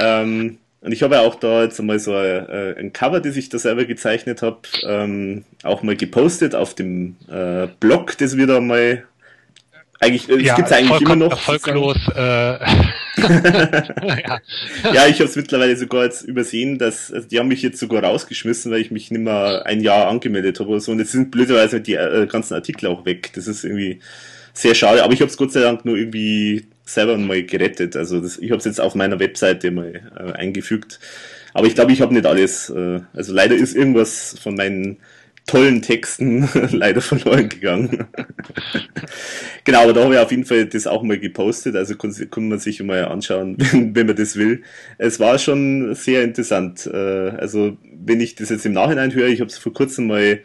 Ähm, 0.00 0.58
und 0.80 0.92
ich 0.92 1.02
habe 1.02 1.16
ja 1.16 1.22
auch 1.22 1.34
da 1.34 1.62
jetzt 1.62 1.80
einmal 1.80 1.98
so 1.98 2.14
ein, 2.14 2.48
äh, 2.48 2.74
ein 2.78 2.92
Cover, 2.92 3.20
das 3.20 3.36
ich 3.36 3.48
da 3.48 3.58
selber 3.58 3.84
gezeichnet 3.84 4.42
habe, 4.42 4.60
ähm, 4.84 5.44
auch 5.62 5.82
mal 5.82 5.96
gepostet 5.96 6.54
auf 6.54 6.74
dem 6.74 7.16
äh, 7.28 7.66
Blog, 7.80 8.16
das 8.18 8.36
wir 8.36 8.46
da 8.46 8.60
mal 8.60 9.04
eigentlich, 9.98 10.28
äh, 10.28 10.42
ja, 10.42 10.58
es 10.58 10.72
eigentlich 10.72 11.00
immer 11.00 11.16
noch. 11.16 11.30
Erfolglos. 11.30 11.96
Äh, 12.14 12.20
ja. 13.16 14.40
ja, 14.92 15.06
ich 15.06 15.14
habe 15.14 15.24
es 15.24 15.36
mittlerweile 15.36 15.76
sogar 15.76 16.04
jetzt 16.04 16.22
übersehen, 16.22 16.78
dass 16.78 17.10
also 17.12 17.26
die 17.26 17.38
haben 17.38 17.48
mich 17.48 17.62
jetzt 17.62 17.78
sogar 17.78 18.04
rausgeschmissen, 18.04 18.70
weil 18.70 18.80
ich 18.80 18.90
mich 18.90 19.10
nicht 19.10 19.22
mehr 19.22 19.64
ein 19.64 19.80
Jahr 19.80 20.08
angemeldet 20.08 20.60
habe 20.60 20.70
oder 20.70 20.80
so. 20.80 20.92
Und 20.92 20.98
jetzt 20.98 21.12
sind 21.12 21.30
blöderweise 21.30 21.80
die 21.80 21.94
äh, 21.94 22.26
ganzen 22.26 22.54
Artikel 22.54 22.88
auch 22.88 23.06
weg. 23.06 23.30
Das 23.34 23.46
ist 23.46 23.64
irgendwie 23.64 24.00
sehr 24.52 24.74
schade. 24.74 25.02
Aber 25.02 25.14
ich 25.14 25.20
habe 25.20 25.30
es 25.30 25.36
Gott 25.36 25.52
sei 25.52 25.60
Dank 25.60 25.84
nur 25.84 25.96
irgendwie 25.96 26.66
selber 26.86 27.18
mal 27.18 27.42
gerettet. 27.42 27.96
Also 27.96 28.20
das, 28.20 28.38
ich 28.38 28.50
habe 28.50 28.58
es 28.58 28.64
jetzt 28.64 28.80
auf 28.80 28.94
meiner 28.94 29.20
Webseite 29.20 29.70
mal 29.70 30.02
äh, 30.16 30.32
eingefügt. 30.32 30.98
Aber 31.52 31.66
ich 31.66 31.74
glaube, 31.74 31.92
ich 31.92 32.00
habe 32.00 32.14
nicht 32.14 32.26
alles. 32.26 32.70
Äh, 32.70 33.00
also 33.12 33.34
leider 33.34 33.54
ist 33.54 33.74
irgendwas 33.74 34.36
von 34.40 34.54
meinen 34.54 34.98
tollen 35.46 35.80
Texten 35.82 36.48
leider 36.72 37.00
verloren 37.00 37.48
gegangen. 37.48 38.06
genau, 39.64 39.82
aber 39.82 39.92
da 39.92 40.04
habe 40.04 40.14
ich 40.14 40.20
auf 40.20 40.30
jeden 40.30 40.44
Fall 40.44 40.66
das 40.66 40.86
auch 40.86 41.02
mal 41.02 41.18
gepostet, 41.18 41.76
also 41.76 41.96
kann, 41.96 42.12
kann 42.30 42.48
man 42.48 42.58
sich 42.58 42.82
mal 42.82 43.04
anschauen, 43.04 43.56
wenn, 43.72 43.94
wenn, 43.94 44.06
man 44.06 44.16
das 44.16 44.36
will. 44.36 44.62
Es 44.98 45.20
war 45.20 45.38
schon 45.38 45.94
sehr 45.94 46.24
interessant. 46.24 46.86
Äh, 46.92 46.96
also 46.96 47.76
wenn 47.82 48.20
ich 48.20 48.34
das 48.34 48.50
jetzt 48.50 48.66
im 48.66 48.72
Nachhinein 48.72 49.14
höre, 49.14 49.28
ich 49.28 49.40
habe 49.40 49.50
es 49.50 49.58
vor 49.58 49.72
kurzem 49.72 50.08
mal 50.08 50.40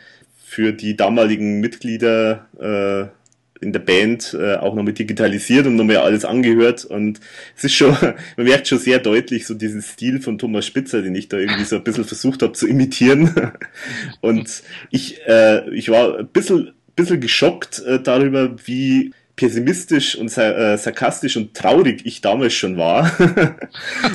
für 0.45 0.72
die 0.73 0.95
damaligen 0.95 1.59
Mitglieder 1.61 2.47
äh, 2.59 3.20
in 3.61 3.71
der 3.71 3.79
Band 3.79 4.35
äh, 4.38 4.55
auch 4.55 4.73
nochmal 4.73 4.93
digitalisiert 4.93 5.67
und 5.67 5.75
nochmal 5.75 5.97
alles 5.97 6.25
angehört. 6.25 6.83
Und 6.83 7.19
es 7.55 7.63
ist 7.63 7.75
schon, 7.75 7.95
man 8.38 8.45
merkt 8.45 8.67
schon 8.67 8.79
sehr 8.79 8.99
deutlich 8.99 9.45
so 9.45 9.53
diesen 9.53 9.81
Stil 9.81 10.19
von 10.19 10.38
Thomas 10.38 10.65
Spitzer, 10.65 11.01
den 11.01 11.15
ich 11.15 11.29
da 11.29 11.38
irgendwie 11.38 11.63
so 11.63 11.75
ein 11.75 11.83
bisschen 11.83 12.05
versucht 12.05 12.41
habe 12.41 12.53
zu 12.53 12.67
imitieren. 12.67 13.53
Und 14.21 14.63
ich, 14.89 15.21
äh, 15.27 15.69
ich 15.73 15.89
war 15.89 16.17
ein 16.17 16.27
bisschen, 16.27 16.71
bisschen 16.95 17.21
geschockt 17.21 17.83
äh, 17.85 18.01
darüber, 18.01 18.55
wie 18.65 19.13
pessimistisch 19.41 20.15
und 20.15 20.27
äh, 20.38 20.77
sarkastisch 20.77 21.35
und 21.35 21.55
traurig 21.55 22.05
ich 22.05 22.22
damals 22.22 22.53
schon 22.53 22.77
war, 22.77 23.11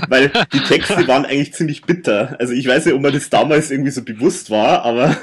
weil 0.09 0.31
die 0.53 0.61
Texte 0.61 1.09
waren 1.09 1.25
eigentlich 1.25 1.53
ziemlich 1.53 1.83
bitter. 1.83 2.37
Also 2.39 2.53
ich 2.53 2.65
weiß 2.69 2.87
nicht, 2.87 2.95
ob 2.95 3.03
mir 3.03 3.11
das 3.11 3.29
damals 3.29 3.73
irgendwie 3.73 3.91
so 3.91 4.05
bewusst 4.05 4.51
war, 4.53 4.85
aber 4.85 5.17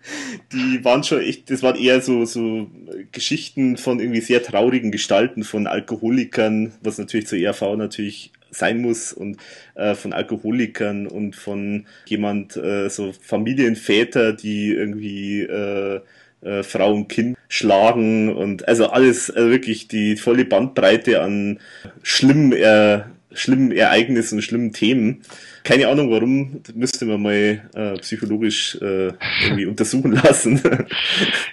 die 0.52 0.84
waren 0.84 1.02
schon 1.02 1.20
echt, 1.20 1.50
das 1.50 1.64
waren 1.64 1.74
eher 1.74 2.00
so, 2.00 2.24
so 2.26 2.70
Geschichten 3.10 3.76
von 3.76 3.98
irgendwie 3.98 4.20
sehr 4.20 4.40
traurigen 4.40 4.92
Gestalten 4.92 5.42
von 5.42 5.66
Alkoholikern, 5.66 6.72
was 6.80 6.98
natürlich 6.98 7.26
zur 7.26 7.38
ERV 7.38 7.74
natürlich 7.76 8.30
sein 8.52 8.80
muss 8.80 9.12
und 9.12 9.38
äh, 9.74 9.96
von 9.96 10.12
Alkoholikern 10.12 11.08
und 11.08 11.34
von 11.34 11.86
jemand, 12.06 12.56
äh, 12.56 12.88
so 12.88 13.12
Familienväter, 13.20 14.32
die 14.32 14.70
irgendwie 14.70 15.42
äh, 15.42 16.02
äh, 16.42 16.62
Frau 16.62 16.92
und 16.92 17.08
Kind 17.08 17.36
schlagen 17.48 18.34
und 18.34 18.66
also 18.68 18.88
alles 18.88 19.28
äh, 19.28 19.50
wirklich 19.50 19.88
die 19.88 20.16
volle 20.16 20.44
Bandbreite 20.44 21.20
an 21.20 21.60
schlimmen, 22.02 22.52
äh, 22.52 23.02
schlimmen 23.32 23.72
Ereignissen 23.72 24.42
schlimmen 24.42 24.72
Themen. 24.72 25.22
Keine 25.62 25.88
Ahnung 25.88 26.10
warum, 26.10 26.62
das 26.62 26.74
müsste 26.74 27.04
man 27.04 27.20
mal 27.20 27.70
äh, 27.74 27.98
psychologisch 27.98 28.76
äh, 28.80 29.12
irgendwie 29.42 29.66
untersuchen 29.66 30.12
lassen. 30.24 30.60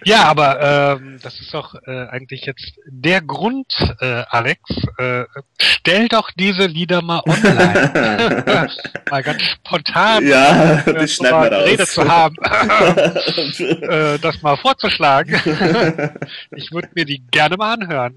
ja, 0.05 0.23
aber 0.23 0.97
ähm, 1.01 1.19
das 1.21 1.39
ist 1.39 1.53
doch 1.53 1.75
äh, 1.85 2.07
eigentlich 2.07 2.45
jetzt 2.45 2.79
der 2.87 3.21
Grund, 3.21 3.73
äh, 3.99 4.23
Alex. 4.29 4.61
Äh, 4.97 5.25
stell 5.59 6.07
doch 6.07 6.31
diese 6.31 6.65
Lieder 6.65 7.01
mal 7.01 7.21
online. 7.25 8.67
mal 9.09 9.23
ganz 9.23 9.41
spontan. 9.43 10.25
Ja, 10.25 10.83
äh, 10.85 10.93
das 10.93 11.13
schneiden 11.13 11.41
wir 11.41 11.51
raus. 11.51 11.67
Rede 11.67 11.85
zu 11.85 12.07
haben. 12.07 12.35
äh, 13.59 14.19
das 14.19 14.41
mal 14.41 14.57
vorzuschlagen. 14.57 15.35
ich 16.55 16.71
würde 16.71 16.89
mir 16.95 17.05
die 17.05 17.21
gerne 17.29 17.57
mal 17.57 17.73
anhören. 17.73 18.15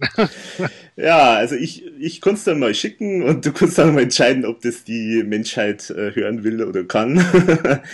ja, 0.96 1.34
also 1.34 1.56
ich, 1.56 1.84
ich 1.98 2.20
konnte 2.20 2.38
es 2.38 2.44
dann 2.44 2.60
mal 2.60 2.74
schicken 2.74 3.22
und 3.22 3.44
du 3.44 3.52
kannst 3.52 3.78
dann 3.78 3.94
mal 3.94 4.02
entscheiden, 4.02 4.44
ob 4.44 4.60
das 4.60 4.84
die 4.84 5.24
Menschheit 5.24 5.79
äh, 5.88 6.14
hören 6.14 6.44
will 6.44 6.62
oder 6.62 6.84
kann. 6.84 7.14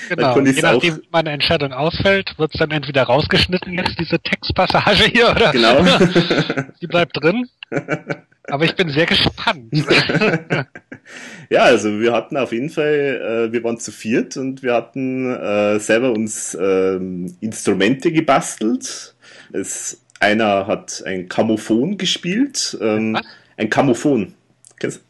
genau, 0.09 0.41
je 0.41 0.61
nachdem, 0.61 0.97
wie 0.97 1.09
meine 1.13 1.31
Entscheidung 1.31 1.73
ausfällt, 1.73 2.37
wird 2.39 2.55
es 2.55 2.59
dann 2.59 2.73
entweder 2.73 3.05
rausgeschnitten, 3.05 3.75
jetzt 3.75 3.99
diese 4.01 4.19
Textpassage 4.19 5.05
hier, 5.05 5.31
oder 5.31 5.53
genau. 5.53 5.85
die 6.81 6.87
bleibt 6.89 7.17
drin. 7.23 7.47
Aber 8.49 8.65
ich 8.65 8.75
bin 8.77 8.89
sehr 8.89 9.07
gespannt. 9.07 9.73
ja, 11.51 11.63
also 11.63 12.01
wir 12.01 12.13
hatten 12.13 12.37
auf 12.37 12.53
jeden 12.53 12.71
Fall, 12.71 13.49
äh, 13.49 13.53
wir 13.53 13.63
waren 13.65 13.79
zu 13.79 13.91
viert 13.91 14.37
und 14.37 14.63
wir 14.63 14.75
hatten 14.75 15.35
äh, 15.35 15.79
selber 15.81 16.13
uns 16.13 16.55
äh, 16.55 16.97
Instrumente 17.41 18.13
gebastelt. 18.13 19.15
Es, 19.53 20.01
einer 20.21 20.67
hat 20.67 21.03
ein 21.05 21.29
Grammophon 21.29 21.99
gespielt. 21.99 22.79
Ähm, 22.81 23.19
ein 23.57 23.71
Grammophon. 23.71 24.35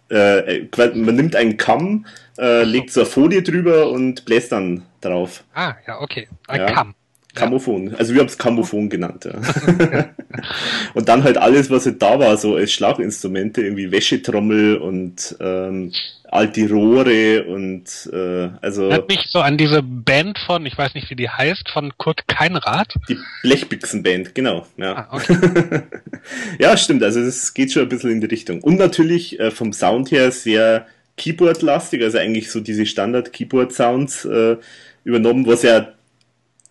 Äh, 0.09 0.67
man 0.95 1.17
nimmt 1.17 1.35
einen 1.35 1.57
Kamm, 1.57 2.07
äh, 2.39 2.63
legt 2.63 2.93
so 2.93 3.01
eine 3.01 3.09
Folie 3.09 3.43
drüber 3.43 3.91
und 3.91 4.25
bläst 4.25 4.53
dann 4.53 4.83
drauf. 5.01 5.45
Ah, 5.55 5.75
ja, 5.87 6.01
okay. 6.01 6.29
Ein 6.47 6.61
ja. 6.61 6.67
Kamm. 6.67 6.95
Grammophon. 7.37 7.95
Also 7.97 8.15
wir 8.15 8.21
haben 8.21 8.29
es 8.29 8.39
Grammophon 8.39 8.89
genannt. 8.89 9.27
Ja. 9.27 9.35
und 10.95 11.09
dann 11.09 11.23
halt 11.23 11.37
alles, 11.37 11.71
was 11.71 11.87
halt 11.87 12.03
da 12.03 12.19
war, 12.19 12.37
so 12.37 12.57
als 12.57 12.73
Schlaginstrumente, 12.73 13.63
irgendwie 13.63 13.93
Wäschetrommel 13.93 14.79
und 14.79 15.37
ähm, 15.39 15.93
alte 16.31 16.69
Rohre 16.69 17.45
und 17.45 17.85
äh, 18.13 18.49
also. 18.61 18.93
Hat 18.93 19.09
mich 19.09 19.27
so 19.29 19.41
an 19.41 19.57
diese 19.57 19.83
Band 19.83 20.39
von, 20.39 20.67
ich 20.67 20.77
weiß 20.77 20.95
nicht 20.95 21.11
wie 21.11 21.17
die 21.17 21.29
heißt, 21.29 21.69
von 21.71 21.93
Kurt 21.99 22.27
Keinrad. 22.29 22.95
Die 23.09 23.19
Blechbixen-Band, 23.43 24.35
genau. 24.35 24.67
Ja. 24.77 25.09
Ah, 25.11 25.17
okay. 25.17 25.83
ja, 26.59 26.77
stimmt. 26.77 27.03
Also 27.03 27.21
es 27.21 27.55
geht 27.55 27.73
schon 27.73 27.83
ein 27.83 27.89
bisschen 27.89 28.11
in 28.11 28.21
die 28.21 28.27
Richtung. 28.27 28.61
Und 28.63 28.79
natürlich 28.79 29.39
äh, 29.41 29.51
vom 29.51 29.73
Sound 29.73 30.11
her 30.11 30.31
sehr 30.31 30.87
Keyboard-lastig, 31.17 32.03
also 32.03 32.19
eigentlich 32.19 32.51
so 32.51 32.61
diese 32.61 32.87
Standard-Keyboard-Sounds 32.87 34.25
äh, 34.27 34.57
übernommen, 35.05 35.47
was 35.47 35.63
ja 35.63 35.93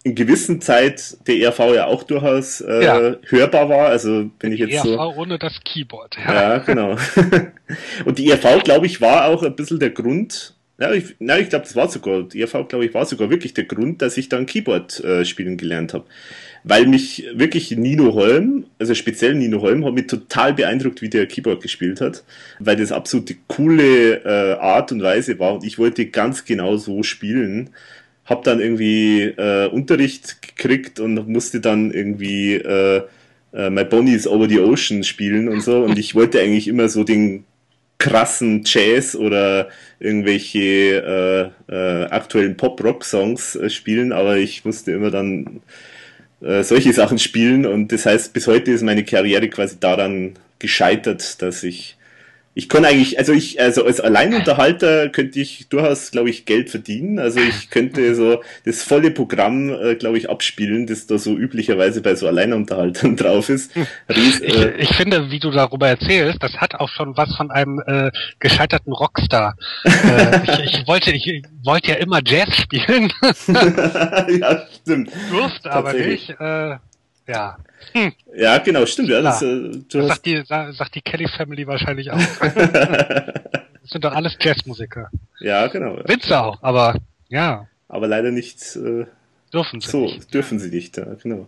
in 0.06 0.14
gewissen 0.14 0.62
Zeit 0.62 1.18
der 1.28 1.38
ERV 1.38 1.60
ja 1.74 1.88
auch 1.88 2.04
durchaus 2.04 2.62
äh, 2.62 2.86
ja. 2.86 3.16
hörbar 3.26 3.70
war. 3.70 3.88
Also 3.88 4.30
wenn 4.40 4.52
ich 4.52 4.60
jetzt 4.60 4.74
ERV 4.74 4.84
so 4.84 5.00
ohne 5.00 5.40
das 5.40 5.60
Keyboard. 5.66 6.16
Ja, 6.24 6.34
ja 6.34 6.58
genau. 6.60 6.96
Und 8.06 8.20
die 8.20 8.30
ERV, 8.30 8.64
glaube 8.64 8.86
ich, 8.86 9.02
war 9.02 9.26
auch 9.26 9.42
ein 9.42 9.56
bisschen 9.56 9.80
der 9.80 9.90
Grund. 9.90 10.54
Ja, 10.78 10.94
ich, 10.94 11.16
na, 11.18 11.40
ich 11.40 11.50
glaube, 11.50 11.66
das 11.66 11.76
war 11.76 11.90
sogar, 11.90 12.22
die 12.22 12.40
ERV, 12.40 12.68
glaube 12.68 12.86
ich, 12.86 12.94
war 12.94 13.06
sogar 13.06 13.32
wirklich 13.32 13.56
der 13.56 13.64
Grund, 13.64 14.04
dass 14.04 14.16
ich 14.18 14.30
dann 14.30 14.46
Keyboard 14.46 15.04
äh, 15.04 15.26
spielen 15.26 15.58
gelernt 15.58 15.96
habe. 15.96 16.06
Weil 16.64 16.86
mich 16.86 17.26
wirklich 17.34 17.72
Nino 17.72 18.14
Holm, 18.14 18.66
also 18.78 18.94
speziell 18.94 19.34
Nino 19.34 19.62
Holm, 19.62 19.86
hat 19.86 19.94
mich 19.94 20.06
total 20.06 20.54
beeindruckt, 20.54 21.02
wie 21.02 21.10
der 21.10 21.26
Keyboard 21.26 21.64
gespielt 21.64 22.00
hat. 22.00 22.24
Weil 22.60 22.76
das 22.76 22.92
absolut 22.92 23.30
die 23.30 23.38
coole 23.48 24.24
äh, 24.24 24.60
Art 24.60 24.92
und 24.92 25.02
Weise 25.02 25.40
war 25.40 25.56
und 25.56 25.64
ich 25.64 25.80
wollte 25.80 26.06
ganz 26.06 26.46
genau 26.46 26.78
so 26.78 27.02
spielen 27.02 27.72
hab 28.26 28.44
dann 28.44 28.60
irgendwie 28.60 29.22
äh, 29.24 29.68
Unterricht 29.68 30.42
gekriegt 30.42 31.00
und 31.00 31.28
musste 31.28 31.60
dann 31.60 31.92
irgendwie 31.92 32.56
äh, 32.56 33.04
äh, 33.54 33.70
My 33.70 33.84
Bonnie's 33.84 34.28
Over 34.28 34.50
the 34.50 34.60
Ocean 34.60 35.04
spielen 35.04 35.48
und 35.48 35.62
so. 35.62 35.84
Und 35.84 35.98
ich 35.98 36.16
wollte 36.16 36.40
eigentlich 36.42 36.68
immer 36.68 36.90
so 36.90 37.04
den 37.04 37.46
krassen 37.98 38.64
Jazz 38.66 39.16
oder 39.16 39.70
irgendwelche 40.00 41.54
äh, 41.70 41.74
äh, 41.74 42.06
aktuellen 42.06 42.58
Pop-Rock-Songs 42.58 43.56
äh, 43.56 43.70
spielen, 43.70 44.12
aber 44.12 44.38
ich 44.38 44.66
musste 44.66 44.92
immer 44.92 45.12
dann 45.12 45.62
äh, 46.42 46.64
solche 46.64 46.92
Sachen 46.94 47.20
spielen 47.20 47.66
und 47.66 47.92
das 47.92 48.06
heißt, 48.06 48.34
bis 48.34 48.48
heute 48.48 48.72
ist 48.72 48.84
meine 48.84 49.06
Karriere 49.06 49.48
quasi 49.50 49.78
daran 49.80 50.34
gescheitert, 50.60 51.42
dass 51.42 51.64
ich 51.64 51.95
ich 52.58 52.70
kann 52.70 52.86
eigentlich, 52.86 53.20
also 53.20 53.34
ich, 53.34 53.60
also 53.60 53.86
als 53.86 54.00
Alleinunterhalter 54.00 55.10
könnte 55.10 55.42
ich 55.42 55.68
durchaus, 55.68 56.12
glaube 56.12 56.30
ich, 56.30 56.46
Geld 56.46 56.70
verdienen. 56.70 57.20
Also 57.20 57.42
ich 57.42 57.70
könnte 57.70 58.16
so 58.16 58.42
das 58.64 58.82
volle 58.82 59.12
Programm, 59.12 59.70
äh, 59.70 59.96
glaube 59.96 60.18
ich, 60.18 60.30
abspielen, 60.30 60.88
das 60.88 61.06
da 61.06 61.18
so 61.18 61.36
üblicherweise 61.36 62.02
bei 62.02 62.16
so 62.16 62.28
Alleinunterhaltern 62.28 63.16
drauf 63.18 63.50
ist. 63.50 63.76
Ries, 64.08 64.40
ich, 64.40 64.56
äh, 64.56 64.78
ich, 64.78 64.96
finde, 64.96 65.32
wie 65.32 65.40
du 65.40 65.52
darüber 65.52 65.90
erzählst, 65.90 66.42
das 66.42 66.54
hat 66.54 66.76
auch 66.76 66.88
schon 66.88 67.18
was 67.18 67.36
von 67.36 67.52
einem 67.52 67.82
äh, 67.86 68.10
gescheiterten 68.40 68.94
Rockstar. 68.94 69.58
äh, 69.84 70.40
ich, 70.46 70.80
ich, 70.80 70.88
wollte, 70.88 71.12
ich 71.12 71.44
wollte 71.62 71.90
ja 71.90 71.96
immer 71.96 72.22
Jazz 72.26 72.56
spielen. 72.56 73.12
ja, 74.40 74.66
stimmt. 74.82 75.12
Durfte 75.30 75.72
aber 75.72 75.92
nicht. 75.92 76.30
Äh, 76.40 76.78
ja. 77.28 77.58
Hm. 77.94 78.14
Ja, 78.36 78.58
genau, 78.60 78.86
stimmt. 78.86 79.10
Ja, 79.10 79.22
das, 79.22 79.42
äh, 79.42 79.72
das 79.90 80.08
sagt, 80.08 80.26
die, 80.26 80.44
sagt 80.46 80.96
die 80.96 81.02
Kelly 81.02 81.28
Family 81.28 81.66
wahrscheinlich 81.68 82.12
auch. 82.12 82.18
das 82.40 83.90
sind 83.90 84.04
doch 84.04 84.14
alles 84.14 84.38
Jazzmusiker. 84.40 85.10
Ja, 85.40 85.68
genau. 85.68 86.00
Sind 86.06 86.24
sie 86.24 86.38
auch, 86.38 86.62
aber 86.62 86.96
ja. 87.30 87.68
Aber 87.88 88.08
leider 88.08 88.32
nicht 88.32 88.76
äh, 88.76 89.06
dürfen 89.54 89.80
sie 89.80 89.90
so, 89.90 90.02
nicht. 90.02 90.34
dürfen 90.34 90.60
sie 90.60 90.70
nicht, 90.70 90.98
ja, 90.98 91.14
genau. 91.22 91.48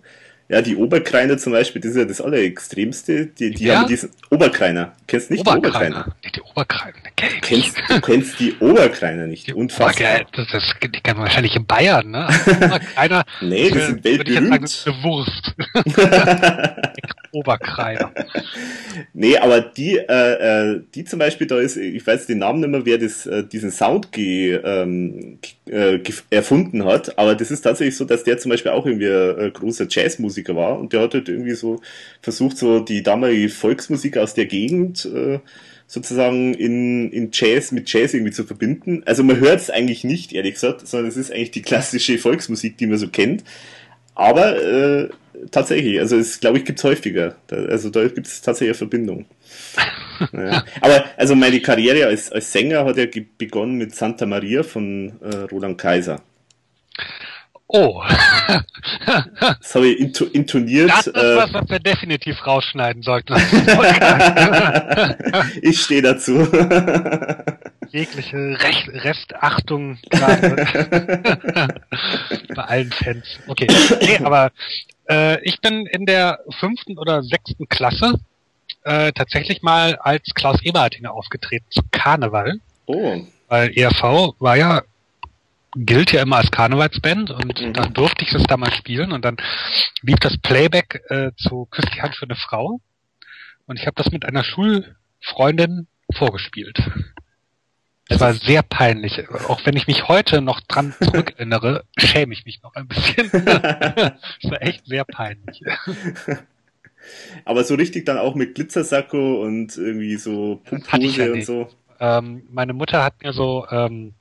Ja, 0.49 0.61
die 0.61 0.77
Oberkreiner 0.77 1.37
zum 1.37 1.51
Beispiel, 1.51 1.81
das 1.81 1.91
ist 1.91 1.97
ja 1.97 2.05
das 2.05 2.21
Allerextremste. 2.21 3.25
Die, 3.25 3.51
die 3.51 3.65
ja? 3.65 3.79
haben 3.79 3.87
diesen 3.87 4.11
Oberkreiner. 4.29 4.93
Kennst 5.05 5.29
nicht 5.29 5.41
Oberkreiner. 5.41 5.59
die 5.63 5.69
Oberkreiner? 5.69 6.15
Nee, 6.23 6.31
die 6.33 6.41
Oberkreiner, 6.41 6.93
kenn 7.17 7.29
ich 7.35 7.41
kennst, 7.41 7.77
Du 7.89 8.01
kennst 8.01 8.39
die 8.39 8.55
Oberkreiner 8.59 9.27
nicht. 9.27 9.47
Die 9.47 9.53
Unfassbar. 9.53 10.25
Das, 10.31 10.47
das, 10.49 10.63
die 10.81 11.01
kennen 11.01 11.19
wahrscheinlich 11.19 11.55
in 11.55 11.65
Bayern, 11.65 12.11
ne? 12.11 12.27
Also 12.27 12.51
Oberkreiner. 12.65 13.25
nee, 13.41 13.69
das 13.69 13.87
sind 13.87 14.03
weltberühmt. 14.05 14.69
Sagen, 14.69 14.95
eine 14.95 15.03
Wurst. 15.03 15.55
Oberkreiner. 17.31 18.11
Nee, 19.13 19.37
aber 19.37 19.61
die, 19.61 19.97
äh, 19.97 20.73
äh, 20.73 20.81
die 20.95 21.03
zum 21.03 21.19
Beispiel, 21.19 21.47
da 21.47 21.59
ist, 21.59 21.77
ich 21.77 22.05
weiß 22.05 22.25
den 22.25 22.39
Namen 22.39 22.61
nicht 22.61 22.69
mehr, 22.69 22.85
wer 22.85 22.97
das, 22.97 23.25
äh, 23.25 23.43
diesen 23.43 23.71
Sound 23.71 24.11
ge, 24.11 24.59
ähm, 24.63 25.39
äh, 25.69 25.99
erfunden 26.29 26.85
hat, 26.85 27.17
aber 27.17 27.35
das 27.35 27.51
ist 27.51 27.61
tatsächlich 27.61 27.97
so, 27.97 28.05
dass 28.05 28.23
der 28.23 28.37
zum 28.37 28.51
Beispiel 28.51 28.71
auch 28.71 28.85
irgendwie 28.85 29.07
ein 29.07 29.53
großer 29.53 29.87
Jazzmusiker 29.89 30.36
Musiker 30.37 30.55
war 30.55 30.79
und 30.79 30.93
der 30.93 31.01
hat 31.01 31.13
halt 31.13 31.29
irgendwie 31.29 31.53
so 31.53 31.81
versucht, 32.21 32.57
so 32.57 32.79
die 32.79 33.03
damalige 33.03 33.49
Volksmusik 33.49 34.17
aus 34.17 34.33
der 34.33 34.45
Gegend 34.45 35.05
äh, 35.05 35.39
sozusagen 35.87 36.53
in, 36.53 37.11
in 37.11 37.29
Jazz 37.31 37.71
mit 37.71 37.91
Jazz 37.91 38.13
irgendwie 38.13 38.33
zu 38.33 38.43
verbinden. 38.43 39.03
Also 39.05 39.23
man 39.23 39.39
hört 39.39 39.61
es 39.61 39.69
eigentlich 39.69 40.03
nicht, 40.03 40.33
ehrlich 40.33 40.55
gesagt, 40.55 40.87
sondern 40.87 41.09
es 41.09 41.17
ist 41.17 41.31
eigentlich 41.31 41.51
die 41.51 41.61
klassische 41.61 42.17
Volksmusik, 42.17 42.77
die 42.77 42.87
man 42.87 42.97
so 42.97 43.07
kennt. 43.07 43.43
Aber 44.13 44.61
äh, 44.61 45.09
tatsächlich, 45.51 45.99
also 45.99 46.17
es 46.17 46.39
glaube 46.39 46.57
ich 46.57 46.65
gibt 46.65 46.79
es 46.79 46.83
häufiger. 46.83 47.35
Da, 47.47 47.55
also 47.55 47.89
da 47.89 48.07
gibt 48.07 48.27
es 48.27 48.41
tatsächlich 48.41 48.69
eine 48.69 48.77
Verbindung. 48.77 49.25
ja. 50.33 50.63
Aber 50.81 51.05
also 51.15 51.35
meine 51.35 51.61
Karriere 51.61 52.07
als, 52.07 52.31
als 52.31 52.51
Sänger 52.51 52.85
hat 52.85 52.97
ja 52.97 53.05
begonnen 53.37 53.75
mit 53.75 53.95
Santa 53.95 54.25
Maria 54.25 54.63
von 54.63 55.13
äh, 55.21 55.35
Roland 55.51 55.77
Kaiser. 55.77 56.21
Oh. 57.69 58.01
das 59.27 59.75
habe 59.75 59.87
ich 59.87 59.99
intoniert. 60.33 60.89
Das 60.89 61.07
ist 61.07 61.15
äh, 61.15 61.35
was, 61.35 61.53
was 61.53 61.69
wir 61.69 61.79
definitiv 61.79 62.45
rausschneiden 62.45 63.03
sollten. 63.03 63.33
ich 65.61 65.81
stehe 65.81 66.01
dazu. 66.01 66.33
Jegliche 67.89 68.37
Recht, 68.37 68.89
Restachtung 68.89 69.97
bei 70.09 71.67
allen 72.55 72.91
Fans. 72.91 73.25
Okay, 73.47 73.67
nee, 74.01 74.17
aber 74.23 74.51
äh, 75.09 75.41
ich 75.43 75.59
bin 75.59 75.85
in 75.87 76.05
der 76.05 76.39
fünften 76.59 76.97
oder 76.97 77.23
sechsten 77.23 77.67
Klasse 77.67 78.13
äh, 78.83 79.11
tatsächlich 79.11 79.61
mal 79.61 79.97
als 79.97 80.23
Klaus 80.33 80.61
Eberhardinger 80.63 81.13
aufgetreten 81.13 81.65
zu 81.69 81.81
Karneval. 81.91 82.59
Oh. 82.85 83.17
Weil 83.49 83.77
ERV 83.77 84.35
war 84.39 84.57
ja 84.57 84.83
gilt 85.85 86.11
ja 86.11 86.21
immer 86.21 86.37
als 86.37 86.51
Karnevalsband 86.51 87.31
und 87.31 87.61
mhm. 87.61 87.73
dann 87.73 87.93
durfte 87.93 88.25
ich 88.25 88.33
es 88.33 88.43
da 88.43 88.57
mal 88.57 88.71
spielen 88.73 89.11
und 89.11 89.23
dann 89.23 89.37
lief 90.01 90.17
das 90.19 90.37
Playback 90.37 91.03
äh, 91.09 91.31
zu 91.37 91.67
Küss 91.71 91.85
die 91.95 92.01
Hand 92.01 92.15
für 92.15 92.25
eine 92.25 92.35
Frau 92.35 92.81
und 93.65 93.79
ich 93.79 93.85
habe 93.85 93.95
das 93.95 94.11
mit 94.11 94.25
einer 94.25 94.43
Schulfreundin 94.43 95.87
vorgespielt. 96.13 96.79
Es 98.09 98.21
war 98.21 98.33
sehr 98.33 98.63
peinlich. 98.63 99.27
Auch 99.49 99.65
wenn 99.65 99.75
ich 99.75 99.87
mich 99.87 100.07
heute 100.07 100.41
noch 100.41 100.61
dran 100.61 100.95
zurückerinnere, 101.01 101.83
schäme 101.97 102.33
ich 102.33 102.45
mich 102.45 102.61
noch 102.63 102.73
ein 102.75 102.87
bisschen. 102.87 103.29
Es 104.41 104.49
war 104.49 104.61
echt 104.61 104.85
sehr 104.85 105.03
peinlich. 105.03 105.61
Aber 107.45 107.63
so 107.63 107.75
richtig 107.75 108.05
dann 108.05 108.17
auch 108.17 108.35
mit 108.35 108.55
Glitzersacko 108.55 109.43
und 109.43 109.77
irgendwie 109.77 110.15
so 110.15 110.61
Pumphose 110.65 111.33
und 111.33 111.45
so. 111.45 111.69
Ähm, 111.99 112.43
meine 112.49 112.73
Mutter 112.73 113.03
hat 113.03 113.21
mir 113.21 113.33
so 113.33 113.65
ähm, 113.69 114.13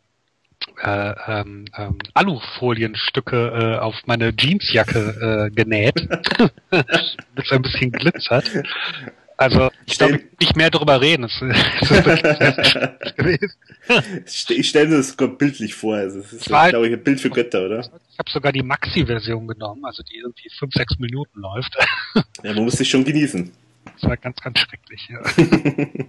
äh, 0.82 1.14
ähm, 1.26 1.64
ähm, 1.76 1.98
Alufolienstücke 2.14 3.76
äh, 3.76 3.78
auf 3.78 3.94
meine 4.06 4.32
Jeansjacke 4.36 5.48
äh, 5.48 5.54
genäht, 5.54 5.94
damit 6.70 6.86
es 7.36 7.52
ein 7.52 7.62
bisschen 7.62 7.92
glitzert. 7.92 8.50
Also 9.38 9.70
ich 9.84 9.98
glaube 9.98 10.20
nicht 10.40 10.56
mehr 10.56 10.70
darüber 10.70 11.00
reden. 11.00 11.24
Es, 11.24 11.42
ist 14.24 14.50
ich 14.50 14.68
stelle 14.68 14.88
mir 14.88 14.96
das 14.96 15.10
sogar 15.10 15.28
bildlich 15.28 15.74
vor. 15.74 15.96
Also 15.96 16.20
es 16.20 16.32
ist, 16.32 16.46
glaube 16.46 16.86
ich, 16.86 16.94
ein 16.94 17.04
Bild 17.04 17.20
für 17.20 17.28
Götter, 17.28 17.66
oder? 17.66 17.80
Ich 17.80 18.18
habe 18.18 18.30
sogar 18.30 18.52
die 18.52 18.62
Maxi-Version 18.62 19.46
genommen, 19.46 19.84
also 19.84 20.02
die 20.02 20.16
irgendwie 20.16 20.48
fünf, 20.58 20.72
sechs 20.72 20.98
Minuten 20.98 21.40
läuft. 21.40 21.76
ja, 22.42 22.54
man 22.54 22.64
muss 22.64 22.78
sich 22.78 22.88
schon 22.88 23.04
genießen. 23.04 23.52
Das 23.84 24.02
war 24.08 24.16
ganz, 24.16 24.40
ganz 24.40 24.58
schrecklich. 24.58 25.08
Ja. 25.10 25.20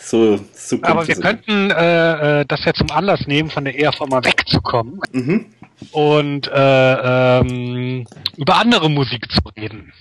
So, 0.00 0.40
so 0.54 0.78
Aber 0.82 1.06
wir 1.06 1.14
könnten 1.16 1.70
äh, 1.70 2.40
äh, 2.40 2.44
das 2.46 2.64
ja 2.64 2.72
zum 2.72 2.90
Anlass 2.90 3.26
nehmen, 3.26 3.50
von 3.50 3.64
der 3.64 3.78
ERV 3.78 4.00
mal 4.08 4.24
wegzukommen 4.24 5.00
mhm. 5.12 5.46
und 5.92 6.48
äh, 6.48 7.38
ähm, 7.40 8.06
über 8.36 8.56
andere 8.56 8.90
Musik 8.90 9.30
zu 9.30 9.40
reden. 9.56 9.92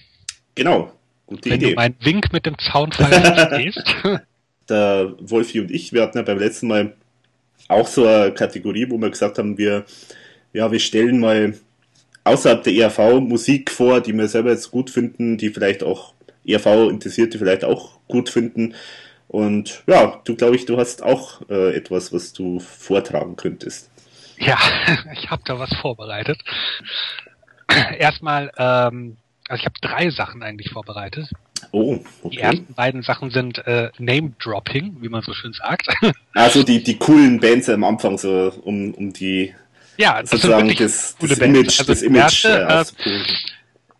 Genau, 0.55 0.91
gute 1.25 1.49
Wenn 1.49 1.57
Idee. 1.57 1.69
du 1.71 1.75
meinen 1.75 1.95
Wink 2.01 2.33
mit 2.33 2.45
dem 2.45 2.57
Zaunfall 2.59 3.11
verstehst. 3.11 3.95
Der 4.69 5.13
Wolfi 5.19 5.59
und 5.59 5.71
ich, 5.71 5.91
wir 5.91 6.03
hatten 6.03 6.17
ja 6.17 6.23
beim 6.23 6.37
letzten 6.37 6.67
Mal 6.67 6.93
auch 7.67 7.87
so 7.87 8.05
eine 8.05 8.33
Kategorie, 8.33 8.89
wo 8.89 8.97
wir 8.97 9.09
gesagt 9.09 9.37
haben, 9.37 9.57
wir, 9.57 9.85
ja, 10.53 10.71
wir 10.71 10.79
stellen 10.79 11.19
mal 11.19 11.55
außerhalb 12.23 12.63
der 12.63 12.73
ERV 12.73 13.19
Musik 13.19 13.71
vor, 13.71 14.01
die 14.01 14.13
wir 14.13 14.27
selber 14.27 14.51
jetzt 14.51 14.71
gut 14.71 14.89
finden, 14.89 15.37
die 15.37 15.49
vielleicht 15.49 15.83
auch 15.83 16.13
ERV-Interessierte 16.45 17.37
vielleicht 17.37 17.63
auch 17.63 17.99
gut 18.07 18.29
finden. 18.29 18.73
Und 19.31 19.83
ja, 19.87 20.19
du 20.25 20.35
glaube 20.35 20.57
ich, 20.57 20.65
du 20.65 20.77
hast 20.77 21.03
auch 21.03 21.41
äh, 21.49 21.73
etwas, 21.73 22.11
was 22.11 22.33
du 22.33 22.59
vortragen 22.59 23.37
könntest. 23.37 23.89
Ja, 24.37 24.57
ich 25.13 25.31
habe 25.31 25.41
da 25.45 25.57
was 25.57 25.73
vorbereitet. 25.75 26.37
Erstmal, 27.97 28.51
ähm, 28.57 29.15
also 29.47 29.61
ich 29.61 29.65
habe 29.65 29.75
drei 29.81 30.09
Sachen 30.09 30.43
eigentlich 30.43 30.71
vorbereitet. 30.71 31.29
Oh, 31.71 31.99
okay. 32.23 32.35
Die 32.35 32.41
ersten 32.41 32.73
beiden 32.73 33.03
Sachen 33.03 33.31
sind 33.31 33.65
äh, 33.65 33.89
Name-Dropping, 33.99 34.97
wie 34.99 35.07
man 35.07 35.21
so 35.21 35.33
schön 35.33 35.53
sagt. 35.53 35.87
Also 36.33 36.63
die, 36.63 36.83
die 36.83 36.97
coolen 36.97 37.39
Bands 37.39 37.69
am 37.69 37.85
Anfang, 37.85 38.17
so 38.17 38.51
um, 38.63 38.93
um 38.93 39.13
die 39.13 39.53
ja, 39.97 40.21
sozusagen 40.25 40.75
das, 40.75 41.15
das 41.19 41.37
Image, 41.37 41.79
also 41.79 41.83
das 41.85 42.01
Image 42.01 42.45
erste, 42.45 43.09
äh, 43.09 43.23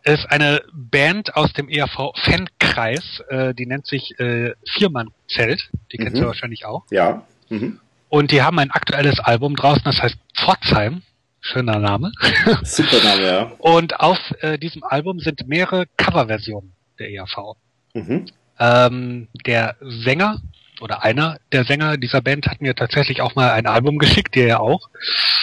ist 0.04 0.26
eine 0.30 0.62
Band 0.74 1.36
aus 1.36 1.54
dem 1.54 1.70
ERV 1.70 2.14
Fankreis, 2.16 3.22
äh, 3.30 3.54
die 3.54 3.66
nennt 3.66 3.86
sich 3.88 4.20
äh, 4.20 4.54
Viermann-Zelt, 4.76 5.70
die 5.92 6.00
mhm. 6.00 6.04
kennst 6.04 6.22
du 6.22 6.26
wahrscheinlich 6.26 6.66
auch. 6.66 6.84
Ja. 6.90 7.24
Mhm. 7.50 7.80
Und 8.10 8.32
die 8.32 8.42
haben 8.42 8.60
ein 8.60 8.72
aktuelles 8.72 9.20
Album 9.20 9.56
draußen, 9.56 9.84
das 9.86 10.02
heißt 10.02 10.18
Pforzheim. 10.36 11.02
Schöner 11.40 11.80
Name. 11.80 12.12
Super 12.64 13.04
Name, 13.04 13.24
ja. 13.24 13.52
Und 13.58 14.00
auf 14.00 14.20
äh, 14.42 14.60
diesem 14.60 14.84
Album 14.84 15.20
sind 15.20 15.48
mehrere 15.48 15.86
Coverversionen 15.98 16.74
der 17.00 17.12
ERV. 17.12 17.56
Mhm. 17.94 18.26
Ähm, 18.60 19.28
der 19.46 19.76
Sänger 19.82 20.40
oder 20.82 21.04
einer 21.04 21.38
der 21.52 21.64
Sänger 21.64 21.98
dieser 21.98 22.22
Band 22.22 22.48
hat 22.48 22.62
mir 22.62 22.76
tatsächlich 22.76 23.22
auch 23.22 23.36
mal 23.36 23.52
ein 23.52 23.68
Album 23.68 23.98
geschickt, 24.00 24.36
der 24.36 24.48
ja 24.48 24.60
auch. 24.60 24.90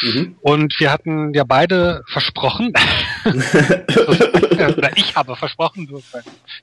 Mhm. 0.02 0.36
Und 0.40 0.78
wir 0.80 0.90
hatten 0.90 1.32
ja 1.32 1.44
beide 1.44 2.02
versprochen, 2.08 2.72
oder 3.24 4.96
ich 4.96 5.14
habe 5.14 5.36
versprochen, 5.36 5.88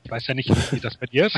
ich 0.04 0.12
weiß 0.12 0.28
ja 0.28 0.34
nicht, 0.34 0.50
wie 0.72 0.80
das 0.80 0.98
bei 0.98 1.06
dir 1.06 1.28
ist, 1.28 1.38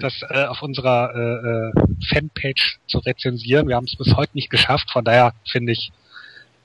das 0.00 0.14
äh, 0.30 0.44
auf 0.44 0.62
unserer 0.62 1.12
äh, 1.14 1.80
äh, 1.80 2.06
Fanpage 2.08 2.78
zu 2.86 2.98
rezensieren. 2.98 3.68
Wir 3.68 3.76
haben 3.76 3.86
es 3.86 3.96
bis 3.96 4.14
heute 4.14 4.32
nicht 4.34 4.50
geschafft, 4.50 4.90
von 4.90 5.04
daher 5.04 5.34
finde 5.50 5.72
ich, 5.72 5.90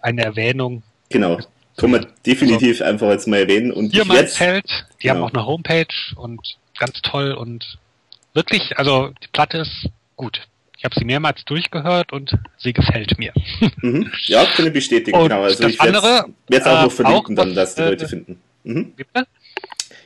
eine 0.02 0.23
Erwähnung. 0.23 0.84
Genau. 1.10 1.39
Können 1.77 1.93
wir 1.93 2.07
definitiv 2.26 2.81
einfach 2.81 3.10
jetzt 3.10 3.27
mal 3.27 3.38
erwähnen. 3.38 3.72
Und 3.72 3.91
Hier 3.91 4.06
mein 4.06 4.27
Feld, 4.27 4.85
die 5.02 5.07
Genau. 5.07 5.15
haben 5.15 5.23
auch 5.23 5.34
eine 5.34 5.45
Homepage 5.45 5.88
und 6.15 6.57
ganz 6.77 7.02
toll 7.02 7.31
und 7.31 7.77
wirklich, 8.34 8.77
also 8.77 9.10
die 9.23 9.27
Platte 9.27 9.60
ist 9.60 9.89
gut. 10.22 10.48
Ich 10.77 10.85
habe 10.85 10.95
sie 10.98 11.03
mehrmals 11.03 11.43
durchgehört 11.45 12.14
und 12.14 12.38
sie 12.57 12.73
gefällt 12.73 13.18
mir. 13.18 13.34
Mhm. 13.81 14.11
Ja, 14.26 14.45
kann 14.45 14.68
ich 14.68 14.73
bestätigen, 14.73 15.18
Und 15.18 15.30
genau. 15.30 15.41
Also 15.41 15.64
das 15.64 15.72
ich 15.73 15.80
werde 15.80 15.98
andere, 15.98 16.26
es 16.49 16.65
auch 16.65 16.80
äh, 16.80 16.84
noch 16.84 16.91
verlinken, 16.91 17.39
auch 17.39 17.43
dann, 17.43 17.56
dass 17.56 17.76
die 17.76 17.81
äh, 17.81 17.89
Leute 17.89 18.07
finden. 18.07 18.41
Mhm. 18.64 18.93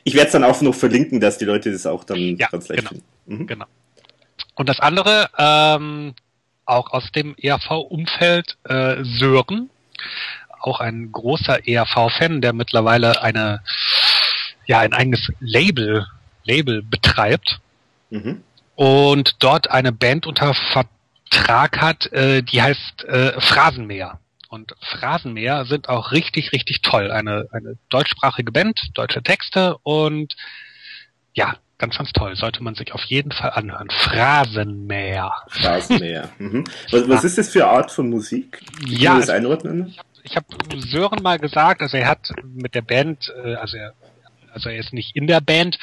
Ich 0.04 0.14
werde 0.14 0.26
es 0.26 0.32
dann 0.32 0.44
auch 0.44 0.60
noch 0.62 0.74
verlinken, 0.74 1.20
dass 1.20 1.36
die 1.36 1.44
Leute 1.44 1.70
das 1.70 1.86
auch 1.86 2.04
dann 2.04 2.36
Ja, 2.38 2.48
ganz 2.48 2.68
leicht 2.68 2.80
genau. 2.80 2.88
finden. 2.90 3.04
Mhm. 3.26 3.46
Genau. 3.46 3.66
Und 4.54 4.68
das 4.68 4.80
andere, 4.80 5.28
ähm, 5.36 6.14
auch 6.64 6.90
aus 6.92 7.10
dem 7.12 7.34
ERV-Umfeld, 7.38 8.56
äh, 8.64 9.04
Sören, 9.04 9.68
auch 10.60 10.80
ein 10.80 11.12
großer 11.12 11.66
ERV-Fan, 11.68 12.40
der 12.40 12.54
mittlerweile 12.54 13.22
eine, 13.22 13.62
ja, 14.66 14.80
ein 14.80 14.94
eigenes 14.94 15.30
Label, 15.40 16.06
Label 16.44 16.82
betreibt 16.82 17.60
Mhm. 18.10 18.42
Und 18.76 19.36
dort 19.40 19.70
eine 19.70 19.90
Band 19.90 20.26
unter 20.26 20.54
Vertrag 20.54 21.78
hat, 21.78 22.12
äh, 22.12 22.42
die 22.42 22.62
heißt 22.62 23.04
äh, 23.04 23.40
Phrasenmäher. 23.40 24.20
Und 24.48 24.74
Phrasenmäher 24.80 25.64
sind 25.64 25.88
auch 25.88 26.12
richtig, 26.12 26.52
richtig 26.52 26.82
toll. 26.82 27.10
Eine, 27.10 27.48
eine 27.50 27.76
deutschsprachige 27.88 28.52
Band, 28.52 28.80
deutsche 28.94 29.22
Texte 29.22 29.76
und 29.82 30.36
ja, 31.34 31.56
ganz, 31.78 31.98
ganz 31.98 32.12
toll. 32.12 32.36
Sollte 32.36 32.62
man 32.62 32.74
sich 32.74 32.92
auf 32.92 33.02
jeden 33.04 33.32
Fall 33.32 33.50
anhören. 33.50 33.88
Phrasenmäher. 33.90 35.32
Rasenmäher. 35.48 36.28
mhm. 36.38 36.64
Was, 36.90 37.08
was 37.08 37.24
ist 37.24 37.38
das 37.38 37.48
für 37.48 37.66
eine 37.66 37.76
Art 37.76 37.90
von 37.90 38.08
Musik? 38.08 38.60
Kann 38.60 38.86
Ja, 38.86 39.18
das 39.18 39.30
einordnen? 39.30 39.94
Ich 40.22 40.36
habe 40.36 40.46
Sören 40.76 41.22
mal 41.22 41.38
gesagt, 41.38 41.82
also 41.82 41.96
er 41.96 42.08
hat 42.08 42.30
mit 42.44 42.74
der 42.74 42.82
Band, 42.82 43.32
äh, 43.44 43.54
also 43.54 43.76
er, 43.76 43.94
also 44.56 44.70
er 44.70 44.78
ist 44.78 44.94
nicht 44.94 45.14
in 45.14 45.26
der 45.26 45.42
Band, 45.42 45.78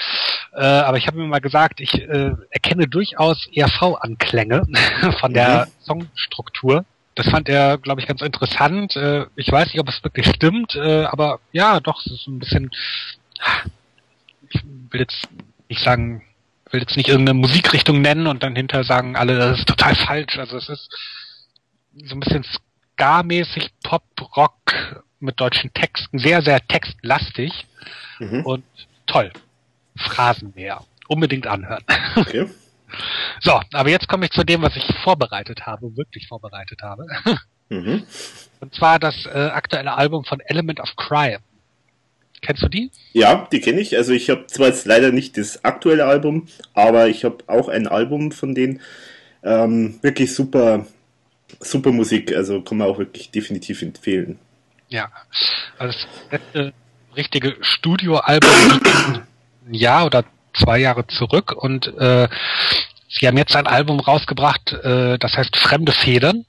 äh, 0.53 0.63
aber 0.63 0.97
ich 0.97 1.05
habe 1.05 1.19
ihm 1.19 1.29
mal 1.29 1.39
gesagt, 1.39 1.79
ich 1.79 1.93
äh, 1.93 2.31
erkenne 2.49 2.87
durchaus 2.87 3.47
ERV-Anklänge 3.53 4.63
von 5.19 5.31
der 5.31 5.67
Songstruktur. 5.81 6.83
Das 7.13 7.29
fand 7.29 7.47
er, 7.47 7.77
glaube 7.77 8.01
ich, 8.01 8.07
ganz 8.07 8.21
interessant. 8.21 8.95
Äh, 8.95 9.27
ich 9.35 9.51
weiß 9.51 9.67
nicht, 9.67 9.79
ob 9.79 9.87
es 9.89 10.03
wirklich 10.03 10.25
stimmt, 10.25 10.75
äh, 10.75 11.03
aber 11.05 11.39
ja, 11.51 11.79
doch, 11.79 12.03
es 12.03 12.11
ist 12.11 12.27
ein 12.27 12.39
bisschen. 12.39 12.71
Ich 14.49 14.63
will 14.89 15.01
jetzt 15.01 15.27
nicht 15.69 15.83
sagen, 15.83 16.23
will 16.71 16.81
jetzt 16.81 16.97
nicht 16.97 17.09
irgendeine 17.09 17.37
Musikrichtung 17.37 18.01
nennen 18.01 18.25
und 18.25 18.41
dann 18.41 18.55
hinterher 18.55 18.83
sagen 18.83 19.15
alle, 19.15 19.37
das 19.37 19.59
ist 19.59 19.67
total 19.67 19.95
falsch. 19.95 20.39
Also 20.39 20.57
es 20.57 20.69
ist 20.69 20.89
so 22.05 22.15
ein 22.15 22.19
bisschen 22.19 22.43
Ska-mäßig 22.43 23.69
Pop, 23.83 24.03
Rock 24.35 25.03
mit 25.23 25.39
deutschen 25.39 25.73
Texten, 25.73 26.19
sehr, 26.19 26.41
sehr 26.41 26.59
textlastig 26.67 27.65
Mhm. 28.19 28.45
und 28.45 28.63
toll. 29.07 29.31
Phrasenmäher. 29.95 30.83
Unbedingt 31.07 31.47
anhören. 31.47 31.83
Okay. 32.15 32.45
So, 33.41 33.59
aber 33.73 33.89
jetzt 33.89 34.07
komme 34.07 34.25
ich 34.25 34.31
zu 34.31 34.43
dem, 34.43 34.61
was 34.61 34.75
ich 34.75 34.85
vorbereitet 35.03 35.65
habe, 35.65 35.97
wirklich 35.97 36.27
vorbereitet 36.27 36.83
habe. 36.83 37.07
Mhm. 37.69 38.03
Und 38.59 38.75
zwar 38.75 38.99
das 38.99 39.25
äh, 39.25 39.29
aktuelle 39.29 39.95
Album 39.95 40.25
von 40.25 40.39
Element 40.41 40.79
of 40.79 40.95
Crime. 40.95 41.39
Kennst 42.41 42.61
du 42.61 42.67
die? 42.69 42.91
Ja, 43.13 43.47
die 43.51 43.61
kenne 43.61 43.79
ich. 43.81 43.97
Also 43.97 44.13
ich 44.13 44.29
habe 44.29 44.45
zwar 44.45 44.67
jetzt 44.67 44.85
leider 44.85 45.11
nicht 45.11 45.37
das 45.37 45.65
aktuelle 45.65 46.05
Album, 46.05 46.47
aber 46.75 47.07
ich 47.07 47.25
habe 47.25 47.37
auch 47.47 47.67
ein 47.67 47.87
Album 47.87 48.31
von 48.31 48.53
denen. 48.53 48.79
Ähm, 49.43 49.97
wirklich 50.03 50.35
super, 50.35 50.85
super 51.61 51.91
Musik. 51.91 52.35
Also 52.35 52.61
kann 52.61 52.77
man 52.77 52.87
auch 52.87 52.99
wirklich 52.99 53.31
definitiv 53.31 53.81
empfehlen. 53.81 54.37
Ja. 54.93 55.09
Also 55.79 55.97
das 55.97 56.31
letzte 56.31 56.73
richtige 57.15 57.57
Studioalbum 57.61 58.51
ein 59.65 59.73
Jahr 59.73 60.05
oder 60.05 60.23
zwei 60.53 60.77
Jahre 60.77 61.07
zurück 61.07 61.51
und 61.51 61.87
äh, 61.97 62.29
sie 63.09 63.27
haben 63.27 63.37
jetzt 63.37 63.55
ein 63.55 63.65
Album 63.65 63.99
rausgebracht, 63.99 64.71
äh, 64.71 65.17
das 65.17 65.35
heißt 65.35 65.57
Fremde 65.57 65.91
Federn. 65.91 66.45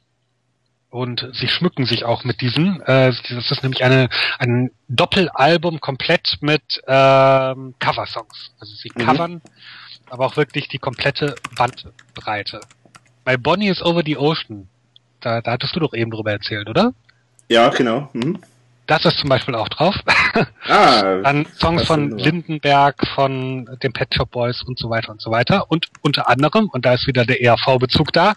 Und 0.90 1.26
sie 1.32 1.48
schmücken 1.48 1.86
sich 1.86 2.04
auch 2.04 2.22
mit 2.22 2.40
diesen. 2.42 2.80
Äh, 2.82 3.12
das 3.28 3.50
ist 3.50 3.62
nämlich 3.62 3.82
eine, 3.82 4.10
ein 4.38 4.70
Doppelalbum 4.88 5.80
komplett 5.80 6.36
mit 6.40 6.62
ähm, 6.86 7.74
Coversongs. 7.80 8.52
Also 8.60 8.74
sie 8.76 8.92
Mhm. 8.94 9.06
covern 9.06 9.42
aber 10.10 10.26
auch 10.26 10.36
wirklich 10.36 10.68
die 10.68 10.78
komplette 10.78 11.34
Bandbreite. 11.56 12.60
Bei 13.24 13.38
Bonnie 13.38 13.70
is 13.70 13.82
Over 13.82 14.02
the 14.04 14.18
Ocean, 14.18 14.68
da, 15.20 15.40
da 15.40 15.52
hattest 15.52 15.74
du 15.74 15.80
doch 15.80 15.94
eben 15.94 16.10
drüber 16.10 16.30
erzählt, 16.30 16.68
oder? 16.68 16.92
Ja, 17.48 17.68
genau. 17.68 18.08
Mhm. 18.12 18.38
Das 18.86 19.04
ist 19.06 19.18
zum 19.18 19.30
Beispiel 19.30 19.54
auch 19.54 19.68
drauf. 19.68 19.94
Ah, 20.66 21.20
Dann 21.22 21.46
Songs 21.58 21.84
von? 21.84 22.18
Lindenberg, 22.18 23.06
von 23.14 23.68
den 23.82 23.92
Pet 23.92 24.12
Shop 24.14 24.30
Boys 24.30 24.62
und 24.62 24.78
so 24.78 24.90
weiter 24.90 25.10
und 25.10 25.20
so 25.20 25.30
weiter. 25.30 25.70
Und 25.70 25.88
unter 26.00 26.28
anderem, 26.28 26.68
und 26.70 26.84
da 26.84 26.94
ist 26.94 27.06
wieder 27.06 27.24
der 27.24 27.40
ERV-Bezug 27.40 28.12
da, 28.12 28.34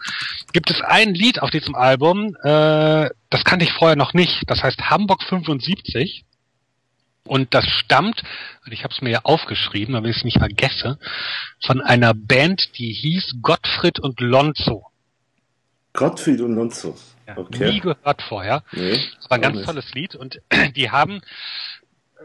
gibt 0.54 0.70
es 0.70 0.82
ein 0.82 1.14
Lied 1.14 1.42
auf 1.42 1.50
diesem 1.50 1.74
Album, 1.74 2.36
äh, 2.44 3.10
das 3.30 3.44
kannte 3.46 3.66
ich 3.66 3.74
vorher 3.74 3.96
noch 3.96 4.14
nicht. 4.14 4.44
Das 4.48 4.62
heißt 4.62 4.90
Hamburg 4.90 5.24
75. 5.24 6.26
Und 7.24 7.54
das 7.54 7.66
stammt, 7.66 8.24
und 8.66 8.72
ich 8.72 8.84
habe 8.84 8.94
es 8.94 9.02
mir 9.02 9.10
ja 9.10 9.20
aufgeschrieben, 9.24 9.96
damit 9.96 10.12
ich 10.12 10.18
es 10.18 10.24
nicht 10.24 10.38
vergesse, 10.38 11.00
von 11.66 11.82
einer 11.82 12.14
Band, 12.14 12.78
die 12.78 12.94
hieß 12.94 13.38
Gottfried 13.42 14.00
und 14.00 14.20
Lonzo. 14.20 14.86
Gottfried 15.94 16.42
und 16.42 16.56
Lonzo. 16.56 16.96
Okay. 17.36 17.72
Nie 17.72 17.80
gehört 17.80 18.22
vorher. 18.22 18.64
Nee, 18.72 19.00
Das 19.20 19.30
war 19.30 19.38
ein 19.38 19.42
ganz 19.42 19.58
nicht. 19.58 19.66
tolles 19.66 19.94
Lied 19.94 20.16
und 20.16 20.40
die 20.76 20.92
haben 20.92 21.22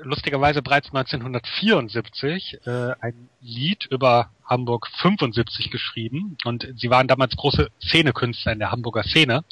lustigerweise 0.02 0.62
bereits 0.62 0.88
1974 0.88 2.58
äh, 2.66 2.92
ein 3.00 3.28
Lied 3.40 3.86
über 3.90 4.30
Hamburg 4.44 4.88
75 5.00 5.70
geschrieben 5.70 6.36
und 6.44 6.66
sie 6.76 6.90
waren 6.90 7.08
damals 7.08 7.36
große 7.36 7.70
Szenekünstler 7.82 8.52
in 8.52 8.58
der 8.58 8.70
Hamburger 8.70 9.02
Szene 9.02 9.44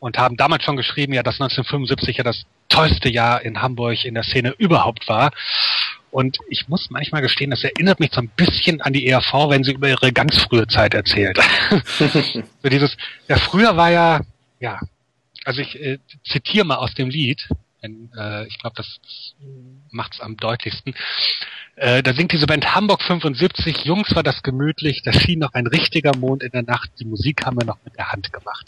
und 0.00 0.18
haben 0.18 0.36
damals 0.36 0.64
schon 0.64 0.76
geschrieben, 0.76 1.12
ja, 1.12 1.22
dass 1.22 1.40
1975 1.40 2.18
ja 2.18 2.24
das 2.24 2.44
tollste 2.68 3.08
Jahr 3.08 3.42
in 3.42 3.62
Hamburg 3.62 4.04
in 4.04 4.14
der 4.14 4.22
Szene 4.22 4.54
überhaupt 4.58 5.08
war. 5.08 5.30
Und 6.10 6.38
ich 6.48 6.68
muss 6.68 6.90
manchmal 6.90 7.22
gestehen, 7.22 7.50
das 7.50 7.64
erinnert 7.64 7.98
mich 8.00 8.10
so 8.12 8.20
ein 8.20 8.28
bisschen 8.28 8.80
an 8.80 8.92
die 8.92 9.06
ERV, 9.06 9.48
wenn 9.48 9.64
sie 9.64 9.72
über 9.72 9.88
ihre 9.88 10.12
ganz 10.12 10.38
frühe 10.38 10.66
Zeit 10.68 10.94
erzählt. 10.94 11.38
so 11.98 12.68
dieses, 12.68 12.96
ja, 13.28 13.36
früher 13.36 13.76
war 13.76 13.90
ja, 13.90 14.20
ja, 14.64 14.80
also 15.44 15.60
ich 15.60 15.78
äh, 15.78 15.98
zitiere 16.24 16.64
mal 16.64 16.76
aus 16.76 16.94
dem 16.94 17.10
Lied, 17.10 17.48
denn 17.82 18.10
äh, 18.16 18.46
ich 18.46 18.58
glaube, 18.58 18.76
das 18.76 18.86
macht 19.90 20.14
es 20.14 20.20
am 20.20 20.38
deutlichsten. 20.38 20.94
Äh, 21.76 22.02
da 22.02 22.14
singt 22.14 22.32
diese 22.32 22.46
Band 22.46 22.74
Hamburg 22.74 23.02
75, 23.02 23.84
Jungs 23.84 24.14
war 24.14 24.22
das 24.22 24.42
gemütlich, 24.42 25.02
da 25.02 25.12
schien 25.12 25.40
noch 25.40 25.52
ein 25.52 25.66
richtiger 25.66 26.16
Mond 26.16 26.42
in 26.42 26.50
der 26.52 26.62
Nacht, 26.62 26.90
die 26.98 27.04
Musik 27.04 27.44
haben 27.44 27.58
wir 27.58 27.66
noch 27.66 27.76
mit 27.84 27.94
der 27.94 28.10
Hand 28.10 28.32
gemacht. 28.32 28.64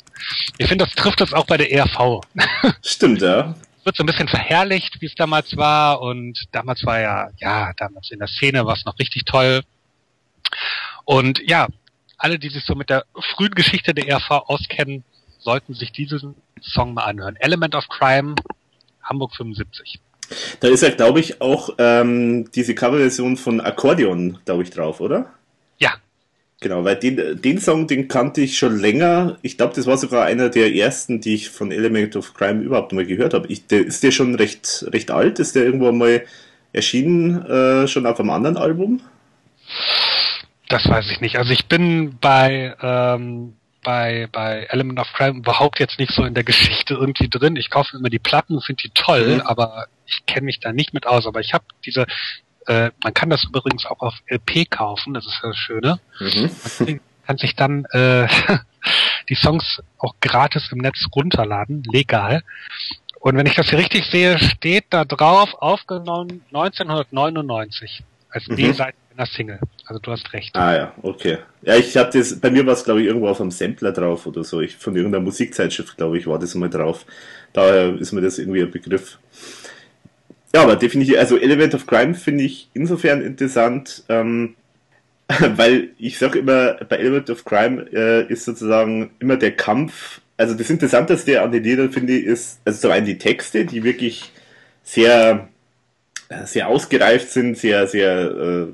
Ich 0.59 0.69
finde, 0.69 0.85
das 0.85 0.95
trifft 0.95 1.23
uns 1.23 1.33
auch 1.33 1.47
bei 1.47 1.57
der 1.57 1.73
ERV. 1.73 2.21
Stimmt, 2.85 3.23
ja. 3.23 3.55
wird 3.85 3.97
so 3.97 4.03
ein 4.03 4.07
bisschen 4.07 4.29
verherrlicht, 4.29 5.01
wie 5.01 5.07
es 5.07 5.15
damals 5.15 5.57
war. 5.57 6.03
Und 6.03 6.39
damals 6.53 6.85
war 6.85 7.01
ja, 7.01 7.31
ja, 7.39 7.73
damals 7.79 8.11
in 8.11 8.19
der 8.19 8.29
Szene 8.29 8.67
war 8.67 8.75
es 8.75 8.85
noch 8.85 8.99
richtig 8.99 9.25
toll. 9.25 9.63
Und 11.07 11.41
ja, 11.49 11.69
alle, 12.19 12.39
die 12.39 12.49
sich 12.49 12.65
so 12.65 12.75
mit 12.75 12.91
der 12.91 13.05
frühen 13.35 13.55
Geschichte 13.55 13.95
der 13.95 14.09
ERV 14.09 14.31
auskennen, 14.31 15.05
sollten 15.47 15.75
sich 15.75 15.93
diesen 15.93 16.35
Song 16.61 16.93
mal 16.93 17.05
anhören. 17.05 17.37
Element 17.37 17.77
of 17.77 17.89
Crime, 17.89 18.35
Hamburg 19.01 19.33
75. 19.37 20.01
Da 20.59 20.67
ist 20.67 20.83
ja, 20.83 20.91
glaube 20.91 21.21
ich, 21.21 21.41
auch 21.41 21.71
ähm, 21.79 22.51
diese 22.51 22.75
Coverversion 22.75 23.37
von 23.37 23.61
Akkordeon, 23.61 24.39
glaube 24.45 24.65
ich, 24.65 24.71
drauf, 24.71 25.01
oder? 25.01 25.33
Ja, 25.79 25.95
Genau, 26.61 26.85
weil 26.85 26.97
den, 26.97 27.41
den 27.41 27.59
Song, 27.61 27.87
den 27.87 28.09
kannte 28.09 28.41
ich 28.41 28.59
schon 28.59 28.79
länger. 28.81 29.39
Ich 29.43 29.57
glaube, 29.57 29.75
das 29.77 29.87
war 29.87 29.99
sogar 29.99 30.25
einer 30.25 30.49
der 30.49 30.75
ersten, 30.75 31.21
die 31.21 31.35
ich 31.35 31.51
von 31.51 31.71
Element 31.71 32.17
of 32.17 32.35
Crime 32.35 32.63
überhaupt 32.63 32.93
mal 32.93 33.07
gehört 33.07 33.35
habe. 33.35 33.47
Ist 33.47 34.03
der 34.03 34.11
schon 34.11 34.35
recht, 34.35 34.85
recht 34.89 35.11
alt? 35.11 35.39
Ist 35.39 35.55
der 35.55 35.65
irgendwo 35.65 35.93
mal 35.93 36.25
erschienen, 36.73 37.45
äh, 37.45 37.87
schon 37.87 38.07
auf 38.07 38.19
einem 38.19 38.31
anderen 38.31 38.57
Album? 38.57 39.01
das 40.69 40.89
weiß 40.89 41.11
ich 41.11 41.21
nicht. 41.21 41.39
Also 41.39 41.53
ich 41.53 41.67
bin 41.67 42.19
bei, 42.21 42.75
ähm, 42.81 43.55
bei, 43.87 44.29
bei 44.33 44.67
Element 44.71 44.99
of 44.99 45.13
Crime 45.13 45.39
überhaupt 45.39 45.79
jetzt 45.79 45.99
nicht 46.01 46.11
so 46.13 46.25
in 46.25 46.35
der 46.35 46.43
Geschichte 46.43 46.95
irgendwie 46.95 47.29
drin. 47.29 47.55
Ich 47.55 47.71
kaufe 47.71 47.97
immer 47.97 48.11
die 48.11 48.19
Platten, 48.19 48.61
finde 48.61 48.83
die 48.83 48.91
toll, 48.91 49.37
Mhm. 49.37 49.41
aber 49.43 49.87
ich 50.07 50.27
kenne 50.27 50.47
mich 50.47 50.59
da 50.59 50.73
nicht 50.73 50.93
mit 50.93 51.07
aus. 51.07 51.25
Aber 51.25 51.39
ich 51.41 51.55
habe 51.55 51.65
diese, 51.85 52.05
äh, 52.67 52.91
man 53.05 53.15
kann 53.15 53.31
das 53.31 53.45
übrigens 53.45 53.87
auch 53.87 54.01
auf 54.01 54.15
LP 54.29 54.69
kaufen, 54.69 55.15
das 55.15 55.25
ist 55.25 55.39
das 55.41 55.57
Schöne. 55.57 56.01
Mhm. 56.19 56.51
Man 56.81 57.01
kann 57.29 57.39
sich 57.39 57.55
dann 57.55 57.85
äh, 57.93 58.27
die 59.29 59.37
Songs 59.37 59.81
auch 59.99 60.15
gratis 60.21 60.69
im 60.73 60.79
Netz 60.79 61.07
runterladen, 61.15 61.85
legal. 61.85 62.43
Und 63.21 63.37
wenn 63.37 63.47
ich 63.47 63.55
das 63.55 63.71
hier 63.71 63.79
richtig 63.79 64.05
sehe, 64.07 64.37
steht 64.41 64.87
da 64.91 65.05
drauf, 65.05 65.55
aufgenommen 65.55 66.43
1999. 66.49 68.03
als 68.37 68.49
mhm. 68.49 68.57
B-Seite 68.57 68.97
einer 69.17 69.27
Single. 69.27 69.59
Also 69.87 69.99
du 69.99 70.13
hast 70.13 70.33
recht. 70.33 70.55
Ah 70.55 70.77
ja, 70.77 70.95
okay. 71.03 71.39
Ja, 71.63 71.77
ich 71.77 71.97
hatte 71.97 72.19
das, 72.19 72.39
bei 72.39 72.51
mir 72.51 72.67
war 72.67 72.75
es 72.75 72.85
glaube 72.85 73.01
ich 73.01 73.07
irgendwo 73.07 73.29
auf 73.29 73.41
einem 73.41 73.51
Sampler 73.51 73.93
drauf 73.93 74.27
oder 74.27 74.45
so. 74.45 74.61
Ich, 74.61 74.77
von 74.77 74.95
irgendeiner 74.95 75.25
Musikzeitschrift, 75.25 75.97
glaube 75.97 76.19
ich, 76.19 76.27
war 76.27 76.39
das 76.39 76.55
mal 76.55 76.69
drauf. 76.69 77.07
Daher 77.53 77.95
ist 77.99 78.13
mir 78.13 78.21
das 78.21 78.39
irgendwie 78.39 78.63
ein 78.63 78.71
Begriff. 78.71 79.19
Ja, 80.55 80.63
aber 80.63 80.77
definitiv, 80.77 81.19
also 81.19 81.39
Element 81.39 81.75
of 81.75 81.87
Crime 81.87 82.15
finde 82.15 82.45
ich 82.45 82.69
insofern 82.75 83.23
interessant, 83.23 84.05
ähm, 84.09 84.55
weil 85.57 85.91
ich 85.99 86.19
sage 86.19 86.39
immer, 86.41 86.75
bei 86.75 86.97
Element 86.97 87.31
of 87.31 87.45
Crime 87.45 87.87
äh, 87.93 88.31
ist 88.31 88.45
sozusagen 88.45 89.11
immer 89.19 89.37
der 89.37 89.53
Kampf, 89.53 90.21
also 90.37 90.55
das 90.55 90.69
Interessanteste 90.69 91.41
an 91.41 91.53
den 91.53 91.65
Liedern 91.65 91.91
finde 91.91 92.15
ich 92.15 92.27
ist, 92.27 92.61
also 92.65 92.81
zum 92.81 92.91
einen 92.91 93.07
die 93.07 93.19
Texte, 93.19 93.65
die 93.65 93.83
wirklich 93.83 94.31
sehr, 94.83 95.49
sehr 96.45 96.69
ausgereift 96.69 97.31
sind, 97.31 97.57
sehr, 97.57 97.87
sehr 97.87 98.31
äh, 98.31 98.67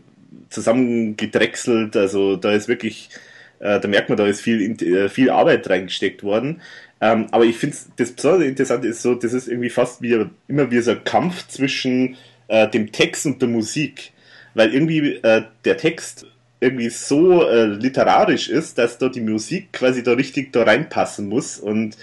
zusammengedrechselt, 0.50 1.96
also 1.96 2.36
da 2.36 2.52
ist 2.52 2.68
wirklich, 2.68 3.10
äh, 3.58 3.80
da 3.80 3.88
merkt 3.88 4.08
man, 4.08 4.18
da 4.18 4.26
ist 4.26 4.40
viel, 4.40 4.80
äh, 4.82 5.08
viel 5.08 5.30
Arbeit 5.30 5.68
reingesteckt 5.68 6.22
worden. 6.22 6.60
Ähm, 7.00 7.26
aber 7.32 7.44
ich 7.44 7.56
finde, 7.56 7.76
das 7.96 8.12
besonders 8.12 8.46
Interessante 8.46 8.88
ist 8.88 9.02
so, 9.02 9.14
das 9.14 9.32
ist 9.32 9.48
irgendwie 9.48 9.70
fast 9.70 10.02
wie, 10.02 10.26
immer 10.48 10.70
wie 10.70 10.80
so 10.80 10.92
ein 10.92 11.04
Kampf 11.04 11.48
zwischen 11.48 12.16
äh, 12.48 12.68
dem 12.68 12.92
Text 12.92 13.26
und 13.26 13.42
der 13.42 13.48
Musik. 13.48 14.12
Weil 14.54 14.72
irgendwie 14.72 15.16
äh, 15.22 15.42
der 15.64 15.78
Text 15.78 16.26
irgendwie 16.60 16.90
so 16.90 17.42
äh, 17.42 17.64
literarisch 17.64 18.48
ist, 18.48 18.78
dass 18.78 18.98
da 18.98 19.08
die 19.08 19.20
Musik 19.20 19.72
quasi 19.72 20.04
da 20.04 20.12
richtig 20.12 20.52
da 20.52 20.62
reinpassen 20.62 21.28
muss. 21.28 21.58
Und 21.58 21.96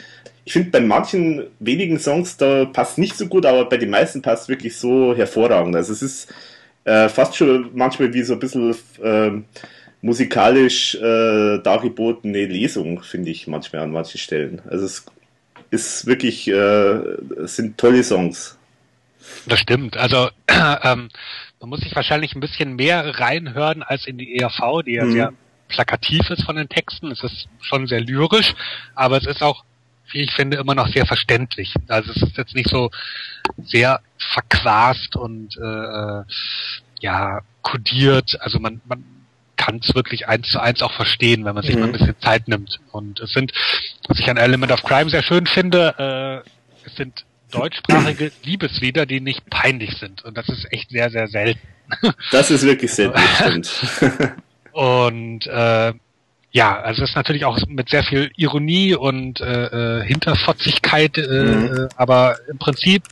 ich 0.49 0.53
finde, 0.53 0.71
bei 0.71 0.79
manchen 0.79 1.43
wenigen 1.59 1.99
Songs, 1.99 2.35
da 2.35 2.65
passt 2.65 2.97
nicht 2.97 3.15
so 3.15 3.27
gut, 3.27 3.45
aber 3.45 3.69
bei 3.69 3.77
den 3.77 3.91
meisten 3.91 4.23
passt 4.23 4.49
wirklich 4.49 4.75
so 4.75 5.15
hervorragend. 5.15 5.75
Also 5.75 5.93
es 5.93 6.01
ist 6.01 6.33
äh, 6.85 7.07
fast 7.07 7.35
schon 7.35 7.69
manchmal 7.75 8.15
wie 8.15 8.23
so 8.23 8.33
ein 8.33 8.39
bisschen 8.39 8.75
äh, 9.03 9.29
musikalisch 10.01 10.95
äh, 10.95 11.59
dargebotene 11.59 12.47
Lesung, 12.47 13.03
finde 13.03 13.29
ich 13.29 13.45
manchmal 13.45 13.83
an 13.83 13.91
manchen 13.91 14.17
Stellen. 14.17 14.59
Also 14.67 14.85
es 14.85 15.05
ist 15.69 16.07
wirklich, 16.07 16.47
äh, 16.47 16.53
es 17.43 17.55
sind 17.55 17.77
tolle 17.77 18.03
Songs. 18.03 18.57
Das 19.45 19.59
stimmt. 19.59 19.97
Also 19.97 20.29
ähm, 20.47 21.09
man 21.59 21.69
muss 21.69 21.81
sich 21.81 21.95
wahrscheinlich 21.95 22.33
ein 22.33 22.39
bisschen 22.39 22.75
mehr 22.75 23.19
reinhören 23.19 23.83
als 23.83 24.07
in 24.07 24.17
die 24.17 24.35
ERV, 24.39 24.81
die 24.83 24.93
ja 24.93 25.05
mhm. 25.05 25.11
sehr 25.11 25.33
plakativ 25.67 26.27
ist 26.31 26.41
von 26.43 26.55
den 26.55 26.69
Texten. 26.69 27.11
Es 27.11 27.23
ist 27.23 27.49
schon 27.61 27.85
sehr 27.85 28.01
lyrisch, 28.01 28.55
aber 28.95 29.17
es 29.17 29.27
ist 29.27 29.43
auch, 29.43 29.63
wie 30.11 30.21
ich 30.21 30.31
finde, 30.31 30.57
immer 30.57 30.75
noch 30.75 30.87
sehr 30.87 31.05
verständlich. 31.05 31.73
Also 31.87 32.11
es 32.11 32.21
ist 32.21 32.37
jetzt 32.37 32.55
nicht 32.55 32.69
so 32.69 32.91
sehr 33.57 34.01
verquast 34.33 35.15
und 35.15 35.57
äh, 35.57 36.23
ja 37.01 37.41
kodiert. 37.61 38.39
Also 38.41 38.59
man, 38.59 38.81
man 38.85 39.03
kann 39.55 39.81
es 39.83 39.93
wirklich 39.93 40.27
eins 40.27 40.49
zu 40.49 40.59
eins 40.59 40.81
auch 40.81 40.93
verstehen, 40.93 41.45
wenn 41.45 41.53
man 41.53 41.63
sich 41.63 41.75
mhm. 41.75 41.81
mal 41.81 41.85
ein 41.87 41.91
bisschen 41.91 42.19
Zeit 42.21 42.47
nimmt. 42.47 42.79
Und 42.91 43.19
es 43.19 43.31
sind, 43.31 43.51
was 44.07 44.19
ich 44.19 44.29
an 44.29 44.37
Element 44.37 44.71
of 44.71 44.83
Crime 44.83 45.09
sehr 45.09 45.23
schön 45.23 45.45
finde, 45.45 46.43
äh, 46.45 46.87
es 46.87 46.95
sind 46.95 47.25
deutschsprachige 47.51 48.31
Liebeslieder, 48.43 49.05
die 49.05 49.19
nicht 49.19 49.49
peinlich 49.49 49.97
sind. 49.97 50.23
Und 50.23 50.37
das 50.37 50.47
ist 50.49 50.71
echt 50.71 50.89
sehr, 50.89 51.09
sehr 51.09 51.27
selten. 51.27 51.59
Das 52.31 52.51
ist 52.51 52.63
wirklich 52.63 52.93
selten, 52.93 53.19
stimmt. 53.35 53.91
Und 54.71 55.47
äh, 55.47 55.93
ja, 56.51 56.79
also 56.79 57.03
es 57.03 57.09
ist 57.09 57.15
natürlich 57.15 57.45
auch 57.45 57.57
mit 57.67 57.89
sehr 57.89 58.03
viel 58.03 58.31
Ironie 58.35 58.95
und 58.95 59.39
äh, 59.39 59.99
äh 59.99 60.03
Hinterfotzigkeit, 60.05 61.17
äh, 61.17 61.21
mhm. 61.21 61.89
aber 61.95 62.37
im 62.49 62.57
Prinzip 62.57 63.03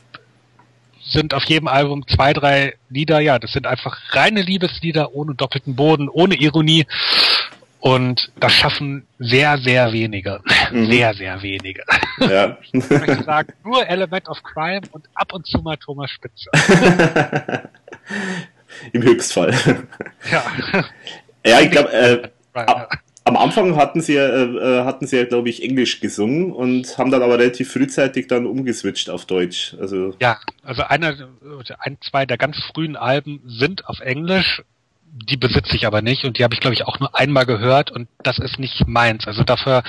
sind 1.10 1.34
auf 1.34 1.44
jedem 1.44 1.68
Album 1.68 2.06
zwei, 2.06 2.32
drei 2.32 2.74
Lieder, 2.90 3.20
ja, 3.20 3.38
das 3.38 3.52
sind 3.52 3.66
einfach 3.66 3.98
reine 4.10 4.42
Liebeslieder 4.42 5.14
ohne 5.14 5.34
doppelten 5.34 5.74
Boden, 5.74 6.08
ohne 6.08 6.34
Ironie. 6.34 6.86
Und 7.80 8.32
das 8.40 8.52
schaffen 8.54 9.06
sehr, 9.20 9.56
sehr 9.58 9.92
wenige. 9.92 10.40
Mhm. 10.72 10.90
Sehr, 10.90 11.14
sehr 11.14 11.40
wenige. 11.42 11.84
Ja. 12.18 12.58
Ich 12.72 12.90
möchte 12.90 13.22
sagen, 13.22 13.52
nur 13.64 13.86
Element 13.86 14.28
of 14.28 14.42
Crime 14.42 14.82
und 14.90 15.08
ab 15.14 15.32
und 15.32 15.46
zu 15.46 15.58
mal 15.58 15.76
Thomas 15.76 16.10
Spitzer. 16.10 16.50
Im 18.92 19.02
Höchstfall. 19.02 19.54
Ja. 20.30 20.44
Ja, 21.46 21.60
ich 21.60 21.70
glaube, 21.70 21.92
äh, 21.92 22.28
ab, 22.52 22.90
am 23.28 23.36
Anfang 23.36 23.76
hatten 23.76 24.00
sie 24.00 24.14
ja, 24.14 24.26
äh, 24.26 24.84
hatten 24.84 25.06
sie 25.06 25.16
ja, 25.16 25.24
glaube 25.24 25.50
ich, 25.50 25.62
Englisch 25.62 26.00
gesungen 26.00 26.50
und 26.50 26.96
haben 26.96 27.10
dann 27.10 27.22
aber 27.22 27.38
relativ 27.38 27.70
frühzeitig 27.70 28.26
dann 28.26 28.46
umgeswitcht 28.46 29.10
auf 29.10 29.26
Deutsch. 29.26 29.76
Also 29.78 30.14
ja, 30.20 30.38
also 30.62 30.82
einer, 30.82 31.14
ein, 31.78 31.98
zwei 32.00 32.24
der 32.24 32.38
ganz 32.38 32.56
frühen 32.72 32.96
Alben 32.96 33.42
sind 33.46 33.86
auf 33.86 34.00
Englisch. 34.00 34.62
Die 35.10 35.36
besitze 35.36 35.76
ich 35.76 35.86
aber 35.86 36.00
nicht 36.00 36.24
und 36.24 36.38
die 36.38 36.44
habe 36.44 36.54
ich, 36.54 36.60
glaube 36.60 36.74
ich, 36.74 36.86
auch 36.86 37.00
nur 37.00 37.14
einmal 37.18 37.44
gehört 37.44 37.90
und 37.90 38.08
das 38.22 38.38
ist 38.38 38.58
nicht 38.58 38.86
meins. 38.86 39.26
Also 39.26 39.44
dafür 39.44 39.82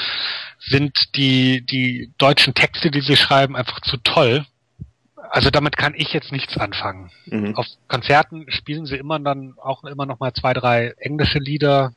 sind 0.60 1.16
die, 1.16 1.66
die 1.66 2.12
deutschen 2.18 2.54
Texte, 2.54 2.92
die 2.92 3.02
sie 3.02 3.16
schreiben, 3.16 3.56
einfach 3.56 3.80
zu 3.82 3.98
toll. 3.98 4.46
Also 5.30 5.50
damit 5.50 5.78
kann 5.78 5.94
ich 5.96 6.12
jetzt 6.12 6.32
nichts 6.32 6.58
anfangen. 6.58 7.12
Mhm. 7.26 7.56
Auf 7.56 7.68
Konzerten 7.88 8.46
spielen 8.50 8.86
sie 8.86 8.98
immer 8.98 9.20
dann 9.20 9.54
auch 9.58 9.84
immer 9.84 10.06
noch 10.06 10.20
mal 10.20 10.34
zwei, 10.34 10.54
drei 10.54 10.94
englische 10.98 11.40
Lieder, 11.40 11.94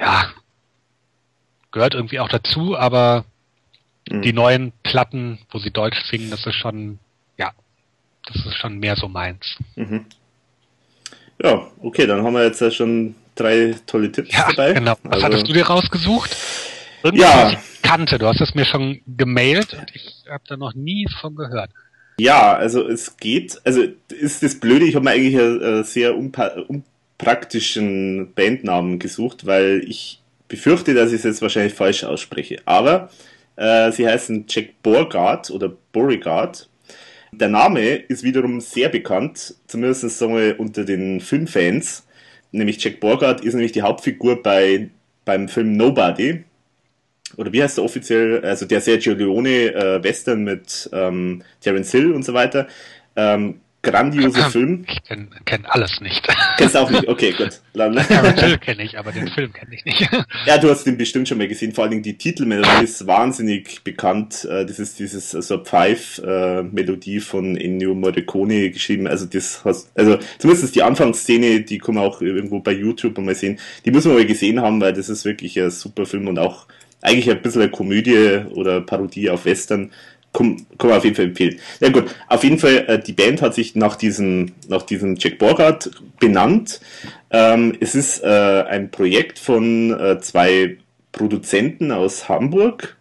ja, 0.00 0.30
gehört 1.70 1.94
irgendwie 1.94 2.20
auch 2.20 2.28
dazu, 2.28 2.76
aber 2.76 3.24
mhm. 4.10 4.22
die 4.22 4.32
neuen 4.32 4.72
Platten, 4.82 5.38
wo 5.50 5.58
sie 5.58 5.70
Deutsch 5.70 6.00
singen, 6.10 6.30
das 6.30 6.46
ist 6.46 6.56
schon, 6.56 6.98
ja, 7.36 7.52
das 8.26 8.46
ist 8.46 8.56
schon 8.56 8.78
mehr 8.78 8.96
so 8.96 9.08
meins. 9.08 9.56
Mhm. 9.76 10.06
Ja, 11.42 11.66
okay, 11.80 12.06
dann 12.06 12.22
haben 12.22 12.34
wir 12.34 12.44
jetzt 12.44 12.60
ja 12.60 12.70
schon 12.70 13.14
drei 13.34 13.74
tolle 13.86 14.10
Tipps 14.10 14.32
ja, 14.32 14.48
dabei. 14.48 14.72
Genau. 14.72 14.96
Was 15.02 15.12
also, 15.12 15.26
hattest 15.26 15.48
du 15.48 15.52
dir 15.52 15.66
rausgesucht? 15.66 16.36
Irgendwas, 17.02 17.28
ja. 17.28 17.44
was 17.44 17.52
ich 17.52 17.82
kannte. 17.82 18.18
Du 18.18 18.26
hast 18.26 18.40
es 18.40 18.54
mir 18.54 18.66
schon 18.66 19.00
gemailt 19.06 19.72
und 19.72 19.90
ich 19.94 20.24
habe 20.30 20.44
da 20.46 20.56
noch 20.56 20.74
nie 20.74 21.06
von 21.20 21.34
gehört. 21.34 21.70
Ja, 22.18 22.52
also 22.52 22.86
es 22.86 23.16
geht, 23.16 23.58
also 23.64 23.82
ist 24.08 24.42
das 24.42 24.60
Blöde, 24.60 24.84
ich 24.84 24.94
habe 24.94 25.04
mir 25.04 25.12
eigentlich 25.12 25.34
äh, 25.34 25.82
sehr 25.82 26.14
praktischen 27.20 28.32
Bandnamen 28.34 28.98
gesucht, 28.98 29.44
weil 29.44 29.84
ich 29.86 30.22
befürchte, 30.48 30.94
dass 30.94 31.10
ich 31.10 31.18
es 31.18 31.24
jetzt 31.24 31.42
wahrscheinlich 31.42 31.74
falsch 31.74 32.02
ausspreche. 32.02 32.56
Aber 32.64 33.10
äh, 33.56 33.92
sie 33.92 34.08
heißen 34.08 34.46
Jack 34.48 34.82
Borgard 34.82 35.50
oder 35.50 35.70
Beauregard. 35.92 36.68
Der 37.30 37.48
Name 37.48 37.94
ist 37.94 38.24
wiederum 38.24 38.60
sehr 38.60 38.88
bekannt, 38.88 39.54
zumindest 39.66 40.18
sagen 40.18 40.34
wir 40.34 40.58
unter 40.58 40.84
den 40.84 41.20
Filmfans. 41.20 42.06
Nämlich 42.52 42.82
Jack 42.82 43.00
Borgard 43.00 43.42
ist 43.42 43.52
nämlich 43.54 43.72
die 43.72 43.82
Hauptfigur 43.82 44.42
bei, 44.42 44.88
beim 45.26 45.46
Film 45.48 45.76
Nobody. 45.76 46.42
Oder 47.36 47.52
wie 47.52 47.62
heißt 47.62 47.76
der 47.76 47.84
offiziell? 47.84 48.42
Also 48.44 48.64
der 48.64 48.80
Sergio 48.80 49.12
Leone 49.12 49.74
äh, 49.74 50.02
Western 50.02 50.42
mit 50.42 50.88
ähm, 50.92 51.42
Terence 51.60 51.92
Hill 51.92 52.12
und 52.12 52.24
so 52.24 52.32
weiter. 52.32 52.66
Ähm, 53.14 53.60
grandioser 53.82 54.50
Film. 54.50 54.84
Ich 54.88 55.02
kenne 55.04 55.28
kenn 55.44 55.64
alles 55.66 56.00
nicht. 56.00 56.26
Kennst 56.58 56.74
du 56.74 56.78
auch 56.80 56.90
nicht? 56.90 57.08
Okay, 57.08 57.32
gut. 57.32 57.60
Hill 58.40 58.58
kenne 58.58 58.82
ich, 58.82 58.98
aber 58.98 59.12
den 59.12 59.28
Film 59.28 59.52
kenne 59.52 59.74
ich 59.74 59.84
nicht. 59.84 60.08
ja, 60.46 60.58
du 60.58 60.68
hast 60.68 60.84
den 60.84 60.98
bestimmt 60.98 61.28
schon 61.28 61.38
mal 61.38 61.48
gesehen. 61.48 61.72
Vor 61.72 61.84
allen 61.84 61.92
Dingen 61.92 62.02
die 62.02 62.18
Titelmelodie 62.18 62.84
ist 62.84 63.06
wahnsinnig 63.06 63.82
bekannt. 63.82 64.44
Äh, 64.44 64.66
das 64.66 64.78
ist 64.78 64.98
dieses 64.98 65.34
also 65.34 65.58
Pfeif-Melodie 65.58 67.20
von 67.20 67.56
Ennio 67.56 67.94
Morricone 67.94 68.70
geschrieben. 68.70 69.06
Also 69.06 69.26
das 69.26 69.64
hast, 69.64 69.90
also 69.94 70.18
zumindest 70.38 70.74
die 70.74 70.82
Anfangsszene, 70.82 71.62
die 71.62 71.78
kann 71.78 71.94
man 71.94 72.04
auch 72.04 72.20
irgendwo 72.20 72.60
bei 72.60 72.72
YouTube 72.72 73.16
mal 73.18 73.34
sehen. 73.34 73.58
Die 73.84 73.90
muss 73.90 74.04
man 74.04 74.14
mal 74.14 74.26
gesehen 74.26 74.60
haben, 74.60 74.80
weil 74.80 74.92
das 74.92 75.08
ist 75.08 75.24
wirklich 75.24 75.58
ein 75.58 75.70
super 75.70 76.04
Film 76.04 76.28
und 76.28 76.38
auch 76.38 76.66
eigentlich 77.02 77.30
ein 77.30 77.40
bisschen 77.40 77.62
eine 77.62 77.70
Komödie 77.70 78.40
oder 78.50 78.80
Parodie 78.80 79.30
auf 79.30 79.44
Western 79.44 79.90
kann, 80.32 80.66
kann 80.78 80.90
man 80.90 80.98
auf 80.98 81.04
jeden 81.04 81.16
Fall 81.16 81.26
empfehlen. 81.26 81.58
Ja 81.80 81.88
gut, 81.90 82.14
auf 82.28 82.44
jeden 82.44 82.58
Fall, 82.58 82.84
äh, 82.86 82.98
die 82.98 83.12
Band 83.12 83.42
hat 83.42 83.54
sich 83.54 83.74
nach 83.74 83.96
diesem, 83.96 84.52
nach 84.68 84.82
diesem 84.82 85.16
Jack 85.16 85.38
Borgard 85.38 85.90
benannt. 86.18 86.80
Ähm, 87.30 87.76
es 87.80 87.94
ist 87.94 88.22
äh, 88.22 88.64
ein 88.68 88.90
Projekt 88.90 89.38
von 89.38 89.98
äh, 89.98 90.20
zwei 90.20 90.76
Produzenten 91.12 91.90
aus 91.92 92.28
Hamburg. 92.28 92.96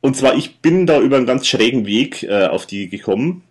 Und 0.00 0.16
zwar, 0.16 0.36
ich 0.36 0.58
bin 0.60 0.86
da 0.86 1.00
über 1.00 1.16
einen 1.16 1.26
ganz 1.26 1.46
schrägen 1.46 1.86
Weg 1.86 2.22
äh, 2.22 2.46
auf 2.46 2.66
die 2.66 2.88
gekommen. 2.88 3.42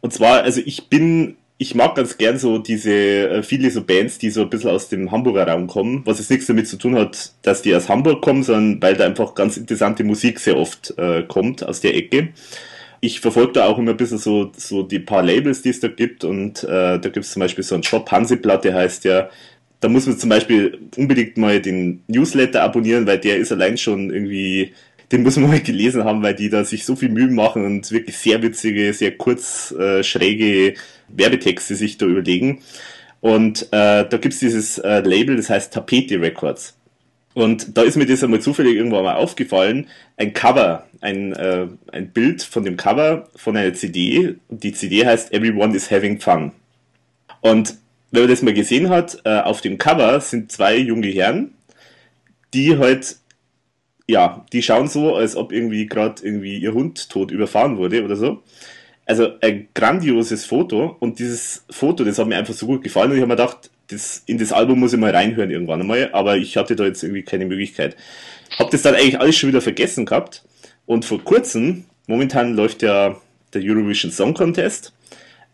Und 0.00 0.12
zwar, 0.12 0.42
also 0.42 0.60
ich 0.64 0.88
bin 0.88 1.36
ich 1.58 1.74
mag 1.74 1.94
ganz 1.94 2.18
gern 2.18 2.38
so 2.38 2.58
diese, 2.58 2.90
äh, 2.92 3.42
viele 3.42 3.70
so 3.70 3.82
Bands, 3.82 4.18
die 4.18 4.30
so 4.30 4.42
ein 4.42 4.50
bisschen 4.50 4.70
aus 4.70 4.88
dem 4.88 5.10
Hamburger 5.10 5.48
Raum 5.48 5.66
kommen, 5.66 6.02
was 6.04 6.18
jetzt 6.18 6.30
nichts 6.30 6.46
damit 6.46 6.68
zu 6.68 6.76
tun 6.76 6.96
hat, 6.96 7.32
dass 7.42 7.62
die 7.62 7.74
aus 7.74 7.88
Hamburg 7.88 8.20
kommen, 8.22 8.42
sondern 8.42 8.82
weil 8.82 8.94
da 8.94 9.06
einfach 9.06 9.34
ganz 9.34 9.56
interessante 9.56 10.04
Musik 10.04 10.38
sehr 10.38 10.58
oft 10.58 10.94
äh, 10.98 11.22
kommt 11.22 11.64
aus 11.64 11.80
der 11.80 11.94
Ecke. 11.96 12.28
Ich 13.00 13.20
verfolge 13.20 13.52
da 13.52 13.66
auch 13.66 13.78
immer 13.78 13.92
ein 13.92 13.96
bisschen 13.96 14.18
so, 14.18 14.52
so 14.56 14.82
die 14.82 14.98
paar 14.98 15.22
Labels, 15.22 15.62
die 15.62 15.70
es 15.70 15.80
da 15.80 15.88
gibt 15.88 16.24
und 16.24 16.64
äh, 16.64 16.98
da 16.98 17.08
gibt 17.08 17.18
es 17.18 17.32
zum 17.32 17.40
Beispiel 17.40 17.64
so 17.64 17.74
einen 17.74 17.84
Shop, 17.84 18.10
Hanseplatte 18.10 18.74
heißt 18.74 19.04
ja, 19.04 19.30
da 19.80 19.88
muss 19.88 20.06
man 20.06 20.18
zum 20.18 20.30
Beispiel 20.30 20.78
unbedingt 20.96 21.36
mal 21.36 21.60
den 21.60 22.02
Newsletter 22.08 22.62
abonnieren, 22.62 23.06
weil 23.06 23.18
der 23.18 23.36
ist 23.36 23.52
allein 23.52 23.76
schon 23.78 24.10
irgendwie 24.10 24.72
den 25.12 25.22
muss 25.22 25.36
man 25.36 25.50
mal 25.50 25.60
gelesen 25.60 26.04
haben, 26.04 26.22
weil 26.22 26.34
die 26.34 26.50
da 26.50 26.64
sich 26.64 26.84
so 26.84 26.96
viel 26.96 27.08
Mühe 27.08 27.28
machen 27.28 27.64
und 27.64 27.90
wirklich 27.90 28.18
sehr 28.18 28.42
witzige, 28.42 28.92
sehr 28.92 29.16
kurz 29.16 29.72
äh, 29.72 30.02
schräge 30.02 30.74
Werbetexte 31.08 31.76
sich 31.76 31.98
da 31.98 32.06
überlegen. 32.06 32.62
Und 33.20 33.64
äh, 33.72 34.04
da 34.08 34.16
gibt's 34.20 34.40
dieses 34.40 34.78
äh, 34.78 35.00
Label, 35.00 35.36
das 35.36 35.50
heißt 35.50 35.72
Tapete 35.72 36.20
Records. 36.20 36.76
Und 37.34 37.76
da 37.76 37.82
ist 37.82 37.96
mir 37.96 38.06
das 38.06 38.24
einmal 38.24 38.40
zufällig 38.40 38.76
irgendwann 38.76 39.04
mal 39.04 39.16
aufgefallen, 39.16 39.88
ein 40.16 40.32
Cover, 40.32 40.86
ein, 41.02 41.34
äh, 41.34 41.66
ein 41.92 42.10
Bild 42.10 42.42
von 42.42 42.64
dem 42.64 42.76
Cover 42.76 43.28
von 43.36 43.56
einer 43.56 43.74
CD. 43.74 44.36
Und 44.48 44.62
die 44.62 44.72
CD 44.72 45.04
heißt 45.04 45.32
Everyone 45.32 45.76
is 45.76 45.90
Having 45.90 46.18
Fun. 46.20 46.52
Und 47.40 47.76
wenn 48.10 48.22
man 48.22 48.30
das 48.30 48.42
mal 48.42 48.54
gesehen 48.54 48.88
hat, 48.88 49.18
äh, 49.24 49.40
auf 49.40 49.60
dem 49.60 49.76
Cover 49.76 50.20
sind 50.20 50.50
zwei 50.50 50.76
junge 50.78 51.08
Herren, 51.08 51.52
die 52.54 52.78
halt, 52.78 53.16
ja, 54.06 54.44
die 54.52 54.62
schauen 54.62 54.88
so, 54.88 55.14
als 55.14 55.36
ob 55.36 55.52
irgendwie 55.52 55.86
gerade 55.86 56.22
irgendwie 56.24 56.58
ihr 56.58 56.72
Hund 56.72 57.10
tot 57.10 57.30
überfahren 57.30 57.76
wurde 57.76 58.04
oder 58.04 58.16
so. 58.16 58.42
Also 59.04 59.30
ein 59.40 59.68
grandioses 59.74 60.44
Foto 60.44 60.96
und 61.00 61.18
dieses 61.18 61.64
Foto, 61.70 62.04
das 62.04 62.18
hat 62.18 62.26
mir 62.26 62.36
einfach 62.36 62.54
so 62.54 62.66
gut 62.66 62.82
gefallen 62.82 63.10
und 63.10 63.16
ich 63.16 63.22
habe 63.22 63.28
mir 63.28 63.36
gedacht, 63.36 63.70
das, 63.88 64.22
in 64.26 64.38
das 64.38 64.52
Album 64.52 64.80
muss 64.80 64.92
ich 64.92 64.98
mal 64.98 65.12
reinhören 65.12 65.50
irgendwann 65.50 65.80
einmal, 65.80 66.10
aber 66.12 66.36
ich 66.36 66.56
hatte 66.56 66.74
da 66.74 66.84
jetzt 66.84 67.04
irgendwie 67.04 67.22
keine 67.22 67.46
Möglichkeit. 67.46 67.96
Hab 68.58 68.70
das 68.70 68.82
dann 68.82 68.94
eigentlich 68.94 69.20
alles 69.20 69.36
schon 69.36 69.48
wieder 69.48 69.60
vergessen 69.60 70.06
gehabt 70.06 70.44
und 70.86 71.04
vor 71.04 71.22
kurzem, 71.22 71.84
momentan 72.08 72.54
läuft 72.54 72.82
ja 72.82 73.16
der 73.54 73.62
Eurovision 73.62 74.10
Song 74.10 74.34
Contest, 74.34 74.92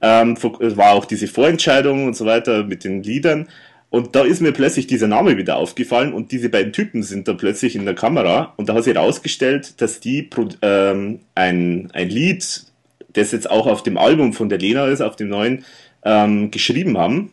ähm, 0.01 0.37
war 0.43 0.93
auch 0.93 1.05
diese 1.05 1.29
Vorentscheidung 1.29 2.07
und 2.07 2.17
so 2.17 2.25
weiter 2.25 2.65
mit 2.65 2.85
den 2.85 3.03
Liedern 3.03 3.49
und 3.93 4.17
da 4.17 4.25
ist 4.25 4.41
mir 4.41 4.53
plötzlich 4.53 4.87
dieser 4.87 5.07
Name 5.07 5.37
wieder 5.37 5.57
aufgefallen 5.57 6.15
und 6.15 6.33
diese 6.33 6.49
beiden 6.49 6.73
Typen 6.73 7.03
sind 7.03 7.29
da 7.29 7.35
plötzlich 7.35 7.77
in 7.77 7.85
der 7.85 7.95
Kamera 7.95 8.55
und 8.57 8.71
da 8.71 8.75
hat 8.75 8.85
sich 8.85 8.95
herausgestellt, 8.95 9.83
dass 9.83 10.01
die 10.01 10.31
ähm, 10.63 11.21
ein, 11.35 11.91
ein 11.93 12.09
Lied, 12.09 12.65
das 13.13 13.33
jetzt 13.33 13.51
auch 13.51 13.67
auf 13.67 13.83
dem 13.83 13.99
Album 13.99 14.33
von 14.33 14.49
der 14.49 14.57
Lena 14.57 14.87
ist, 14.87 15.03
auf 15.03 15.17
dem 15.17 15.29
neuen, 15.29 15.67
ähm, 16.07 16.51
geschrieben 16.51 16.97
haben. 16.97 17.33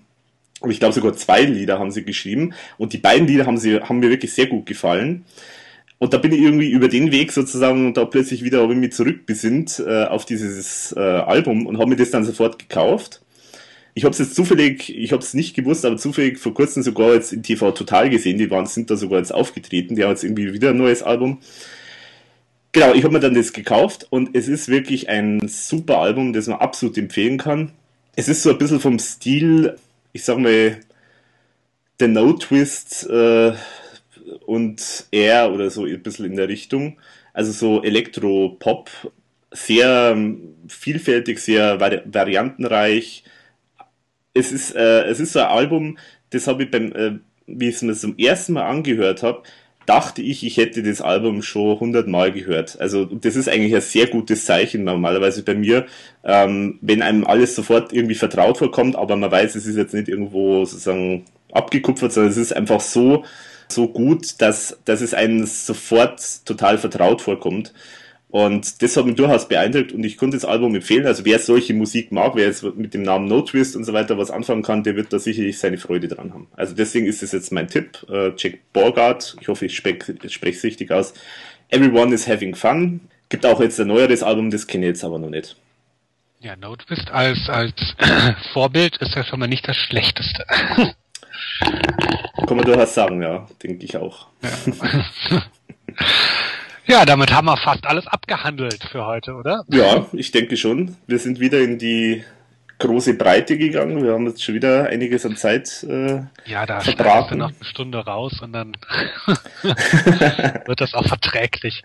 Und 0.60 0.72
ich 0.72 0.80
glaube 0.80 0.94
sogar 0.94 1.14
zwei 1.14 1.44
Lieder 1.44 1.80
haben 1.80 1.92
sie 1.92 2.04
geschrieben 2.04 2.54
und 2.78 2.92
die 2.92 2.98
beiden 2.98 3.26
Lieder 3.26 3.46
haben, 3.46 3.58
sie, 3.58 3.80
haben 3.80 4.00
mir 4.00 4.10
wirklich 4.10 4.34
sehr 4.34 4.48
gut 4.48 4.66
gefallen. 4.66 5.24
Und 5.98 6.14
da 6.14 6.18
bin 6.18 6.34
ich 6.34 6.42
irgendwie 6.42 6.72
über 6.72 6.90
den 6.90 7.14
Weg 7.14 7.32
sozusagen 7.32 7.94
da 7.94 8.04
plötzlich 8.04 8.44
wieder 8.44 8.62
habe 8.62 8.74
ich 8.74 8.80
mich 8.80 8.92
zurückbesinnt 8.92 9.82
äh, 9.88 10.04
auf 10.04 10.26
dieses 10.26 10.92
äh, 10.92 11.00
Album 11.00 11.68
und 11.68 11.78
habe 11.78 11.92
mir 11.92 11.96
das 11.96 12.12
dann 12.12 12.26
sofort 12.26 12.60
gekauft 12.60 13.22
ich 13.94 14.04
habe 14.04 14.12
es 14.12 14.20
jetzt 14.20 14.36
zufällig, 14.36 14.96
ich 14.96 15.12
habe 15.12 15.24
es 15.24 15.34
nicht 15.34 15.56
gewusst, 15.56 15.86
aber 15.86 15.98
zufällig 15.98 16.40
vor 16.40 16.54
kurzem 16.54 16.84
sogar 16.84 17.14
jetzt 17.14 17.34
in 17.34 17.44
TV 17.44 17.72
Total 17.72 18.10
gesehen. 18.10 18.38
Die 18.38 18.50
waren, 18.52 18.66
sind 18.66 18.90
da 18.90 18.96
sogar 18.96 19.20
jetzt 19.20 19.34
aufgetreten. 19.34 19.96
Die 19.96 20.04
haben 20.04 20.12
jetzt 20.12 20.24
irgendwie 20.24 20.54
wieder 20.54 20.70
ein 20.70 20.78
neues 20.78 21.04
Album. 21.04 21.40
Genau, 22.72 22.94
ich 22.94 23.04
habe 23.04 23.14
mir 23.14 23.20
dann 23.20 23.34
das 23.34 23.52
gekauft 23.52 24.06
und 24.12 24.36
es 24.36 24.48
ist 24.48 24.68
wirklich 24.68 25.10
ein 25.10 25.48
super 25.48 25.98
Album, 26.00 26.34
das 26.34 26.48
man 26.48 26.60
absolut 26.60 26.98
empfehlen 27.00 27.40
kann. 27.40 27.72
Es 28.16 28.30
ist 28.30 28.44
so 28.44 28.52
ein 28.52 28.60
bisschen 28.60 28.80
vom 28.80 29.00
Stil, 29.00 29.76
ich 30.14 30.24
sag 30.24 30.38
mal, 30.38 30.78
der 32.00 32.08
No 32.10 32.34
Twist 32.34 33.10
äh, 33.10 33.54
und 34.46 35.08
Air 35.12 35.52
oder 35.52 35.72
so 35.72 35.86
ein 35.86 36.04
bisschen 36.04 36.26
in 36.28 36.36
der 36.36 36.48
Richtung. 36.48 37.00
Also 37.34 37.52
so 37.52 37.84
Elektro-Pop, 37.84 38.92
sehr 39.52 40.12
ähm, 40.14 40.56
vielfältig, 40.68 41.40
sehr 41.40 41.80
vari 41.80 42.02
variantenreich 42.06 43.24
es 44.34 44.52
ist, 44.52 44.76
äh, 44.76 45.04
es 45.04 45.20
ist 45.20 45.34
so 45.34 45.40
ein 45.40 45.48
Album, 45.48 45.98
das 46.30 46.48
habe 46.48 46.64
ich 46.64 46.72
beim, 46.72 46.92
äh, 46.94 47.20
wie 47.48 47.70
ich 47.70 47.76
es 47.76 47.82
mir 47.82 47.94
zum 47.94 48.18
ersten 48.18 48.54
Mal 48.54 48.68
angehört 48.68 49.24
habe, 49.24 49.44
dachte 49.86 50.22
ich, 50.22 50.46
ich 50.46 50.58
hätte 50.58 50.84
das 50.84 51.02
Album 51.02 51.42
schon 51.42 51.80
hundertmal 51.80 52.32
gehört. 52.32 52.80
Also 52.80 53.06
das 53.06 53.36
ist 53.36 53.50
eigentlich 53.50 53.74
ein 53.74 53.82
sehr 53.82 54.06
gutes 54.06 54.46
Zeichen 54.46 54.84
normalerweise 54.84 55.42
bei 55.44 55.56
mir, 55.56 55.88
ähm, 56.24 56.78
wenn 56.82 57.02
einem 57.02 57.26
alles 57.26 57.56
sofort 57.56 57.92
irgendwie 57.92 58.14
vertraut 58.16 58.60
vorkommt, 58.60 58.96
aber 58.96 59.16
man 59.16 59.32
weiß, 59.32 59.56
es 59.56 59.66
ist 59.66 59.78
jetzt 59.78 59.96
nicht 59.96 60.08
irgendwo 60.08 60.64
sozusagen 60.66 61.26
abgekupfert, 61.52 62.14
sondern 62.14 62.32
es 62.32 62.38
ist 62.38 62.56
einfach 62.56 62.82
so 62.82 63.24
so 63.72 63.88
gut, 63.88 64.42
dass, 64.42 64.80
dass 64.86 65.02
es 65.02 65.14
einem 65.14 65.46
sofort 65.46 66.46
total 66.46 66.78
vertraut 66.78 67.22
vorkommt. 67.22 67.74
Und 68.32 68.84
das 68.84 68.96
hat 68.96 69.08
mich 69.08 69.16
durchaus 69.16 69.48
beeindruckt 69.48 69.92
und 69.92 70.04
ich 70.04 70.16
konnte 70.16 70.38
das 70.38 70.46
Album 70.46 70.76
empfehlen. 70.76 71.08
Also 71.08 71.26
wer 71.26 71.40
solche 71.40 71.74
Musik 71.74 72.12
mag, 72.12 72.36
wer 72.36 72.46
jetzt 72.46 72.64
mit 72.64 72.94
dem 72.94 73.02
Namen 73.02 73.28
No 73.28 73.42
Twist 73.42 73.76
und 73.76 73.86
so 73.86 73.94
weiter 73.94 74.20
was 74.20 74.30
anfangen 74.30 74.62
kann, 74.62 74.84
der 74.84 74.96
wird 74.96 75.12
da 75.12 75.18
sicherlich 75.18 75.58
seine 75.58 75.80
Freude 75.80 76.08
dran 76.08 76.32
haben. 76.32 76.48
Also 76.56 76.76
deswegen 76.76 77.08
ist 77.08 77.24
es 77.24 77.32
jetzt 77.32 77.52
mein 77.52 77.68
Tipp. 77.68 78.06
Äh, 78.08 78.34
Jack 78.38 78.60
Borgard, 78.72 79.36
ich 79.42 79.48
hoffe, 79.48 79.66
ich 79.66 79.76
spreche 79.76 80.16
es 80.24 80.64
richtig 80.64 80.92
aus. 80.92 81.16
Everyone 81.70 82.14
is 82.14 82.28
having 82.28 82.54
fun. 82.54 83.02
Gibt 83.30 83.48
auch 83.48 83.60
jetzt 83.62 83.80
ein 83.80 83.88
neueres 83.88 84.22
Album, 84.22 84.52
das 84.52 84.68
kenne 84.68 84.86
ich 84.86 84.90
jetzt 84.90 85.04
aber 85.04 85.18
noch 85.18 85.30
nicht. 85.30 85.56
Ja, 86.40 86.56
No 86.56 86.76
Twist 86.76 87.10
als, 87.10 87.50
als 87.50 87.74
Vorbild 88.54 88.98
ist 88.98 89.16
ja 89.16 89.24
schon 89.24 89.40
mal 89.40 89.48
nicht 89.48 89.68
das 89.68 89.76
Schlechteste. 89.76 90.46
Kann 92.46 92.58
man 92.58 92.66
durchaus 92.66 92.94
sagen, 92.94 93.24
ja, 93.24 93.48
denke 93.64 93.86
ich 93.86 93.98
auch. 93.98 94.28
Ja. 94.44 95.42
Ja, 96.90 97.06
damit 97.06 97.32
haben 97.32 97.46
wir 97.46 97.56
fast 97.58 97.86
alles 97.86 98.08
abgehandelt 98.08 98.84
für 98.92 99.06
heute, 99.06 99.34
oder? 99.36 99.64
Ja, 99.68 100.08
ich 100.12 100.32
denke 100.32 100.58
schon. 100.58 100.96
Wir 101.06 101.20
sind 101.20 101.40
wieder 101.40 101.60
in 101.60 101.78
die 101.78 102.24
große 102.80 103.14
Breite 103.14 103.60
gegangen. 103.60 104.04
Wir 104.04 104.14
haben 104.14 104.26
jetzt 104.26 104.44
schon 104.44 104.56
wieder 104.56 104.88
einiges 104.88 105.24
an 105.24 105.36
Zeit 105.36 105.84
äh, 105.88 106.22
Ja, 106.46 106.66
da 106.66 106.80
verbraten. 106.80 107.38
noch 107.38 107.50
eine 107.50 107.64
Stunde 107.64 108.00
raus 108.00 108.40
und 108.42 108.54
dann 108.54 108.76
wird 109.62 110.82
das 110.82 110.96
auch 110.96 111.06
verträglich. 111.06 111.84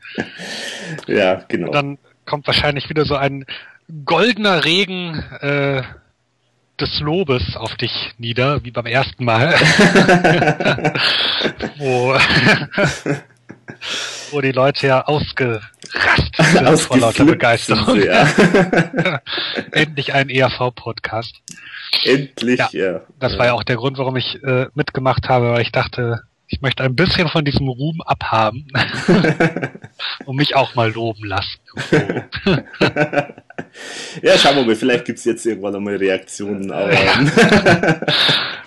Ja, 1.07 1.43
genau. 1.49 1.67
Und 1.67 1.75
dann 1.75 1.99
kommt 2.25 2.47
wahrscheinlich 2.47 2.89
wieder 2.89 3.05
so 3.05 3.17
ein 3.17 3.45
goldener 4.07 4.65
Regen 4.65 5.23
äh, 5.41 5.83
des 6.81 7.01
Lobes 7.01 7.57
auf 7.57 7.75
dich 7.75 7.93
nieder, 8.17 8.65
wie 8.65 8.71
beim 8.71 8.87
ersten 8.87 9.27
Mal. 9.27 9.53
Wo 11.77 12.17
wo 14.31 14.41
die 14.41 14.53
Leute 14.53 14.87
ja 14.87 15.05
ausgerastet 15.07 15.63
sind 16.53 16.81
vor 16.81 16.99
lauter 16.99 17.25
Begeisterung. 17.25 18.03
Ja. 18.03 18.29
Endlich 19.73 20.13
ein 20.15 20.29
ERV-Podcast. 20.29 21.35
Endlich, 22.05 22.59
ja. 22.59 22.69
ja. 22.73 23.01
Das 23.21 23.39
war 23.39 23.47
ja 23.47 23.53
auch 23.53 23.65
der 23.65 23.77
Grund, 23.77 23.99
warum 23.99 24.17
ich 24.17 24.43
äh, 24.43 24.67
mitgemacht 24.75 25.29
habe, 25.29 25.53
weil 25.53 25.63
ich 25.63 25.73
dachte, 25.73 26.23
ich 26.49 26.61
möchte 26.61 26.83
ein 26.83 26.95
bisschen 26.95 27.29
von 27.29 27.45
diesem 27.45 27.69
Ruhm 27.69 28.01
abhaben 28.03 28.67
und 30.27 30.37
mich 30.37 30.55
auch 30.57 30.75
mal 30.75 30.93
loben 30.93 31.25
lassen. 31.25 31.61
Ja, 34.23 34.39
schauen 34.39 34.57
wir 34.57 34.65
mal, 34.65 34.77
vielleicht 34.77 35.05
gibt 35.05 35.19
es 35.19 35.25
jetzt 35.25 35.47
irgendwann 35.47 35.73
nochmal 35.73 35.97
Reaktionen. 35.97 36.71
Aber 36.71 36.91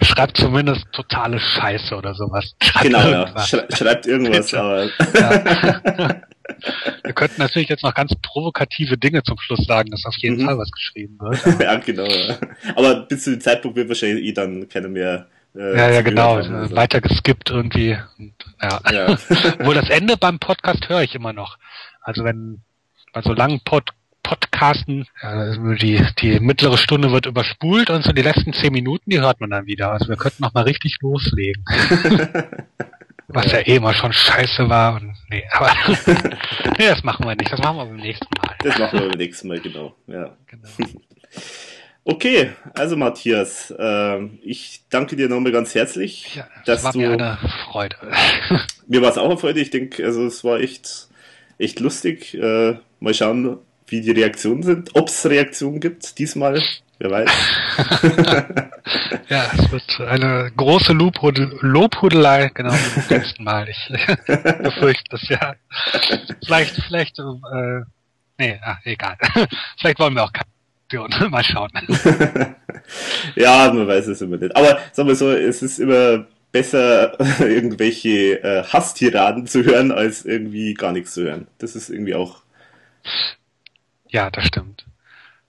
Schreibt 0.02 0.38
zumindest 0.38 0.86
totale 0.92 1.40
Scheiße 1.40 1.96
oder 1.96 2.14
sowas. 2.14 2.56
Schreibt 2.62 2.86
genau, 2.86 3.08
irgendwas. 3.08 3.52
ja. 3.52 3.64
schreibt 3.76 4.06
irgendwas, 4.08 4.54
aber. 4.54 4.90
Ja. 5.14 6.22
Wir 7.04 7.14
könnten 7.14 7.42
natürlich 7.42 7.70
jetzt 7.70 7.84
noch 7.84 7.94
ganz 7.94 8.14
provokative 8.22 8.98
Dinge 8.98 9.22
zum 9.24 9.38
Schluss 9.38 9.66
sagen, 9.66 9.92
dass 9.92 10.06
auf 10.06 10.16
jeden 10.18 10.42
mhm. 10.42 10.46
Fall 10.46 10.58
was 10.58 10.72
geschrieben 10.72 11.18
wird. 11.20 11.60
ja, 11.62 11.76
genau. 11.78 12.06
Ja. 12.06 12.38
Aber 12.76 13.02
bis 13.02 13.24
zu 13.24 13.32
dem 13.32 13.42
Zeitpunkt 13.42 13.76
wird 13.76 13.90
wahrscheinlich 13.90 14.24
eh 14.24 14.32
dann 14.32 14.68
keiner 14.70 14.88
mehr 14.88 15.28
äh, 15.56 15.78
ja, 15.78 15.90
ja, 15.90 16.02
genau. 16.02 16.38
Haben, 16.38 16.56
also. 16.56 16.76
Weiter 16.76 17.02
geskippt 17.02 17.50
irgendwie. 17.50 17.98
Und, 18.18 18.34
ja. 18.62 18.80
ja. 18.92 19.18
Obwohl 19.60 19.76
das 19.76 19.90
Ende 19.90 20.18
beim 20.18 20.40
Podcast 20.40 20.88
höre 20.88 21.02
ich 21.02 21.16
immer 21.16 21.34
noch. 21.34 21.58
Also 22.02 22.24
wenn 22.24 22.62
bei 23.14 23.22
so 23.22 23.34
langen 23.34 23.62
Pod 23.62 23.92
Podcasten, 24.28 25.06
äh, 25.22 25.78
die, 25.78 26.06
die 26.20 26.40
mittlere 26.42 26.78
Stunde 26.78 27.12
wird 27.14 27.28
überspult 27.28 27.90
und 27.90 28.04
so 28.04 28.12
die 28.12 28.22
letzten 28.22 28.52
zehn 28.52 28.74
Minuten, 28.74 29.10
die 29.10 29.22
hört 29.22 29.40
man 29.40 29.50
dann 29.50 29.68
wieder. 29.68 29.92
Also 29.92 30.10
wir 30.10 30.18
könnten 30.18 30.44
noch 30.44 30.54
mal 30.54 30.64
richtig 30.64 30.98
loslegen. 31.02 31.64
Was 33.30 33.52
ja. 33.52 33.60
eh 33.60 33.76
immer 33.78 33.94
schon 33.94 34.12
scheiße 34.12 34.70
war 34.70 34.96
und 34.96 35.14
nee, 35.30 35.44
aber 35.52 35.72
nee, 36.78 36.88
das 36.88 37.04
machen 37.04 37.26
wir 37.26 37.36
nicht. 37.36 37.52
Das 37.52 37.60
machen 37.60 37.78
wir 37.78 37.86
beim 37.86 37.98
nächsten 37.98 38.28
Mal. 38.38 38.56
Das 38.64 38.78
machen 38.78 39.00
wir 39.00 39.10
beim 39.10 39.18
nächsten 39.18 39.48
Mal, 39.48 39.60
genau. 39.60 39.96
Ja. 40.08 40.36
Genau. 40.48 40.70
Okay, 42.10 42.52
also 42.74 42.96
Matthias, 42.96 43.70
äh, 43.78 44.24
ich 44.42 44.84
danke 44.90 45.18
dir 45.18 45.28
nochmal 45.28 45.52
ganz 45.52 45.76
herzlich. 45.76 46.36
Ja, 46.36 46.48
das 46.66 46.82
war 46.86 46.94
du, 46.94 47.00
mir 47.00 47.12
eine 47.12 47.38
Freude. 47.66 47.98
mir 48.88 49.02
war 49.02 49.10
es 49.10 49.18
auch 49.18 49.26
eine 49.26 49.38
Freude. 49.38 49.60
Ich 49.60 49.72
denke, 49.72 50.06
also 50.06 50.26
es 50.26 50.42
war 50.46 50.62
echt, 50.62 51.10
echt 51.58 51.82
lustig. 51.82 52.34
Äh, 52.34 52.78
mal 53.02 53.14
schauen, 53.14 53.60
wie 53.88 54.02
die 54.02 54.12
Reaktionen 54.12 54.64
sind. 54.64 54.92
Ob 54.94 55.08
es 55.08 55.26
Reaktionen 55.26 55.80
gibt 55.80 56.18
diesmal, 56.20 56.62
wer 57.00 57.12
weiß. 57.12 57.30
ja, 59.30 59.52
es 59.54 59.72
wird 59.72 60.02
eine 60.08 60.52
große 60.56 60.94
Lobhudel 60.94 61.58
Lobhudelei, 61.62 62.52
genau 62.54 62.72
wie 62.72 63.00
beim 63.00 63.22
letzten 63.22 63.44
Mal. 63.44 63.68
Ich 63.70 63.88
befürchte 64.26 65.04
das 65.10 65.30
ja. 65.30 65.56
Vielleicht, 66.44 66.76
vielleicht, 66.88 67.20
äh, 67.20 67.82
nee, 68.38 68.60
ach, 68.62 68.80
egal. 68.84 69.18
vielleicht 69.80 70.00
wollen 70.00 70.16
wir 70.16 70.24
auch 70.24 70.34
keine 70.34 70.48
Reaktion. 70.92 71.32
Mal 71.32 71.44
schauen. 71.44 71.72
ja, 73.36 73.72
man 73.74 73.88
weiß 73.88 74.08
es 74.08 74.22
immer 74.22 74.38
nicht. 74.38 74.56
Aber 74.56 74.80
sagen 74.92 75.08
wir 75.08 75.16
so, 75.16 75.32
es 75.32 75.62
ist 75.62 75.80
immer 75.80 76.26
besser, 76.52 77.18
irgendwelche 77.40 78.42
äh, 78.44 78.64
Hasstiraden 78.64 79.48
zu 79.48 79.64
hören, 79.64 79.92
als 79.92 80.26
irgendwie 80.26 80.74
gar 80.74 80.92
nichts 80.92 81.14
zu 81.14 81.24
hören. 81.24 81.48
Das 81.58 81.76
ist 81.76 81.90
irgendwie 81.90 82.16
auch 82.16 82.42
ja, 84.18 84.32
das 84.32 84.48
stimmt. 84.48 84.84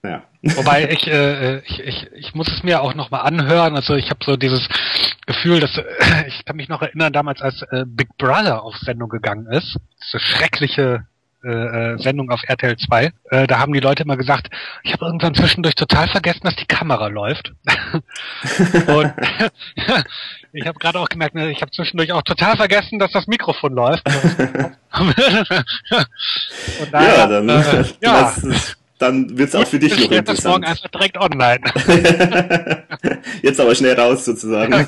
Ja. 0.02 0.24
Wobei 0.42 0.90
ich, 0.90 1.06
äh, 1.08 1.60
ich, 1.60 1.80
ich, 1.80 2.12
ich 2.12 2.34
muss 2.34 2.48
es 2.48 2.62
mir 2.62 2.82
auch 2.82 2.94
nochmal 2.94 3.22
anhören. 3.22 3.74
Also 3.76 3.94
ich 3.94 4.10
habe 4.10 4.22
so 4.22 4.36
dieses 4.36 4.68
Gefühl, 5.26 5.58
dass 5.58 5.78
äh, 5.78 6.28
ich 6.28 6.44
kann 6.44 6.56
mich 6.56 6.68
noch 6.68 6.82
erinnern, 6.82 7.14
damals 7.14 7.40
als 7.40 7.62
äh, 7.70 7.84
Big 7.86 8.08
Brother 8.18 8.62
auf 8.62 8.76
Sendung 8.76 9.08
gegangen 9.08 9.46
ist, 9.46 9.78
diese 10.02 10.20
schreckliche 10.20 11.06
äh, 11.42 11.94
äh, 11.94 11.98
Sendung 11.98 12.30
auf 12.30 12.42
RTL 12.46 12.76
2, 12.76 13.12
äh, 13.30 13.46
da 13.46 13.58
haben 13.58 13.72
die 13.72 13.80
Leute 13.80 14.02
immer 14.02 14.18
gesagt, 14.18 14.50
ich 14.82 14.92
habe 14.92 15.06
irgendwann 15.06 15.34
zwischendurch 15.34 15.76
total 15.76 16.08
vergessen, 16.08 16.42
dass 16.42 16.56
die 16.56 16.66
Kamera 16.66 17.06
läuft. 17.06 17.54
Und 18.86 19.14
ich 20.52 20.66
habe 20.66 20.78
gerade 20.78 20.98
auch 20.98 21.08
gemerkt, 21.08 21.34
ne, 21.34 21.50
ich 21.50 21.60
habe 21.60 21.70
zwischendurch 21.70 22.12
auch 22.12 22.22
total 22.22 22.56
vergessen, 22.56 22.98
dass 22.98 23.12
das 23.12 23.26
Mikrofon 23.26 23.74
läuft. 23.74 24.04
Ja, 26.92 27.26
dann, 27.26 27.48
äh, 27.48 27.84
ja. 28.00 28.32
das- 28.42 28.77
dann 28.98 29.38
wird's 29.38 29.54
auch 29.54 29.66
für 29.66 29.78
dich 29.78 29.92
ich 29.92 29.98
noch 29.98 30.06
stelle 30.06 30.22
das 30.22 30.44
morgen 30.44 30.64
interessant. 30.64 30.84
einfach 30.84 30.90
direkt 30.90 31.18
online. 31.18 32.84
Jetzt 33.42 33.60
aber 33.60 33.74
schnell 33.74 33.94
raus 33.94 34.24
sozusagen. 34.24 34.72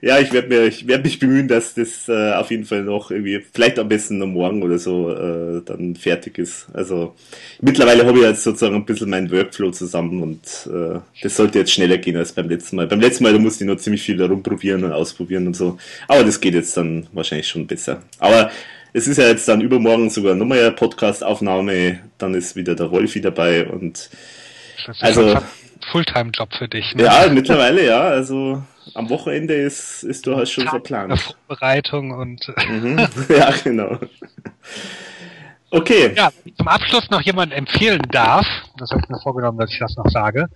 ja, 0.00 0.18
ich 0.18 0.32
werde 0.32 0.48
mir, 0.48 0.64
ich 0.64 0.86
werde 0.88 1.04
mich 1.04 1.18
bemühen, 1.18 1.48
dass 1.48 1.74
das 1.74 2.08
äh, 2.08 2.32
auf 2.32 2.50
jeden 2.50 2.64
Fall 2.64 2.82
noch 2.82 3.10
irgendwie, 3.10 3.44
vielleicht 3.52 3.78
am 3.78 3.88
besten 3.88 4.18
noch 4.18 4.26
morgen 4.26 4.62
oder 4.62 4.78
so, 4.78 5.12
äh, 5.12 5.62
dann 5.64 5.96
fertig 5.96 6.38
ist. 6.38 6.66
Also 6.72 7.14
mittlerweile 7.60 8.06
habe 8.06 8.18
ich 8.18 8.24
jetzt 8.24 8.42
sozusagen 8.42 8.74
ein 8.74 8.86
bisschen 8.86 9.10
meinen 9.10 9.30
Workflow 9.30 9.70
zusammen 9.70 10.22
und 10.22 10.68
äh, 10.72 11.00
das 11.22 11.36
sollte 11.36 11.58
jetzt 11.58 11.72
schneller 11.72 11.98
gehen 11.98 12.16
als 12.16 12.32
beim 12.32 12.48
letzten 12.48 12.76
Mal. 12.76 12.86
Beim 12.86 13.00
letzten 13.00 13.24
Mal, 13.24 13.34
da 13.34 13.38
musste 13.38 13.64
ich 13.64 13.68
noch 13.68 13.76
ziemlich 13.76 14.02
viel 14.02 14.18
herumprobieren 14.18 14.82
und 14.84 14.92
ausprobieren 14.92 15.46
und 15.46 15.56
so. 15.56 15.78
Aber 16.08 16.24
das 16.24 16.40
geht 16.40 16.54
jetzt 16.54 16.76
dann 16.76 17.06
wahrscheinlich 17.12 17.48
schon 17.48 17.66
besser. 17.66 18.02
Aber 18.18 18.50
es 18.94 19.06
ist 19.06 19.18
ja 19.18 19.26
jetzt 19.26 19.46
dann 19.48 19.60
übermorgen 19.60 20.08
sogar 20.08 20.34
nochmal 20.34 20.60
eine 20.60 20.72
Podcast-Aufnahme, 20.72 22.00
dann 22.16 22.32
ist 22.32 22.56
wieder 22.56 22.74
der 22.74 22.90
Wolfi 22.90 23.20
dabei 23.20 23.66
und 23.66 24.08
Das 24.86 24.96
ist 24.96 25.02
Also- 25.02 25.34
ein 25.34 25.42
Fulltime-Job 25.92 26.48
für 26.56 26.68
dich. 26.68 26.94
Ne? 26.94 27.02
ja, 27.04 27.26
mittlerweile 27.30 27.84
ja. 27.84 28.00
Also 28.00 28.62
am 28.94 29.10
Wochenende 29.10 29.52
ist, 29.54 30.02
ist 30.02 30.26
durchaus 30.26 30.50
schon 30.50 30.64
Tag 30.64 30.70
verplant. 30.72 31.18
Vorbereitung 31.20 32.12
und 32.12 32.50
Mhm. 32.68 32.98
ja, 33.28 33.50
genau. 33.62 33.98
Okay. 35.70 36.12
ja, 36.16 36.30
zum 36.56 36.68
Abschluss 36.68 37.10
noch 37.10 37.20
jemand 37.22 37.52
empfehlen 37.52 38.02
darf, 38.10 38.46
das 38.78 38.90
habe 38.90 39.02
ich 39.02 39.08
mir 39.08 39.18
vorgenommen, 39.20 39.58
dass 39.58 39.70
ich 39.72 39.78
das 39.78 39.96
noch 39.96 40.08
sage. 40.08 40.46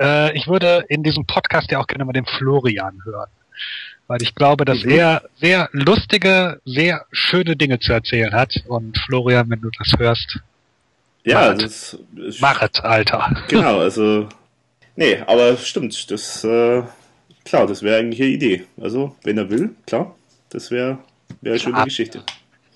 Äh, 0.00 0.36
ich 0.36 0.46
würde 0.46 0.84
in 0.88 1.02
diesem 1.02 1.26
Podcast 1.26 1.70
ja 1.70 1.78
auch 1.80 1.86
gerne 1.86 2.04
mal 2.04 2.12
den 2.12 2.26
Florian 2.26 2.98
hören. 3.04 3.30
Weil 4.08 4.20
ich 4.22 4.34
glaube, 4.34 4.64
dass 4.64 4.82
Mhm. 4.84 4.90
er 4.90 5.22
sehr 5.40 5.68
lustige, 5.72 6.60
sehr 6.64 7.06
schöne 7.12 7.56
Dinge 7.56 7.78
zu 7.78 7.92
erzählen 7.92 8.32
hat. 8.32 8.52
Und 8.66 8.98
Florian, 8.98 9.48
wenn 9.50 9.60
du 9.60 9.70
das 9.78 9.98
hörst, 9.98 10.38
Ja, 11.24 11.40
Machet. 11.52 11.62
das 11.62 11.98
ist, 12.16 12.40
machet, 12.40 12.84
Alter. 12.84 13.44
genau, 13.48 13.78
also 13.86 14.28
nee, 14.96 15.18
aber 15.26 15.56
stimmt, 15.56 16.10
das 16.10 16.42
äh, 16.44 16.82
klar, 17.44 17.66
das 17.66 17.82
wäre 17.82 17.98
eigentlich 18.00 18.20
eine 18.20 18.30
Idee. 18.30 18.64
Also, 18.80 19.16
wenn 19.22 19.38
er 19.38 19.48
will, 19.48 19.74
klar, 19.86 20.14
das 20.50 20.70
wäre 20.70 20.98
wäre 21.40 21.54
eine 21.54 21.60
schöne 21.60 21.74
Klar. 21.74 21.84
Geschichte. 21.84 22.22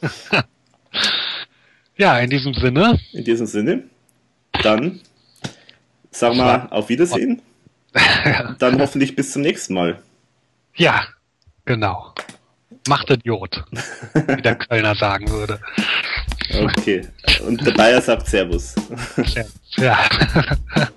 Ja, 1.99 2.19
in 2.19 2.29
diesem 2.31 2.53
Sinne, 2.53 2.99
In 3.13 3.25
diesem 3.25 3.47
Sinne, 3.47 3.85
dann 4.63 5.01
sagen 6.11 6.37
wir 6.37 6.71
auf 6.71 6.89
Wiedersehen. 6.91 7.41
Dann 8.59 8.79
hoffentlich 8.79 9.17
bis 9.17 9.33
zum 9.33 9.41
nächsten 9.41 9.73
Mal. 9.73 10.03
ja, 10.75 11.07
genau. 11.67 12.13
Macht 12.89 13.11
Idiot, 13.11 13.65
wie 14.29 14.43
der 14.43 14.55
Kölner 14.57 14.95
sagen 14.95 15.29
würde. 15.29 15.59
Okay. 16.55 17.07
Und 17.47 17.67
der 17.67 17.73
Bayer 17.73 18.01
sagt 18.01 18.29
Servus. 18.29 18.75
Ja. 19.77 19.99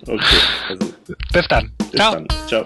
Okay, 0.07 0.23
also 0.69 0.93
Bis 1.33 1.47
dann. 1.47 1.71
bis 1.77 1.99
Ciao. 1.99 2.13
dann. 2.13 2.27
Ciao. 2.47 2.65